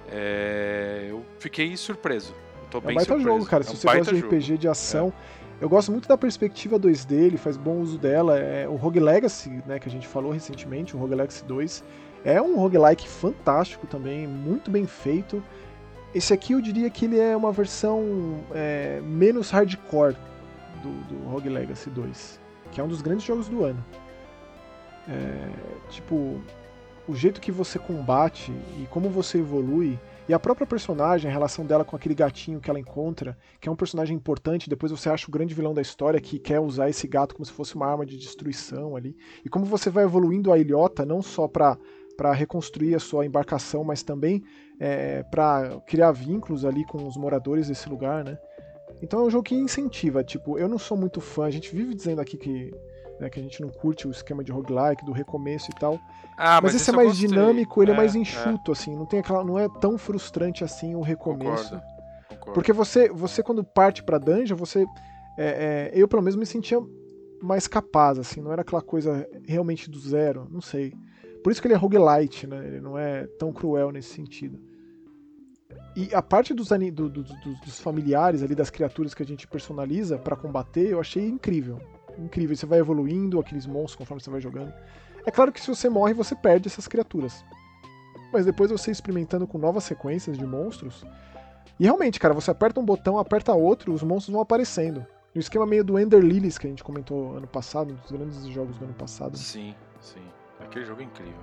é, 0.09 1.07
eu 1.09 1.25
fiquei 1.39 1.75
surpreso. 1.75 2.34
Eu 2.63 2.67
tô 2.69 2.77
É 2.77 2.81
um 2.81 2.86
bem 2.86 2.95
baita 2.95 3.09
surpreso. 3.13 3.29
jogo, 3.38 3.45
cara. 3.45 3.63
É 3.63 3.67
Se 3.67 3.73
um 3.73 3.75
você 3.75 3.86
baita 3.86 3.99
gosta 3.99 4.13
de 4.13 4.21
jogo. 4.21 4.34
RPG 4.36 4.57
de 4.57 4.67
ação. 4.69 5.11
Eu 5.59 5.69
gosto 5.69 5.91
muito 5.91 6.07
da 6.07 6.17
perspectiva 6.17 6.79
2D, 6.79 7.11
ele 7.13 7.38
faz 7.38 7.57
bom 7.57 7.77
uso 7.79 7.97
dela. 7.97 8.38
É, 8.39 8.67
o 8.67 8.75
Rogue 8.75 8.99
Legacy, 8.99 9.49
né, 9.65 9.77
que 9.79 9.88
a 9.88 9.91
gente 9.91 10.07
falou 10.07 10.31
recentemente, 10.31 10.95
o 10.95 10.99
Rogue 10.99 11.15
Legacy 11.15 11.43
2, 11.45 11.84
é 12.25 12.41
um 12.41 12.55
roguelike 12.57 13.07
fantástico 13.07 13.86
também, 13.88 14.25
muito 14.27 14.71
bem 14.71 14.86
feito. 14.88 15.43
Esse 16.15 16.34
aqui 16.34 16.53
eu 16.53 16.61
diria 16.61 16.89
que 16.89 17.05
ele 17.05 17.19
é 17.19 17.36
uma 17.36 17.51
versão 17.51 18.39
é, 18.53 19.01
menos 19.03 19.49
hardcore 19.51 20.15
do, 20.84 20.91
do 21.07 21.29
Rogue 21.29 21.49
Legacy 21.49 21.89
2, 21.89 22.39
que 22.71 22.79
é 22.79 22.84
um 22.84 22.88
dos 22.88 23.01
grandes 23.01 23.25
jogos 23.25 23.47
do 23.47 23.63
ano. 23.63 23.84
É, 25.07 25.49
tipo, 25.89 26.39
o 27.07 27.15
jeito 27.15 27.41
que 27.41 27.51
você 27.51 27.79
combate 27.79 28.51
e 28.79 28.88
como 28.89 29.09
você 29.09 29.39
evolui, 29.39 29.97
e 30.27 30.34
a 30.34 30.39
própria 30.39 30.65
personagem, 30.65 31.29
a 31.29 31.34
relação 31.34 31.65
dela 31.65 31.84
com 31.84 31.95
aquele 31.95 32.15
gatinho 32.15 32.61
que 32.61 32.69
ela 32.69 32.79
encontra, 32.79 33.38
que 33.59 33.67
é 33.67 33.71
um 33.71 33.75
personagem 33.75 34.15
importante, 34.15 34.69
depois 34.69 34.91
você 34.91 35.09
acha 35.09 35.27
o 35.27 35.31
grande 35.31 35.53
vilão 35.53 35.73
da 35.73 35.81
história 35.81 36.21
que 36.21 36.39
quer 36.39 36.59
usar 36.61 36.89
esse 36.89 37.07
gato 37.07 37.36
como 37.36 37.45
se 37.45 37.51
fosse 37.51 37.75
uma 37.75 37.88
arma 37.88 38.05
de 38.05 38.17
destruição 38.17 38.95
ali. 38.95 39.17
E 39.43 39.49
como 39.49 39.65
você 39.65 39.89
vai 39.89 40.05
evoluindo 40.05 40.51
a 40.51 40.57
ilhota, 40.57 41.05
não 41.05 41.21
só 41.21 41.47
pra 41.47 41.77
para 42.15 42.31
reconstruir 42.31 42.95
a 42.95 42.99
sua 42.99 43.25
embarcação, 43.25 43.84
mas 43.84 44.03
também 44.03 44.43
é, 44.79 45.23
para 45.23 45.79
criar 45.88 46.11
vínculos 46.11 46.63
ali 46.63 46.86
com 46.86 47.07
os 47.07 47.17
moradores 47.17 47.67
desse 47.67 47.89
lugar, 47.89 48.23
né? 48.23 48.38
Então 49.04 49.20
é 49.20 49.24
um 49.24 49.30
jogo 49.30 49.43
que 49.43 49.54
incentiva, 49.54 50.24
tipo, 50.24 50.58
eu 50.58 50.70
não 50.70 50.78
sou 50.80 50.95
muito 50.95 51.20
fã, 51.20 51.45
a 51.45 51.51
gente 51.51 51.76
vive 51.76 51.93
dizendo 51.93 52.22
aqui 52.22 52.38
que, 52.38 52.72
né, 53.20 53.30
que 53.30 53.38
a 53.38 53.43
gente 53.43 53.62
não 53.62 53.70
curte 53.70 54.08
o 54.08 54.12
esquema 54.12 54.41
de 54.41 54.51
roguelike, 54.51 55.04
do 55.04 55.12
recomeço 55.12 55.70
e 55.70 55.76
tal, 55.78 55.99
Ah, 56.38 56.62
mas, 56.62 56.74
esse 56.74 56.89
é 56.89 56.93
mais 56.93 57.18
dinâmico, 57.18 57.84
ele 57.84 57.91
é, 57.91 57.93
É, 57.93 57.97
mais 57.97 58.16
é, 58.16 58.20
enxuto, 58.20 58.72
assim, 58.72 58.95
não 58.95 59.06
tem 59.06 59.20
aquela, 59.20 59.43
não 59.43 59.60
é 59.60 59.68
tão 59.82 59.97
frustrante 59.97 60.64
assim 60.64 60.95
o 60.95 61.01
recomeço. 61.01 61.72
Concordo. 61.72 61.84
concordo. 62.30 62.54
Porque 62.54 62.72
você, 62.72 63.10
você 63.10 63.43
quando 63.43 63.62
parte 63.62 64.01
pra 64.01 64.18
dungeon, 64.18 64.56
você. 64.56 64.86
é, 65.38 65.91
é, 65.91 65.91
eu 65.93 66.08
pelo 66.08 66.22
menos 66.22 66.38
me 66.38 66.45
sentia 66.45 66.80
mais 67.41 67.68
capaz, 67.68 68.18
assim, 68.18 68.41
não 68.41 68.54
era 68.54 68.62
aquela 68.62 68.82
coisa 68.82 69.28
realmente 69.45 69.89
do 69.89 69.99
zero, 69.99 70.47
não 70.49 70.62
sei. 70.62 70.93
Por 71.43 71.51
isso 71.51 71.62
que 71.62 71.68
ele 71.68 71.74
é 71.74 71.78
roguelite, 71.78 72.47
né? 72.47 72.66
Ele 72.66 72.80
não 72.80 72.97
é 72.97 73.28
tão 73.38 73.51
cruel 73.51 73.91
nesse 73.91 74.14
sentido. 74.14 74.58
E 75.95 76.13
a 76.13 76.21
parte 76.21 76.53
dos, 76.53 76.69
do- 76.69 76.91
do- 76.91 77.09
do- 77.09 77.55
dos 77.63 77.79
familiares 77.79 78.41
ali, 78.41 78.55
das 78.55 78.69
criaturas 78.69 79.13
que 79.13 79.21
a 79.21 79.25
gente 79.25 79.47
personaliza 79.47 80.17
pra 80.17 80.35
combater, 80.35 80.89
eu 80.89 80.99
achei 80.99 81.27
incrível. 81.27 81.79
Incrível. 82.17 82.55
Você 82.55 82.65
vai 82.65 82.79
evoluindo 82.79 83.39
aqueles 83.39 83.65
monstros 83.65 83.95
conforme 83.95 84.21
você 84.21 84.29
vai 84.29 84.41
jogando. 84.41 84.73
É 85.25 85.31
claro 85.31 85.51
que 85.51 85.61
se 85.61 85.67
você 85.67 85.89
morre, 85.89 86.13
você 86.13 86.35
perde 86.35 86.67
essas 86.67 86.87
criaturas. 86.87 87.45
Mas 88.31 88.45
depois 88.45 88.71
você 88.71 88.89
experimentando 88.89 89.45
com 89.45 89.57
novas 89.59 89.83
sequências 89.83 90.37
de 90.37 90.45
monstros, 90.45 91.05
e 91.79 91.83
realmente, 91.83 92.19
cara, 92.19 92.33
você 92.33 92.49
aperta 92.51 92.79
um 92.79 92.85
botão, 92.85 93.17
aperta 93.19 93.53
outro, 93.53 93.93
os 93.93 94.01
monstros 94.03 94.33
vão 94.33 94.41
aparecendo. 94.41 95.05
No 95.33 95.39
esquema 95.39 95.65
meio 95.65 95.83
do 95.83 95.97
Ender 95.99 96.21
Lilies 96.21 96.57
que 96.57 96.67
a 96.67 96.69
gente 96.69 96.83
comentou 96.83 97.35
ano 97.37 97.47
passado, 97.47 97.93
um 97.93 97.95
dos 97.95 98.11
grandes 98.11 98.45
jogos 98.47 98.77
do 98.77 98.85
ano 98.85 98.93
passado. 98.93 99.37
Sim, 99.37 99.75
sim. 99.99 100.21
Aquele 100.59 100.85
jogo 100.85 101.01
é 101.01 101.05
incrível. 101.05 101.39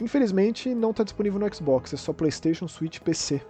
Infelizmente, 0.00 0.74
não 0.74 0.92
tá 0.92 1.02
disponível 1.02 1.38
no 1.40 1.54
Xbox, 1.54 1.92
é 1.92 1.96
só 1.96 2.12
PlayStation, 2.12 2.68
Switch 2.68 2.96
e 2.96 3.00
PC. 3.00 3.42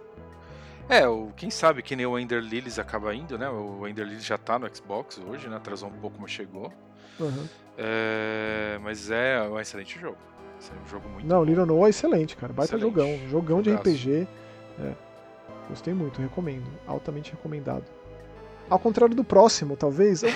É, 0.89 1.07
o, 1.07 1.29
quem 1.35 1.49
sabe 1.51 1.83
que 1.83 1.95
nem 1.95 2.05
o 2.05 2.17
Ender 2.17 2.41
Lilies 2.41 2.79
acaba 2.79 3.13
indo, 3.13 3.37
né? 3.37 3.47
O 3.47 3.87
Ender 3.87 4.05
Lilies 4.05 4.25
já 4.25 4.37
tá 4.37 4.57
no 4.57 4.67
Xbox 4.75 5.21
hoje, 5.25 5.47
né? 5.47 5.55
Atrasou 5.57 5.87
um 5.87 5.93
pouco, 5.93 6.17
mas 6.19 6.31
chegou. 6.31 6.73
Uhum. 7.19 7.45
É, 7.77 8.79
mas 8.81 9.11
é 9.11 9.41
um 9.43 9.59
excelente 9.59 9.99
jogo. 9.99 10.17
É 10.61 10.85
um 10.85 10.89
jogo 10.89 11.07
muito 11.07 11.25
Não. 11.27 11.43
Little 11.43 11.65
Noah 11.65 11.87
é 11.87 11.89
excelente, 11.91 12.35
cara. 12.35 12.51
Baita 12.51 12.75
Excelente. 12.75 12.93
jogão. 12.93 13.29
Jogão 13.29 13.61
de. 13.61 13.71
RPG. 13.71 14.27
É. 14.79 14.93
Gostei 15.69 15.93
muito, 15.93 16.19
recomendo. 16.21 16.65
Altamente 16.87 17.31
recomendado. 17.31 17.85
Ao 18.69 18.77
contrário 18.77 19.15
do 19.15 19.23
próximo, 19.23 19.77
talvez. 19.77 20.21
eu- 20.23 20.29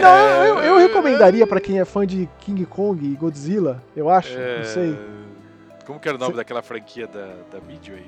não, 0.00 0.44
eu, 0.44 0.58
eu 0.58 0.78
recomendaria 0.78 1.46
pra 1.46 1.60
quem 1.60 1.80
é 1.80 1.84
fã 1.84 2.06
de 2.06 2.28
King 2.40 2.66
Kong 2.66 3.04
e 3.04 3.14
Godzilla, 3.16 3.82
eu 3.96 4.10
acho. 4.10 4.36
É, 4.36 4.58
Não 4.58 4.64
sei. 4.64 4.98
Como 5.86 5.98
que 5.98 6.08
era 6.08 6.16
o 6.16 6.20
nome 6.20 6.34
daquela 6.34 6.62
franquia 6.62 7.06
da, 7.06 7.34
da 7.50 7.60
Midway? 7.60 8.04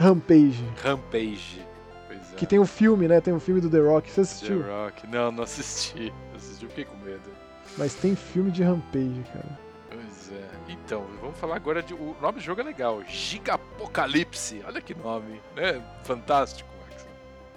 Rampage. 0.00 0.64
Rampage. 0.82 1.62
Pois 2.06 2.32
é. 2.32 2.34
Que 2.34 2.46
tem 2.46 2.58
um 2.58 2.64
filme, 2.64 3.06
né? 3.06 3.20
Tem 3.20 3.34
um 3.34 3.38
filme 3.38 3.60
do 3.60 3.68
The 3.68 3.80
Rock. 3.80 4.10
Você 4.10 4.22
assistiu? 4.22 4.62
The 4.62 4.70
Rock. 4.70 5.06
Não, 5.06 5.30
não 5.30 5.44
assisti. 5.44 6.10
Não 6.30 6.36
assisti, 6.36 6.66
fiquei 6.68 6.86
com 6.86 6.96
medo. 7.04 7.30
Mas 7.76 7.94
tem 7.94 8.16
filme 8.16 8.50
de 8.50 8.62
Rampage, 8.62 9.22
cara. 9.30 9.58
Pois 9.90 10.32
é. 10.32 10.48
Então, 10.72 11.06
vamos 11.20 11.36
falar 11.36 11.56
agora 11.56 11.82
de. 11.82 11.92
O 11.92 12.16
nome 12.18 12.38
do 12.38 12.40
jogo 12.40 12.62
é 12.62 12.64
legal. 12.64 13.04
Giga 13.04 13.54
Apocalipse. 13.54 14.62
Olha 14.64 14.80
que 14.80 14.94
nome, 14.94 15.38
né? 15.54 15.82
Fantástico, 16.02 16.70
Max. 16.80 17.06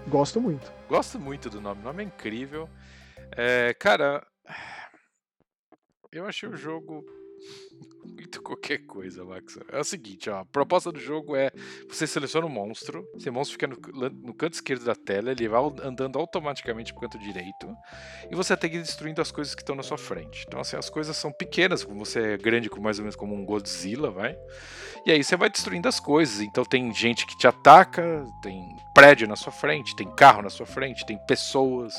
Gosto 0.10 0.42
muito. 0.42 0.70
Gosto 0.90 1.18
muito 1.18 1.50
do 1.50 1.62
nome. 1.62 1.80
O 1.80 1.86
nome 1.86 2.04
é 2.04 2.08
incrível. 2.08 2.70
É, 3.32 3.74
cara. 3.74 4.22
Eu 6.12 6.28
achei 6.28 6.50
o 6.50 6.58
jogo 6.58 7.06
muito 8.34 8.42
qualquer 8.42 8.80
coisa, 8.80 9.24
Max. 9.24 9.60
É 9.72 9.80
o 9.80 9.84
seguinte, 9.84 10.30
ó, 10.30 10.40
a 10.40 10.46
proposta 10.46 10.92
do 10.92 11.00
jogo 11.00 11.36
é 11.36 11.52
você 11.88 12.08
seleciona 12.08 12.48
um 12.48 12.50
monstro, 12.50 13.08
esse 13.16 13.30
monstro 13.30 13.54
fica 13.54 13.68
no, 13.68 14.10
no 14.10 14.34
canto 14.34 14.54
esquerdo 14.54 14.86
da 14.86 14.96
tela, 14.96 15.32
ele 15.32 15.48
vai 15.48 15.62
andando 15.84 16.18
automaticamente 16.18 16.94
pro 16.94 17.02
canto 17.02 17.20
direito, 17.20 17.68
e 18.32 18.36
você 18.36 18.56
tem 18.58 18.70
que 18.70 18.78
ir 18.78 18.82
destruindo 18.82 19.22
as 19.22 19.32
coisas 19.32 19.54
que 19.54 19.62
estão 19.62 19.76
na 19.76 19.84
sua 19.84 19.98
frente. 19.98 20.46
Então, 20.48 20.60
assim, 20.60 20.78
as 20.78 20.90
coisas 20.90 21.16
são 21.16 21.32
pequenas, 21.32 21.84
como 21.84 22.04
você 22.04 22.34
é 22.34 22.38
grande, 22.38 22.70
mais 22.80 22.98
ou 22.98 23.04
menos 23.04 23.16
como 23.16 23.36
um 23.36 23.46
Godzilla, 23.46 24.10
vai. 24.10 24.36
E 25.06 25.12
aí 25.12 25.24
você 25.24 25.36
vai 25.36 25.50
destruindo 25.50 25.88
as 25.88 26.00
coisas. 26.00 26.40
Então 26.40 26.64
tem 26.64 26.94
gente 26.94 27.26
que 27.26 27.38
te 27.38 27.46
ataca, 27.46 28.26
tem 28.42 28.76
prédio 28.94 29.28
na 29.28 29.36
sua 29.36 29.52
frente, 29.52 29.96
tem 29.96 30.10
carro 30.16 30.42
na 30.42 30.50
sua 30.50 30.66
frente, 30.66 31.06
tem 31.06 31.18
pessoas. 31.28 31.94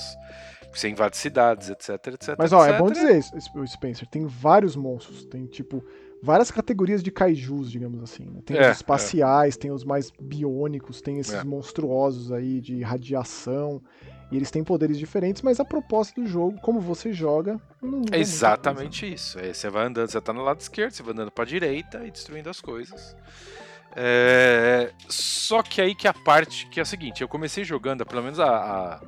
Você 0.72 0.89
invade 0.89 1.16
cidades, 1.16 1.70
etc, 1.70 1.91
etc. 2.09 2.35
Mas 2.37 2.53
ó, 2.53 2.64
etc. 2.64 2.74
é 2.74 2.78
bom 2.78 2.91
dizer 2.91 3.18
isso, 3.18 3.32
o 3.55 3.64
Spencer, 3.64 4.09
tem 4.09 4.26
vários 4.26 4.74
monstros, 4.74 5.24
tem 5.26 5.47
tipo 5.47 5.85
várias 6.25 6.51
categorias 6.51 7.03
de 7.03 7.11
kaijus, 7.11 7.70
digamos 7.70 8.03
assim. 8.03 8.25
Né? 8.25 8.41
Tem 8.45 8.57
É, 8.57 8.70
os 8.70 8.77
espaciais, 8.77 9.57
tem 9.57 9.70
os 9.70 9.85
mais 9.85 10.11
biônicos, 10.18 11.01
tem 11.03 11.18
esses 11.18 11.35
É. 11.35 11.45
monstruosos 11.45 12.33
aí 12.33 12.61
de 12.61 12.81
radiação. 12.83 13.83
E 14.33 14.37
eles 14.37 14.51
têm 14.51 14.64
poderes 14.64 14.99
diferentes, 14.99 15.43
mas 15.43 15.61
a 15.61 15.64
proposta 15.64 16.18
do 16.20 16.27
jogo, 16.27 16.59
como 16.62 16.81
você 16.81 17.12
joga, 17.12 17.61
não 17.81 17.99
muda 17.99 18.16
É 18.16 18.20
exatamente 18.20 19.12
isso. 19.12 19.39
É, 19.39 19.53
você 19.53 19.68
vai 19.68 19.85
andando, 19.87 20.09
você 20.11 20.20
tá 20.20 20.33
no 20.33 20.43
lado 20.43 20.61
esquerdo, 20.61 20.93
você 20.93 21.03
vai 21.03 21.12
andando 21.12 21.31
pra 21.31 21.45
direita 21.45 22.03
e 22.07 22.11
destruindo 22.11 22.49
as 22.49 22.61
coisas. 22.61 23.14
É, 23.95 24.91
Só 25.09 25.62
que 25.62 25.81
aí 25.81 25.95
que 25.95 26.09
a 26.09 26.14
parte 26.14 26.66
que 26.68 26.81
é 26.81 26.83
a 26.83 26.87
seguinte, 26.87 27.20
eu 27.22 27.29
comecei 27.29 27.62
jogando, 27.64 28.05
pelo 28.05 28.22
menos 28.22 28.41
a, 28.41 28.47
a- 28.49 29.01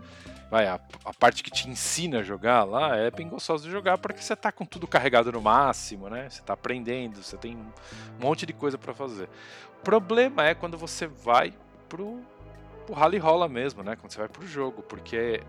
vai, 0.50 0.66
a, 0.66 0.80
a 1.04 1.12
parte 1.12 1.42
que 1.42 1.50
te 1.50 1.68
ensina 1.68 2.20
a 2.20 2.22
jogar 2.22 2.64
lá 2.64 2.96
é 2.96 3.10
bem 3.10 3.28
gostosa 3.28 3.64
de 3.64 3.70
jogar 3.70 3.98
porque 3.98 4.22
você 4.22 4.36
tá 4.36 4.52
com 4.52 4.64
tudo 4.64 4.86
carregado 4.86 5.32
no 5.32 5.40
máximo, 5.40 6.08
né? 6.08 6.28
Você 6.28 6.42
tá 6.42 6.52
aprendendo, 6.52 7.22
você 7.22 7.36
tem 7.36 7.56
um 7.56 7.72
monte 8.20 8.46
de 8.46 8.52
coisa 8.52 8.78
pra 8.78 8.94
fazer. 8.94 9.28
O 9.80 9.84
problema 9.84 10.44
é 10.44 10.54
quando 10.54 10.78
você 10.78 11.06
vai 11.06 11.52
pro, 11.88 12.20
pro 12.84 12.94
rally 12.94 13.18
rola 13.18 13.48
mesmo, 13.48 13.82
né? 13.82 13.96
Quando 13.96 14.12
você 14.12 14.18
vai 14.18 14.28
pro 14.28 14.46
jogo, 14.46 14.82
porque 14.82 15.42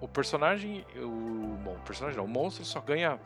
o 0.00 0.08
personagem, 0.08 0.84
o, 0.96 1.58
bom, 1.62 1.74
o 1.74 1.86
personagem 1.86 2.18
não, 2.18 2.24
o 2.24 2.28
monstro 2.28 2.64
só 2.64 2.80
ganha, 2.80 3.18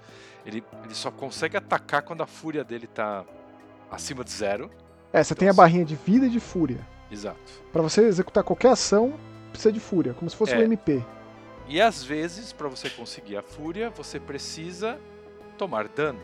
ele, 0.44 0.62
ele 0.84 0.94
só 0.94 1.10
consegue 1.10 1.56
atacar 1.56 2.02
quando 2.02 2.22
a 2.22 2.26
fúria 2.26 2.64
dele 2.64 2.86
tá 2.86 3.24
acima 3.90 4.24
de 4.24 4.32
zero. 4.32 4.70
É, 5.12 5.22
você 5.22 5.34
tem 5.34 5.48
a 5.48 5.52
barrinha 5.52 5.84
de 5.84 5.94
vida 5.94 6.26
e 6.26 6.30
de 6.30 6.40
fúria. 6.40 6.84
Exato. 7.10 7.62
Pra 7.72 7.80
você 7.80 8.02
executar 8.02 8.42
qualquer 8.42 8.72
ação, 8.72 9.14
precisa 9.54 9.72
de 9.72 9.80
fúria, 9.80 10.12
como 10.14 10.28
se 10.30 10.36
fosse 10.36 10.52
É. 10.52 10.58
um 10.58 10.62
MP. 10.62 11.02
E 11.66 11.80
às 11.80 12.04
vezes, 12.04 12.52
pra 12.52 12.68
você 12.68 12.90
conseguir 12.90 13.36
a 13.38 13.42
fúria, 13.42 13.88
você 13.90 14.20
precisa 14.20 14.98
tomar 15.56 15.88
dano. 15.88 16.18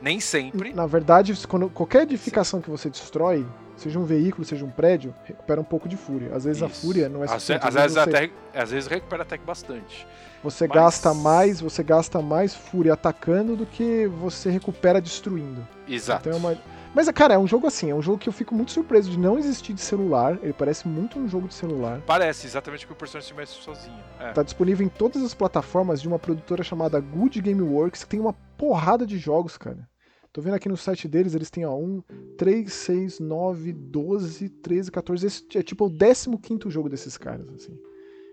Nem 0.00 0.20
sempre. 0.20 0.72
Na 0.72 0.86
verdade, 0.86 1.34
quando, 1.48 1.68
qualquer 1.70 2.02
edificação 2.02 2.60
que 2.60 2.68
você 2.70 2.90
destrói, 2.90 3.46
seja 3.76 3.98
um 3.98 4.04
veículo, 4.04 4.44
seja 4.44 4.64
um 4.64 4.70
prédio, 4.70 5.14
recupera 5.24 5.60
um 5.60 5.64
pouco 5.64 5.88
de 5.88 5.96
fúria. 5.96 6.34
Às 6.34 6.44
vezes 6.44 6.62
a 6.62 6.66
Isso. 6.66 6.82
fúria 6.82 7.08
não 7.08 7.22
é 7.22 7.24
Às, 7.24 7.30
suficiente. 7.32 7.62
às 7.66 7.68
às 7.68 7.82
vezes 7.82 7.92
você, 7.94 8.00
até, 8.10 8.30
às 8.54 8.70
vezes 8.70 8.86
recupera 8.88 9.22
até 9.22 9.38
que 9.38 9.44
bastante. 9.44 10.06
você 10.42 10.68
mas- 10.68 10.74
gasta 10.74 11.14
mais, 11.14 11.60
você 11.60 11.82
gasta 11.82 12.20
mais 12.20 12.54
fúria 12.54 12.92
atacando 12.92 13.56
do 13.56 13.64
que 13.66 14.06
você 14.06 14.50
recupera 14.50 15.00
destruindo. 15.00 15.66
Exato. 15.88 16.28
Então 16.28 16.38
é 16.38 16.40
uma... 16.52 16.58
Mas, 16.94 17.10
cara, 17.10 17.34
é 17.34 17.38
um 17.38 17.46
jogo 17.46 17.66
assim, 17.66 17.90
é 17.90 17.94
um 17.94 18.00
jogo 18.00 18.18
que 18.18 18.28
eu 18.28 18.32
fico 18.32 18.54
muito 18.54 18.70
surpreso 18.70 19.10
de 19.10 19.18
não 19.18 19.36
existir 19.36 19.72
de 19.72 19.80
celular. 19.80 20.38
Ele 20.40 20.52
parece 20.52 20.86
muito 20.86 21.18
um 21.18 21.28
jogo 21.28 21.48
de 21.48 21.54
celular. 21.54 22.00
Parece 22.06 22.46
exatamente 22.46 22.86
que 22.86 22.92
o 22.92 22.96
personagem 22.96 23.28
se 23.28 23.34
mexe 23.34 23.60
sozinho. 23.60 23.98
É. 24.20 24.30
Tá 24.32 24.44
disponível 24.44 24.86
em 24.86 24.88
todas 24.88 25.20
as 25.22 25.34
plataformas 25.34 26.00
de 26.00 26.06
uma 26.06 26.20
produtora 26.20 26.62
chamada 26.62 27.00
Good 27.00 27.42
Game 27.42 27.60
Works, 27.60 28.04
que 28.04 28.10
tem 28.10 28.20
uma 28.20 28.32
porrada 28.56 29.04
de 29.04 29.18
jogos, 29.18 29.58
cara. 29.58 29.88
Tô 30.32 30.40
vendo 30.40 30.54
aqui 30.54 30.68
no 30.68 30.76
site 30.76 31.08
deles, 31.08 31.34
eles 31.34 31.50
têm 31.50 31.64
ó, 31.64 31.76
1, 31.76 32.02
3, 32.38 32.72
6, 32.72 33.20
9, 33.20 33.72
12, 33.72 34.48
13, 34.48 34.90
14. 34.90 35.26
Esse 35.26 35.46
é 35.56 35.62
tipo 35.62 35.86
o 35.86 35.90
15 35.90 36.70
jogo 36.70 36.88
desses 36.88 37.16
caras, 37.16 37.48
assim. 37.54 37.76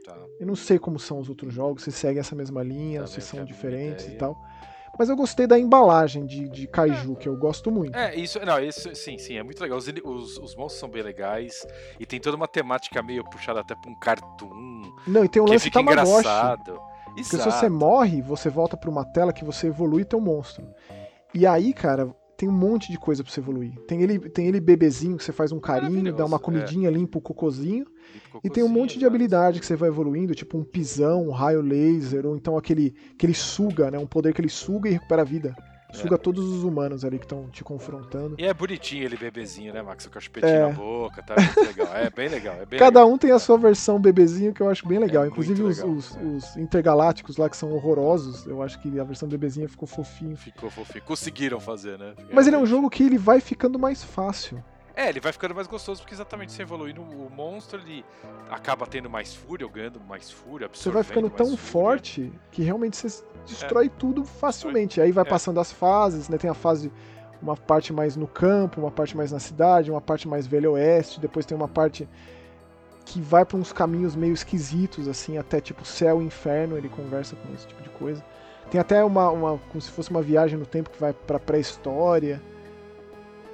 Tá. 0.06 0.16
Eu 0.40 0.48
não 0.48 0.56
sei 0.56 0.78
como 0.78 1.00
são 1.00 1.20
os 1.20 1.30
outros 1.30 1.54
jogos, 1.54 1.84
se 1.84 1.92
seguem 1.92 2.20
essa 2.20 2.36
mesma 2.36 2.64
linha, 2.64 3.04
Também 3.04 3.14
se 3.14 3.22
são 3.22 3.44
diferentes 3.44 4.06
e 4.06 4.08
ideia. 4.10 4.20
tal. 4.20 4.38
Mas 5.00 5.10
eu 5.10 5.16
gostei 5.16 5.48
da 5.48 5.58
embalagem 5.58 6.26
de, 6.26 6.48
de 6.50 6.68
Kaiju, 6.68 7.16
que 7.16 7.28
eu 7.28 7.36
gosto 7.36 7.72
muito. 7.72 7.96
É, 7.98 8.14
isso, 8.16 8.40
não, 8.46 8.60
isso, 8.60 8.94
sim, 8.96 9.18
sim, 9.18 9.38
é 9.38 9.44
muito 9.44 9.62
legal. 9.62 9.78
Os, 9.78 9.88
os, 9.88 10.38
os 10.38 10.56
monstros 10.56 10.80
são 10.80 10.90
bem 10.90 11.02
legais 11.02 11.66
e 12.00 12.06
tem 12.06 12.20
toda 12.20 12.36
uma 12.38 12.48
temática 12.48 13.02
meio 13.02 13.24
puxada 13.24 13.62
até 13.62 13.74
pra 13.76 13.90
um 13.90 13.96
cartoon, 13.96 14.94
Não, 15.08 15.24
e 15.24 15.30
tem 15.30 15.44
que 15.44 15.50
lance 15.52 15.64
fica 15.64 15.80
Tamagotchi. 15.80 16.20
engraçado. 16.20 16.80
Porque 17.06 17.24
se 17.24 17.36
Exato. 17.36 17.52
você 17.52 17.70
morre, 17.70 18.22
você 18.22 18.50
volta 18.50 18.78
pra 18.78 18.90
uma 18.90 19.04
tela 19.04 19.34
que 19.34 19.44
você 19.44 19.68
evolui 19.68 20.06
teu 20.06 20.20
monstro. 20.22 20.66
E 21.34 21.46
aí, 21.48 21.74
cara, 21.74 22.14
tem 22.42 22.50
um 22.50 22.52
monte 22.52 22.92
de 22.92 22.98
coisa 22.98 23.24
pra 23.24 23.32
você 23.32 23.40
evoluir. 23.40 23.72
Tem 23.86 24.02
ele, 24.02 24.18
tem 24.18 24.48
ele 24.48 24.60
bebezinho 24.60 25.16
que 25.16 25.24
você 25.24 25.32
faz 25.32 25.52
um 25.52 25.60
carinho, 25.60 26.12
dá 26.12 26.26
uma 26.26 26.38
é. 26.38 26.40
comidinha, 26.40 26.90
limpa 26.90 27.20
o 27.20 27.22
cocôzinho. 27.22 27.86
E 28.44 28.50
tem 28.50 28.64
um 28.64 28.68
monte 28.68 28.98
de 28.98 29.06
habilidade 29.06 29.60
que 29.60 29.66
você 29.66 29.76
vai 29.76 29.90
evoluindo, 29.90 30.34
tipo 30.34 30.58
um 30.58 30.64
pisão, 30.64 31.28
um 31.28 31.30
raio 31.30 31.62
laser, 31.62 32.26
ou 32.26 32.36
então 32.36 32.58
aquele 32.58 32.96
que 33.16 33.28
ele 33.28 33.36
suga, 33.36 33.92
né? 33.92 34.00
Um 34.00 34.08
poder 34.08 34.34
que 34.34 34.42
ele 34.42 34.50
suga 34.50 34.90
e 34.90 34.94
recupera 34.94 35.22
a 35.22 35.26
vida. 35.26 35.56
Suga 35.94 36.18
todos 36.18 36.46
os 36.46 36.64
humanos 36.64 37.04
ali 37.04 37.18
que 37.20 37.26
estão 37.26 37.48
te 37.50 37.64
confrontando. 37.64 38.36
E 38.38 38.46
é 38.46 38.54
bonitinho 38.54 39.04
ele 39.04 39.18
bebezinho, 39.18 39.74
né, 39.74 39.82
Max? 39.82 40.08
Com 40.08 40.18
a 40.18 40.22
chupetinha 40.22 40.52
É. 40.54 40.68
na 40.68 40.74
boca, 40.74 41.22
tá 41.22 41.36
muito 41.36 41.60
legal. 41.62 41.96
É 41.96 42.10
bem 42.10 42.30
legal, 42.30 42.56
é 42.56 42.66
bem 42.66 42.80
Cada 42.80 43.00
legal. 43.02 43.14
um 43.14 43.18
tem 43.18 43.32
a 43.32 43.40
sua 43.40 43.58
versão 43.58 44.00
bebezinho 44.00 44.54
que 44.54 44.62
eu 44.62 44.70
acho 44.70 44.88
bem 44.88 45.00
legal. 45.00 45.24
É 45.24 45.28
Inclusive 45.28 45.62
muito 45.62 45.72
os, 45.72 45.78
legal, 45.80 45.96
os- 45.96 46.16
é. 46.18 46.20
os 46.24 46.58
intergalácticos 46.58 47.38
lá 47.38 47.50
que 47.50 47.58
são 47.58 47.72
horrorosos, 47.74 48.46
eu 48.46 48.62
acho 48.64 48.80
que 48.82 49.00
a 49.00 49.04
versão 49.04 49.28
bebezinha 49.28 49.68
ficou 49.68 49.88
fofinho. 49.88 50.36
Ficou 50.38 50.70
fofinho. 50.70 51.04
Conseguiram 51.04 51.60
fazer, 51.60 51.98
né? 51.98 52.14
Mas 52.32 52.48
ele 52.48 52.56
é 52.56 52.60
um 52.60 52.66
jogo 52.66 52.90
que 52.90 53.04
ele 53.04 53.18
vai 53.18 53.40
ficando 53.42 53.78
mais 53.78 54.04
fácil. 54.04 54.64
É, 55.02 55.10
ele 55.10 55.20
vai 55.20 55.32
ficando 55.32 55.56
mais 55.56 55.66
gostoso 55.66 56.02
porque 56.02 56.14
exatamente 56.14 56.52
você 56.52 56.62
evoluindo 56.62 57.02
o 57.02 57.28
monstro, 57.36 57.80
ele 57.82 58.06
acaba 58.52 58.86
tendo 58.86 59.10
mais 59.10 59.34
fúria, 59.34 59.66
ou 59.66 59.72
ganhando 59.72 60.00
mais 60.00 60.30
fúria, 60.30 60.70
Você 60.72 60.92
vai 60.92 61.02
ficando 61.02 61.28
tão 61.28 61.48
fúria. 61.48 61.58
forte 61.58 62.32
que 62.52 62.62
realmente 62.62 62.96
você 62.98 63.24
destrói 63.48 63.90
tudo 63.90 64.24
facilmente. 64.24 65.02
Aí 65.02 65.12
vai 65.12 65.24
É. 65.24 65.28
passando 65.28 65.60
as 65.60 65.72
fases, 65.72 66.30
né? 66.30 66.38
Tem 66.38 66.52
a 66.52 66.54
fase, 66.54 66.92
uma 67.42 67.58
parte 67.58 67.92
mais 67.92 68.16
no 68.16 68.28
campo, 68.28 68.80
uma 68.80 68.92
parte 68.92 69.18
mais 69.18 69.32
na 69.32 69.40
cidade, 69.40 69.90
uma 69.90 70.02
parte 70.02 70.28
mais 70.28 70.46
velho 70.46 70.74
oeste, 70.74 71.20
depois 71.20 71.48
tem 71.48 71.58
uma 71.58 71.68
parte 71.68 72.08
que 73.04 73.20
vai 73.20 73.44
pra 73.44 73.58
uns 73.58 73.74
caminhos 73.74 74.16
meio 74.16 74.34
esquisitos, 74.34 75.08
assim, 75.08 75.36
até 75.36 75.60
tipo 75.60 75.84
céu 75.84 76.22
e 76.22 76.26
inferno, 76.26 76.78
ele 76.78 76.88
conversa 76.88 77.36
com 77.36 77.52
esse 77.56 77.66
tipo 77.66 77.82
de 77.82 77.90
coisa. 77.90 78.24
Tem 78.70 78.80
até 78.80 79.04
uma, 79.04 79.32
uma 79.32 79.58
como 79.70 79.82
se 79.82 79.90
fosse 79.90 80.12
uma 80.12 80.22
viagem 80.22 80.60
no 80.60 80.66
tempo 80.68 80.92
que 80.92 81.00
vai 81.00 81.12
pra 81.12 81.40
pré-história. 81.40 82.40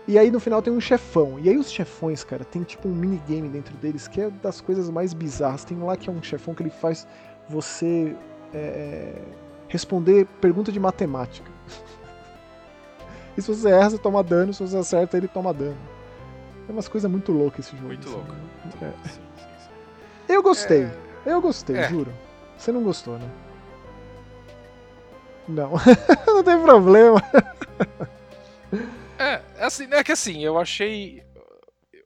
E 0.07 0.17
aí 0.17 0.31
no 0.31 0.39
final 0.39 0.61
tem 0.61 0.71
um 0.71 0.79
chefão. 0.79 1.37
E 1.39 1.49
aí 1.49 1.57
os 1.57 1.69
chefões, 1.69 2.23
cara, 2.23 2.45
tem 2.45 2.63
tipo 2.63 2.87
um 2.87 2.95
minigame 2.95 3.49
dentro 3.49 3.75
deles 3.77 4.07
que 4.07 4.21
é 4.21 4.29
das 4.29 4.61
coisas 4.61 4.89
mais 4.89 5.13
bizarras. 5.13 5.65
Tem 5.65 5.77
um 5.77 5.85
lá 5.85 5.97
que 5.97 6.09
é 6.09 6.13
um 6.13 6.23
chefão 6.23 6.53
que 6.53 6.63
ele 6.63 6.69
faz 6.69 7.05
você 7.49 8.15
é, 8.53 9.21
responder 9.67 10.25
pergunta 10.39 10.71
de 10.71 10.79
matemática. 10.79 11.51
e 13.37 13.41
se 13.41 13.53
você 13.53 13.69
erra, 13.69 13.89
você 13.89 13.97
toma 13.97 14.23
dano, 14.23 14.53
se 14.53 14.61
você 14.65 14.77
acerta, 14.77 15.17
ele 15.17 15.27
toma 15.27 15.53
dano. 15.53 15.77
É 16.69 16.71
umas 16.71 16.87
coisas 16.87 17.09
muito 17.11 17.31
loucas 17.33 17.65
esse 17.65 17.75
jogo. 17.75 17.87
Muito 17.87 18.07
assim, 18.07 18.15
louco. 18.15 18.31
né? 18.31 18.39
Muito 18.63 18.77
É. 18.83 18.87
louco, 18.87 19.07
sim, 19.09 19.21
sim, 19.37 19.45
sim. 19.59 20.33
Eu 20.33 20.41
gostei, 20.43 20.83
É, 21.25 21.33
eu 21.33 21.41
gostei, 21.41 21.75
É. 21.77 21.89
juro. 21.89 22.13
Você 22.57 22.71
não 22.71 22.81
gostou, 22.81 23.17
né? 23.19 23.29
Não, 25.49 25.71
não 26.27 26.43
tem 26.43 26.61
problema. 26.61 27.21
É, 29.19 29.41
assim, 29.59 29.87
é 29.91 30.03
que 30.03 30.11
assim, 30.11 30.43
eu 30.43 30.57
achei. 30.57 31.23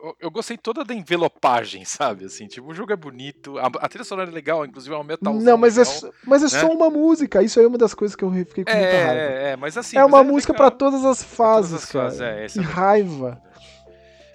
Eu, 0.03 0.15
eu 0.19 0.31
gostei 0.31 0.57
toda 0.57 0.83
da 0.83 0.93
envelopagem, 0.95 1.85
sabe? 1.85 2.25
Assim, 2.25 2.47
tipo, 2.47 2.71
o 2.71 2.73
jogo 2.73 2.91
é 2.91 2.95
bonito, 2.95 3.57
a, 3.59 3.67
a 3.67 3.87
trilha 3.87 4.03
sonora 4.03 4.29
é 4.29 4.33
legal, 4.33 4.65
inclusive 4.65 4.95
é 4.95 4.97
um 4.97 5.03
metalzão 5.03 5.43
não, 5.43 5.57
mas 5.57 5.77
é, 5.77 5.81
legal. 5.81 5.93
só- 5.93 6.09
mas 6.25 6.43
é 6.43 6.47
só 6.47 6.67
né? 6.69 6.73
uma 6.73 6.89
música. 6.89 7.43
Isso 7.43 7.59
aí 7.59 7.65
é 7.65 7.67
uma 7.67 7.77
das 7.77 7.93
coisas 7.93 8.15
que 8.15 8.23
eu 8.23 8.31
fiquei 8.31 8.63
com 8.65 8.71
muita 8.71 8.87
raiva. 8.91 9.11
É, 9.13 9.51
é, 9.51 9.55
mas 9.55 9.77
assim. 9.77 9.97
é 9.97 10.03
uma 10.03 10.23
música 10.23 10.53
pra 10.53 10.65
legal. 10.65 10.77
todas 10.77 11.05
as 11.05 11.21
fases, 11.23 11.71
todas 11.71 11.83
as 11.83 11.91
cara. 11.91 12.05
fases, 12.05 12.21
é, 12.21 12.45
essa 12.45 12.59
que 12.59 12.65
é 12.65 12.69
raiva. 12.69 13.41
é. 13.47 13.51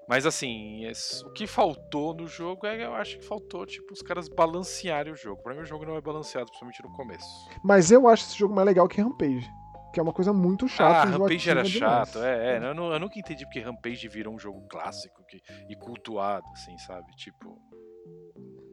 Mas 0.08 0.24
assim, 0.24 0.82
o 1.24 1.32
que 1.32 1.48
faltou 1.48 2.14
no 2.14 2.28
jogo 2.28 2.64
é 2.64 2.84
eu 2.84 2.94
acho 2.94 3.18
que 3.18 3.26
faltou, 3.26 3.66
tipo, 3.66 3.92
os 3.92 4.02
caras 4.02 4.28
balancearem 4.28 5.12
o 5.12 5.16
jogo. 5.16 5.42
Pra 5.42 5.52
mim 5.52 5.62
o 5.62 5.66
jogo 5.66 5.84
não 5.84 5.96
é 5.96 6.00
balanceado, 6.00 6.46
principalmente 6.46 6.80
no 6.80 6.92
começo. 6.92 7.26
Mas 7.64 7.90
eu 7.90 8.06
acho 8.06 8.22
esse 8.26 8.38
jogo 8.38 8.54
mais 8.54 8.66
legal 8.66 8.86
que 8.86 9.00
Rampage. 9.00 9.50
Que 9.96 10.00
é 10.00 10.02
uma 10.02 10.12
coisa 10.12 10.30
muito 10.30 10.68
chata. 10.68 11.08
Ah, 11.08 11.16
Rampage 11.16 11.48
era 11.48 11.64
chato, 11.64 12.18
é, 12.18 12.56
é. 12.56 12.58
Eu, 12.58 12.92
eu, 12.92 13.00
nunca 13.00 13.18
entendi 13.18 13.46
porque 13.46 13.60
Rampage 13.60 14.06
virou 14.08 14.34
um 14.34 14.38
jogo 14.38 14.60
clássico 14.68 15.24
que, 15.26 15.40
e 15.70 15.74
cultuado, 15.74 16.46
assim, 16.52 16.76
sabe? 16.76 17.10
Tipo. 17.16 17.58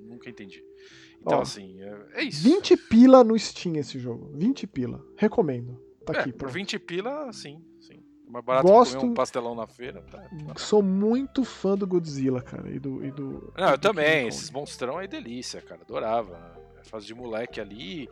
Nunca 0.01 0.30
entendi. 0.30 0.61
Então, 1.21 1.38
Ó, 1.38 1.41
assim, 1.41 1.82
é, 1.82 2.05
é, 2.15 2.24
isso. 2.24 2.43
20 2.43 2.76
pila 2.76 3.24
no 3.24 3.39
Steam 3.39 3.78
esse 3.78 3.97
jogo. 3.97 4.38
20 4.38 4.67
pila. 4.67 5.01
Recomendo. 5.15 5.82
Tá 6.05 6.11
é, 6.13 6.19
aqui. 6.19 6.34
Por 6.34 6.49
20 6.49 6.78
pila, 6.80 7.32
sim, 7.32 7.63
sim. 7.80 8.03
Mais 8.28 8.43
barato 8.43 8.67
Gosto... 8.67 8.97
comer 8.97 9.11
um 9.11 9.13
pastelão 9.13 9.55
na 9.55 9.65
feira. 9.65 10.01
Tá, 10.01 10.17
tá. 10.17 10.55
Sou 10.57 10.84
muito 10.84 11.45
fã 11.45 11.78
do 11.78 11.88
Godzilla, 11.88 12.41
cara. 12.41 12.69
E 12.69 12.80
do. 12.80 13.05
E 13.05 13.11
do 13.11 13.53
Não, 13.57 13.69
eu 13.69 13.78
do 13.78 13.82
também. 13.82 14.28
Esses 14.28 14.51
monstrão 14.51 14.99
é 14.99 15.07
delícia, 15.07 15.61
cara. 15.61 15.84
Adorava. 15.84 16.61
Fase 16.84 17.05
de 17.05 17.15
moleque 17.15 17.61
ali. 17.61 18.09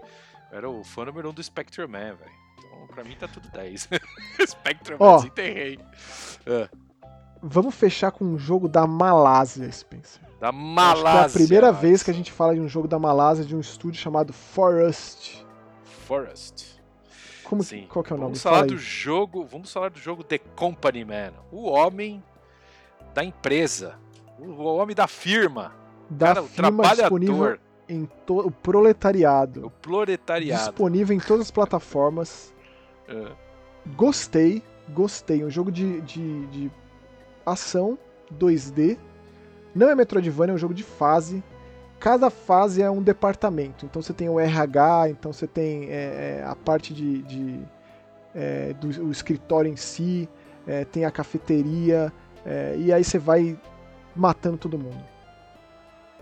Era 0.49 0.69
o 0.69 0.81
fã 0.81 1.03
número 1.03 1.29
um 1.29 1.33
do 1.33 1.43
Spectre 1.43 1.85
Man, 1.85 2.15
velho. 2.15 2.41
Então, 2.65 2.87
pra 2.87 3.03
mim 3.03 3.15
tá 3.15 3.27
tudo 3.27 3.49
10. 3.49 3.89
Spectre 4.47 4.97
Man, 4.97 5.15
desenterrei. 5.17 5.79
É. 6.45 6.69
Vamos 7.41 7.73
fechar 7.73 8.11
com 8.11 8.23
um 8.23 8.37
jogo 8.37 8.67
da 8.67 8.85
Malásia, 8.85 9.69
Spencer. 9.71 10.21
Da 10.39 10.51
Malásia. 10.51 11.19
é 11.19 11.25
a 11.25 11.29
primeira 11.29 11.71
vez 11.71 12.03
que 12.03 12.11
a 12.11 12.13
gente 12.13 12.31
fala 12.31 12.53
de 12.53 12.61
um 12.61 12.67
jogo 12.67 12.87
da 12.87 12.99
Malásia, 12.99 13.43
de 13.43 13.55
um 13.55 13.59
estúdio 13.59 13.99
chamado 13.99 14.31
Forest. 14.31 15.45
Forest. 15.83 16.79
Como, 17.43 17.63
Sim. 17.63 17.85
Qual 17.89 18.03
que 18.03 18.13
é 18.13 18.15
o 18.15 18.17
nome? 18.17 18.29
Vamos 18.29 18.41
falar 18.41 18.65
do 18.65 18.77
jogo. 18.77 19.43
Vamos 19.43 19.71
falar 19.71 19.89
do 19.89 19.99
jogo 19.99 20.23
The 20.23 20.37
Company 20.37 21.03
Man. 21.03 21.33
O 21.51 21.69
homem 21.69 22.23
da 23.13 23.23
empresa. 23.23 23.99
O 24.39 24.63
homem 24.63 24.95
da 24.95 25.07
firma. 25.07 25.73
Da 26.09 26.27
cara, 26.27 26.43
firma 26.43 26.69
o 26.69 26.81
trabalhador. 26.81 27.59
Em. 27.93 28.09
O 28.27 28.51
proletariado. 28.51 29.67
O 29.67 29.69
proletariado. 29.69 30.63
Disponível 30.63 31.15
em 31.15 31.19
todas 31.19 31.47
as 31.47 31.51
plataformas. 31.51 32.53
É. 33.07 33.27
Gostei. 33.95 34.63
Gostei. 34.89 35.43
Um 35.43 35.49
jogo 35.49 35.71
de, 35.71 36.01
de, 36.01 36.47
de 36.47 36.71
ação 37.45 37.97
2D. 38.33 38.97
Não 39.73 39.89
é 39.89 39.95
Metroidvania, 39.95 40.51
é 40.51 40.55
um 40.55 40.57
jogo 40.57 40.73
de 40.73 40.83
fase 40.83 41.43
cada 42.01 42.31
fase 42.31 42.81
é 42.81 42.89
um 42.89 43.01
departamento. 43.01 43.85
Então 43.85 44.01
você 44.01 44.11
tem 44.11 44.27
o 44.27 44.39
RH, 44.39 45.09
então 45.11 45.31
você 45.31 45.45
tem 45.45 45.87
é, 45.89 46.39
é, 46.39 46.43
a 46.43 46.55
parte 46.55 46.93
de, 46.93 47.21
de 47.21 47.59
é, 48.33 48.73
do 48.73 49.11
escritório 49.11 49.71
em 49.71 49.75
si, 49.75 50.27
é, 50.65 50.83
tem 50.83 51.05
a 51.05 51.11
cafeteria, 51.11 52.11
é, 52.43 52.75
e 52.77 52.91
aí 52.91 53.03
você 53.03 53.19
vai 53.19 53.57
matando 54.15 54.57
todo 54.57 54.79
mundo. 54.79 55.03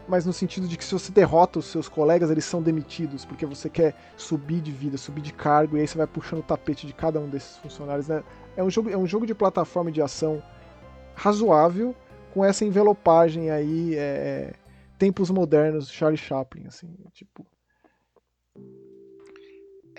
Mas 0.10 0.26
no 0.26 0.34
sentido 0.34 0.68
de 0.68 0.76
que 0.76 0.84
se 0.84 0.92
você 0.92 1.12
derrota 1.12 1.60
os 1.60 1.68
seus 1.68 1.88
colegas, 1.88 2.32
eles 2.32 2.44
são 2.44 2.64
demitidos, 2.64 3.26
porque 3.26 3.46
você 3.46 3.70
quer 3.70 3.94
subir 4.18 4.60
de 4.60 4.72
vida, 4.72 4.98
subir 4.98 5.22
de 5.22 5.32
cargo, 5.32 5.78
e 5.78 5.82
aí 5.82 5.88
você 5.88 6.00
vai 6.00 6.08
puxando 6.08 6.40
o 6.40 6.44
tapete 6.44 6.88
de 6.88 6.94
cada 6.94 7.20
um 7.20 7.30
desses 7.30 7.58
funcionários. 7.58 8.08
Né? 8.08 8.24
É, 8.58 8.64
um 8.64 8.72
jogo, 8.72 8.90
é 8.90 8.98
um 8.98 9.06
jogo 9.06 9.28
de 9.28 9.36
plataforma 9.36 9.92
de 9.92 10.02
ação 10.02 10.42
razoável, 11.14 11.96
com 12.34 12.44
essa 12.44 12.66
envelopagem 12.66 13.52
aí 13.52 13.94
é, 13.96 14.54
tempos 14.98 15.30
modernos 15.30 15.92
Charlie 15.92 16.18
Chaplin, 16.18 16.66
assim, 16.66 16.90
tipo. 17.14 17.46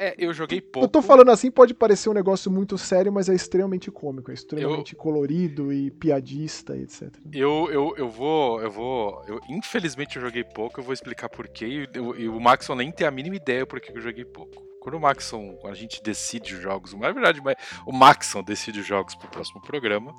É, 0.03 0.14
eu 0.16 0.32
joguei 0.32 0.62
pouco. 0.62 0.86
Eu 0.86 0.88
tô 0.88 1.03
falando 1.03 1.30
assim, 1.30 1.51
pode 1.51 1.74
parecer 1.74 2.09
um 2.09 2.14
negócio 2.14 2.51
muito 2.51 2.78
sério, 2.78 3.12
mas 3.12 3.28
é 3.28 3.34
extremamente 3.34 3.90
cômico, 3.90 4.30
é 4.30 4.34
extremamente 4.34 4.94
eu... 4.94 4.98
colorido 4.98 5.70
e 5.70 5.90
piadista, 5.90 6.74
etc. 6.74 7.14
Eu, 7.30 7.68
eu, 7.70 7.94
eu 7.98 8.09
vou. 8.09 8.62
Eu 8.62 8.70
vou. 8.70 9.22
Eu, 9.28 9.38
infelizmente 9.51 10.16
eu 10.16 10.22
joguei 10.22 10.42
pouco, 10.42 10.80
eu 10.80 10.84
vou 10.84 10.94
explicar 10.94 11.28
porquê. 11.28 11.86
E, 12.16 12.28
o 12.30 12.40
Maxon 12.40 12.76
nem 12.76 12.90
tem 12.90 13.07
a 13.07 13.11
mínima 13.11 13.36
ideia 13.36 13.66
por 13.66 13.78
que 13.78 13.92
eu 13.92 14.01
joguei 14.01 14.24
pouco. 14.24 14.64
Quando 14.80 14.94
o 14.94 15.01
Maxon, 15.01 15.59
a 15.66 15.74
gente 15.74 16.03
decide 16.03 16.55
os 16.55 16.62
jogos, 16.62 16.94
na 16.94 17.12
verdade, 17.12 17.38
o 17.86 17.92
Maxon 17.92 18.42
decide 18.42 18.80
os 18.80 18.86
jogos 18.86 19.14
pro 19.14 19.28
próximo 19.28 19.61
programa. 19.61 20.14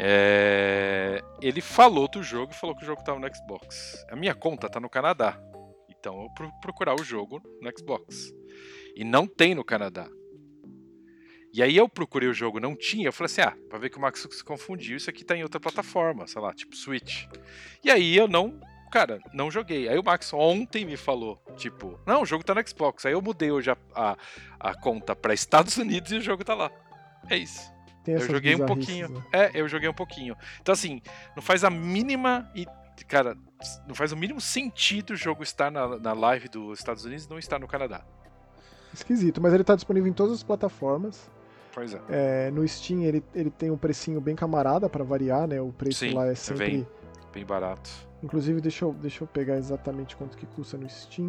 É... 0.00 1.22
Ele 1.42 1.60
falou 1.60 2.08
do 2.08 2.22
jogo 2.22 2.52
e 2.52 2.54
falou 2.54 2.74
que 2.74 2.84
o 2.84 2.86
jogo 2.86 3.00
estava 3.00 3.18
no 3.18 3.36
Xbox. 3.36 4.02
A 4.10 4.16
minha 4.16 4.34
conta 4.34 4.66
tá 4.70 4.80
no 4.80 4.88
Canadá. 4.88 5.38
Então 5.90 6.22
eu 6.22 6.50
procurar 6.62 6.94
o 6.94 7.04
jogo 7.04 7.42
no 7.60 7.70
Xbox. 7.76 8.32
E 8.98 9.04
não 9.04 9.28
tem 9.28 9.54
no 9.54 9.62
Canadá. 9.62 10.08
E 11.54 11.62
aí 11.62 11.76
eu 11.76 11.88
procurei 11.88 12.28
o 12.28 12.34
jogo, 12.34 12.58
não 12.58 12.74
tinha. 12.74 13.06
Eu 13.06 13.12
falei 13.12 13.26
assim: 13.26 13.42
ah, 13.42 13.56
pra 13.68 13.78
ver 13.78 13.90
que 13.90 13.96
o 13.96 14.00
Max 14.00 14.26
se 14.28 14.42
confundiu, 14.42 14.96
isso 14.96 15.08
aqui 15.08 15.24
tá 15.24 15.36
em 15.36 15.44
outra 15.44 15.60
plataforma, 15.60 16.26
sei 16.26 16.42
lá, 16.42 16.52
tipo 16.52 16.74
Switch. 16.74 17.26
E 17.84 17.92
aí 17.92 18.16
eu 18.16 18.26
não, 18.26 18.58
cara, 18.90 19.20
não 19.32 19.52
joguei. 19.52 19.88
Aí 19.88 19.96
o 19.96 20.02
Max 20.02 20.32
ontem 20.32 20.84
me 20.84 20.96
falou, 20.96 21.40
tipo, 21.56 21.96
não, 22.04 22.22
o 22.22 22.26
jogo 22.26 22.42
tá 22.42 22.52
no 22.56 22.68
Xbox. 22.68 23.06
Aí 23.06 23.12
eu 23.12 23.22
mudei 23.22 23.52
hoje 23.52 23.70
a, 23.70 23.76
a, 23.94 24.16
a 24.58 24.74
conta 24.74 25.14
para 25.14 25.32
Estados 25.32 25.76
Unidos 25.76 26.10
e 26.10 26.16
o 26.16 26.20
jogo 26.20 26.42
tá 26.42 26.56
lá. 26.56 26.68
É 27.30 27.36
isso. 27.36 27.72
Eu 28.04 28.20
joguei 28.20 28.56
um 28.56 28.66
pouquinho. 28.66 29.10
Né? 29.10 29.22
É, 29.32 29.50
eu 29.54 29.68
joguei 29.68 29.88
um 29.88 29.94
pouquinho. 29.94 30.36
Então, 30.60 30.72
assim, 30.72 31.00
não 31.36 31.42
faz 31.42 31.62
a 31.62 31.70
mínima. 31.70 32.50
E, 32.52 32.66
cara, 33.06 33.36
não 33.86 33.94
faz 33.94 34.10
o 34.10 34.16
mínimo 34.16 34.40
sentido 34.40 35.10
o 35.10 35.16
jogo 35.16 35.44
estar 35.44 35.70
na, 35.70 35.98
na 35.98 36.12
live 36.14 36.48
dos 36.48 36.80
Estados 36.80 37.04
Unidos 37.04 37.26
e 37.26 37.30
não 37.30 37.38
estar 37.38 37.60
no 37.60 37.68
Canadá. 37.68 38.04
Esquisito, 38.98 39.40
mas 39.40 39.52
ele 39.54 39.64
tá 39.64 39.74
disponível 39.74 40.08
em 40.08 40.12
todas 40.12 40.34
as 40.34 40.42
plataformas. 40.42 41.30
Pois 41.74 41.94
é. 41.94 42.00
é 42.08 42.50
no 42.50 42.66
Steam 42.66 43.02
ele, 43.02 43.22
ele 43.34 43.50
tem 43.50 43.70
um 43.70 43.76
precinho 43.76 44.20
bem 44.20 44.34
camarada 44.34 44.88
para 44.88 45.04
variar, 45.04 45.46
né? 45.46 45.60
O 45.60 45.72
preço 45.72 46.00
Sim, 46.00 46.14
lá 46.14 46.26
é 46.26 46.34
sempre. 46.34 46.68
Bem, 46.68 46.88
bem 47.32 47.44
barato. 47.44 47.90
Inclusive, 48.22 48.60
deixa 48.60 48.84
eu, 48.84 48.92
deixa 48.92 49.22
eu 49.22 49.28
pegar 49.28 49.56
exatamente 49.56 50.16
quanto 50.16 50.36
que 50.36 50.46
custa 50.46 50.76
no 50.76 50.88
Steam. 50.88 51.28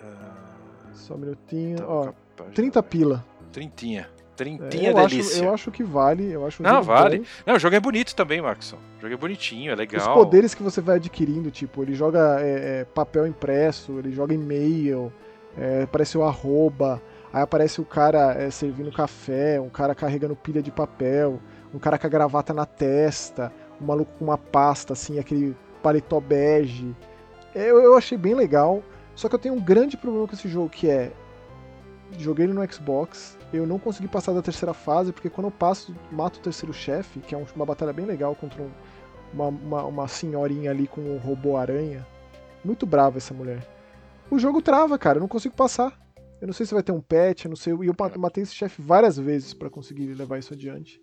Uh... 0.00 0.56
Só 0.96 1.14
um 1.14 1.18
minutinho. 1.18 1.74
Então, 1.74 1.88
Ó, 1.88 2.42
30 2.54 2.82
pila. 2.82 3.24
Trintinha. 3.52 4.08
Trintinha 4.34 4.88
é, 4.88 4.92
eu 4.92 4.94
delícia. 4.94 5.36
Acho, 5.36 5.44
eu 5.44 5.54
acho 5.54 5.70
que 5.70 5.82
vale. 5.82 6.30
Eu 6.30 6.46
acho 6.46 6.62
um 6.62 6.66
Não, 6.66 6.82
vale. 6.82 7.18
Bom. 7.18 7.24
Não, 7.46 7.54
o 7.54 7.58
jogo 7.58 7.76
é 7.76 7.80
bonito 7.80 8.14
também, 8.14 8.40
Maxon. 8.40 8.76
O 8.98 9.02
jogo 9.02 9.14
é 9.14 9.16
bonitinho, 9.16 9.72
é 9.72 9.74
legal. 9.74 10.08
Os 10.08 10.14
poderes 10.14 10.54
que 10.54 10.62
você 10.62 10.80
vai 10.80 10.96
adquirindo, 10.96 11.50
tipo, 11.50 11.82
ele 11.82 11.94
joga 11.94 12.40
é, 12.40 12.80
é, 12.80 12.84
papel 12.84 13.26
impresso, 13.26 13.98
ele 13.98 14.12
joga 14.12 14.34
e-mail, 14.34 15.12
é, 15.56 15.82
aparece 15.82 16.18
o 16.18 16.22
arroba, 16.22 17.00
aí 17.32 17.42
aparece 17.42 17.80
o 17.80 17.84
cara 17.84 18.34
é, 18.34 18.50
servindo 18.50 18.92
café, 18.92 19.60
um 19.60 19.68
cara 19.68 19.94
carregando 19.94 20.36
pilha 20.36 20.62
de 20.62 20.70
papel, 20.70 21.40
um 21.72 21.78
cara 21.78 21.98
com 21.98 22.06
a 22.06 22.10
gravata 22.10 22.52
na 22.52 22.66
testa, 22.66 23.52
um 23.80 23.86
maluco 23.86 24.12
com 24.18 24.24
uma 24.24 24.38
pasta, 24.38 24.92
assim, 24.92 25.18
aquele 25.18 25.56
paletó 25.82 26.20
bege. 26.20 26.94
É, 27.54 27.70
eu, 27.70 27.80
eu 27.80 27.96
achei 27.96 28.18
bem 28.18 28.34
legal. 28.34 28.82
Só 29.14 29.30
que 29.30 29.34
eu 29.34 29.38
tenho 29.38 29.54
um 29.54 29.60
grande 29.60 29.96
problema 29.96 30.28
com 30.28 30.34
esse 30.34 30.46
jogo, 30.46 30.68
que 30.68 30.90
é. 30.90 31.10
Joguei 32.18 32.44
ele 32.44 32.52
no 32.52 32.72
Xbox, 32.72 33.36
eu 33.52 33.66
não 33.66 33.80
consegui 33.80 34.06
passar 34.06 34.32
da 34.32 34.40
terceira 34.40 34.72
fase, 34.72 35.12
porque 35.12 35.28
quando 35.28 35.48
eu 35.48 35.50
passo, 35.50 35.92
mato 36.12 36.36
o 36.36 36.42
terceiro 36.42 36.72
chefe, 36.72 37.18
que 37.18 37.34
é 37.34 37.46
uma 37.56 37.66
batalha 37.66 37.92
bem 37.92 38.06
legal 38.06 38.32
contra 38.36 38.62
um, 38.62 38.70
uma, 39.34 39.48
uma, 39.48 39.84
uma, 39.84 40.08
senhorinha 40.08 40.70
ali 40.70 40.86
com 40.86 41.00
um 41.00 41.16
robô 41.18 41.56
aranha. 41.56 42.06
Muito 42.64 42.86
brava 42.86 43.16
essa 43.16 43.34
mulher. 43.34 43.58
O 44.30 44.38
jogo 44.38 44.60
trava, 44.60 44.98
cara, 44.98 45.18
eu 45.18 45.20
não 45.20 45.28
consigo 45.28 45.54
passar. 45.54 45.98
Eu 46.40 46.46
não 46.46 46.54
sei 46.54 46.66
se 46.66 46.74
vai 46.74 46.82
ter 46.82 46.92
um 46.92 47.00
patch, 47.00 47.44
eu 47.44 47.48
não 47.48 47.56
sei. 47.56 47.72
E 47.72 47.86
eu 47.86 47.94
matei 48.18 48.42
esse 48.42 48.54
chefe 48.54 48.82
várias 48.82 49.16
vezes 49.16 49.54
para 49.54 49.70
conseguir 49.70 50.06
levar 50.14 50.38
isso 50.38 50.52
adiante. 50.52 51.00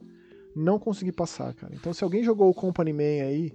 Não 0.55 0.77
consegui 0.77 1.11
passar, 1.11 1.53
cara. 1.53 1.73
Então 1.73 1.93
se 1.93 2.03
alguém 2.03 2.23
jogou 2.23 2.49
o 2.49 2.53
Company 2.53 2.93
Man 2.93 3.25
aí 3.25 3.51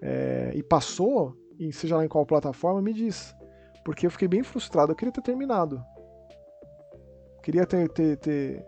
é, 0.00 0.52
e 0.54 0.62
passou, 0.62 1.36
e 1.58 1.72
seja 1.72 1.96
lá 1.96 2.04
em 2.04 2.08
qual 2.08 2.24
plataforma, 2.24 2.80
me 2.80 2.92
diz. 2.92 3.34
Porque 3.84 4.06
eu 4.06 4.10
fiquei 4.10 4.28
bem 4.28 4.42
frustrado, 4.42 4.92
eu 4.92 4.96
queria 4.96 5.12
ter 5.12 5.22
terminado. 5.22 5.82
Queria 7.42 7.66
ter, 7.66 7.88
ter, 7.88 8.16
ter, 8.18 8.64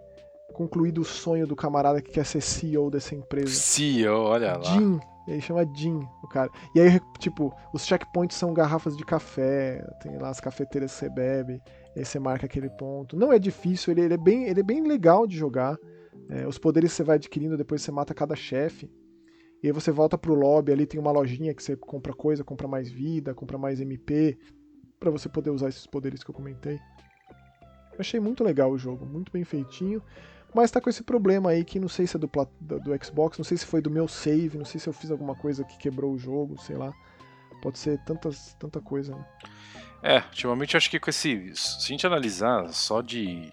concluído 0.53 1.01
o 1.01 1.05
sonho 1.05 1.47
do 1.47 1.57
camarada 1.57 2.01
que 2.01 2.13
quer 2.13 2.25
ser 2.25 2.41
CEO 2.41 2.91
dessa 2.91 3.15
empresa. 3.15 3.53
CEO, 3.53 4.15
olha 4.15 4.57
lá. 4.57 4.65
Jim. 4.65 5.01
Ele 5.27 5.41
chama 5.41 5.65
Jim, 5.75 6.01
o 6.23 6.29
cara. 6.29 6.51
E 6.75 6.81
aí, 6.81 7.01
tipo, 7.19 7.55
os 7.73 7.87
checkpoints 7.87 8.37
são 8.37 8.53
garrafas 8.53 8.97
de 8.97 9.05
café, 9.05 9.85
tem 10.01 10.19
lá 10.19 10.31
as 10.31 10.41
cafeteiras 10.41 10.93
que 10.93 10.99
você 10.99 11.09
bebe, 11.09 11.61
aí 11.97 12.05
você 12.05 12.19
marca 12.19 12.47
aquele 12.47 12.69
ponto. 12.71 13.17
Não 13.17 13.33
é 13.33 13.39
difícil, 13.39 13.93
ele, 13.93 14.03
ele 14.03 14.15
é, 14.15 14.19
bem, 14.19 14.45
ele 14.45 14.61
é 14.61 14.65
bem 14.65 14.83
legal 14.87 15.27
de 15.27 15.37
jogar. 15.37 15.79
É, 16.29 16.47
os 16.47 16.59
poderes 16.59 16.93
você 16.93 17.05
vai 17.05 17.17
adquirindo, 17.17 17.57
depois 17.57 17.83
você 17.83 17.93
mata 17.93 18.13
cada 18.13 18.35
chefe. 18.35 18.91
E 19.63 19.69
aí 19.69 19.73
você 19.73 19.93
volta 19.93 20.19
pro 20.19 20.35
lobby, 20.35 20.73
ali 20.73 20.87
tem 20.87 20.99
uma 20.99 21.13
lojinha 21.13 21.55
que 21.55 21.63
você 21.63 21.77
compra 21.77 22.13
coisa, 22.13 22.43
compra 22.43 22.67
mais 22.67 22.91
vida, 22.91 23.33
compra 23.33 23.57
mais 23.57 23.81
MP, 23.81 24.37
para 24.99 25.11
você 25.11 25.29
poder 25.29 25.51
usar 25.51 25.69
esses 25.69 25.87
poderes 25.87 26.25
que 26.25 26.31
eu 26.31 26.35
comentei. 26.35 26.81
Eu 27.93 28.01
achei 28.01 28.19
muito 28.19 28.43
legal 28.43 28.73
o 28.73 28.79
jogo, 28.79 29.07
muito 29.07 29.31
bem 29.31 29.45
feitinho. 29.45 30.03
Mas 30.55 30.71
tá 30.71 30.81
com 30.81 30.91
esse 30.91 31.03
problema 31.03 31.51
aí 31.51 31.65
que 31.65 31.81
não 31.81 31.89
sei 31.89 32.07
se 32.07 32.17
é 32.17 32.21
do, 32.21 32.31
do, 32.61 33.05
Xbox, 33.05 33.39
não 33.39 33.45
sei 33.45 33.57
se 33.57 33.65
foi 33.65 33.81
do 33.81 33.91
meu 33.91 34.07
save, 34.07 34.59
não 34.59 34.65
sei 34.65 34.79
se 34.79 34.89
eu 34.89 34.93
fiz 34.93 35.11
alguma 35.11 35.35
coisa 35.35 35.65
que 35.65 35.79
quebrou 35.79 36.13
o 36.13 36.19
jogo, 36.19 36.61
sei 36.61 36.77
lá. 36.77 36.93
Pode 37.63 37.79
ser 37.79 37.99
tantas, 38.05 38.55
tanta 38.59 38.81
coisa, 38.81 39.15
né? 39.15 39.25
É, 40.03 40.17
ultimamente 40.19 40.77
acho 40.77 40.91
que 40.91 40.99
com 40.99 41.09
esse. 41.09 41.53
Se 41.55 41.79
a 41.79 41.87
gente 41.87 42.07
analisar 42.07 42.73
só 42.73 43.01
de 43.01 43.53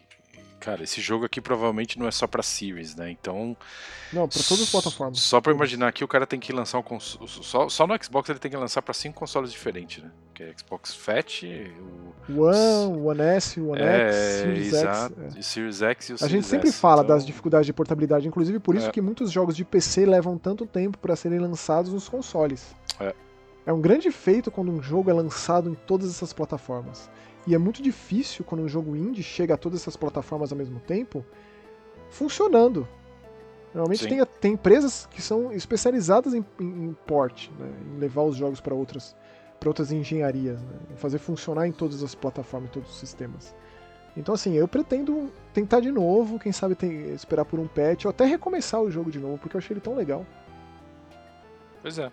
Cara, 0.60 0.84
esse 0.84 1.00
jogo 1.00 1.24
aqui 1.26 1.40
provavelmente 1.40 1.98
não 1.98 2.06
é 2.08 2.12
só 2.12 2.28
pra 2.28 2.44
Series, 2.44 2.94
né? 2.96 3.10
Então. 3.10 3.56
Não, 4.12 4.28
pra 4.28 4.40
todas 4.46 4.64
as 4.64 4.70
plataformas. 4.70 5.20
Só 5.20 5.40
pra 5.40 5.54
imaginar 5.54 5.88
aqui, 5.88 6.04
o 6.04 6.08
cara 6.08 6.28
tem 6.28 6.40
que 6.40 6.52
lançar 6.52 6.80
um 6.80 6.84
console. 6.84 7.28
Só, 7.30 7.70
só 7.70 7.88
no 7.88 8.04
Xbox 8.04 8.30
ele 8.30 8.40
tem 8.40 8.52
que 8.52 8.58
lançar 8.58 8.82
pra 8.82 8.94
cinco 8.94 9.18
consoles 9.18 9.52
diferentes, 9.52 10.04
né? 10.04 10.12
Que 10.34 10.44
é 10.44 10.54
Xbox 10.58 10.94
Fat, 10.94 11.44
o. 12.30 12.42
One, 12.42 12.98
One 13.02 13.22
S, 13.22 13.60
One 13.60 13.82
é, 13.82 14.10
X, 14.12 14.16
Series 14.42 14.74
exato, 14.74 15.16
X. 15.22 15.36
é. 15.38 15.42
Series 15.42 15.82
X 15.82 16.10
e 16.10 16.12
o 16.12 16.16
A 16.16 16.18
Series 16.18 16.32
gente 16.32 16.48
sempre 16.48 16.70
S, 16.70 16.78
fala 16.78 17.04
então- 17.04 17.16
das 17.16 17.26
dificuldades 17.26 17.66
de 17.66 17.74
portabilidade, 17.74 18.28
inclusive 18.28 18.60
por 18.60 18.76
isso 18.76 18.88
É. 18.88 18.92
que 18.92 19.02
muitos 19.02 19.32
jogos 19.32 19.56
de 19.56 19.64
PC 19.64 20.06
levam 20.06 20.38
tanto 20.38 20.66
tempo 20.66 20.98
para 20.98 21.16
serem 21.16 21.40
lançados 21.40 21.94
nos 21.94 22.10
consoles. 22.10 22.76
É. 23.00 23.14
É 23.66 23.72
um 23.74 23.80
grande 23.82 24.12
feito 24.12 24.50
quando 24.52 24.72
um 24.72 24.82
jogo 24.82 25.10
é 25.10 25.14
lançado 25.14 25.70
em 25.70 25.76
todas 25.76 26.10
essas 26.10 26.34
plataformas. 26.34 27.10
E 27.50 27.56
é 27.56 27.58
muito 27.58 27.82
difícil 27.82 28.46
quando 28.46 28.62
um 28.62 28.68
jogo 28.68 28.96
indie 28.96 29.24
chega 29.24 29.56
a 29.56 29.58
todas 29.58 29.82
essas 29.82 29.98
plataformas 29.98 30.52
ao 30.52 30.58
mesmo 30.58 30.80
tempo, 30.80 31.26
funcionando. 32.12 32.88
Normalmente 33.74 34.08
tem, 34.08 34.24
tem 34.40 34.54
empresas 34.54 35.08
que 35.08 35.20
são 35.20 35.52
especializadas 35.52 36.36
em, 36.36 36.46
em, 36.60 36.86
em 36.86 36.94
port, 37.08 37.50
né, 37.58 37.68
em 37.88 37.98
levar 37.98 38.22
os 38.22 38.36
jogos 38.36 38.62
para 38.62 38.76
outras, 38.76 39.16
pra 39.60 39.68
outras 39.68 39.92
engenharias, 39.92 40.62
né, 40.62 40.76
em 40.92 40.96
fazer 40.96 41.18
funcionar 41.18 41.68
em 41.68 41.72
todas 41.72 42.04
as 42.04 42.14
plataformas, 42.14 42.70
em 42.70 42.74
todos 42.74 42.92
os 42.92 43.00
sistemas. 43.00 43.56
Então, 44.16 44.36
assim, 44.36 44.54
eu 44.54 44.68
pretendo 44.68 45.32
tentar 45.52 45.80
de 45.80 45.92
novo, 45.92 46.38
quem 46.38 46.52
sabe 46.52 46.76
tem- 46.76 47.12
esperar 47.16 47.46
por 47.46 47.60
um 47.60 47.68
patch, 47.68 48.06
ou 48.06 48.12
até 48.12 48.26
recomeçar 48.26 48.80
o 48.80 48.92
jogo 48.92 49.10
de 49.10 49.18
novo, 49.20 49.40
porque 49.40 49.56
eu 49.56 49.60
achei 49.60 49.74
ele 49.74 49.82
tão 49.82 49.96
legal. 49.96 50.24
Pois 51.82 51.98
é. 51.98 52.12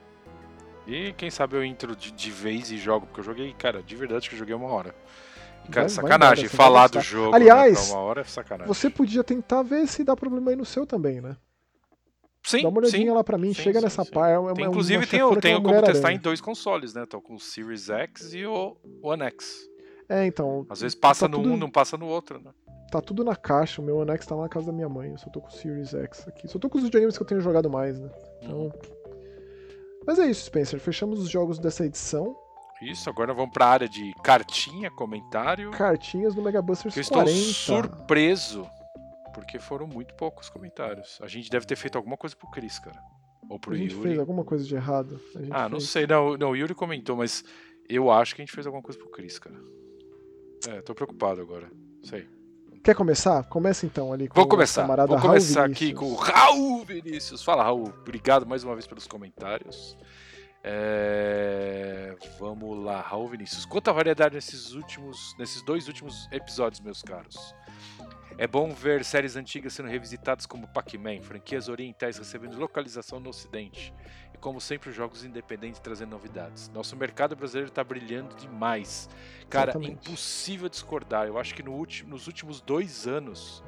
E 0.86 1.12
quem 1.14 1.30
sabe 1.30 1.56
eu 1.56 1.64
entro 1.64 1.96
de, 1.96 2.12
de 2.12 2.30
vez 2.30 2.70
e 2.70 2.76
jogo, 2.76 3.06
porque 3.06 3.20
eu 3.20 3.24
joguei, 3.24 3.52
cara, 3.54 3.82
de 3.82 3.96
verdade 3.96 4.28
que 4.28 4.34
eu 4.34 4.38
joguei 4.38 4.54
uma 4.54 4.68
hora. 4.68 4.94
E, 5.64 5.68
cara, 5.68 5.88
Vai- 5.88 5.94
vai 5.96 6.04
sacanagem, 6.04 6.44
embora, 6.44 6.56
vai 6.56 6.66
falar 6.66 6.88
do 6.88 7.00
jogo 7.00 7.34
Aliás, 7.34 7.88
né, 7.88 7.94
uma 7.94 8.02
hora 8.02 8.20
é 8.20 8.24
sacanagem. 8.24 8.72
Você 8.72 8.88
podia 8.88 9.24
tentar 9.24 9.62
ver 9.62 9.86
se 9.88 10.04
dá 10.04 10.14
problema 10.14 10.50
aí 10.50 10.56
no 10.56 10.64
seu 10.64 10.86
também, 10.86 11.20
né? 11.20 11.36
Sim, 12.44 12.62
Dá 12.62 12.68
uma 12.68 12.78
olhadinha 12.78 13.10
sim. 13.10 13.10
lá 13.10 13.24
pra 13.24 13.36
mim, 13.36 13.52
Sim, 13.52 13.62
chega 13.62 13.80
sim, 13.80 13.84
nessa 13.86 14.04
par. 14.04 14.30
É 14.30 14.38
uma, 14.38 14.54
Tem, 14.54 14.64
uma 14.64 14.70
inclusive 14.70 15.04
tem, 15.04 15.18
chefona 15.18 15.38
o- 15.38 15.40
que 15.40 15.48
é 15.48 15.54
como 15.56 15.64
testar 15.68 15.80
Mulher-Aranha. 15.88 16.16
em 16.16 16.20
dois 16.20 16.40
consoles, 16.40 16.94
né? 16.94 17.04
Tô 17.04 17.20
com 17.20 17.34
o 17.34 17.40
Series 17.40 17.90
X 17.90 18.32
e 18.34 18.46
o 18.46 18.76
One 19.02 19.24
X. 19.24 19.56
É, 20.08 20.24
então. 20.24 20.64
Às 20.70 20.80
vezes 20.82 20.94
passa 20.94 21.28
tá 21.28 21.36
no 21.36 21.42
tudo- 21.42 21.52
um, 21.54 21.56
não 21.56 21.68
passa 21.68 21.96
no 21.96 22.06
outro, 22.06 22.38
né? 22.40 22.52
Tá 22.92 23.00
tudo 23.00 23.24
na 23.24 23.34
caixa, 23.34 23.82
o 23.82 23.84
meu 23.84 23.96
One 23.96 24.12
X 24.12 24.24
tá 24.24 24.36
lá 24.36 24.42
na 24.44 24.48
casa 24.48 24.66
da 24.66 24.72
minha 24.72 24.88
mãe. 24.88 25.10
Eu 25.10 25.18
só 25.18 25.28
tô 25.28 25.40
com 25.40 25.48
o 25.48 25.50
Series 25.50 25.92
X 25.92 26.28
aqui. 26.28 26.46
Só 26.46 26.56
tô 26.60 26.70
com 26.70 26.78
os 26.78 26.84
videogames 26.84 27.16
que 27.16 27.22
eu 27.24 27.26
tenho 27.26 27.40
jogado 27.40 27.68
mais, 27.68 27.98
né? 27.98 28.08
Então. 28.40 28.72
Mas 30.06 30.18
é 30.18 30.26
isso, 30.26 30.44
Spencer. 30.46 30.78
Fechamos 30.80 31.18
os 31.20 31.28
jogos 31.28 31.58
dessa 31.58 31.84
edição. 31.84 32.36
Isso, 32.80 33.08
agora 33.08 33.32
vamos 33.32 33.52
pra 33.52 33.66
área 33.66 33.88
de 33.88 34.12
cartinha, 34.22 34.90
comentário. 34.90 35.70
Cartinhas 35.70 36.34
do 36.34 36.42
Mega 36.42 36.60
Busters 36.60 36.92
Que 36.94 37.00
eu 37.00 37.02
estou 37.02 37.22
40. 37.22 37.34
surpreso, 37.36 38.68
porque 39.34 39.58
foram 39.58 39.86
muito 39.86 40.14
poucos 40.14 40.48
comentários. 40.50 41.18
A 41.22 41.26
gente 41.26 41.48
deve 41.50 41.66
ter 41.66 41.76
feito 41.76 41.96
alguma 41.96 42.16
coisa 42.16 42.36
pro 42.36 42.50
Chris, 42.50 42.78
cara. 42.78 43.00
Ou 43.48 43.58
pro 43.58 43.72
A 43.74 43.76
gente 43.76 43.92
Yuri. 43.94 44.08
fez 44.08 44.18
alguma 44.18 44.44
coisa 44.44 44.64
de 44.64 44.74
errado. 44.74 45.18
A 45.50 45.64
Ah, 45.64 45.68
não 45.68 45.78
fez. 45.78 45.90
sei, 45.90 46.06
não, 46.06 46.36
não, 46.36 46.50
o 46.50 46.56
Yuri 46.56 46.74
comentou, 46.74 47.16
mas 47.16 47.42
eu 47.88 48.10
acho 48.10 48.34
que 48.34 48.42
a 48.42 48.44
gente 48.44 48.54
fez 48.54 48.66
alguma 48.66 48.82
coisa 48.82 48.98
pro 48.98 49.08
Chris, 49.10 49.38
cara. 49.38 49.56
É, 50.68 50.82
tô 50.82 50.94
preocupado 50.94 51.40
agora. 51.40 51.70
Sei. 52.02 52.28
Quer 52.86 52.94
começar? 52.94 53.42
Começa 53.46 53.84
então 53.84 54.12
ali 54.12 54.28
com 54.28 54.36
Vou 54.36 54.44
o 54.44 54.48
começar. 54.48 54.82
camarada 54.82 55.08
Vou 55.08 55.20
começar 55.20 55.64
aqui 55.64 55.92
com 55.92 56.04
o 56.04 56.14
Raul 56.14 56.84
Vinícius. 56.84 57.42
Fala, 57.42 57.64
Raul. 57.64 57.92
Obrigado 58.00 58.46
mais 58.46 58.62
uma 58.62 58.76
vez 58.76 58.86
pelos 58.86 59.08
comentários. 59.08 59.98
É, 60.62 62.14
Vamos 62.38 62.84
lá, 62.84 63.00
Raul 63.00 63.26
Vinícius. 63.26 63.66
Quanta 63.66 63.92
variedade 63.92 64.36
nesses 64.36 64.72
últimos, 64.72 65.34
nesses 65.36 65.62
dois 65.62 65.88
últimos 65.88 66.28
episódios, 66.30 66.80
meus 66.80 67.02
caros. 67.02 67.56
É 68.38 68.46
bom 68.46 68.72
ver 68.72 69.04
séries 69.04 69.34
antigas 69.34 69.72
sendo 69.72 69.88
revisitadas 69.88 70.46
como 70.46 70.68
Pac-Man, 70.68 71.22
franquias 71.22 71.68
orientais 71.68 72.18
recebendo 72.18 72.56
localização 72.56 73.18
no 73.18 73.30
ocidente. 73.30 73.92
E 74.36 74.38
como 74.38 74.60
sempre, 74.60 74.92
jogos 74.92 75.24
independentes 75.24 75.80
trazendo 75.80 76.10
novidades. 76.10 76.68
Nosso 76.68 76.94
mercado 76.94 77.34
brasileiro 77.34 77.70
está 77.70 77.82
brilhando 77.82 78.34
demais. 78.36 79.08
Cara, 79.48 79.70
Exatamente. 79.70 80.10
impossível 80.10 80.68
discordar. 80.68 81.26
Eu 81.26 81.38
acho 81.38 81.54
que 81.54 81.62
no 81.62 81.72
último- 81.72 82.10
nos 82.10 82.26
últimos 82.26 82.60
dois 82.60 83.06
anos, 83.06 83.64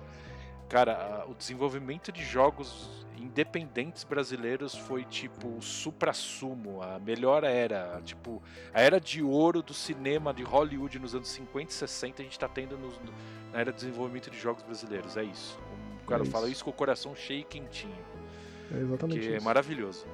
cara, 0.68 1.24
o 1.26 1.34
desenvolvimento 1.34 2.12
de 2.12 2.22
jogos 2.22 3.06
independentes 3.16 4.04
brasileiros 4.04 4.74
foi 4.76 5.04
tipo 5.04 5.48
o 5.56 5.62
supra-sumo, 5.62 6.82
a 6.82 6.98
melhor 7.00 7.42
era, 7.44 8.00
tipo, 8.04 8.40
a 8.72 8.80
era 8.80 9.00
de 9.00 9.22
ouro 9.22 9.60
do 9.62 9.72
cinema 9.74 10.32
de 10.34 10.42
Hollywood 10.44 10.98
nos 11.00 11.14
anos 11.14 11.28
50 11.28 11.70
e 11.70 11.74
60 11.74 12.22
a 12.22 12.24
gente 12.24 12.38
tá 12.38 12.46
tendo 12.46 12.76
nos- 12.78 13.00
na 13.52 13.60
era 13.60 13.72
de 13.72 13.78
desenvolvimento 13.78 14.30
de 14.30 14.38
jogos 14.38 14.62
brasileiros, 14.62 15.16
é 15.16 15.24
isso. 15.24 15.58
O 16.04 16.06
cara 16.06 16.22
É 16.22 16.26
fala 16.26 16.44
isso. 16.44 16.52
isso 16.56 16.64
com 16.64 16.70
o 16.70 16.74
coração 16.74 17.16
cheio 17.16 17.40
e 17.40 17.44
quentinho. 17.44 17.96
É 18.70 18.76
exatamente 18.78 19.20
Que 19.20 19.32
é 19.32 19.36
isso. 19.36 19.44
maravilhoso. 19.44 20.06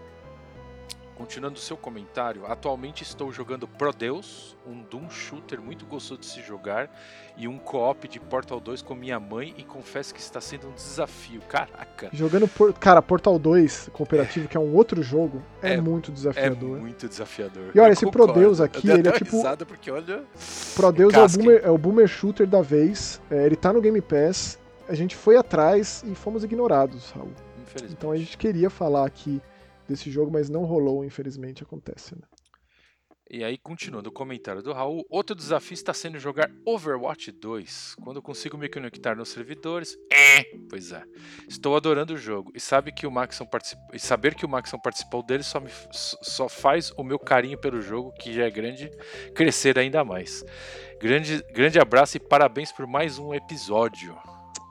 Continuando 1.17 1.57
o 1.57 1.63
seu 1.63 1.77
comentário, 1.77 2.45
atualmente 2.45 3.05
estou 3.05 3.31
jogando 3.31 3.69
Pro 3.69 3.93
Deus, 3.93 4.57
um 4.67 4.83
Doom 4.83 5.09
shooter 5.09 5.61
muito 5.61 5.87
gostoso 5.87 6.19
de 6.21 6.27
se 6.27 6.43
jogar, 6.43 6.91
e 7.37 7.47
um 7.47 7.57
co-op 7.57 8.09
de 8.09 8.19
Portal 8.19 8.59
2 8.59 8.83
com 8.83 8.97
minha 8.97 9.21
mãe, 9.21 9.55
e 9.57 9.63
confesso 9.63 10.13
que 10.13 10.19
está 10.21 10.41
sendo 10.41 10.67
um 10.69 10.73
desafio. 10.73 11.41
Caraca, 11.49 12.09
Jogando 12.13 12.49
por... 12.49 12.73
Cara, 12.75 13.01
Portal 13.01 13.39
2 13.39 13.91
cooperativo, 13.93 14.49
que 14.49 14.57
é 14.57 14.61
um 14.61 14.75
outro 14.75 15.05
jogo, 15.05 15.41
é, 15.63 15.75
É- 15.75 15.81
muito 15.81 16.11
é 16.11 16.15
desafiador. 16.15 16.79
muito 16.81 17.09
desafiador. 17.09 17.71
E 17.73 17.79
olha, 17.79 17.89
Eu 17.91 17.93
esse 17.93 18.05
concordo. 18.05 18.33
Prodeus 18.33 18.61
aqui, 18.61 18.91
ele 18.91 19.09
é 19.09 19.13
tipo- 19.13 19.41
porque 19.69 19.93
olha. 19.93 20.25
Pro 20.75 20.91
Deus 20.91 21.15
é 21.15 21.23
o, 21.23 21.29
boomer, 21.29 21.61
é 21.65 21.71
o 21.71 21.79
boomer 21.79 22.09
shooter 22.09 22.47
da 22.47 22.61
vez. 22.61 23.23
É, 23.31 23.47
ele 23.47 23.55
tá 23.55 23.73
no 23.73 23.81
Game 23.81 24.01
Pass. 24.01 24.59
A 24.89 24.95
gente 24.95 25.15
foi 25.15 25.37
atrás 25.37 26.03
e 26.05 26.13
fomos 26.17 26.43
ignorados, 26.43 27.13
Raul. 27.13 27.31
Infelizmente. 27.63 27.95
Então 27.97 28.11
a 28.11 28.17
gente 28.17 28.37
queria 28.37 28.69
falar 28.69 29.07
aqui 29.07 29.41
desse 29.89 30.11
jogo, 30.11 30.31
mas 30.31 30.49
não 30.49 30.65
rolou, 30.65 31.05
infelizmente 31.05 31.63
acontece. 31.63 32.15
Né? 32.15 32.23
E 33.31 33.43
aí, 33.43 33.57
continuando 33.57 34.11
o 34.11 34.13
comentário 34.13 34.63
do 34.63 34.73
Raul, 34.73 35.05
outro 35.09 35.35
desafio 35.35 35.73
está 35.73 35.95
sendo 35.95 36.19
jogar 36.19 36.51
Overwatch 36.67 37.33
2. 37.33 37.97
Quando 38.05 38.19
eu 38.19 38.23
consigo 38.23 38.59
me 38.59 38.69
conectar 38.69 39.17
nos 39.17 39.31
servidores. 39.31 39.97
É, 40.13 40.45
pois 40.69 40.93
é. 40.93 41.03
Estou 41.49 41.75
adorando 41.75 42.13
o 42.13 42.19
jogo. 42.19 42.53
E 42.55 42.61
sabe 42.61 42.93
que 42.93 43.07
o 43.07 43.11
Maxon 43.11 43.47
particip... 43.47 43.81
e 43.95 43.99
saber 43.99 44.35
que 44.35 44.45
o 44.45 44.49
Maxon 44.49 44.79
participou 44.79 45.23
dele 45.23 45.43
só, 45.43 45.59
me... 45.59 45.71
só 45.91 46.51
faz 46.51 46.93
o 46.99 47.03
meu 47.03 47.19
carinho 47.19 47.59
pelo 47.59 47.81
jogo, 47.81 48.13
que 48.13 48.33
já 48.33 48.45
é 48.45 48.51
grande, 48.51 48.91
crescer 49.35 49.79
ainda 49.79 50.05
mais. 50.05 50.45
Grande, 51.01 51.43
grande 51.55 51.81
abraço 51.81 52.19
e 52.19 52.21
parabéns 52.21 52.73
por 52.73 52.87
mais 52.87 53.19
um 53.19 53.33
episódio. 53.33 54.15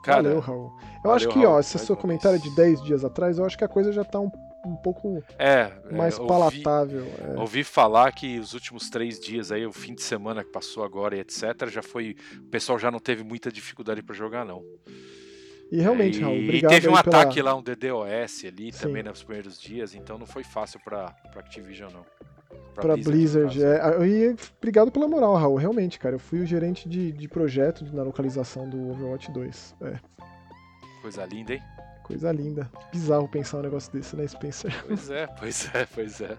Cara, 0.04 0.22
Valeu, 0.22 0.38
Raul. 0.38 0.72
Eu 0.78 1.02
valeu, 1.02 1.16
acho 1.16 1.28
que, 1.28 1.40
Raul, 1.40 1.56
ó, 1.56 1.60
esse 1.60 1.78
seu 1.80 1.96
comentário 1.96 2.38
de 2.38 2.54
10 2.54 2.82
dias 2.84 3.04
atrás, 3.04 3.36
eu 3.36 3.44
acho 3.44 3.58
que 3.58 3.64
a 3.64 3.68
coisa 3.68 3.92
já 3.92 4.04
tá 4.04 4.20
um, 4.20 4.30
um 4.66 4.76
pouco 4.76 5.22
é, 5.38 5.70
é, 5.88 5.94
mais 5.94 6.18
ouvi- 6.18 6.28
palatável. 6.62 7.04
é. 7.18 7.38
Ouvi 7.40 7.62
falar 7.64 8.12
que 8.12 8.38
os 8.38 8.54
últimos 8.54 8.88
três 8.90 9.18
dias 9.20 9.52
aí, 9.52 9.66
o 9.66 9.72
fim 9.72 9.94
de 9.94 10.02
semana 10.02 10.42
que 10.44 10.50
passou 10.50 10.84
agora 10.84 11.16
e 11.16 11.20
etc, 11.20 11.68
já 11.68 11.82
foi. 11.82 12.16
O 12.38 12.48
pessoal 12.50 12.78
já 12.78 12.90
não 12.90 12.98
teve 12.98 13.22
muita 13.24 13.50
dificuldade 13.52 14.02
pra 14.02 14.14
jogar, 14.14 14.44
não. 14.44 14.62
E 15.72 15.80
realmente, 15.80 16.18
e, 16.18 16.22
Raul, 16.22 16.36
e 16.36 16.44
obrigado 16.44 16.70
teve 16.72 16.88
um 16.88 16.90
pela- 16.92 17.00
ataque 17.00 17.42
lá, 17.42 17.54
um 17.54 17.62
DDoS 17.62 18.44
ali 18.44 18.72
Sim. 18.72 18.80
também 18.82 19.02
nos 19.02 19.22
primeiros 19.24 19.60
dias, 19.60 19.94
então 19.94 20.16
não 20.18 20.26
foi 20.26 20.44
fácil 20.44 20.78
pra, 20.84 21.10
pra 21.32 21.40
Activision, 21.40 21.90
não. 21.92 22.04
Pra 22.74 22.96
Blizzard. 22.96 23.58
caso. 23.60 24.02
é. 24.02 24.08
E 24.08 24.36
obrigado 24.58 24.90
pela 24.92 25.08
moral, 25.08 25.34
Raul. 25.34 25.56
Realmente, 25.56 25.98
cara. 25.98 26.16
Eu 26.16 26.18
fui 26.20 26.40
o 26.40 26.46
gerente 26.46 26.88
de, 26.88 27.10
de 27.12 27.28
projeto 27.28 27.84
na 27.92 28.02
localização 28.02 28.68
do 28.68 28.90
Overwatch 28.90 29.30
2. 29.32 29.76
É, 29.82 29.98
Coisa 31.02 31.24
linda, 31.24 31.54
hein? 31.54 31.60
Coisa 32.04 32.30
linda. 32.30 32.70
Bizarro 32.92 33.26
pensar 33.28 33.58
um 33.58 33.62
negócio 33.62 33.92
desse, 33.92 34.14
né, 34.14 34.26
Spencer? 34.26 34.72
Pois 34.86 35.10
é, 35.10 35.26
pois 35.26 35.70
é, 35.74 35.86
pois 35.92 36.20
é. 36.20 36.38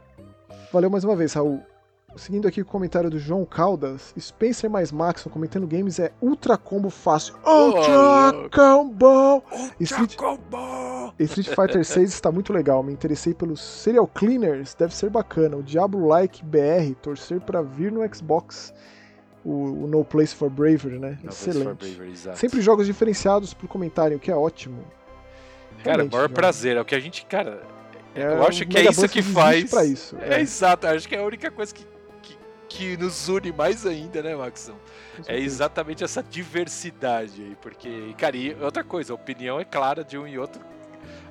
Valeu 0.72 0.90
mais 0.90 1.04
uma 1.04 1.16
vez, 1.16 1.34
Raul. 1.34 1.62
Seguindo 2.16 2.48
aqui 2.48 2.62
o 2.62 2.66
comentário 2.66 3.10
do 3.10 3.20
João 3.20 3.44
Caldas, 3.44 4.14
Spencer 4.18 4.70
mais 4.70 4.90
Maxon 4.90 5.30
comentando 5.30 5.68
games 5.68 6.00
é 6.00 6.14
ultra 6.22 6.58
combo 6.58 6.90
fácil. 6.90 7.36
Ultra 7.46 8.50
combo! 8.56 9.44
Street, 9.82 10.12
Jacobo! 10.14 11.14
Street 11.20 11.50
Fighter 11.50 11.84
6 11.86 12.14
está 12.14 12.32
muito 12.32 12.54
legal. 12.54 12.82
Me 12.82 12.94
interessei 12.94 13.34
pelos 13.34 13.62
Serial 13.62 14.08
Cleaners, 14.08 14.74
deve 14.76 14.96
ser 14.96 15.10
bacana. 15.10 15.58
O 15.58 15.64
Diablo 15.64 16.08
Like 16.08 16.42
BR, 16.46 16.96
torcer 17.02 17.42
pra 17.42 17.62
vir 17.62 17.92
no 17.92 18.00
Xbox. 18.16 18.74
O, 19.44 19.84
o 19.84 19.88
No 19.88 20.04
Place 20.06 20.34
for 20.34 20.50
Bravery, 20.50 20.98
né? 20.98 21.20
Não, 21.22 21.30
Excelente. 21.32 21.66
for 21.66 21.76
Bravery. 21.76 22.16
Sempre 22.36 22.62
jogos 22.62 22.88
diferenciados 22.88 23.54
pro 23.54 23.68
comentário, 23.68 24.16
o 24.18 24.20
que 24.20 24.32
é 24.32 24.36
ótimo. 24.36 24.84
Cara, 25.86 25.98
Realmente, 25.98 26.14
maior 26.14 26.30
prazer, 26.30 26.78
é 26.78 26.82
o 26.82 26.86
que 26.86 26.96
a 26.96 27.00
gente, 27.00 27.26
cara. 27.26 27.64
É, 28.14 28.24
eu 28.24 28.46
acho 28.46 28.64
o 28.64 28.68
que 28.68 28.78
é 28.78 28.90
isso 28.90 29.08
que 29.10 29.22
faz. 29.22 29.72
isso. 29.88 30.18
É, 30.20 30.36
é, 30.36 30.42
exato, 30.42 30.88
acho 30.88 31.08
que 31.08 31.16
é 31.16 31.20
a 31.20 31.24
única 31.24 31.52
coisa 31.52 31.74
que, 31.74 31.86
que, 32.22 32.38
que 32.68 32.98
nos 32.98 33.28
une 33.30 33.52
mais 33.52 33.86
ainda, 33.86 34.22
né, 34.24 34.36
Maxão? 34.36 34.76
É 35.28 35.38
exatamente 35.38 36.04
essa 36.04 36.24
diversidade 36.24 37.42
aí, 37.42 37.58
porque, 37.62 38.14
cara, 38.18 38.36
e 38.36 38.54
outra 38.62 38.84
coisa, 38.84 39.14
a 39.14 39.16
opinião 39.16 39.60
é 39.60 39.66
clara 39.66 40.04
de 40.04 40.18
um 40.18 40.28
e 40.28 40.38
outro. 40.40 40.62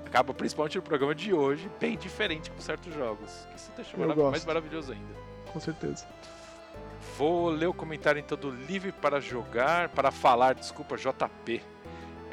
Acaba, 0.07 0.33
principalmente 0.33 0.77
no 0.77 0.83
programa 0.83 1.15
de 1.15 1.33
hoje, 1.35 1.69
bem 1.81 1.97
diferente 1.99 2.51
com 2.51 2.61
certos 2.61 2.95
jogos. 2.95 3.31
que 3.51 3.57
Isso 3.57 3.73
deixa 3.75 3.97
marav- 3.97 4.17
gosto. 4.17 4.31
mais 4.31 4.45
maravilhoso 4.45 4.93
ainda. 4.93 5.15
Com 5.53 5.59
certeza. 5.59 6.07
Vou 7.19 7.49
ler 7.49 7.67
o 7.67 7.75
comentário 7.75 8.19
então 8.19 8.37
do 8.39 8.51
Livre 8.51 8.93
para 8.93 9.21
Jogar, 9.21 9.89
para 9.89 10.11
falar, 10.11 10.55
desculpa, 10.55 10.97
JP. 10.97 11.63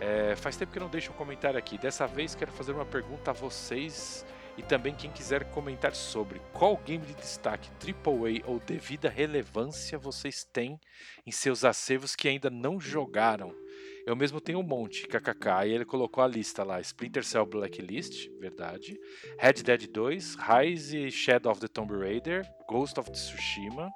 É, 0.01 0.35
faz 0.35 0.57
tempo 0.57 0.71
que 0.71 0.79
não 0.79 0.89
deixo 0.89 1.11
um 1.11 1.15
comentário 1.15 1.59
aqui. 1.59 1.77
Dessa 1.77 2.07
vez 2.07 2.33
quero 2.33 2.51
fazer 2.51 2.71
uma 2.71 2.85
pergunta 2.85 3.29
a 3.29 3.33
vocês 3.33 4.25
e 4.57 4.63
também 4.63 4.95
quem 4.95 5.11
quiser 5.11 5.45
comentar 5.51 5.93
sobre 5.93 6.41
qual 6.51 6.75
game 6.77 7.05
de 7.05 7.13
destaque 7.13 7.69
AAA 7.79 8.43
ou 8.45 8.59
devida 8.59 9.09
relevância 9.09 9.99
vocês 9.99 10.43
têm 10.43 10.79
em 11.23 11.31
seus 11.31 11.63
acervos 11.63 12.15
que 12.15 12.27
ainda 12.27 12.49
não 12.49 12.79
jogaram. 12.79 13.55
Eu 14.03 14.15
mesmo 14.15 14.41
tenho 14.41 14.57
um 14.57 14.63
monte, 14.63 15.07
kkk. 15.07 15.67
E 15.67 15.71
ele 15.71 15.85
colocou 15.85 16.23
a 16.23 16.27
lista 16.27 16.63
lá: 16.63 16.81
Splinter 16.81 17.23
Cell 17.23 17.45
Blacklist, 17.45 18.27
verdade. 18.39 18.99
Red 19.37 19.53
Dead 19.63 19.87
2, 19.87 20.35
Rise 20.35 21.11
Shadow 21.11 21.51
of 21.51 21.61
the 21.61 21.67
Tomb 21.67 21.93
Raider, 21.93 22.43
Ghost 22.67 22.99
of 22.99 23.11
Tsushima, 23.11 23.91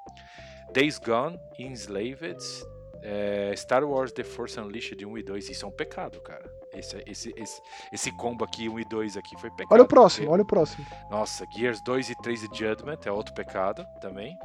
Days 0.72 1.00
Gone, 1.00 1.36
Enslaved, 1.58 2.38
é, 3.06 3.54
Star 3.56 3.84
Wars 3.84 4.12
The 4.12 4.24
Force 4.24 4.60
Unleashed 4.60 5.06
1 5.06 5.18
e 5.18 5.24
2. 5.24 5.50
Isso 5.50 5.64
é 5.64 5.68
um 5.68 5.72
pecado, 5.72 6.20
cara. 6.22 6.52
Esse, 6.74 7.02
esse, 7.06 7.34
esse, 7.38 7.62
esse 7.94 8.12
combo 8.18 8.44
aqui, 8.44 8.68
1 8.68 8.80
e 8.80 8.86
2 8.86 9.16
aqui, 9.16 9.40
foi 9.40 9.52
pecado. 9.52 9.72
Olha 9.72 9.84
o 9.84 9.88
próximo, 9.88 10.32
olha 10.32 10.42
o 10.42 10.46
próximo. 10.46 10.86
Nossa, 11.10 11.46
Gears 11.56 11.82
2 11.84 12.10
e 12.10 12.16
3 12.16 12.44
e 12.44 12.48
Judgment 12.48 13.00
é 13.06 13.12
outro 13.12 13.34
pecado 13.34 13.86
também. 14.02 14.36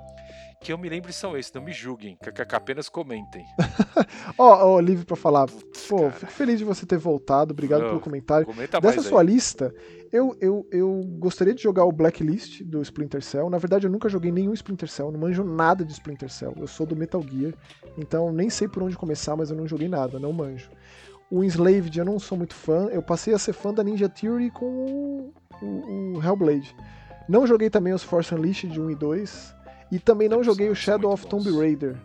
Que 0.61 0.73
eu 0.73 0.79
me 0.79 0.91
lembro 0.91 1.11
são 1.11 1.39
esses, 1.39 1.51
não 1.55 1.63
me 1.63 1.73
julguem, 1.73 2.17
kkk, 2.17 2.55
apenas 2.55 2.89
comentem. 2.89 3.47
Ó, 4.37 4.67
oh, 4.67 4.75
oh, 4.75 4.81
livre 4.81 5.07
pra 5.07 5.17
falar. 5.17 5.49
Pô, 5.91 6.09
fico 6.11 6.31
feliz 6.31 6.59
de 6.59 6.65
você 6.65 6.87
ter 6.87 6.97
voltado, 6.97 7.53
obrigado 7.53 7.81
pelo 7.83 8.01
comentário. 8.01 8.47
Dessa 8.81 9.03
sua 9.03 9.23
aí. 9.23 9.27
lista, 9.27 9.75
eu, 10.13 10.37
eu, 10.41 10.65
eu 10.71 11.03
gostaria 11.19 11.53
de 11.53 11.61
jogar 11.61 11.85
o 11.85 11.91
Blacklist 11.91 12.63
do 12.63 12.81
Splinter 12.83 13.21
Cell. 13.21 13.51
Na 13.51 13.59
verdade, 13.59 13.87
eu 13.87 13.91
nunca 13.91 14.09
joguei 14.09 14.31
nenhum 14.31 14.53
Splinter 14.53 14.89
Cell, 14.89 15.11
não 15.11 15.19
manjo 15.19 15.43
nada 15.43 15.85
de 15.85 15.93
Splinter 15.93 16.31
Cell. 16.31 16.55
Eu 16.57 16.69
sou 16.69 16.87
do 16.87 16.95
Metal 16.95 17.21
Gear, 17.23 17.55
então 17.99 18.33
nem 18.33 18.49
sei 18.49 18.69
por 18.69 18.85
onde 18.85 18.97
começar, 18.97 19.37
mas 19.37 19.51
eu 19.51 19.57
não 19.57 19.67
joguei 19.67 19.89
nada, 19.89 20.21
não 20.21 20.33
manjo. 20.33 20.71
O 21.31 21.43
Enslaved 21.43 21.97
eu 21.97 22.05
não 22.05 22.19
sou 22.19 22.39
muito 22.39 22.55
fã. 22.55 22.87
Eu 22.87 23.03
passei 23.03 23.35
a 23.35 23.39
ser 23.39 23.53
fã 23.53 23.73
da 23.73 23.83
Ninja 23.83 24.09
Theory 24.09 24.51
com 24.51 24.67
o, 24.67 25.35
o, 25.63 26.17
o 26.17 26.25
Hellblade. 26.25 26.75
Não 27.29 27.47
joguei 27.47 27.71
também 27.71 27.93
os 27.93 28.03
Force 28.03 28.35
Unleashed 28.35 28.79
1 28.79 28.91
e 28.91 28.95
2. 28.97 29.55
E 29.93 29.99
também 29.99 30.29
não 30.29 30.43
joguei 30.43 30.69
o 30.69 30.75
Shadow 30.75 31.13
of 31.13 31.27
Tomb 31.27 31.51
Raider. 31.51 31.97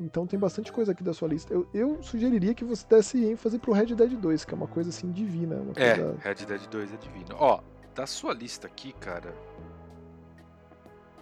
Então 0.00 0.26
tem 0.26 0.38
bastante 0.38 0.70
coisa 0.70 0.92
aqui 0.92 1.02
da 1.02 1.12
sua 1.12 1.28
lista. 1.28 1.52
Eu, 1.52 1.68
eu 1.74 2.02
sugeriria 2.02 2.54
que 2.54 2.64
você 2.64 2.86
desse 2.88 3.24
ênfase 3.24 3.58
pro 3.58 3.72
Red 3.72 3.94
Dead 3.94 4.12
2, 4.12 4.44
que 4.44 4.54
é 4.54 4.56
uma 4.56 4.68
coisa 4.68 4.90
assim 4.90 5.10
divina. 5.10 5.56
é, 5.74 5.94
coisa... 5.94 6.16
Red 6.20 6.34
Dead 6.46 6.66
2 6.68 6.94
é 6.94 6.96
divino. 6.96 7.34
Ó, 7.36 7.60
da 7.94 8.06
sua 8.06 8.32
lista 8.32 8.68
aqui, 8.68 8.92
cara. 8.92 9.34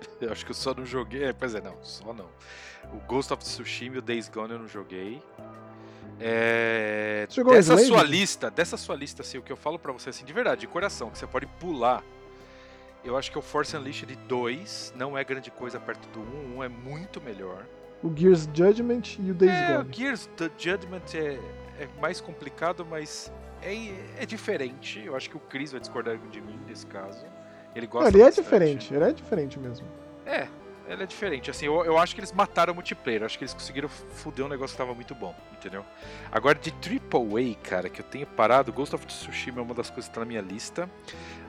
Eu 0.20 0.31
acho 0.31 0.44
que 0.44 0.51
eu 0.51 0.55
só 0.55 0.74
não 0.74 0.85
joguei. 0.85 1.24
É, 1.24 1.32
pois 1.32 1.55
é, 1.55 1.61
não, 1.61 1.82
só 1.82 2.12
não. 2.12 2.28
O 2.93 3.01
Ghost 3.07 3.32
of 3.32 3.43
Tsushima 3.43 3.97
e 3.97 3.98
o 3.98 4.03
Days 4.03 4.28
Gone 4.28 4.53
eu 4.53 4.59
não 4.59 4.69
joguei. 4.69 5.23
É, 6.19 7.27
dessa 7.51 7.77
sua 7.78 8.03
lista, 8.03 8.51
dessa 8.51 8.77
sua 8.77 8.94
lista, 8.94 9.23
assim, 9.23 9.39
o 9.39 9.43
que 9.43 9.53
eu 9.53 9.57
falo 9.57 9.78
para 9.78 9.93
você, 9.93 10.11
assim, 10.11 10.24
de 10.24 10.32
verdade, 10.32 10.62
de 10.62 10.66
coração, 10.66 11.11
que 11.11 11.19
você 11.19 11.27
pode 11.27 11.47
pular. 11.47 12.03
Eu 13.05 13.16
acho 13.16 13.31
que 13.31 13.39
o 13.39 13.43
Force 13.43 13.77
Unleashed 13.77 14.16
2 14.27 14.94
não 14.97 15.16
é 15.16 15.23
grande 15.23 15.51
coisa 15.51 15.78
perto 15.78 16.09
do 16.09 16.20
1, 16.20 16.23
o 16.23 16.59
1 16.59 16.65
é 16.65 16.69
muito 16.69 17.20
melhor. 17.20 17.66
O 18.02 18.12
Gears 18.14 18.48
Judgment 18.52 19.02
e 19.18 19.31
o 19.31 19.35
Days 19.35 19.52
é, 19.52 19.77
Gone. 19.77 19.89
O 19.89 19.93
Gears 19.93 20.28
Judgment 20.59 21.14
é, 21.14 21.39
é 21.81 21.89
mais 22.01 22.20
complicado, 22.20 22.86
mas 22.89 23.32
é, 23.62 24.23
é 24.23 24.27
diferente. 24.27 25.02
Eu 25.05 25.16
acho 25.16 25.31
que 25.31 25.36
o 25.36 25.40
Chris 25.40 25.73
vai 25.73 25.81
discordar 25.81 26.16
de 26.18 26.40
mim 26.40 26.59
nesse 26.66 26.86
caso. 26.86 27.24
Ele 27.74 27.86
gosta 27.86 28.10
Não, 28.10 28.18
ele 28.18 28.27
é 28.27 28.31
diferente, 28.31 28.94
ele 28.94 29.05
é 29.05 29.12
diferente 29.12 29.59
mesmo. 29.59 29.86
É, 30.24 30.48
ela 30.89 31.02
é 31.02 31.06
diferente. 31.06 31.51
Assim, 31.51 31.66
eu, 31.66 31.85
eu 31.85 31.98
acho 31.98 32.14
que 32.14 32.20
eles 32.20 32.32
mataram 32.32 32.73
o 32.73 32.74
multiplayer. 32.74 33.23
Eu 33.23 33.27
acho 33.27 33.36
que 33.36 33.44
eles 33.44 33.52
conseguiram 33.52 33.89
fuder 33.89 34.44
um 34.44 34.48
negócio 34.48 34.74
que 34.74 34.82
tava 34.82 34.94
muito 34.94 35.14
bom, 35.14 35.35
entendeu? 35.52 35.85
Agora, 36.31 36.59
de 36.59 36.70
AAA, 36.70 37.56
cara, 37.62 37.89
que 37.89 38.01
eu 38.01 38.05
tenho 38.05 38.27
parado, 38.27 38.73
Ghost 38.73 38.94
of 38.94 39.06
Tsushima 39.06 39.60
é 39.60 39.62
uma 39.62 39.74
das 39.74 39.90
coisas 39.90 40.09
que 40.09 40.14
tá 40.14 40.20
na 40.20 40.27
minha 40.27 40.40
lista. 40.40 40.89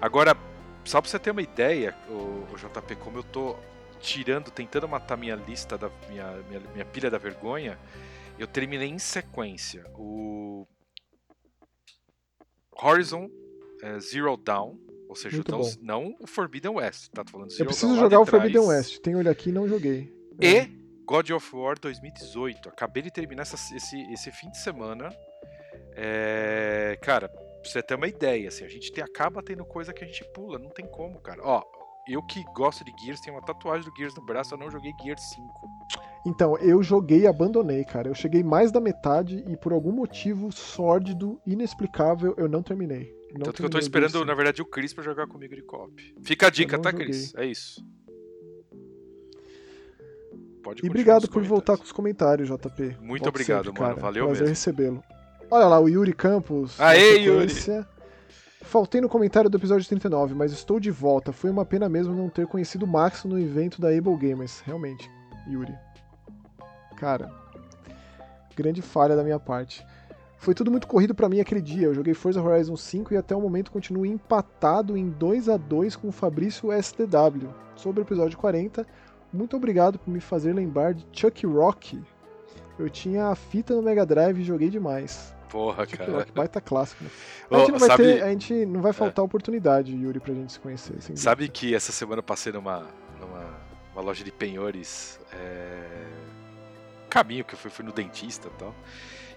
Agora, 0.02 0.36
só 0.84 1.02
pra 1.02 1.10
você 1.10 1.20
ter 1.20 1.32
uma 1.32 1.42
ideia, 1.42 1.96
o, 2.10 2.46
o 2.52 2.56
JP, 2.56 2.96
como 2.96 3.20
eu 3.20 3.24
tô 3.24 3.56
tirando, 4.00 4.52
tentando 4.52 4.88
matar 4.88 5.18
minha 5.18 5.36
lista, 5.36 5.78
da 5.78 5.90
minha, 6.10 6.32
minha, 6.50 6.60
minha 6.74 6.86
pilha 6.86 7.10
da 7.10 7.18
vergonha, 7.18 7.78
eu 8.38 8.48
terminei 8.48 8.90
em 8.90 9.00
sequência 9.00 9.86
o 9.96 10.68
Horizon 12.72 13.30
é, 13.82 14.00
Zero 14.00 14.38
Dawn, 14.38 14.78
ou 15.08 15.16
seja, 15.16 15.38
então, 15.38 15.62
não 15.82 16.16
o 16.20 16.28
Forbidden 16.28 16.72
West, 16.72 17.10
tá 17.12 17.24
falando 17.26 17.52
Eu 17.58 17.66
preciso 17.66 17.96
jogar 17.96 18.20
o 18.20 18.26
Forbidden 18.26 18.62
West, 18.62 19.00
tenho 19.00 19.20
ele 19.20 19.30
aqui 19.30 19.50
e 19.50 19.54
não 19.54 19.68
joguei. 19.68 20.14
E 20.40 20.46
é. 20.46 20.70
God 21.06 21.30
of 21.30 21.56
War 21.56 21.80
2018. 21.80 22.68
Acabei 22.68 23.02
de 23.02 23.10
terminar 23.10 23.44
essa, 23.44 23.56
esse, 23.76 24.00
esse 24.12 24.32
fim 24.32 24.50
de 24.50 24.58
semana. 24.58 25.10
É, 25.96 26.98
cara, 27.02 27.30
pra 27.30 27.40
você 27.64 27.82
ter 27.82 27.96
uma 27.96 28.08
ideia, 28.08 28.50
assim, 28.50 28.66
a 28.66 28.68
gente 28.68 28.92
tem, 28.92 29.04
acaba 29.04 29.42
tendo 29.42 29.66
coisa 29.66 29.94
que 29.94 30.04
a 30.04 30.08
gente 30.08 30.24
pula, 30.34 30.60
não 30.60 30.70
tem 30.70 30.86
como, 30.86 31.20
cara. 31.20 31.42
Ó, 31.44 31.64
eu 32.08 32.22
que 32.24 32.44
gosto 32.56 32.84
de 32.84 32.94
Gears, 32.98 33.20
tenho 33.20 33.36
uma 33.36 33.42
tatuagem 33.42 33.90
do 33.90 33.96
Gears 33.96 34.16
no 34.16 34.22
braço, 34.24 34.54
eu 34.54 34.58
não 34.58 34.72
joguei 34.72 34.94
Gears 35.04 35.22
5. 35.32 35.48
Então, 36.26 36.58
eu 36.58 36.82
joguei 36.84 37.22
e 37.22 37.28
abandonei, 37.28 37.84
cara. 37.84 38.10
Eu 38.10 38.16
cheguei 38.16 38.44
mais 38.44 38.72
da 38.72 38.80
metade 38.80 39.44
e 39.48 39.56
por 39.56 39.72
algum 39.72 39.92
motivo 39.92 40.52
sórdido, 40.52 41.40
inexplicável, 41.46 42.34
eu 42.38 42.50
não 42.50 42.62
terminei. 42.62 43.16
Não 43.34 43.46
Tanto 43.46 43.58
que 43.58 43.66
eu 43.66 43.70
tô 43.70 43.80
esperando, 43.80 44.24
na 44.26 44.34
verdade, 44.34 44.62
o 44.62 44.66
Chris 44.66 44.94
pra 44.94 45.04
jogar 45.04 45.28
comigo 45.28 45.56
de 45.56 45.62
cop. 45.62 45.92
Fica 46.22 46.48
a 46.48 46.50
dica, 46.50 46.80
tá, 46.80 46.92
joguei. 46.92 47.08
Cris? 47.08 47.36
É 47.36 47.46
isso. 47.46 47.86
Pode 50.64 50.86
e 50.86 50.90
obrigado 50.90 51.30
por 51.30 51.44
voltar 51.44 51.78
com 51.78 51.84
os 51.84 51.92
comentários, 51.92 52.50
JP. 52.50 52.98
Muito 53.02 53.28
obrigado, 53.30 53.66
sempre, 53.68 53.82
mano. 53.82 53.96
Cara. 53.96 54.02
Valeu 54.02 54.26
Prazer 54.26 54.42
mesmo. 54.42 54.50
recebê-lo. 54.50 55.04
Olha 55.50 55.68
lá, 55.68 55.80
o 55.80 55.88
Yuri 55.88 56.14
Campos. 56.14 56.80
Aê, 56.80 57.20
Yuri! 57.20 57.48
Faltei 58.68 59.00
no 59.00 59.08
comentário 59.08 59.50
do 59.50 59.56
episódio 59.56 59.88
39, 59.88 60.36
mas 60.36 60.52
estou 60.52 60.78
de 60.78 60.92
volta. 60.92 61.32
Foi 61.32 61.50
uma 61.50 61.64
pena 61.64 61.88
mesmo 61.88 62.14
não 62.14 62.28
ter 62.28 62.46
conhecido 62.46 62.84
o 62.84 62.88
Max 62.88 63.24
no 63.24 63.40
evento 63.40 63.80
da 63.80 63.88
Able 63.88 64.18
Gamers. 64.18 64.60
Realmente, 64.60 65.10
Yuri. 65.50 65.74
Cara, 66.98 67.32
grande 68.54 68.82
falha 68.82 69.16
da 69.16 69.24
minha 69.24 69.40
parte. 69.40 69.88
Foi 70.38 70.54
tudo 70.54 70.70
muito 70.70 70.86
corrido 70.86 71.16
para 71.16 71.30
mim 71.30 71.40
aquele 71.40 71.62
dia. 71.62 71.86
Eu 71.86 71.94
joguei 71.94 72.14
Forza 72.14 72.42
Horizon 72.42 72.76
5 72.76 73.14
e 73.14 73.18
até 73.18 73.34
o 73.34 73.40
momento 73.40 73.72
continuo 73.72 74.06
empatado 74.06 74.98
em 74.98 75.10
2 75.12 75.48
a 75.48 75.56
2 75.56 75.96
com 75.96 76.10
o 76.10 76.12
Fabrício 76.12 76.70
STW. 76.70 77.48
Sobre 77.74 78.02
o 78.02 78.04
episódio 78.04 78.38
40, 78.38 78.86
muito 79.32 79.56
obrigado 79.56 79.98
por 79.98 80.12
me 80.12 80.20
fazer 80.20 80.52
lembrar 80.52 80.94
de 80.94 81.08
Chuck 81.14 81.46
Rock. 81.46 82.04
Eu 82.78 82.90
tinha 82.90 83.28
a 83.28 83.36
fita 83.36 83.74
no 83.74 83.82
Mega 83.82 84.06
Drive 84.06 84.42
e 84.42 84.44
joguei 84.44 84.70
demais. 84.70 85.37
Porra, 85.50 85.86
Chuck 85.86 85.98
cara. 85.98 86.12
Rock, 86.12 86.32
baita 86.32 86.62
clássico. 86.62 87.04
Né? 87.04 87.10
A, 87.50 87.60
gente 87.60 87.72
não 87.72 87.80
vai 87.80 87.90
sabe... 87.90 88.04
ter, 88.04 88.24
a 88.24 88.30
gente 88.30 88.66
não 88.66 88.82
vai 88.82 88.94
faltar 88.94 89.24
é. 89.24 89.26
oportunidade, 89.26 89.96
Yuri, 89.96 90.20
pra 90.20 90.34
gente 90.34 90.54
se 90.54 90.60
conhecer. 90.60 90.96
Sabe 91.16 91.48
que 91.48 91.74
essa 91.74 91.92
semana 91.92 92.20
eu 92.20 92.24
passei 92.24 92.52
numa, 92.52 92.86
numa 93.20 94.02
loja 94.02 94.24
de 94.24 94.32
penhores. 94.32 95.20
É... 95.34 96.08
Caminho 97.10 97.44
que 97.46 97.54
eu 97.54 97.58
fui, 97.58 97.72
fui 97.72 97.86
no 97.86 97.92
dentista 97.92 98.48
e 98.48 98.60
tal. 98.60 98.76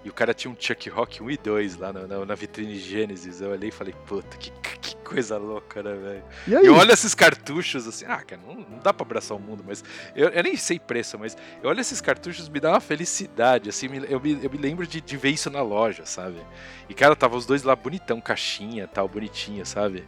E 0.05 0.09
o 0.09 0.12
cara 0.12 0.32
tinha 0.32 0.51
um 0.51 0.56
Chuck 0.59 0.89
Rock 0.89 1.22
1 1.22 1.31
e 1.31 1.36
2 1.36 1.77
lá 1.77 1.93
na, 1.93 2.06
na, 2.06 2.24
na 2.24 2.35
vitrine 2.35 2.78
Gênesis. 2.78 3.40
Eu 3.40 3.51
olhei 3.51 3.68
e 3.68 3.72
falei, 3.72 3.94
puta, 4.06 4.36
que, 4.36 4.51
que 4.81 4.97
coisa 5.10 5.36
louca, 5.36 5.82
né, 5.82 5.93
velho? 5.93 6.24
E, 6.47 6.68
olha 6.68 6.93
esses 6.93 7.14
cartuchos 7.14 7.86
assim, 7.89 8.05
ah, 8.06 8.22
cara, 8.22 8.40
não, 8.47 8.55
não 8.55 8.78
dá 8.78 8.94
pra 8.94 9.05
abraçar 9.05 9.36
o 9.36 9.40
mundo, 9.40 9.64
mas 9.66 9.82
eu, 10.14 10.28
eu, 10.28 10.43
nem 10.43 10.56
sei 10.56 10.78
preço, 10.78 11.18
mas 11.18 11.36
eu 11.60 11.68
olho 11.68 11.81
esses 11.81 12.01
cartuchos 12.01 12.48
me 12.48 12.60
dá 12.60 12.70
uma 12.70 12.81
felicidade, 12.81 13.68
assim, 13.68 13.86
eu 14.09 14.20
me, 14.20 14.39
eu 14.43 14.51
me 14.51 14.56
lembro 14.56 14.86
de, 14.86 15.01
de 15.01 15.16
ver 15.16 15.31
isso 15.31 15.51
na 15.51 15.62
loja, 15.62 16.06
sabe? 16.06 16.40
E, 16.89 16.94
cara, 16.94 17.16
tava 17.16 17.36
os 17.36 17.44
dois 17.44 17.64
lá 17.64 17.74
bonitão, 17.74 18.20
caixinha 18.20 18.86
tal, 18.86 19.09
bonitinha, 19.09 19.64
sabe? 19.64 20.05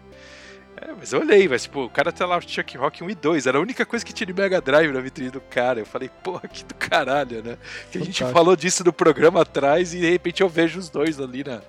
É, 0.84 0.92
mas 0.98 1.12
eu 1.12 1.20
olhei, 1.20 1.48
mas, 1.48 1.62
tipo, 1.62 1.84
o 1.84 1.90
cara 1.90 2.10
tá 2.10 2.26
lá, 2.26 2.40
Chuck 2.40 2.76
Rock 2.76 3.04
1 3.04 3.10
e 3.10 3.14
2, 3.14 3.46
era 3.46 3.58
a 3.58 3.60
única 3.60 3.86
coisa 3.86 4.04
que 4.04 4.12
tinha 4.12 4.26
de 4.26 4.32
Mega 4.32 4.60
Drive 4.60 4.92
na 4.92 5.00
vitrine 5.00 5.30
do 5.30 5.40
cara. 5.40 5.78
Eu 5.78 5.86
falei, 5.86 6.10
porra, 6.24 6.48
que 6.48 6.64
do 6.64 6.74
caralho, 6.74 7.40
né? 7.40 7.56
Que 7.92 7.98
a 7.98 8.04
gente 8.04 8.24
falou 8.24 8.56
disso 8.56 8.82
no 8.82 8.92
programa 8.92 9.42
atrás 9.42 9.94
e 9.94 10.00
de 10.00 10.10
repente 10.10 10.42
eu 10.42 10.48
vejo 10.48 10.80
os 10.80 10.90
dois 10.90 11.20
ali 11.20 11.44
na. 11.44 11.60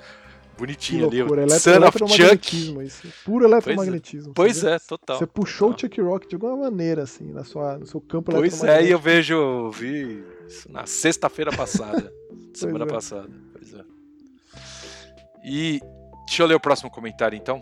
Bonitinho 0.56 1.08
ali, 1.08 1.20
o 1.20 1.28
Son 1.50 1.84
of 1.84 1.98
Chuck. 2.16 2.84
Isso. 2.86 3.08
Puro 3.26 3.44
eletromagnetismo. 3.44 4.34
Pois, 4.36 4.60
é, 4.60 4.70
pois 4.70 4.74
é, 4.76 4.80
total. 4.88 5.18
Você 5.18 5.26
puxou 5.26 5.74
total. 5.74 5.76
o 5.76 5.82
Chuck 5.82 6.02
Rock 6.02 6.28
de 6.28 6.36
alguma 6.36 6.56
maneira, 6.56 7.02
assim, 7.02 7.34
na 7.34 7.44
sua, 7.44 7.80
no 7.80 7.88
seu 7.88 8.00
campo 8.00 8.32
Pois 8.32 8.64
é, 8.64 8.86
e 8.86 8.92
eu 8.92 9.00
vejo, 9.00 9.34
eu 9.34 9.72
vi 9.72 10.24
na 10.70 10.86
sexta-feira 10.86 11.52
passada, 11.52 12.14
semana 12.54 12.86
é. 12.86 12.88
passada. 12.88 13.30
Pois 13.52 13.74
é. 13.74 13.84
E 15.44 15.82
deixa 16.28 16.44
eu 16.44 16.46
ler 16.46 16.54
o 16.54 16.60
próximo 16.60 16.92
comentário 16.92 17.36
então. 17.36 17.60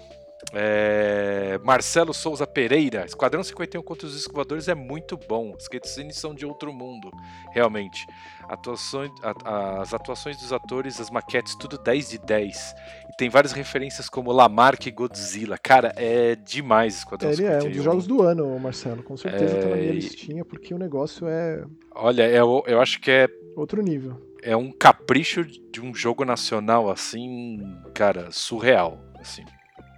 É... 0.53 1.59
Marcelo 1.63 2.13
Souza 2.13 2.45
Pereira, 2.45 3.05
Esquadrão 3.05 3.43
51 3.43 3.81
contra 3.81 4.07
os 4.07 4.15
Escovadores 4.15 4.67
é 4.67 4.75
muito 4.75 5.17
bom. 5.17 5.53
As 5.55 5.67
cutscenes 5.67 6.17
são 6.17 6.33
de 6.33 6.45
outro 6.45 6.73
mundo, 6.73 7.11
realmente. 7.51 8.05
Atuações, 8.49 9.11
a, 9.23 9.81
as 9.81 9.93
atuações 9.93 10.37
dos 10.37 10.51
atores, 10.51 10.99
as 10.99 11.09
maquetes, 11.09 11.55
tudo 11.55 11.77
10 11.77 12.09
de 12.09 12.17
10. 12.17 12.75
E 13.09 13.17
tem 13.17 13.29
várias 13.29 13.53
referências 13.53 14.09
como 14.09 14.31
Lamarck 14.31 14.87
e 14.87 14.91
Godzilla. 14.91 15.57
Cara, 15.57 15.93
é 15.95 16.35
demais 16.35 16.97
Esquadrão 16.97 17.29
é, 17.29 17.33
Ele 17.33 17.43
51. 17.43 17.59
é 17.59 17.69
um 17.69 17.71
dos 17.71 17.83
jogos 17.83 18.07
do 18.07 18.21
ano, 18.21 18.59
Marcelo. 18.59 19.03
Com 19.03 19.15
certeza 19.15 19.57
é... 19.57 19.61
tá 19.61 19.69
na 19.69 19.75
minha 19.75 19.93
listinha, 19.93 20.43
porque 20.43 20.73
o 20.73 20.77
negócio 20.77 21.27
é. 21.27 21.63
Olha, 21.95 22.27
eu, 22.29 22.63
eu 22.67 22.81
acho 22.81 22.99
que 22.99 23.11
é. 23.11 23.27
Outro 23.55 23.81
nível. 23.81 24.15
é 24.41 24.55
um 24.55 24.71
capricho 24.71 25.43
de 25.45 25.81
um 25.81 25.93
jogo 25.93 26.23
nacional 26.25 26.89
assim, 26.89 27.59
cara, 27.93 28.31
surreal, 28.31 28.99
assim. 29.19 29.43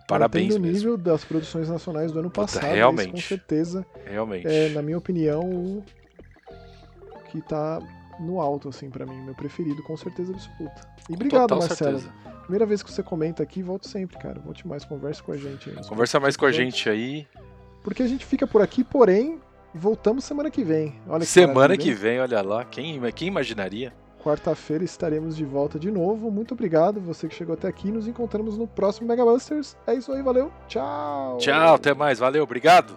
Parabéns 0.08 0.50
Mantendo 0.50 0.60
o 0.60 0.68
mesmo. 0.68 0.78
nível 0.78 0.98
das 0.98 1.24
produções 1.24 1.70
nacionais 1.70 2.12
do 2.12 2.20
ano 2.20 2.30
passado. 2.30 2.66
esse, 2.66 2.76
realmente. 2.76 3.12
com 3.12 3.18
certeza, 3.18 3.86
Realmente. 4.06 4.48
é, 4.48 4.70
na 4.70 4.82
minha 4.82 4.98
opinião, 4.98 5.42
o 5.42 5.84
que 7.32 7.42
tá 7.42 7.80
no 8.20 8.40
alto, 8.40 8.70
assim, 8.70 8.90
pra 8.90 9.06
mim. 9.06 9.22
Meu 9.24 9.34
preferido, 9.34 9.82
com 9.84 9.96
certeza 9.98 10.32
absoluta. 10.34 10.82
E 11.04 11.08
Com 11.08 11.14
obrigado, 11.16 11.56
Marcelo. 11.56 12.00
certeza. 12.00 12.14
Primeira 12.42 12.66
vez 12.66 12.84
que 12.84 12.92
você 12.92 13.02
comenta 13.02 13.42
aqui, 13.42 13.64
volte 13.64 13.88
sempre, 13.88 14.18
cara. 14.18 14.40
Volte 14.40 14.68
mais, 14.68 14.84
converse 14.86 15.24
com 15.24 15.32
a 15.32 15.38
gente. 15.38 15.70
aí 15.70 15.88
Conversa 15.88 16.20
mais 16.20 16.36
com 16.36 16.46
a 16.46 16.52
gente 16.52 16.90
aí. 16.90 17.26
Porque 17.82 18.04
a 18.04 18.08
gente 18.08 18.26
fica 18.26 18.46
por 18.46 18.62
aqui, 18.62 18.84
porém, 18.84 19.40
voltamos 19.74 20.24
semana 20.26 20.52
que 20.52 20.64
vem. 20.64 20.96
Olha 21.08 21.22
que 21.22 21.26
Semana 21.26 21.78
que 21.78 21.90
hein? 21.90 21.96
vem, 21.96 22.20
olha 22.20 22.42
lá. 22.42 22.64
Quem, 22.66 23.00
quem 23.14 23.30
imaginaria? 23.30 23.94
Quarta-feira 24.24 24.86
estaremos 24.86 25.36
de 25.36 25.44
volta 25.44 25.78
de 25.78 25.91
novo. 25.91 26.32
Muito 26.32 26.54
obrigado, 26.54 27.02
você 27.02 27.28
que 27.28 27.36
chegou 27.36 27.56
até 27.56 27.68
aqui. 27.68 27.91
Nos 27.91 28.08
encontramos 28.08 28.58
no 28.58 28.66
próximo 28.66 29.08
Mega 29.08 29.26
Busters. 29.26 29.76
É 29.86 29.94
isso 29.95 30.14
aí, 30.14 30.22
valeu. 30.22 30.52
Tchau. 30.68 31.38
Tchau, 31.40 31.76
até 31.76 31.94
mais. 31.94 32.20
Valeu, 32.20 32.44
obrigado. 32.44 32.95